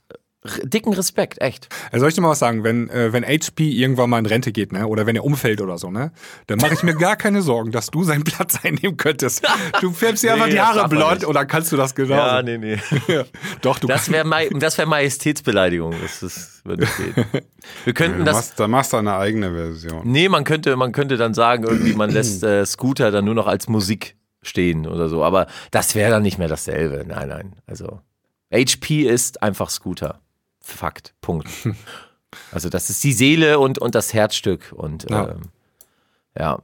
dicken 0.63 0.93
Respekt, 0.93 1.41
echt. 1.41 1.67
Also 1.91 2.01
soll 2.01 2.09
ich 2.09 2.15
dir 2.15 2.21
mal 2.21 2.29
was 2.29 2.39
sagen, 2.39 2.63
wenn, 2.63 2.89
äh, 2.89 3.13
wenn 3.13 3.23
HP 3.23 3.69
irgendwann 3.69 4.09
mal 4.09 4.19
in 4.19 4.25
Rente 4.25 4.51
geht, 4.51 4.71
ne, 4.71 4.87
oder 4.87 5.05
wenn 5.05 5.15
er 5.15 5.23
umfällt 5.23 5.61
oder 5.61 5.77
so, 5.77 5.91
ne, 5.91 6.11
dann 6.47 6.59
mache 6.59 6.73
ich 6.73 6.83
mir 6.83 6.95
gar 6.95 7.15
keine 7.15 7.41
Sorgen, 7.41 7.71
dass 7.71 7.87
du 7.87 8.03
seinen 8.03 8.23
Platz 8.23 8.59
einnehmen 8.63 8.97
könntest. 8.97 9.47
Du 9.81 9.91
färbst 9.91 10.23
dir 10.23 10.27
Nee, 10.33 10.33
einfach 10.33 10.49
die 10.49 10.55
das 10.55 10.67
Haare 10.67 10.89
blond 10.89 11.35
dann 11.35 11.47
kannst 11.47 11.71
du 11.71 11.77
das 11.77 11.93
genau. 11.95 12.41
nee, 12.41 12.57
nee. 12.57 12.77
Ja. 13.07 13.23
Doch, 13.61 13.79
du 13.79 13.87
Das 13.87 14.11
wäre 14.11 14.25
Maj 14.25 14.49
das 14.49 14.77
wär 14.77 14.85
Majestätsbeleidigung. 14.85 15.95
Das, 16.01 16.19
das 16.19 16.61
würde 16.63 16.83
nicht 16.83 16.97
gehen. 16.97 17.25
Wir 17.83 17.93
könnten 17.93 18.25
das. 18.25 18.35
machst, 18.35 18.59
da 18.59 18.67
machst 18.67 18.93
du 18.93 18.97
eine 18.97 19.15
eigene 19.15 19.53
Version. 19.53 20.01
Nee, 20.03 20.29
man 20.29 20.43
könnte, 20.43 20.75
man 20.75 20.91
könnte 20.91 21.17
dann 21.17 21.33
sagen, 21.33 21.63
irgendwie, 21.63 21.93
man 21.93 22.09
lässt 22.09 22.43
äh, 22.43 22.65
Scooter 22.65 23.11
dann 23.11 23.25
nur 23.25 23.35
noch 23.35 23.47
als 23.47 23.67
Musik 23.67 24.17
stehen 24.41 24.87
oder 24.87 25.09
so. 25.09 25.23
Aber 25.23 25.47
das 25.71 25.95
wäre 25.95 26.11
dann 26.11 26.23
nicht 26.23 26.37
mehr 26.37 26.47
dasselbe. 26.47 27.05
Nein, 27.07 27.29
nein. 27.29 27.55
Also 27.65 28.01
HP 28.53 29.03
ist 29.03 29.43
einfach 29.43 29.69
Scooter. 29.69 30.21
Fakt. 30.76 31.13
Punkt. 31.22 31.47
Also 32.51 32.70
das 32.70 32.89
ist 32.89 33.01
die 33.05 33.13
Seele 33.13 33.57
und, 33.57 33.80
und 33.80 33.95
das 33.95 34.13
Herzstück. 34.13 34.74
Und 34.76 35.09
Ja. 35.09 35.30
ähm, 35.30 35.41
ja, 36.38 36.59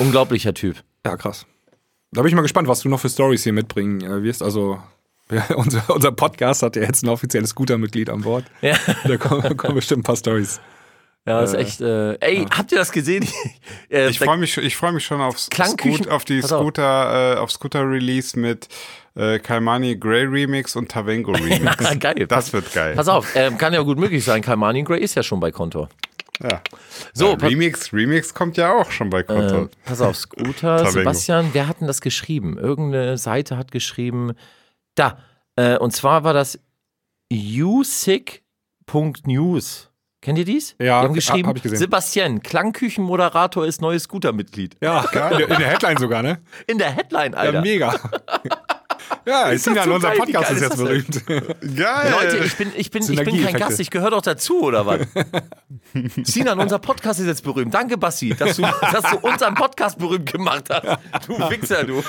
unglaublicher 0.00 0.52
Typ. 0.52 0.82
Ja, 1.06 1.16
krass. 1.16 1.46
Da 2.10 2.22
bin 2.22 2.28
ich 2.28 2.34
mal 2.34 2.42
gespannt, 2.42 2.66
was 2.66 2.80
du 2.80 2.88
noch 2.88 2.98
für 3.00 3.08
Stories 3.08 3.44
hier 3.44 3.52
mitbringen 3.52 4.00
äh, 4.02 4.22
wirst. 4.24 4.42
Also, 4.42 4.82
ja, 5.30 5.44
unser, 5.56 5.88
unser 5.94 6.10
Podcast 6.10 6.62
hat 6.64 6.74
ja 6.76 6.82
jetzt 6.82 7.04
ein 7.04 7.08
offizielles 7.08 7.50
Scooter-Mitglied 7.50 8.10
an 8.10 8.22
Bord. 8.22 8.44
Ja, 8.62 8.76
Da 9.04 9.16
kommen, 9.16 9.56
kommen 9.56 9.76
bestimmt 9.76 10.00
ein 10.00 10.02
paar 10.02 10.16
Stories. 10.16 10.60
ja 11.24 11.40
ist 11.40 11.54
echt. 11.54 11.80
Äh, 11.80 12.14
ey, 12.18 12.44
habt 12.50 12.72
ihr 12.72 12.78
das 12.78 12.90
gesehen? 12.90 13.26
Äh, 13.88 14.08
Ich 14.08 14.18
freue 14.18 14.36
mich, 14.38 14.56
ich 14.58 14.76
freu 14.76 14.90
mich 14.90 15.04
schon 15.04 15.20
aufs 15.20 15.48
Klangküchen- 15.50 16.02
Scoot, 16.02 16.08
auf 16.08 16.24
die. 16.24 16.42
Scooter, 16.42 17.36
äh, 17.36 17.38
auf 17.38 17.52
Scooter 17.52 17.88
Release 17.88 18.36
mit 18.38 18.66
äh, 19.16 19.38
Kalmani 19.38 19.96
Grey 19.96 20.24
Remix 20.24 20.76
und 20.76 20.90
Tavengo 20.90 21.32
Remix. 21.36 21.82
Ja, 21.82 21.94
geil. 21.94 22.26
Das 22.28 22.52
wird 22.52 22.72
geil. 22.72 22.94
Pass 22.94 23.08
auf, 23.08 23.34
ähm, 23.34 23.56
kann 23.58 23.72
ja 23.72 23.80
gut 23.82 23.98
möglich 23.98 24.24
sein. 24.24 24.42
Kalmani 24.42 24.82
Gray 24.82 25.00
ist 25.00 25.14
ja 25.14 25.22
schon 25.22 25.40
bei 25.40 25.50
Konto. 25.50 25.88
Ja. 26.42 26.60
So, 27.14 27.32
äh, 27.32 27.36
pa- 27.38 27.46
Remix, 27.46 27.92
Remix 27.94 28.34
kommt 28.34 28.58
ja 28.58 28.74
auch 28.74 28.90
schon 28.90 29.08
bei 29.08 29.22
Konto. 29.22 29.64
Äh, 29.64 29.68
pass 29.86 30.02
auf, 30.02 30.16
Scooter. 30.16 30.84
Sebastian, 30.90 31.48
wer 31.54 31.66
hat 31.66 31.80
denn 31.80 31.86
das 31.86 32.02
geschrieben? 32.02 32.58
Irgendeine 32.58 33.16
Seite 33.16 33.56
hat 33.56 33.72
geschrieben, 33.72 34.32
da, 34.96 35.16
äh, 35.56 35.78
und 35.78 35.92
zwar 35.92 36.24
war 36.24 36.34
das 36.34 36.58
usick.news. 37.32 38.42
Kennt 40.22 40.38
ihr 40.38 40.44
dies? 40.44 40.74
Ja, 40.80 41.00
Die 41.00 41.06
haben 41.06 41.14
geschrieben, 41.14 41.48
hab 41.48 41.56
ich 41.56 41.62
gesehen. 41.62 41.78
Sebastian, 41.78 42.42
Klangküchenmoderator 42.42 43.64
ist 43.64 43.80
neues 43.80 44.02
Scooter-Mitglied. 44.04 44.76
Ja, 44.82 45.02
in 45.04 45.08
der, 45.12 45.40
in 45.48 45.58
der 45.58 45.68
Headline 45.68 45.96
sogar, 45.98 46.22
ne? 46.22 46.40
In 46.66 46.78
der 46.78 46.90
Headline, 46.90 47.32
Ja, 47.32 47.38
Alter. 47.38 47.60
mega. 47.62 47.94
Ja, 49.26 49.48
Ist 49.50 49.64
Sinan, 49.64 49.90
unser 49.90 50.10
geil? 50.10 50.18
Podcast 50.18 50.50
ist 50.52 50.60
jetzt 50.62 50.76
berühmt. 50.76 51.26
Geil. 51.26 52.10
Leute, 52.12 52.36
ich 52.44 52.56
bin, 52.56 52.72
ich, 52.76 52.90
bin, 52.90 53.02
ich 53.02 53.24
bin 53.24 53.44
kein. 53.44 53.54
Gast, 53.56 53.80
ich 53.80 53.90
gehöre 53.90 54.10
doch 54.10 54.22
dazu, 54.22 54.62
oder 54.62 54.86
was? 54.86 55.00
Sinan, 56.24 56.58
unser 56.60 56.78
Podcast 56.78 57.20
ist 57.20 57.26
jetzt 57.26 57.42
berühmt. 57.42 57.74
Danke, 57.74 57.98
Bassi, 57.98 58.30
dass 58.38 58.56
du, 58.56 58.62
dass 58.62 59.10
du 59.10 59.18
unseren 59.18 59.54
Podcast 59.54 59.98
berühmt 59.98 60.30
gemacht 60.30 60.64
hast. 60.70 60.98
Du 61.26 61.38
Wichser, 61.50 61.84
du. 61.84 62.02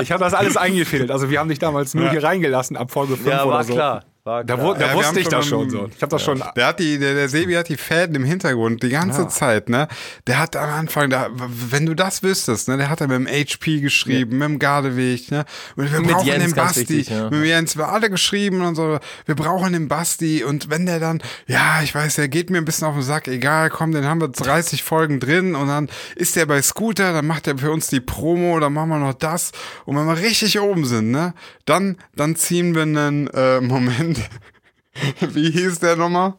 Ich 0.00 0.12
habe 0.12 0.22
das 0.24 0.34
alles 0.34 0.56
eingefädelt. 0.56 1.10
Also 1.10 1.30
wir 1.30 1.38
haben 1.40 1.48
dich 1.48 1.58
damals 1.58 1.94
nur 1.94 2.10
hier 2.10 2.22
reingelassen 2.22 2.76
ab 2.76 2.90
Folge 2.90 3.16
5 3.16 3.26
Ja, 3.28 3.44
oder 3.44 3.54
war 3.54 3.64
so. 3.64 3.74
klar. 3.74 4.04
War 4.24 4.44
Da, 4.44 4.56
wu- 4.62 4.72
da 4.74 4.86
Ja, 4.90 4.94
wusste 4.94 5.18
ich 5.18 5.26
das 5.26 5.46
schon 5.46 5.68
so. 5.68 5.88
Ich 5.96 6.00
habe 6.00 6.10
das 6.10 6.22
schon. 6.22 6.40
Der 6.54 6.66
hat 6.68 6.78
die, 6.78 6.96
der, 6.96 7.14
der 7.14 7.28
Sebi 7.28 7.54
hat 7.54 7.68
die 7.68 7.76
Fäden 7.76 8.14
im 8.14 8.22
Hintergrund 8.24 8.80
die 8.84 8.88
ganze 8.88 9.26
Zeit, 9.26 9.68
ne? 9.68 9.88
Der 10.28 10.38
hat 10.38 10.54
am 10.54 10.70
Anfang, 10.70 11.10
da, 11.10 11.28
wenn 11.34 11.86
du 11.86 11.94
das 11.96 12.22
wüsstest, 12.22 12.68
ne, 12.68 12.76
der 12.76 12.88
hat 12.88 13.00
er 13.00 13.08
mit 13.08 13.16
dem 13.16 13.26
HP 13.26 13.80
geschrieben, 13.80 14.38
mit 14.38 14.48
dem 14.48 14.58
Gardeweg, 14.60 15.28
ne? 15.32 15.44
Und 15.74 15.90
wir 15.90 16.00
Mit 16.00 16.10
brauchen 16.10 16.26
Jens, 16.28 16.44
den 16.44 16.54
Basti. 16.54 16.80
wichtig, 16.98 17.08
ja. 17.10 17.30
Mit 17.30 17.44
Jens, 17.44 17.76
wir 17.76 17.88
alle 17.88 18.10
geschrieben 18.10 18.60
und 18.60 18.76
so, 18.76 19.00
wir 19.26 19.34
brauchen 19.34 19.72
den 19.72 19.88
Basti. 19.88 20.44
Und 20.44 20.70
wenn 20.70 20.86
der 20.86 21.00
dann, 21.00 21.20
ja, 21.48 21.80
ich 21.82 21.92
weiß, 21.92 22.14
der 22.14 22.28
geht 22.28 22.48
mir 22.48 22.58
ein 22.58 22.64
bisschen 22.64 22.86
auf 22.86 22.94
den 22.94 23.02
Sack, 23.02 23.26
egal, 23.26 23.70
komm, 23.70 23.90
den 23.90 24.04
haben 24.04 24.20
wir 24.20 24.28
30 24.28 24.84
Folgen 24.84 25.18
drin 25.18 25.56
und 25.56 25.66
dann 25.66 25.88
ist 26.14 26.36
der 26.36 26.46
bei 26.46 26.62
Scooter, 26.62 27.12
dann 27.12 27.26
macht 27.26 27.48
er 27.48 27.58
für 27.58 27.72
uns 27.72 27.88
die 27.88 27.98
Promo, 28.00 28.60
dann 28.60 28.72
machen 28.72 28.90
wir 28.90 28.98
noch 29.00 29.14
das. 29.14 29.50
Und 29.84 29.96
wenn 29.96 30.06
wir 30.06 30.16
richtig 30.22 30.60
oben 30.60 30.84
sind, 30.84 31.10
ne, 31.10 31.34
dann, 31.64 31.96
dann 32.14 32.36
ziehen 32.36 32.76
wir 32.76 32.82
einen, 32.82 33.26
äh, 33.26 33.60
Moment. 33.60 34.11
Wie 35.20 35.50
hieß 35.50 35.78
der 35.80 35.96
nochmal? 35.96 36.34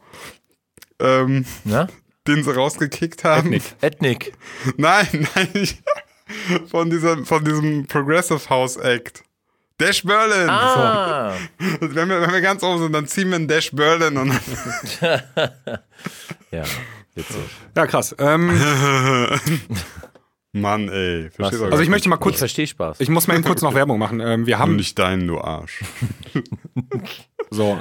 Ähm, 1.00 1.46
Na? 1.64 1.88
den 2.28 2.44
sie 2.44 2.56
rausgekickt 2.56 3.24
haben. 3.26 3.52
Ethnic. 3.52 3.76
Ethnic. 3.82 4.34
Nein, 4.78 5.28
nein. 5.36 5.50
Ich, 5.54 5.82
von, 6.70 6.90
dieser, 6.90 7.26
von 7.26 7.44
diesem 7.44 7.86
Progressive 7.86 8.50
House 8.50 8.78
Act. 8.78 9.24
Dash 9.80 10.04
Berlin. 10.04 10.50
Ah, 10.50 11.34
So. 11.60 11.94
Wenn, 11.96 12.08
wir, 12.08 12.22
wenn 12.22 12.32
wir 12.32 12.42
ganz 12.42 12.64
oben 12.64 12.80
sind, 12.80 12.94
dann 12.94 13.08
ziehen 13.08 13.30
wir 13.30 13.36
einen 13.36 13.48
Dash 13.48 13.72
Berlin 13.72 14.16
und 14.18 14.30
ja, 16.52 16.64
witzig. 17.16 17.36
Ja, 17.76 17.88
krass. 17.88 18.16
Ähm, 18.20 18.50
Mann, 20.54 20.88
ey. 20.90 21.30
Verstehst 21.32 21.62
du 21.62 21.66
also 21.66 21.80
ich 21.84 21.90
möchte 21.90 22.08
mal 22.08 22.16
Ich 22.18 22.22
kurz, 22.22 22.38
verstehe 22.38 22.68
Spaß. 22.68 23.00
ich 23.00 23.10
muss 23.10 23.28
mal 23.28 23.34
eben 23.34 23.44
kurz 23.44 23.62
noch 23.64 23.74
Werbung 23.74 23.98
machen. 24.00 24.20
Ähm, 24.20 24.46
wir 24.46 24.60
haben 24.60 24.76
nicht 24.76 24.98
deinen, 25.00 25.28
du 25.28 25.42
Arsch. 25.42 25.84
So. 27.52 27.80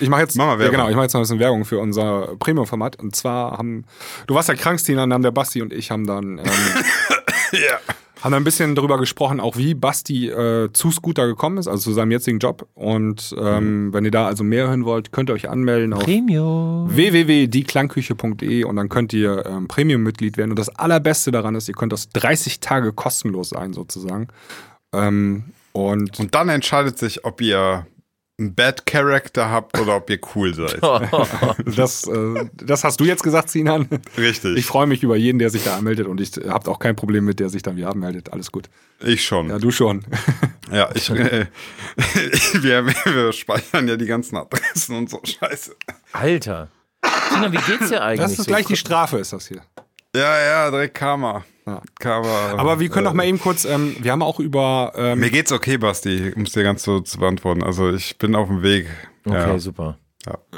Ich 0.00 0.08
mache 0.08 0.22
jetzt, 0.22 0.36
Mach 0.36 0.46
mal 0.46 0.60
ja, 0.60 0.70
genau, 0.70 0.88
ich 0.88 0.96
mache 0.96 1.04
jetzt 1.04 1.12
noch 1.14 1.20
ein 1.20 1.22
bisschen 1.22 1.38
Werbung 1.38 1.64
für 1.64 1.78
unser 1.78 2.34
Premium-Format. 2.40 2.96
Und 2.98 3.14
zwar 3.14 3.58
haben, 3.58 3.84
du 4.26 4.34
warst 4.34 4.48
ja 4.48 4.56
krank, 4.56 4.80
Stina, 4.80 5.02
dann 5.02 5.12
haben 5.12 5.22
der 5.22 5.30
Basti 5.30 5.62
und 5.62 5.72
ich 5.72 5.90
haben 5.92 6.04
dann, 6.06 6.38
ähm, 6.38 6.44
Ja. 7.52 7.78
haben 8.20 8.32
dann 8.32 8.42
ein 8.42 8.44
bisschen 8.44 8.74
darüber 8.74 8.98
gesprochen, 8.98 9.38
auch 9.38 9.56
wie 9.56 9.74
Basti 9.74 10.28
äh, 10.30 10.70
zu 10.72 10.90
Scooter 10.90 11.28
gekommen 11.28 11.58
ist, 11.58 11.68
also 11.68 11.80
zu 11.90 11.92
seinem 11.92 12.10
jetzigen 12.10 12.40
Job. 12.40 12.66
Und 12.74 13.32
ähm, 13.40 13.92
wenn 13.92 14.04
ihr 14.04 14.10
da 14.10 14.26
also 14.26 14.42
mehr 14.42 14.66
hören 14.66 14.84
wollt, 14.84 15.12
könnt 15.12 15.30
ihr 15.30 15.34
euch 15.34 15.48
anmelden 15.48 15.92
auf 15.92 16.02
Premium. 16.02 16.88
www.dieklangküche.de 16.94 18.64
und 18.64 18.74
dann 18.76 18.88
könnt 18.88 19.12
ihr 19.12 19.46
ähm, 19.46 19.68
Premium-Mitglied 19.68 20.36
werden. 20.36 20.50
Und 20.50 20.58
das 20.58 20.68
Allerbeste 20.70 21.30
daran 21.30 21.54
ist, 21.54 21.68
ihr 21.68 21.74
könnt 21.74 21.92
das 21.92 22.08
30 22.10 22.60
Tage 22.60 22.92
kostenlos 22.92 23.50
sein, 23.50 23.72
sozusagen. 23.72 24.28
Ähm, 24.92 25.44
und 25.72 26.18
Und 26.18 26.34
dann 26.34 26.48
entscheidet 26.48 26.98
sich, 26.98 27.24
ob 27.24 27.40
ihr 27.40 27.86
einen 28.38 28.54
Bad 28.54 28.86
Character 28.86 29.50
habt 29.50 29.78
oder 29.80 29.96
ob 29.96 30.08
ihr 30.10 30.20
cool 30.34 30.54
seid. 30.54 30.80
das, 31.76 32.06
äh, 32.06 32.46
das 32.54 32.84
hast 32.84 33.00
du 33.00 33.04
jetzt 33.04 33.22
gesagt, 33.24 33.50
Sinan. 33.50 33.88
Richtig. 34.16 34.56
Ich 34.56 34.64
freue 34.64 34.86
mich 34.86 35.02
über 35.02 35.16
jeden, 35.16 35.40
der 35.40 35.50
sich 35.50 35.64
da 35.64 35.76
anmeldet 35.76 36.06
und 36.06 36.20
ich 36.20 36.30
habt 36.48 36.68
auch 36.68 36.78
kein 36.78 36.94
Problem 36.94 37.24
mit, 37.24 37.40
der 37.40 37.48
sich 37.48 37.62
dann 37.62 37.76
wieder 37.76 37.90
anmeldet. 37.90 38.32
Alles 38.32 38.52
gut. 38.52 38.70
Ich 39.00 39.24
schon. 39.24 39.48
Ja, 39.48 39.58
du 39.58 39.70
schon. 39.70 40.04
Ja, 40.70 40.90
ich, 40.94 41.10
äh, 41.10 41.46
wir, 42.60 42.86
wir 42.86 43.32
speichern 43.32 43.88
ja 43.88 43.96
die 43.96 44.06
ganzen 44.06 44.36
Adressen 44.36 44.96
und 44.96 45.10
so 45.10 45.20
Scheiße. 45.24 45.74
Alter. 46.12 46.68
Tina, 47.30 47.52
wie 47.52 47.56
geht's 47.56 47.88
dir 47.88 48.02
eigentlich? 48.02 48.20
Das 48.20 48.32
ist 48.32 48.44
so? 48.44 48.44
gleich 48.44 48.66
die 48.66 48.76
Strafe, 48.76 49.18
ist 49.18 49.32
das 49.32 49.48
hier. 49.48 49.62
Ja, 50.18 50.38
ja, 50.40 50.70
direkt 50.70 50.94
Karma. 50.94 51.44
Ja. 51.66 51.82
Karma. 51.98 52.54
Aber 52.56 52.80
wir 52.80 52.88
können 52.88 53.06
äh, 53.06 53.10
doch 53.10 53.14
mal 53.14 53.26
eben 53.26 53.38
kurz, 53.40 53.64
ähm, 53.64 53.94
wir 54.00 54.10
haben 54.12 54.22
auch 54.22 54.40
über, 54.40 54.92
ähm, 54.96 55.20
Mir 55.20 55.30
geht's 55.30 55.52
okay, 55.52 55.76
Basti, 55.78 56.32
um 56.34 56.42
es 56.42 56.52
dir 56.52 56.62
ganz 56.62 56.82
so 56.82 57.00
zu 57.00 57.18
beantworten. 57.18 57.62
Also 57.62 57.90
ich 57.92 58.16
bin 58.18 58.34
auf 58.34 58.48
dem 58.48 58.62
Weg. 58.62 58.86
Okay, 59.26 59.36
ja. 59.36 59.58
super. 59.58 59.98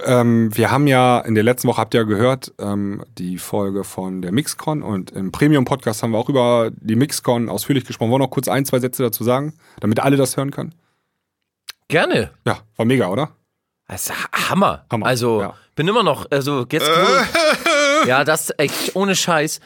ähm, 0.04 0.56
wir 0.56 0.70
haben 0.70 0.86
ja 0.86 1.18
in 1.20 1.34
der 1.34 1.44
letzten 1.44 1.68
Woche, 1.68 1.80
habt 1.80 1.94
ihr 1.94 2.00
ja 2.00 2.06
gehört, 2.06 2.52
ähm, 2.58 3.04
die 3.18 3.38
Folge 3.38 3.84
von 3.84 4.22
der 4.22 4.32
Mixcon 4.32 4.82
und 4.82 5.10
im 5.10 5.30
Premium-Podcast 5.32 6.02
haben 6.02 6.12
wir 6.12 6.18
auch 6.18 6.28
über 6.28 6.70
die 6.74 6.96
Mixcon 6.96 7.48
ausführlich 7.48 7.84
gesprochen. 7.84 8.10
Wollen 8.10 8.20
wir 8.20 8.26
noch 8.26 8.30
kurz 8.32 8.48
ein, 8.48 8.64
zwei 8.64 8.78
Sätze 8.80 9.02
dazu 9.02 9.22
sagen, 9.24 9.54
damit 9.80 10.00
alle 10.00 10.16
das 10.16 10.36
hören 10.36 10.50
können? 10.50 10.74
Gerne. 11.88 12.30
Ja, 12.46 12.60
war 12.76 12.86
mega, 12.86 13.08
oder? 13.08 13.30
Das 13.88 14.06
ist 14.06 14.12
Ha- 14.12 14.50
Hammer. 14.50 14.84
Hammer, 14.90 15.06
Also, 15.06 15.40
ja. 15.40 15.54
bin 15.74 15.88
immer 15.88 16.04
noch, 16.04 16.26
also 16.30 16.64
jetzt. 16.70 16.88
Äh. 16.88 17.69
Ja, 18.06 18.24
das 18.24 18.52
echt 18.58 18.94
ohne 18.96 19.14
Scheiß. 19.16 19.60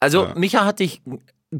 Also, 0.00 0.28
Micha 0.34 0.64
hat 0.64 0.78
dich 0.80 1.02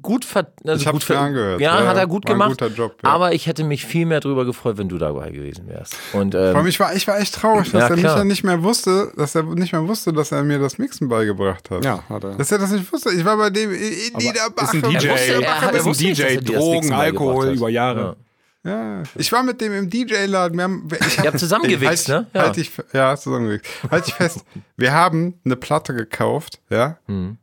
gut 0.03 0.25
ver 0.25 0.47
also 0.65 0.81
Ich 0.81 0.87
hab's 0.87 1.05
gut 1.07 1.17
angehört. 1.17 1.61
Ja, 1.61 1.81
Ja, 1.83 1.87
hat 1.89 1.97
er 1.97 2.07
gut 2.07 2.25
war 2.25 2.31
ein 2.31 2.35
gemacht. 2.39 2.51
guter 2.61 2.69
Job, 2.69 2.97
ja. 3.03 3.11
Aber 3.11 3.33
ich 3.35 3.47
hätte 3.49 3.65
mich 3.65 3.85
viel 3.85 4.07
mehr 4.07 4.21
darüber 4.21 4.45
gefreut, 4.45 4.79
wenn 4.79 4.89
du 4.89 4.99
dabei 4.99 5.31
gewesen 5.31 5.67
wärst. 5.69 5.97
Und 6.13 6.33
Vor 6.35 6.41
allem, 6.43 6.57
ähm, 6.59 6.67
ich 6.69 6.79
war, 6.79 6.95
ich 6.95 7.07
war 7.09 7.19
echt 7.19 7.35
traurig, 7.35 7.73
dass 7.73 7.83
Ja, 7.83 7.89
er 7.89 7.97
mich 7.97 8.05
ja 8.05 8.25
nicht 8.25 8.45
mehr 8.45 8.63
wusste, 8.63 9.11
dass 9.17 9.35
er 9.35 9.43
nicht 9.43 9.73
mehr 9.73 9.87
wusste, 9.89 10.13
dass 10.13 10.31
er 10.31 10.45
mir 10.45 10.61
das 10.61 10.79
Mixen 10.79 11.09
beigebracht 11.09 11.71
hat. 11.71 11.85
Ja, 11.85 12.05
hat 12.09 12.23
er. 12.23 12.37
Dass 12.37 12.53
er 12.53 12.59
das 12.59 12.71
nicht 12.71 12.91
wusste. 12.93 13.11
Ich 13.13 13.25
war 13.25 13.37
bei 13.37 13.51
dem 13.51 13.73
in 13.73 13.81
in 13.81 14.17
Niederbach. 14.17 14.73
ist 14.73 14.75
ein 14.85 14.91
DJ, 14.91 15.07
Er 15.09 15.13
wusste- 15.13 15.45
er 15.45 15.61
hat- 15.61 15.63
er 15.63 15.75
ist 15.75 15.81
ein 15.81 15.85
wusste 15.87 16.05
nicht, 16.05 16.21
dass 16.23 16.29
DJ, 16.29 16.35
er 16.37 16.41
Drogen, 16.61 16.93
Alkohol 16.93 17.49
über 17.49 17.69
Jahre. 17.69 18.17
Ja, 18.63 19.03
ich 19.15 19.33
war 19.33 19.43
mit 19.43 19.61
dem 19.63 19.73
im 19.73 19.89
DJ-Laden. 19.89 20.57
Wir 20.59 20.65
haben, 20.65 20.89
ich 20.93 21.17
hab, 21.19 21.25
Ihr 21.25 21.31
habt 21.31 21.39
zusammengewichst, 21.41 22.09
halt, 22.11 22.27
ne? 22.27 22.31
Ja. 22.35 22.43
Halt 22.43 22.59
ich, 22.59 22.71
ja, 22.93 23.17
zusammengewichst. 23.17 23.67
Halt 23.91 24.07
ich 24.09 24.15
fest. 24.15 24.45
Wir 24.77 24.93
haben 24.93 25.41
eine 25.47 25.57
Platte 25.57 25.95
gekauft, 25.95 26.61
ja? 26.69 26.99
Mhm. 27.07 27.39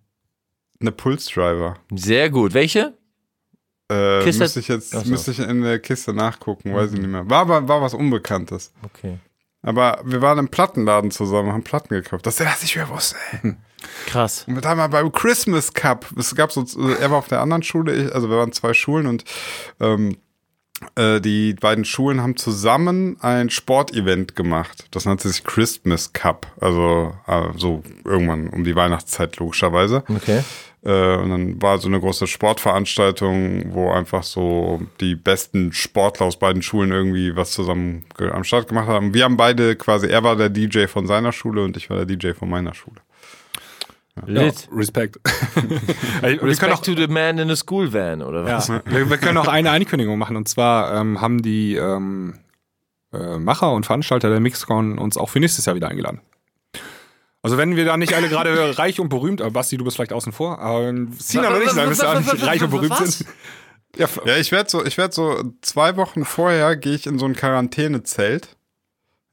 Eine 0.80 0.91
Pulse-Driver. 0.91 1.77
sehr 1.95 2.30
gut. 2.30 2.53
Welche? 2.53 2.94
Äh, 3.89 4.22
Kiste- 4.23 4.44
müsste 4.44 4.60
ich 4.60 4.68
jetzt 4.68 4.91
so. 4.91 5.02
müsste 5.10 5.31
ich 5.31 5.39
in 5.39 5.61
der 5.64 5.80
Kiste 5.80 6.14
nachgucken, 6.14 6.76
weiß 6.76 6.91
ich 6.94 6.99
nicht 6.99 7.10
mehr. 7.10 7.27
War, 7.30 7.48
war, 7.48 7.68
war 7.68 7.81
was 7.81 7.94
Unbekanntes. 7.95 8.72
Okay. 8.84 9.18
Aber 9.64 9.99
wir 10.06 10.22
waren 10.22 10.38
im 10.38 10.49
Plattenladen 10.49 11.10
zusammen, 11.10 11.52
haben 11.52 11.64
Platten 11.64 11.89
gekauft. 11.89 12.26
Dass 12.27 12.39
er 12.39 12.45
das 12.45 12.61
nicht 12.61 12.76
mehr 12.76 12.88
wusste, 12.89 13.15
ey. 13.44 13.56
Krass. 14.06 14.44
Und 14.48 14.61
wir 14.61 14.69
haben 14.69 14.77
mal 14.77 14.88
beim 14.88 15.11
Christmas 15.11 15.73
Cup, 15.73 16.06
es 16.18 16.35
gab 16.35 16.52
so, 16.52 16.64
er 16.89 17.10
war 17.10 17.18
auf 17.18 17.27
der 17.27 17.41
anderen 17.41 17.64
Schule, 17.64 17.94
ich, 17.95 18.14
also 18.14 18.30
wir 18.30 18.38
waren 18.38 18.52
zwei 18.52 18.73
Schulen 18.73 19.07
und 19.07 19.23
ähm, 19.80 20.18
äh, 20.95 21.19
die 21.19 21.53
beiden 21.53 21.85
Schulen 21.85 22.21
haben 22.21 22.37
zusammen 22.37 23.17
ein 23.21 23.49
Sportevent 23.49 24.35
gemacht. 24.35 24.85
Das 24.91 25.05
nannte 25.05 25.27
sich 25.29 25.43
Christmas 25.43 26.13
Cup, 26.13 26.47
also 26.61 27.13
äh, 27.27 27.49
so 27.55 27.83
irgendwann 28.05 28.49
um 28.49 28.63
die 28.63 28.75
Weihnachtszeit 28.75 29.37
logischerweise. 29.37 30.03
Okay. 30.07 30.43
Äh, 30.83 31.17
und 31.17 31.29
dann 31.31 31.61
war 31.61 31.79
so 31.79 31.87
eine 31.87 31.99
große 31.99 32.27
Sportveranstaltung, 32.27 33.73
wo 33.73 33.91
einfach 33.91 34.23
so 34.23 34.81
die 35.01 35.15
besten 35.15 35.73
Sportler 35.73 36.27
aus 36.27 36.37
beiden 36.37 36.61
Schulen 36.61 36.91
irgendwie 36.91 37.35
was 37.35 37.51
zusammen 37.51 38.05
am 38.19 38.43
Start 38.43 38.67
gemacht 38.67 38.87
haben. 38.87 39.13
Wir 39.13 39.23
haben 39.23 39.37
beide 39.37 39.75
quasi, 39.75 40.07
er 40.07 40.23
war 40.23 40.35
der 40.35 40.49
DJ 40.49 40.85
von 40.85 41.07
seiner 41.07 41.31
Schule 41.31 41.63
und 41.63 41.75
ich 41.77 41.89
war 41.89 41.97
der 41.97 42.05
DJ 42.05 42.33
von 42.33 42.49
meiner 42.49 42.73
Schule. 42.73 43.01
Ja, 44.26 44.44
Lit. 44.44 44.68
Respekt. 44.72 45.18
wir, 46.22 46.38
können 46.38 46.49
Respect 46.49 46.73
auch, 46.73 46.81
to 46.81 46.95
the 46.95 47.07
man 47.07 47.38
in 47.38 47.49
a 47.49 47.56
school 47.56 47.91
van, 47.91 48.22
oder 48.22 48.45
was? 48.45 48.68
ja, 48.68 48.81
wir, 48.85 49.10
wir 49.10 49.18
können 49.18 49.38
auch 49.38 49.48
eine 49.48 49.72
Ankündigung 49.72 50.18
machen. 50.18 50.35
Und 50.35 50.48
zwar 50.48 50.94
ähm, 50.95 51.22
haben 51.22 51.41
die 51.41 51.76
ähm, 51.76 52.35
äh, 53.14 53.38
Macher 53.38 53.72
und 53.73 53.85
Veranstalter 53.85 54.30
der 54.30 54.39
Mixcon 54.39 54.98
uns 54.98 55.18
auch 55.18 55.30
für 55.30 55.39
nächstes 55.39 55.65
Jahr 55.65 55.76
wieder 55.76 55.89
eingeladen. 55.89 56.22
Also 57.41 57.57
wenn 57.57 57.76
wir 57.76 57.85
da 57.85 57.95
nicht 57.98 58.14
alle 58.14 58.30
gerade 58.30 58.77
reich 58.77 58.99
und 58.99 59.10
berühmt, 59.10 59.41
aber 59.41 59.52
Basti, 59.52 59.77
du 59.77 59.85
bist 59.85 59.95
vielleicht 59.95 60.11
außen 60.11 60.34
vor, 60.34 60.60
aber 60.60 60.94
Sina 61.18 61.49
oder 61.49 61.61
ich 61.61 61.72
sein, 61.72 61.88
bis 61.88 61.99
da 61.99 62.19
nicht 62.19 62.45
reich 62.45 62.64
und 62.64 62.72
berühmt 62.72 62.91
Was? 62.91 63.19
sind. 63.19 63.30
Ja, 63.95 64.07
Ja, 64.26 64.38
ich 64.38 64.52
werde 64.52 64.69
so, 64.69 64.84
ich 64.84 64.98
werde 64.98 65.14
so 65.14 65.53
zwei 65.61 65.95
Wochen 65.95 66.26
vorher 66.26 66.76
gehe 66.76 66.95
ich 66.95 67.07
in 67.07 67.19
so 67.19 67.26
ein 67.26 67.35
Quarantänezelt. 67.35 68.56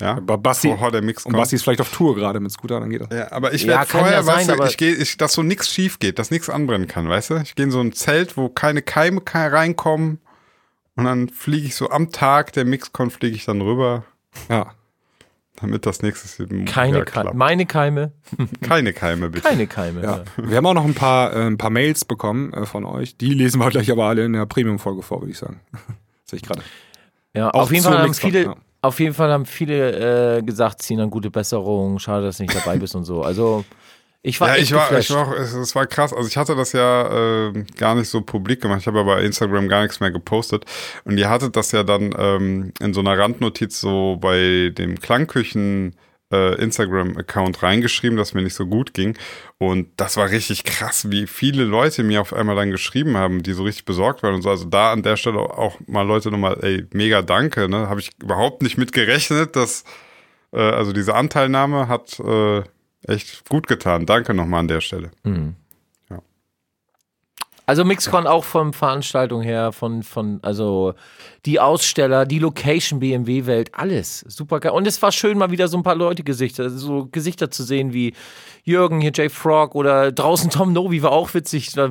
Ja, 0.01 0.17
aber 0.17 0.39
Basti, 0.39 0.69
bevor 0.71 0.91
der 0.91 1.03
Mix 1.03 1.25
und 1.25 1.33
kommt. 1.33 1.43
Basti 1.43 1.55
ist 1.57 1.63
vielleicht 1.63 1.81
auf 1.81 1.93
Tour 1.93 2.15
gerade 2.17 2.41
mit 2.41 2.51
Scooter, 2.51 2.81
dann 2.81 2.91
geht 2.91 3.03
das. 3.03 3.09
ja, 3.17 3.31
aber 3.31 3.55
ich 3.55 3.63
Ja, 3.63 3.69
werde 3.79 3.87
kann 3.87 4.01
vorher, 4.01 4.17
ja 4.19 4.23
sein, 4.25 4.49
weißt 4.49 4.59
du, 4.61 4.65
ich 4.65 4.77
gehe, 4.77 4.93
ich, 4.95 5.17
dass 5.17 5.35
so 5.35 5.43
nichts 5.45 5.71
schief 5.71 5.99
geht, 6.01 6.19
dass 6.19 6.31
nichts 6.33 6.51
anbrennen 6.51 6.89
kann, 6.89 7.09
weißt 7.09 7.31
du? 7.31 7.37
Ich 7.37 7.55
gehe 7.55 7.65
in 7.65 7.71
so 7.71 7.81
ein 7.81 7.93
Zelt, 7.93 8.37
wo 8.37 8.49
keine 8.49 8.83
Keime 8.83 9.21
ke- 9.21 9.53
reinkommen 9.53 10.19
und 10.97 11.05
dann 11.05 11.29
fliege 11.29 11.67
ich 11.69 11.77
so 11.77 11.91
am 11.91 12.11
Tag 12.11 12.53
der 12.55 12.65
Mixcon 12.65 13.11
fliege 13.11 13.37
ich 13.37 13.45
dann 13.45 13.61
rüber, 13.61 14.05
Ja. 14.49 14.73
damit 15.61 15.87
das 15.87 16.03
nächstes 16.03 16.39
Jahr 16.39 16.49
Keine 16.67 16.99
ja, 16.99 17.05
Keime. 17.05 17.31
Meine 17.35 17.65
Keime. 17.65 18.11
Keine 18.63 18.93
Keime 18.95 19.31
bitte. 19.31 19.49
Keine 19.49 19.69
Keime. 19.69 20.03
Ja. 20.03 20.25
Wir 20.37 20.57
haben 20.57 20.67
auch 20.67 20.75
noch 20.75 20.85
ein 20.85 20.95
paar, 20.95 21.33
äh, 21.33 21.47
ein 21.47 21.57
paar 21.57 21.71
Mails 21.71 22.05
bekommen 22.05 22.53
äh, 22.53 22.67
von 22.67 22.85
euch. 22.85 23.17
Die 23.17 23.33
lesen 23.33 23.61
wir 23.61 23.71
gleich 23.71 23.93
aber 23.93 24.07
alle 24.07 24.25
in 24.25 24.33
der 24.33 24.45
Premium-Folge 24.47 25.03
vor, 25.03 25.21
würde 25.21 25.31
ich 25.31 25.39
sagen. 25.39 25.61
Sehe 26.25 26.39
ich 26.39 26.43
gerade. 26.43 26.63
Ja, 27.33 27.51
Auch 27.55 27.63
auf 27.63 27.73
jeden 27.73 27.85
Fall 27.85 27.99
haben 27.99 28.15
viele, 28.15 28.43
ja. 28.45 28.57
Auf 28.85 29.01
jeden 29.01 29.15
Fall 29.15 29.31
haben 29.31 29.47
viele 29.47 30.39
äh, 30.39 30.43
gesagt, 30.43 30.83
Sinan, 30.83 31.11
gute 31.11 31.31
Besserung, 31.31 31.99
schade, 31.99 32.27
dass 32.27 32.37
du 32.37 32.43
nicht 32.43 32.55
dabei 32.55 32.77
bist 32.77 32.95
und 32.95 33.05
so. 33.05 33.23
Also 33.23 33.65
ich 34.23 34.41
war 34.41 34.49
Ja, 34.49 34.57
ich 34.57 34.73
war, 34.73 34.89
geflasht. 34.89 35.11
ich 35.11 35.17
war 35.17 35.29
auch, 35.29 35.33
es, 35.33 35.55
es 35.55 35.75
war 35.75 35.87
krass. 35.87 36.13
Also 36.13 36.29
ich 36.29 36.37
hatte 36.37 36.55
das 36.55 36.73
ja 36.73 37.49
äh, 37.49 37.65
gar 37.77 37.95
nicht 37.95 38.09
so 38.09 38.21
publik 38.21 38.61
gemacht. 38.61 38.81
Ich 38.81 38.87
habe 38.87 39.01
aber 39.01 39.17
bei 39.17 39.23
Instagram 39.23 39.69
gar 39.69 39.83
nichts 39.83 40.01
mehr 40.01 40.11
gepostet. 40.11 40.65
Und 41.05 41.17
ihr 41.19 41.31
hattet 41.31 41.57
das 41.57 41.73
ja 41.73 41.83
dann 41.83 42.15
ähm, 42.19 42.73
in 42.81 42.93
so 42.95 43.01
einer 43.01 43.19
Randnotiz 43.19 43.81
so 43.81 44.19
bei 44.21 44.71
dem 44.77 45.01
Klangküchen 45.01 45.95
äh, 46.33 46.55
Instagram-Account 46.61 47.63
reingeschrieben, 47.63 48.17
dass 48.17 48.35
mir 48.35 48.43
nicht 48.43 48.55
so 48.55 48.67
gut 48.67 48.95
ging. 48.95 49.17
Und 49.59 49.89
das 49.97 50.17
war 50.17 50.31
richtig 50.31 50.65
krass, 50.65 51.11
wie 51.11 51.27
viele 51.27 51.65
Leute 51.65 52.03
mir 52.03 52.21
auf 52.21 52.33
einmal 52.33 52.57
dann 52.57 52.71
geschrieben 52.71 53.17
haben, 53.17 53.43
die 53.43 53.53
so 53.53 53.65
richtig 53.65 53.85
besorgt 53.85 54.23
waren 54.23 54.35
und 54.35 54.43
so. 54.43 54.51
Also 54.51 54.65
da 54.65 54.93
an 54.93 55.03
der 55.03 55.17
Stelle 55.17 55.39
auch 55.39 55.79
mal 55.87 56.07
Leute 56.07 56.31
nochmal, 56.31 56.59
ey, 56.63 56.87
mega 56.93 57.23
danke. 57.23 57.69
Ne? 57.69 57.89
Habe 57.89 58.01
ich 58.01 58.11
überhaupt 58.23 58.63
nicht 58.63 58.79
mit 58.79 58.93
gerechnet, 58.93 59.57
dass 59.57 59.85
äh, 60.53 60.61
also 60.61 60.93
diese 60.93 61.15
Anteilnahme 61.15 61.89
hat 61.89 62.19
äh, 62.21 62.63
echt 63.07 63.49
gut 63.49 63.67
getan. 63.67 64.07
Danke 64.07 64.35
nochmal 64.35 64.61
an 64.61 64.69
der 64.69 64.81
Stelle. 64.81 65.11
Also 67.67 67.85
Mixcon 67.85 68.27
auch 68.27 68.45
von 68.45 68.73
Veranstaltung 68.75 69.41
her, 69.41 69.73
von, 69.73 70.03
von, 70.03 70.39
also 70.43 70.95
die 71.47 71.61
Aussteller, 71.61 72.27
die 72.27 72.39
Location 72.39 73.01
BMW-Welt, 73.01 73.71
alles 73.73 74.21
super 74.29 74.61
geil. 74.61 74.73
Und 74.73 74.87
es 74.87 75.01
war 75.01 75.13
schön, 75.13 75.39
mal 75.39 75.51
wieder 75.51 75.69
so 75.69 75.79
ein 75.79 75.83
paar 75.83 75.95
Leute 75.95 76.25
Gesichter, 76.25 76.69
so 76.69 77.09
Gesichter 77.11 77.51
zu 77.51 77.63
sehen 77.63 77.95
wie 77.95 78.15
Jürgen, 78.65 79.01
hier 79.01 79.13
Jay 79.15 79.29
Frog 79.29 79.75
oder 79.75 80.13
draußen 80.13 80.51
Tom 80.51 80.73
Novi 80.73 81.03
war 81.03 81.13
auch 81.13 81.33
witzig. 81.35 81.73
Da 81.73 81.91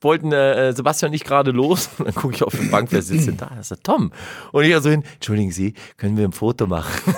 wollten 0.00 0.32
äh, 0.32 0.72
Sebastian 0.72 1.10
und 1.10 1.14
ich 1.14 1.24
gerade 1.24 1.50
los. 1.50 1.88
Und 1.98 2.06
dann 2.06 2.14
gucke 2.14 2.34
ich 2.34 2.42
auf 2.42 2.54
die 2.54 2.66
Bank, 2.66 2.88
wer 2.90 3.02
sitzt 3.02 3.28
denn 3.28 3.36
da? 3.36 3.50
Das 3.56 3.70
ist 3.70 3.70
der 3.70 3.82
Tom. 3.82 4.12
Und 4.52 4.64
ich 4.64 4.76
so 4.80 4.90
hin, 4.90 5.04
entschuldigen 5.14 5.50
Sie, 5.52 5.74
können 5.96 6.16
wir 6.16 6.24
ein 6.24 6.32
Foto 6.32 6.66
machen? 6.66 7.14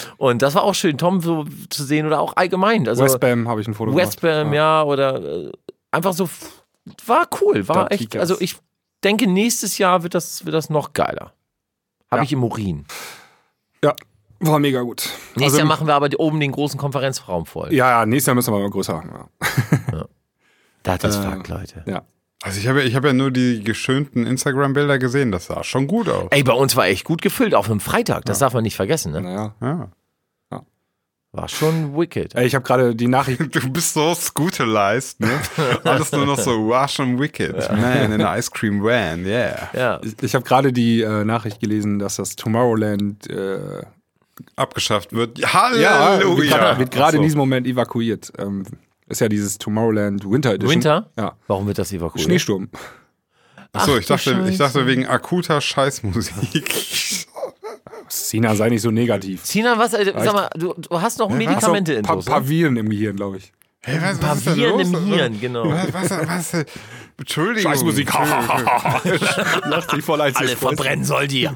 und 0.16 0.42
das 0.42 0.54
war 0.54 0.62
auch 0.62 0.74
schön, 0.74 0.96
Tom 0.98 1.20
so 1.20 1.44
zu 1.70 1.84
sehen 1.84 2.06
oder 2.06 2.20
auch 2.20 2.36
allgemein. 2.36 2.88
Also 2.88 3.04
Westbam 3.04 3.48
habe 3.48 3.60
ich 3.60 3.68
ein 3.68 3.74
Foto 3.74 3.90
gemacht. 3.90 4.06
Westbam, 4.06 4.52
ja, 4.52 4.82
oder 4.82 5.46
äh, 5.46 5.52
einfach 5.90 6.12
so, 6.12 6.28
war 7.06 7.28
cool, 7.40 7.68
war 7.68 7.90
echt, 7.92 8.16
also 8.16 8.40
ich 8.40 8.56
denke, 9.04 9.26
nächstes 9.26 9.78
Jahr 9.78 10.02
wird 10.02 10.14
das, 10.14 10.44
wird 10.44 10.54
das 10.54 10.70
noch 10.70 10.92
geiler. 10.92 11.32
Habe 12.10 12.20
Ja. 12.20 12.22
ich 12.22 12.32
im 12.32 12.44
Urin. 12.44 12.86
Ja, 13.84 13.94
war 14.40 14.58
mega 14.58 14.82
gut. 14.82 15.08
Nächstes 15.36 15.42
Also- 15.44 15.58
Jahr 15.58 15.66
machen 15.66 15.86
wir 15.86 15.94
aber 15.94 16.08
oben 16.18 16.40
den 16.40 16.52
großen 16.52 16.78
Konferenzraum 16.78 17.46
voll. 17.46 17.72
Ja, 17.72 17.90
ja, 17.90 18.06
nächstes 18.06 18.26
Jahr 18.26 18.34
müssen 18.34 18.52
wir 18.52 18.60
mal 18.60 18.70
größer 18.70 18.94
machen. 18.94 19.28
Ja. 19.92 20.04
Das 20.82 21.04
ist 21.04 21.16
Äh, 21.16 21.22
Fakt, 21.22 21.48
Leute. 21.48 21.84
ja. 21.86 22.02
Also 22.42 22.58
ich 22.58 22.66
habe 22.66 22.80
ja, 22.80 22.86
ich 22.86 22.96
habe 22.96 23.06
ja 23.06 23.12
nur 23.12 23.30
die 23.30 23.62
geschönten 23.62 24.26
Instagram-Bilder 24.26 24.98
gesehen. 24.98 25.30
Das 25.30 25.46
sah 25.46 25.62
schon 25.62 25.86
gut 25.86 26.08
aus. 26.08 26.26
Ey, 26.32 26.42
bei 26.42 26.52
uns 26.52 26.74
war 26.74 26.86
echt 26.86 27.04
gut 27.04 27.22
gefüllt, 27.22 27.54
auf 27.54 27.70
einem 27.70 27.78
Freitag, 27.78 28.24
das 28.24 28.40
darf 28.40 28.52
man 28.52 28.64
nicht 28.64 28.74
vergessen, 28.74 29.12
ne? 29.12 29.20
Naja. 29.20 29.54
Ja. 29.60 29.90
War 31.34 31.48
schon 31.48 31.96
wicked. 31.96 32.34
Ey, 32.34 32.46
ich 32.46 32.54
habe 32.54 32.62
gerade 32.62 32.94
die 32.94 33.08
Nachricht. 33.08 33.40
Du 33.52 33.70
bist 33.70 33.94
so 33.94 34.14
scooterized, 34.14 35.20
ne? 35.20 35.40
Alles 35.82 36.12
nur 36.12 36.26
noch 36.26 36.38
so, 36.38 36.66
wow, 36.66 36.88
schon 36.90 37.18
wicked. 37.18 37.56
Man 37.70 38.12
in 38.12 38.20
an 38.20 38.38
ice 38.38 38.50
cream 38.50 38.82
van, 38.82 39.24
yeah. 39.24 39.70
Ja. 39.72 40.00
Ich, 40.02 40.22
ich 40.22 40.34
habe 40.34 40.44
gerade 40.44 40.74
die 40.74 41.00
äh, 41.00 41.24
Nachricht 41.24 41.60
gelesen, 41.60 41.98
dass 41.98 42.16
das 42.16 42.36
Tomorrowland 42.36 43.30
äh, 43.30 43.82
Abgeschafft 44.56 45.12
wird. 45.12 45.38
ja, 45.38 45.52
Halleluja. 45.54 46.36
wird 46.36 46.50
gerade 46.50 46.78
wird 46.78 46.90
gerade 46.90 47.12
so. 47.12 47.16
in 47.18 47.22
diesem 47.22 47.38
Moment 47.38 47.66
evakuiert. 47.66 48.32
Ähm, 48.38 48.64
ist 49.08 49.20
ja 49.20 49.28
dieses 49.28 49.56
Tomorrowland 49.56 50.30
Winter 50.30 50.50
Edition. 50.50 50.74
Winter? 50.74 51.10
Ja. 51.16 51.36
Warum 51.46 51.66
wird 51.66 51.78
das 51.78 51.92
evakuiert? 51.92 52.26
Schneesturm. 52.26 52.68
Achso, 53.72 53.92
Ach 53.94 54.00
ich 54.00 54.06
dachte, 54.06 54.46
ich 54.50 54.58
dachte 54.58 54.86
wegen 54.86 55.06
akuter 55.06 55.60
Scheißmusik. 55.62 56.74
Sina, 58.12 58.54
sei 58.54 58.68
nicht 58.68 58.82
so 58.82 58.90
negativ. 58.90 59.44
Sina, 59.44 59.78
was, 59.78 59.94
äh, 59.94 60.04
sag 60.04 60.32
mal, 60.34 60.50
du, 60.54 60.74
du 60.74 61.00
hast 61.00 61.18
noch 61.18 61.30
Medikamente 61.30 61.94
in 61.94 62.02
pa 62.02 62.14
Dose, 62.14 62.30
paar? 62.30 62.46
Viren 62.48 62.76
im 62.76 62.90
Gehirn, 62.90 63.16
glaube 63.16 63.38
ich. 63.38 63.52
Hey, 63.84 63.98
was, 64.00 64.22
was 64.22 64.38
ist 64.38 64.46
denn 64.48 64.58
los? 64.60 64.88
im 64.92 65.04
Hirn, 65.06 65.40
genau. 65.40 65.64
Was, 65.68 65.92
was, 65.92 66.10
was, 66.52 66.64
Entschuldigung. 67.18 67.72
Scheißmusik. 67.72 68.08
Entschuldigung. 68.14 69.60
Lacht 69.70 69.90
sich 69.90 70.04
voll 70.04 70.20
als 70.20 70.36
Alle 70.36 70.56
verbrennen 70.56 71.04
soll 71.04 71.26
die. 71.26 71.48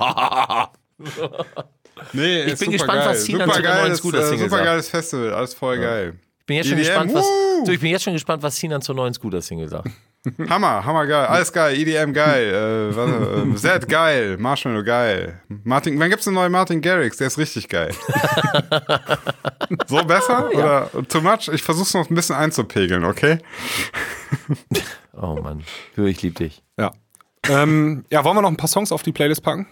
Nee, 2.13 2.43
Ich 2.43 2.53
ist 2.53 2.59
bin 2.59 2.67
super 2.67 2.73
gespannt, 2.73 2.99
geil. 3.01 3.09
was 3.11 3.25
Sinan 3.25 3.51
zu 3.51 3.63
der 3.63 3.71
Super 3.73 3.83
neuen 3.83 3.97
Scooter-Single 3.97 4.35
äh, 4.35 4.39
Super 4.49 4.51
sagt. 4.57 4.65
geiles 4.65 4.89
Festival, 4.89 5.33
alles 5.35 5.55
voll 5.55 5.79
geil. 5.79 6.15
Ich 6.41 6.47
bin 6.47 6.57
jetzt 6.57 6.69
schon 6.69 6.79
EDM, 6.79 6.87
gespannt, 6.89 7.15
was, 7.15 7.27
so, 7.65 7.73
ich 7.73 7.81
bin 7.81 7.91
jetzt 7.91 8.03
schon 8.05 8.13
gespannt, 8.13 8.43
was 8.43 8.57
Sinan 8.57 8.83
zur 8.83 8.95
neuen 8.95 9.15
Scooter-Single 9.15 9.69
sagt. 9.69 9.91
Hammer, 10.49 10.85
hammer 10.85 11.07
geil, 11.07 11.27
alles 11.27 11.53
geil, 11.53 11.77
EDM 11.77 12.13
geil, 12.13 12.53
äh, 12.53 12.97
was, 12.97 13.11
äh, 13.11 13.57
Zed 13.57 13.89
geil, 13.89 14.37
Marshmallow 14.39 14.83
geil. 14.83 15.41
Martin, 15.65 15.99
wann 16.01 16.11
gibt's 16.11 16.27
eine 16.27 16.35
neue 16.35 16.49
Martin 16.51 16.81
Garrix? 16.81 17.19
Der 17.19 17.29
ist 17.29 17.39
richtig 17.39 17.69
geil. 17.69 17.95
so 19.87 20.03
besser 20.05 20.51
oder 20.53 20.91
too 21.09 21.21
much? 21.21 21.49
Ich 21.53 21.63
versuch's 21.63 21.95
noch 21.95 22.11
ein 22.11 22.15
bisschen 22.15 22.35
einzupegeln, 22.35 23.05
okay? 23.05 23.39
Oh 25.13 25.39
Mann, 25.41 25.63
Hör, 25.95 26.07
ich 26.07 26.21
lieb 26.23 26.37
dich. 26.37 26.63
Ja. 26.77 26.93
ähm, 27.49 28.05
ja, 28.11 28.25
wollen 28.25 28.37
wir 28.37 28.43
noch 28.43 28.51
ein 28.51 28.57
paar 28.57 28.69
Songs 28.69 28.93
auf 28.93 29.03
die 29.03 29.13
Playlist 29.13 29.43
packen? 29.43 29.67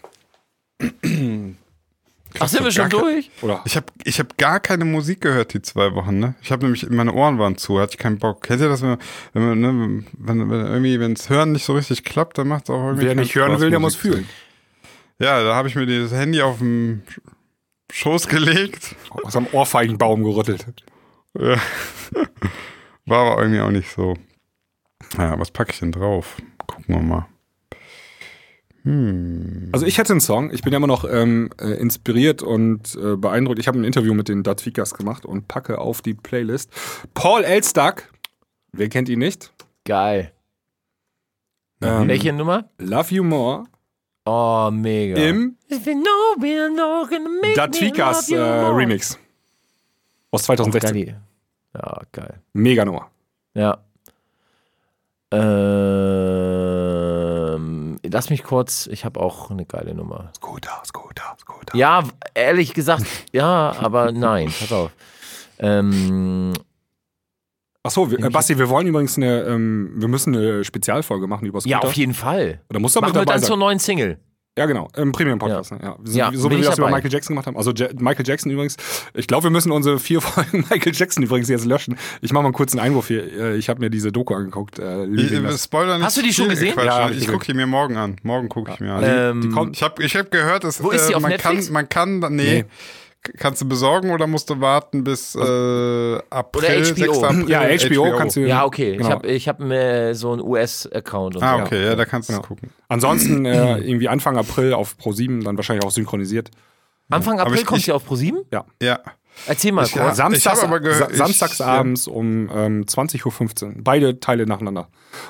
Ach, 2.40 2.48
sind 2.48 2.64
wir 2.64 2.72
schon 2.72 2.90
durch? 2.90 3.30
Oder? 3.42 3.62
Ich 3.64 3.76
habe 3.76 3.86
ich 4.04 4.18
hab 4.18 4.36
gar 4.38 4.60
keine 4.60 4.84
Musik 4.84 5.20
gehört 5.20 5.54
die 5.54 5.62
zwei 5.62 5.94
Wochen, 5.94 6.18
ne? 6.18 6.34
Ich 6.42 6.50
habe 6.50 6.64
nämlich, 6.64 6.88
meine 6.90 7.12
Ohren 7.12 7.38
waren 7.38 7.56
zu, 7.56 7.80
hatte 7.80 7.92
ich 7.92 7.98
keinen 7.98 8.18
Bock. 8.18 8.42
Kennt 8.42 8.60
ihr 8.60 8.68
das, 8.68 8.82
wenn 8.82 8.90
man, 8.90 8.98
wenn 9.32 9.42
man, 9.42 9.60
ne, 9.60 10.04
wenn, 10.18 10.50
wenn 10.50 10.66
irgendwie, 10.66 11.00
wenn's 11.00 11.30
Hören 11.30 11.52
nicht 11.52 11.64
so 11.64 11.74
richtig 11.74 12.04
klappt, 12.04 12.38
dann 12.38 12.48
macht 12.48 12.64
es 12.64 12.70
auch 12.70 12.84
irgendwie 12.84 13.06
Wer 13.06 13.14
nicht 13.14 13.34
hören 13.34 13.52
Spaß, 13.52 13.60
will, 13.60 13.70
der 13.70 13.80
Musik 13.80 14.04
muss 14.04 14.14
fühlen. 14.14 14.28
Ja, 15.18 15.42
da 15.44 15.54
habe 15.54 15.68
ich 15.68 15.76
mir 15.76 15.86
das 15.86 16.12
Handy 16.12 16.42
auf 16.42 16.58
den 16.58 17.02
Schoß 17.92 18.26
gelegt. 18.26 18.96
Aus 19.10 19.36
einem 19.36 19.46
Ohrfeigenbaum 19.52 20.24
gerüttelt. 20.24 20.66
Ja. 21.38 21.56
War 23.06 23.26
aber 23.26 23.42
irgendwie 23.42 23.60
auch 23.60 23.70
nicht 23.70 23.90
so. 23.90 24.14
Ja, 25.18 25.38
was 25.38 25.50
packe 25.50 25.72
ich 25.72 25.78
denn 25.78 25.92
drauf? 25.92 26.36
Gucken 26.66 26.94
wir 26.94 27.02
mal. 27.02 27.26
Also 28.86 29.86
ich 29.86 29.96
hätte 29.96 30.12
einen 30.12 30.20
Song, 30.20 30.50
ich 30.52 30.60
bin 30.60 30.70
ja 30.72 30.76
immer 30.76 30.86
noch 30.86 31.06
ähm, 31.10 31.48
äh, 31.58 31.68
inspiriert 31.72 32.42
und 32.42 32.94
äh, 32.96 33.16
beeindruckt. 33.16 33.58
Ich 33.58 33.66
habe 33.66 33.78
ein 33.78 33.84
Interview 33.84 34.12
mit 34.12 34.28
den 34.28 34.42
Datvikas 34.42 34.92
gemacht 34.92 35.24
und 35.24 35.48
packe 35.48 35.78
auf 35.78 36.02
die 36.02 36.12
Playlist 36.12 36.70
Paul 37.14 37.44
Elstack. 37.44 38.10
Wer 38.72 38.90
kennt 38.90 39.08
ihn 39.08 39.20
nicht? 39.20 39.52
Geil. 39.84 40.32
Ähm, 41.80 42.08
Welche 42.08 42.32
Nummer? 42.34 42.68
Love 42.78 43.14
You 43.14 43.24
More 43.24 43.64
Oh, 44.26 44.70
mega. 44.72 45.16
im 45.16 45.56
Datvikas 47.54 48.28
love 48.30 48.40
äh, 48.40 48.46
you 48.60 48.62
more. 48.68 48.76
Remix 48.76 49.18
aus 50.30 50.42
Oh, 50.42 50.44
2016. 50.54 51.06
geil. 51.06 51.20
Ja, 51.74 52.02
geil. 52.12 52.40
Mega 52.52 52.84
Nummer. 52.84 53.10
Ja. 53.54 53.78
Ähm, 55.30 56.53
lass 58.10 58.30
mich 58.30 58.42
kurz, 58.42 58.86
ich 58.86 59.04
habe 59.04 59.20
auch 59.20 59.50
eine 59.50 59.64
geile 59.66 59.94
Nummer. 59.94 60.30
Scooter, 60.36 60.82
Scooter, 60.86 61.36
Scooter. 61.40 61.76
Ja, 61.76 62.04
ehrlich 62.34 62.74
gesagt, 62.74 63.04
ja, 63.32 63.74
aber 63.78 64.12
nein, 64.12 64.46
pass 64.58 64.72
auf. 64.72 64.90
Ähm, 65.58 66.52
Achso, 67.82 68.08
äh, 68.10 68.30
Basti, 68.30 68.58
wir 68.58 68.68
wollen 68.70 68.86
übrigens 68.86 69.16
eine, 69.18 69.42
ähm, 69.42 69.92
wir 69.96 70.08
müssen 70.08 70.34
eine 70.34 70.64
Spezialfolge 70.64 71.26
machen 71.26 71.46
über 71.46 71.60
Scooter. 71.60 71.70
ja, 71.70 71.78
auf 71.80 71.92
jeden 71.92 72.14
Fall. 72.14 72.60
Oder 72.70 72.80
muss 72.80 72.94
da 72.94 73.00
mit 73.00 73.10
Machen 73.10 73.20
wir 73.20 73.24
dann 73.26 73.40
sein? 73.40 73.46
zur 73.46 73.56
neuen 73.58 73.78
Single. 73.78 74.18
Ja, 74.56 74.66
genau, 74.66 74.88
im 74.96 75.10
Premium-Podcast. 75.10 75.72
Ja. 75.72 75.78
Ja. 75.82 75.96
So, 76.04 76.16
Ja, 76.18 76.30
so 76.32 76.48
bin 76.48 76.58
wie 76.58 76.62
wir 76.62 76.68
das 76.70 76.78
über. 76.78 76.88
Michael 76.88 77.10
Jackson 77.12 77.34
gemacht 77.34 77.48
haben. 77.48 77.56
Also 77.56 77.72
Ja- 77.72 77.88
Michael 77.98 78.24
Jackson 78.24 78.52
übrigens. 78.52 78.76
Ich 79.12 79.26
glaube, 79.26 79.42
wir 79.44 79.50
müssen 79.50 79.72
unsere 79.72 79.98
vier 79.98 80.20
Folgen 80.20 80.64
Michael 80.70 80.92
Jackson 80.94 81.24
übrigens 81.24 81.48
jetzt 81.48 81.64
löschen. 81.64 81.98
Ich 82.20 82.32
mache 82.32 82.44
mal 82.44 82.48
einen 82.50 82.54
kurzen 82.54 82.78
Einwurf 82.78 83.08
hier. 83.08 83.24
Äh, 83.32 83.56
Ich 83.56 83.68
habe 83.68 83.80
mir 83.80 83.90
diese 83.90 84.12
Doku 84.12 84.32
angeguckt. 84.32 84.78
Äh, 84.78 85.06
Ich, 85.06 85.60
Spoiler 85.60 85.96
nicht 85.96 86.06
Hast 86.06 86.16
du 86.18 86.22
die 86.22 86.32
schon 86.32 86.48
gesehen? 86.50 86.74
Quatsch, 86.74 86.84
Ja, 86.86 87.10
ich 87.10 87.26
gucke 87.26 87.44
die 87.46 87.54
mir 87.54 87.66
morgen 87.66 87.96
an. 87.96 88.16
Morgen 88.22 88.48
gucke 88.48 88.70
ich 88.72 88.78
mir 88.80 88.92
an. 88.92 89.02
Ähm, 89.04 89.40
die 89.40 89.48
kommt, 89.48 89.74
Ich 89.76 89.82
habe 89.82 90.00
ich 90.04 90.14
hab 90.14 90.30
gehört, 90.30 90.62
dass 90.62 90.80
Wo 90.82 90.90
ist 90.92 91.08
die, 91.08 91.12
äh, 91.14 91.16
auf 91.16 91.22
man, 91.22 91.32
Netflix? 91.32 91.64
kann, 91.66 91.72
man 91.72 91.88
kann, 91.88 92.18
nee, 92.36 92.44
Nee. 92.44 92.64
Kannst 93.38 93.60
du 93.62 93.68
besorgen 93.68 94.10
oder 94.10 94.26
musst 94.26 94.50
du 94.50 94.60
warten 94.60 95.04
bis 95.04 95.34
äh, 95.34 95.38
April, 96.30 96.64
Oder 96.64 96.94
HBO. 96.94 97.14
6. 97.14 97.22
April? 97.22 97.50
ja, 97.50 97.60
HBO, 97.62 98.16
kannst 98.16 98.36
du. 98.36 98.40
Ja, 98.40 98.64
okay. 98.64 98.92
Ich 98.92 98.98
Genau. 98.98 99.10
habe 99.10 99.26
ich 99.28 99.48
hab 99.48 99.60
mir 99.60 100.14
so 100.14 100.32
einen 100.32 100.42
US-Account 100.42 101.42
Ah, 101.42 101.62
okay, 101.62 101.84
ja, 101.84 101.94
da 101.96 102.04
kannst 102.04 102.28
du 102.28 102.32
es 102.32 102.38
Genau. 102.38 102.48
gucken. 102.48 102.70
Ansonsten 102.88 103.44
äh, 103.46 103.78
irgendwie 103.78 104.08
Anfang 104.08 104.36
April 104.36 104.72
auf 104.74 104.96
Pro 104.98 105.12
7, 105.12 105.42
dann 105.44 105.56
wahrscheinlich 105.56 105.84
auch 105.84 105.90
synchronisiert. 105.90 106.50
Anfang 107.10 107.38
April 107.40 107.56
ich- 107.60 107.66
kommt 107.66 107.80
ich- 107.80 107.86
sie 107.86 107.92
auf 107.92 108.08
Pro7? 108.10 108.44
Ja. 108.52 109.00
Erzähl 109.46 109.72
mal 109.72 109.84
Ich- 109.84 109.94
ja, 109.94 110.04
kurz. 110.04 110.16
Samstags, 110.16 110.62
ich- 111.10 111.16
samstagsabends 111.16 112.06
um 112.06 112.48
ähm, 112.54 112.84
20.15 112.86 113.64
Uhr. 113.66 113.72
Beide 113.78 114.20
Teile 114.20 114.46
nacheinander. 114.46 114.88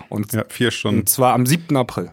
Und, 0.09 0.33
Ja, 0.33 0.45
vier 0.49 0.71
Stunden. 0.71 1.01
und 1.01 1.09
zwar 1.09 1.33
am 1.35 1.47
7. 1.47 1.77
April. 1.77 2.11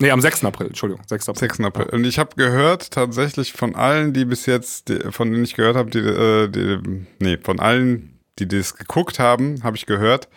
Nee, 0.00 0.10
am 0.10 0.20
6. 0.20 0.44
April, 0.44 0.68
Entschuldigung. 0.68 1.04
6. 1.06 1.28
April. 1.28 1.40
6. 1.48 1.60
April. 1.60 1.86
Und 1.92 2.04
ich 2.06 2.18
habe 2.18 2.34
gehört, 2.36 2.90
tatsächlich 2.90 3.52
von 3.52 3.74
allen, 3.74 4.12
die 4.12 4.24
bis 4.24 4.46
jetzt, 4.46 4.88
die, 4.88 4.98
von 5.10 5.30
denen 5.30 5.44
ich 5.44 5.54
gehört 5.54 5.76
habe, 5.76 5.90
die, 5.90 5.98
äh, 5.98 6.48
die, 6.48 7.06
nee, 7.18 7.36
von 7.42 7.60
allen, 7.60 8.18
die 8.38 8.48
das 8.48 8.76
geguckt 8.76 9.18
haben, 9.18 9.62
habe 9.62 9.76
ich 9.76 9.86
gehört, 9.86 10.28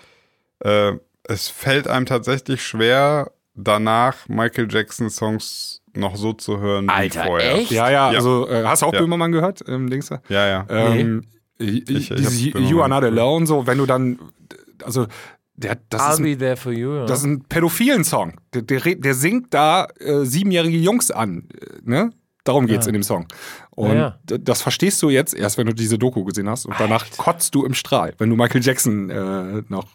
äh, 0.60 0.94
es 1.23 1.48
fällt 1.48 1.88
einem 1.88 2.06
tatsächlich 2.06 2.61
schwer, 2.64 3.31
danach 3.56 4.27
Michael 4.27 4.68
Jackson 4.69 5.10
Songs 5.10 5.81
noch 5.95 6.15
so 6.18 6.34
zu 6.34 6.60
hören 6.60 6.90
Alter, 6.90 7.23
wie 7.23 7.27
vorher. 7.27 7.56
echt? 7.56 7.72
Ja, 7.72 7.90
ja, 7.90 8.11
Ja. 8.11 8.18
also 8.18 8.49
äh, 8.49 8.64
hast 8.65 8.81
du 8.81 8.88
auch 8.88 8.94
Ja. 8.94 8.99
Böhmermann 8.99 9.31
gehört? 9.31 9.64
Ähm, 9.68 9.90
Dings 9.90 10.07
da? 10.10 10.22
Ja, 10.27 10.45
ja. 10.48 10.65
Ähm, 10.69 11.22
Ich- 11.60 11.88
ich 11.90 12.10
diese 12.10 12.26
hab's 12.26 12.41
You 12.69 12.81
Are 12.81 12.90
Not. 12.90 13.03
Alone, 13.03 13.45
so, 13.45 13.65
wenn 13.68 13.77
du 13.77 13.85
dann, 13.85 14.19
also, 14.84 15.06
der, 15.55 15.77
das, 15.89 16.01
I'll 16.01 16.11
ist 16.13 16.17
ein, 16.19 16.23
be 16.23 16.38
there 16.38 16.55
for 16.57 16.71
you. 16.71 16.95
Ja. 16.95 17.05
das 17.05 17.19
ist 17.19 17.25
ein 17.25 17.43
pädophilen 17.43 18.03
Song. 18.03 18.34
Der, 18.53 18.61
der, 18.63 18.80
der 18.95 19.13
singt 19.13 19.53
da 19.53 19.88
äh, 19.99 20.25
siebenjährige 20.25 20.77
Jungs 20.77 21.11
an, 21.11 21.47
äh, 21.59 21.65
ne? 21.84 22.09
Darum 22.43 22.67
geht's 22.67 22.85
Ja. 22.85 22.89
in 22.89 22.93
dem 22.93 23.03
Song. 23.03 23.25
Und 23.71 23.95
Ja, 23.95 24.17
das 24.25 24.61
verstehst 24.61 25.01
du 25.01 25.09
jetzt 25.09 25.34
erst, 25.34 25.57
wenn 25.57 25.65
du 25.67 25.73
diese 25.73 25.97
Doku 25.97 26.25
gesehen 26.25 26.49
hast. 26.49 26.65
Und 26.65 26.75
danach 26.77 27.05
kotzt 27.17 27.55
du 27.55 27.63
im 27.65 27.73
Strahl, 27.73 28.13
wenn 28.17 28.30
du 28.30 28.35
Michael 28.35 28.61
Jackson 28.61 29.09
äh, 29.09 29.63
noch. 29.69 29.88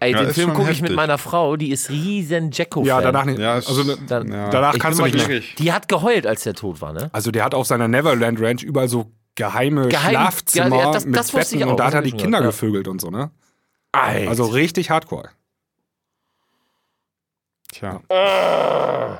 Ey, 0.00 0.10
Ja, 0.12 0.24
den 0.24 0.34
Film 0.34 0.54
gucke 0.54 0.72
ich 0.72 0.82
mit 0.82 0.92
meiner 0.96 1.18
Frau, 1.18 1.56
die 1.56 1.70
ist 1.70 1.88
riesen 1.88 2.50
Jacko-Fan. 2.50 2.84
Ja, 2.86 3.00
danach 3.00 3.24
nicht. 3.26 3.38
Also, 3.40 3.84
ne, 3.84 3.96
Dann- 4.08 4.28
ja. 4.32 4.48
danach 4.50 4.74
Ich 4.74 4.80
kannst 4.80 4.98
du 4.98 5.04
nicht 5.04 5.28
mehr. 5.28 5.40
Die 5.58 5.72
hat 5.72 5.86
geheult, 5.88 6.26
als 6.26 6.42
der 6.42 6.54
tot 6.54 6.80
war, 6.80 6.92
ne? 6.92 7.10
Also 7.12 7.30
der 7.30 7.44
hat 7.44 7.54
auf 7.54 7.66
seiner 7.68 7.86
Neverland 7.86 8.40
Ranch 8.40 8.64
überall 8.64 8.88
so 8.88 9.12
geheime 9.36 9.86
Geheim- 9.86 10.10
Schlafzimmer 10.10 10.76
ja, 10.78 10.90
das- 10.92 11.06
mit 11.06 11.14
das 11.16 11.28
ich 11.28 11.34
Betten 11.34 11.62
auch, 11.62 11.70
und 11.70 11.76
da 11.78 11.86
hat 11.86 11.94
er 11.94 12.02
die 12.02 12.10
Kinder 12.10 12.38
gehört, 12.38 12.54
ja. 12.56 12.60
gevögelt 12.60 12.88
und 12.88 13.00
so, 13.00 13.10
ne? 13.10 13.30
Alter. 14.02 14.28
Also 14.30 14.44
richtig 14.46 14.90
hardcore. 14.90 15.30
Tja. 17.72 18.00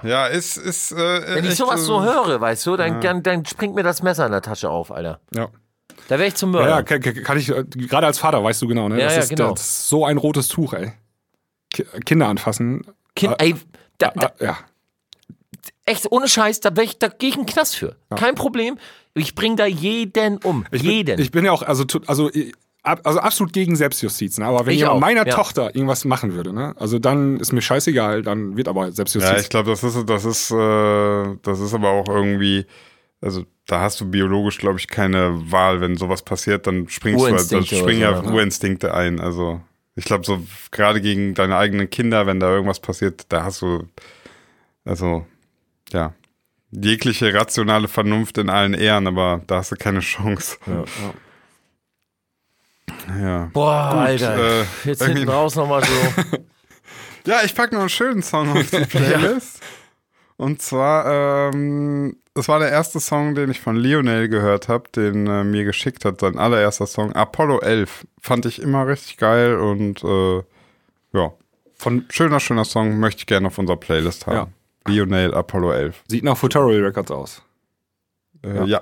Ja, 0.03 0.27
ist, 0.27 0.57
ist, 0.57 0.93
äh, 0.93 0.97
Wenn 1.35 1.45
ich 1.45 1.57
sowas 1.57 1.81
äh, 1.83 1.85
so 1.85 2.03
höre, 2.03 2.41
weißt 2.41 2.67
du, 2.67 2.77
dann, 2.77 2.95
Ja. 2.95 3.01
dann, 3.01 3.23
dann 3.23 3.45
springt 3.47 3.75
mir 3.75 3.83
das 3.83 4.03
Messer 4.03 4.27
in 4.27 4.33
der 4.33 4.43
Tasche 4.43 4.71
auf, 4.71 4.91
Alter. 4.91 5.21
Ja. 5.35 5.49
Da 6.09 6.19
wäre 6.19 6.29
ich 6.29 6.35
zum 6.35 6.55
Ja, 6.55 6.61
Mörder. 6.61 6.77
ja 6.77 6.83
kann, 6.83 7.01
kann 7.25 7.39
ich, 7.39 7.51
äh, 7.51 7.65
gerade 7.65 8.07
als 8.07 8.19
Vater 8.19 8.43
weißt 8.43 8.63
du 8.63 8.69
genau, 8.69 8.89
ne? 8.89 8.99
Ja, 8.99 9.05
das, 9.07 9.15
ja, 9.17 9.21
ist, 9.23 9.29
genau. 9.31 9.51
das 9.51 9.61
ist 9.61 9.89
so 9.89 10.07
ein 10.07 10.17
rotes 10.17 10.49
Tuch, 10.49 10.73
ey. 10.73 10.93
Ki 11.71 11.85
Kinder 12.07 12.29
anfassen. 12.29 12.87
Kind, 13.15 13.35
Ah, 13.35 13.37
ey, 13.45 13.55
da, 13.99 14.13
da, 14.15 14.27
Ah, 14.29 14.33
ja. 14.45 14.59
echt 15.85 16.11
ohne 16.11 16.29
Scheiß, 16.29 16.61
da, 16.61 16.71
ich, 16.81 16.99
da 16.99 17.09
gehe 17.09 17.29
ich 17.29 17.37
in 17.37 17.43
den 17.43 17.53
Knast 17.53 17.77
für. 17.77 17.97
Kein 18.17 18.35
Problem. 18.35 18.79
Ich 19.13 19.35
bring 19.35 19.57
da 19.57 19.67
jeden 19.67 20.39
um. 20.39 20.65
Ich 20.71 20.83
jeden. 20.83 21.17
Bin, 21.17 21.25
ich 21.25 21.31
bin 21.33 21.45
ja 21.45 21.53
auch, 21.53 21.63
also, 21.63 21.85
also, 22.07 22.31
ich- 22.33 22.55
ab- 22.83 23.01
also 23.05 23.19
absolut 23.21 23.53
gegen 23.53 23.77
Selbstjustiz, 23.77 24.39
ne? 24.39 24.47
Aber 24.47 24.67
wenn 24.67 24.73
Ich 24.75 24.81
jemand 24.81 24.97
auch, 24.97 25.01
meiner 25.01 25.27
ja. 25.27 25.35
Tochter 25.35 25.75
irgendwas 25.75 26.05
machen 26.05 26.35
würde, 26.35 26.53
ne? 26.53 26.75
Also 26.79 26.99
dann 26.99 27.39
ist 27.41 27.53
mir 27.53 27.63
scheißegal, 27.63 28.23
dann 28.23 28.57
wird 28.57 28.69
aber 28.69 28.91
Selbstjustiz. 28.93 29.31
Ja, 29.33 29.39
ich 29.39 29.49
glaube, 29.49 29.71
das 29.71 29.83
ist, 29.85 30.09
das 30.09 30.25
ist, 30.25 30.51
äh, 30.51 31.37
das 31.43 31.61
ist 31.61 31.75
aber 31.75 31.91
auch 31.91 32.09
irgendwie, 32.09 32.67
also 33.21 33.45
da 33.67 33.81
hast 33.81 34.01
du 34.01 34.11
biologisch, 34.11 34.59
glaube 34.59 34.79
ich, 34.79 34.89
keine 34.89 35.51
Wahl. 35.53 35.81
Wenn 35.81 35.97
sowas 35.97 36.23
passiert, 36.23 36.67
dann 36.67 36.89
springst 36.89 37.21
du, 37.21 37.25
halt- 37.25 37.33
Urinstinkte 37.35 37.77
springen 37.77 38.01
ja 38.01 38.17
so, 38.17 38.23
ne? 38.23 38.33
Urinstinkte 38.33 38.95
ein. 38.95 39.21
Also 39.21 39.61
ich 39.95 40.05
glaube, 40.05 40.25
so 40.25 40.43
gerade 40.71 41.01
gegen 41.01 41.35
deine 41.35 41.57
eigenen 41.57 41.91
Kinder, 41.91 42.27
wenn 42.27 42.41
da 42.41 42.51
irgendwas 42.51 42.81
passiert, 42.81 43.27
da 43.31 43.45
hast 43.45 43.61
du, 43.63 43.83
also 44.85 45.27
ja, 45.93 46.15
jegliche 46.71 47.33
rationale 47.35 47.89
Vernunft 47.89 48.39
in 48.39 48.49
allen 48.51 48.75
Ehren, 48.75 49.07
aber 49.07 49.41
da 49.47 49.57
hast 49.57 49.73
du 49.73 49.77
keine 49.77 50.01
Chance. 50.01 50.57
ja. 50.67 50.75
Ja. 50.81 50.85
Boah, 53.53 53.93
Alter. 53.95 54.37
äh, 54.61 54.65
Jetzt 54.85 55.01
irgendwie- 55.03 55.21
hinten 55.21 55.33
raus 55.35 55.55
nochmal 55.57 55.83
so. 55.85 56.39
Ja, 57.27 57.41
ich 57.45 57.55
packe 57.55 57.75
noch 57.75 57.81
einen 57.81 57.89
schönen 57.91 58.23
Song 58.23 58.51
auf 58.57 58.71
die 58.71 58.77
Playlist. 58.87 59.61
Und 60.39 60.63
zwar, 60.63 61.51
ähm, 61.53 62.17
das 62.33 62.49
war 62.49 62.59
der 62.59 62.71
erste 62.71 63.01
Song, 63.01 63.35
den 63.35 63.51
ich 63.51 63.61
von 63.61 63.77
Lionel 63.77 64.29
gehört 64.31 64.69
habe, 64.69 64.89
den 64.95 65.27
äh, 65.27 65.45
mir 65.45 65.65
geschickt 65.65 66.07
hat, 66.07 66.21
sein 66.21 66.39
allererster 66.39 66.87
Song, 66.87 67.13
Apollo 67.13 67.61
11. 67.61 68.07
Fand 68.23 68.47
ich 68.47 68.63
immer 68.63 68.87
richtig 68.87 69.19
geil 69.19 69.57
und 69.59 70.03
äh, 70.05 70.43
ja, 71.13 71.33
von 71.75 72.07
schöner, 72.09 72.41
schöner 72.41 72.65
Song 72.65 72.99
möchte 72.99 73.19
ich 73.21 73.27
gerne 73.27 73.49
auf 73.49 73.59
unserer 73.59 73.77
Playlist 73.77 74.27
haben. 74.27 74.55
Lionel 74.87 75.35
Apollo 75.35 75.73
11. 75.73 76.05
Sieht 76.09 76.25
nach 76.25 76.37
Futural 76.39 76.81
Records 76.83 77.11
aus. 77.11 77.43
Äh, 78.43 78.65
ja. 78.65 78.81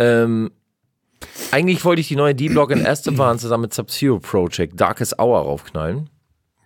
ähm, 0.00 0.50
eigentlich 1.52 1.84
wollte 1.84 2.00
ich 2.00 2.08
die 2.08 2.16
neue 2.16 2.34
D-Block 2.34 2.70
in 2.70 2.84
Esteban 2.84 3.38
zusammen 3.38 3.62
mit 3.62 3.74
Sub-Zero 3.74 4.18
Project 4.18 4.80
Darkest 4.80 5.18
Hour 5.18 5.40
raufknallen. 5.40 6.10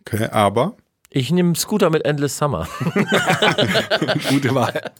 okay, 0.01 0.27
aber, 0.31 0.77
Ich 1.11 1.31
nehme 1.31 1.55
Scooter 1.55 1.91
mit 1.91 2.05
Endless 2.05 2.37
Summer. 2.39 2.67
Gute 4.29 4.55
Wahl. 4.55 4.91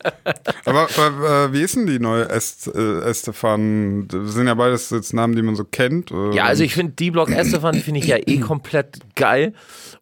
aber 0.65 0.89
äh, 0.89 1.53
wie 1.53 1.63
ist 1.63 1.77
denn 1.77 1.87
die 1.87 1.99
neue 1.99 2.29
Est, 2.29 2.67
äh, 2.75 3.01
Estefan? 3.01 4.09
Das 4.09 4.35
sind 4.35 4.47
ja 4.47 4.55
beides 4.55 4.91
jetzt 4.91 5.13
Namen, 5.15 5.35
die 5.37 5.43
man 5.43 5.57
so 5.57 5.65
kennt. 5.65 6.11
Ja, 6.33 6.45
also 6.45 6.63
ich 6.65 6.75
finde 6.75 6.93
D-Block 6.93 7.31
Estefan 7.31 7.75
finde 7.77 8.01
ich 8.01 8.07
ja 8.07 8.17
eh 8.19 8.39
komplett 8.39 8.99
geil. 9.17 9.55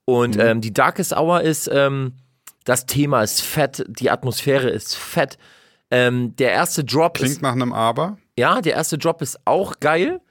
Und 0.05 0.37
Mhm. 0.37 0.41
ähm, 0.41 0.61
die 0.61 0.73
Darkest 0.73 1.13
Hour 1.17 1.43
ist, 1.43 1.69
ähm, 1.73 2.15
das 2.65 2.87
Thema 2.87 3.23
ist 3.23 3.41
fett, 3.43 3.85
die 3.89 4.11
Atmosphäre 4.11 4.69
ist 4.69 4.97
fett. 4.97 5.39
Ähm, 5.91 6.37
der 6.37 6.53
erste 6.53 6.85
Drop 6.85 7.19
ist 7.19 7.25
Klingt 7.25 7.43
nach 7.43 7.53
einem 7.53 7.73
Aber. 7.73 8.19
Ja, 8.41 8.62
der 8.62 8.73
erste 8.73 8.97
Drop 8.97 9.21
ist 9.21 9.39
auch 9.45 9.81
geil. 9.81 10.23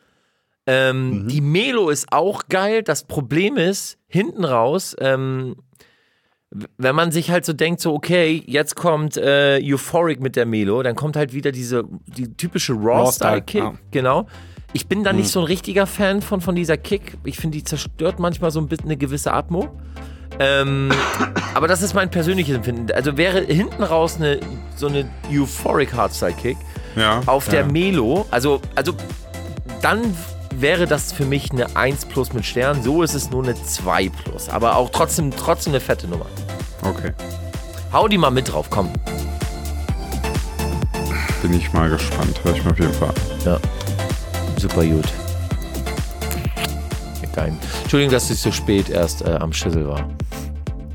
Ähm, 0.65 1.27
Die 1.27 1.41
Melo 1.41 1.89
ist 1.91 2.11
auch 2.11 2.47
geil. 2.49 2.81
Das 2.81 3.03
Problem 3.03 3.55
ist, 3.55 3.99
hinten 4.07 4.45
raus, 4.45 4.95
ähm, 4.99 5.57
wenn 6.79 6.95
man 6.95 7.11
sich 7.11 7.29
halt 7.29 7.45
so 7.45 7.53
denkt, 7.53 7.81
so 7.81 7.93
okay, 7.93 8.43
jetzt 8.47 8.75
kommt 8.75 9.15
äh, 9.15 9.61
Euphoric 9.63 10.21
mit 10.21 10.35
der 10.35 10.47
Melo, 10.47 10.81
dann 10.81 10.95
kommt 10.95 11.17
halt 11.17 11.33
wieder 11.33 11.51
diese 11.51 11.83
die 12.07 12.33
typische 12.35 12.73
Raw-Style-Kick, 12.73 13.61
Raw-Style, 13.61 13.75
ja. 13.75 13.91
genau. 13.91 14.25
Ich 14.73 14.87
bin 14.87 15.03
da 15.03 15.13
nicht 15.13 15.29
so 15.29 15.41
ein 15.41 15.45
richtiger 15.45 15.85
Fan 15.85 16.23
von, 16.23 16.41
von 16.41 16.55
dieser 16.55 16.77
Kick. 16.77 17.15
Ich 17.25 17.37
finde, 17.37 17.59
die 17.59 17.63
zerstört 17.63 18.17
manchmal 18.17 18.49
so 18.49 18.59
ein 18.59 18.67
bisschen 18.67 18.85
eine 18.85 18.97
gewisse 18.97 19.33
Atmo. 19.33 19.69
Ähm, 20.39 20.89
aber 21.53 21.67
das 21.67 21.83
ist 21.83 21.93
mein 21.93 22.09
persönliches 22.09 22.55
Empfinden. 22.55 22.91
Also 22.91 23.17
wäre 23.17 23.41
hinten 23.41 23.83
raus 23.83 24.15
eine, 24.17 24.39
so 24.75 24.87
eine 24.87 25.07
Euphoric 25.31 25.93
Hardstyle-Kick 25.93 26.57
Ja. 26.95 27.21
auf 27.25 27.47
der 27.47 27.61
ja. 27.61 27.67
Melo, 27.67 28.25
also, 28.31 28.61
also 28.75 28.93
dann 29.81 30.15
wäre 30.55 30.87
das 30.87 31.11
für 31.11 31.25
mich 31.25 31.51
eine 31.51 31.75
1 31.75 32.05
plus 32.05 32.33
mit 32.33 32.45
Stern. 32.45 32.83
So 32.83 33.03
ist 33.03 33.13
es 33.13 33.29
nur 33.29 33.43
eine 33.43 33.55
2 33.55 34.09
plus. 34.09 34.49
Aber 34.49 34.75
auch 34.75 34.89
trotzdem, 34.89 35.31
trotzdem 35.31 35.73
eine 35.73 35.79
fette 35.79 36.07
Nummer. 36.07 36.25
Okay. 36.83 37.13
Hau 37.93 38.07
die 38.07 38.17
mal 38.17 38.31
mit 38.31 38.51
drauf, 38.51 38.67
komm. 38.69 38.91
Bin 41.41 41.53
ich 41.53 41.71
mal 41.71 41.89
gespannt. 41.89 42.39
Hör 42.43 42.53
ich 42.53 42.63
mir 42.63 42.71
auf 42.71 42.79
jeden 42.79 42.93
Fall 42.93 43.09
an. 43.09 43.15
Ja. 43.45 43.59
Super 44.57 44.85
gut. 44.85 45.05
Geil. 47.33 47.53
Entschuldigung, 47.81 48.11
dass 48.11 48.29
ich 48.29 48.39
so 48.39 48.51
spät 48.51 48.89
erst 48.89 49.21
äh, 49.21 49.31
am 49.35 49.53
Schüssel 49.53 49.87
war. 49.87 50.09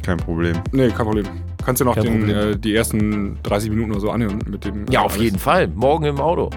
Kein 0.03 0.19
Problem. 0.19 0.61
Nee, 0.73 0.89
kein 0.89 1.07
Problem. 1.07 1.27
Kannst 1.65 1.81
du 1.81 1.85
noch 1.85 1.95
den, 1.95 2.29
äh, 2.29 2.57
die 2.57 2.75
ersten 2.75 3.39
30 3.43 3.71
Minuten 3.71 3.93
oder 3.93 4.01
so 4.01 4.11
anhören 4.11 4.39
mit 4.47 4.65
dem. 4.65 4.85
Ja, 4.91 5.01
äh, 5.01 5.05
auf 5.05 5.13
alles. 5.13 5.25
jeden 5.25 5.39
Fall. 5.39 5.69
Morgen 5.69 6.05
im 6.05 6.21
Auto. 6.21 6.51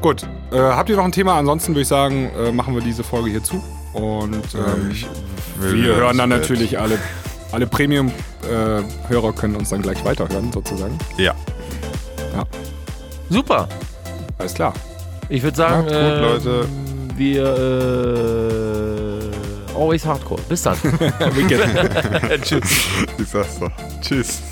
Gut. 0.00 0.22
Äh, 0.52 0.58
habt 0.58 0.88
ihr 0.88 0.96
noch 0.96 1.04
ein 1.04 1.12
Thema? 1.12 1.34
Ansonsten 1.38 1.72
würde 1.72 1.82
ich 1.82 1.88
sagen, 1.88 2.30
äh, 2.38 2.52
machen 2.52 2.74
wir 2.74 2.82
diese 2.82 3.04
Folge 3.04 3.30
hier 3.30 3.42
zu. 3.42 3.62
Und 3.92 4.34
ähm, 4.54 4.92
wir 5.60 5.96
hören 5.96 6.18
dann 6.18 6.30
Bett. 6.30 6.40
natürlich 6.40 6.78
alle, 6.78 6.98
alle 7.52 7.66
Premium-Hörer 7.66 9.32
können 9.32 9.56
uns 9.56 9.70
dann 9.70 9.82
gleich 9.82 10.04
weiterhören, 10.04 10.52
sozusagen. 10.52 10.96
Ja. 11.18 11.34
Super. 13.28 13.68
Alles 14.38 14.54
klar. 14.54 14.74
Ich 15.28 15.42
würde 15.42 15.56
sagen, 15.56 15.84
gut, 15.84 15.92
ähm, 15.94 16.20
Leute. 16.20 16.68
wir 17.16 17.44
äh, 17.44 18.59
always 19.74 20.04
hardcore. 20.04 20.40
Bis 20.48 20.62
dann. 20.62 20.76
Weekend. 20.82 22.42
Tschüss. 22.42 22.86
Ich 23.18 23.28
sag's 23.28 23.58
doch. 23.58 23.70
Tschüss. 24.00 24.42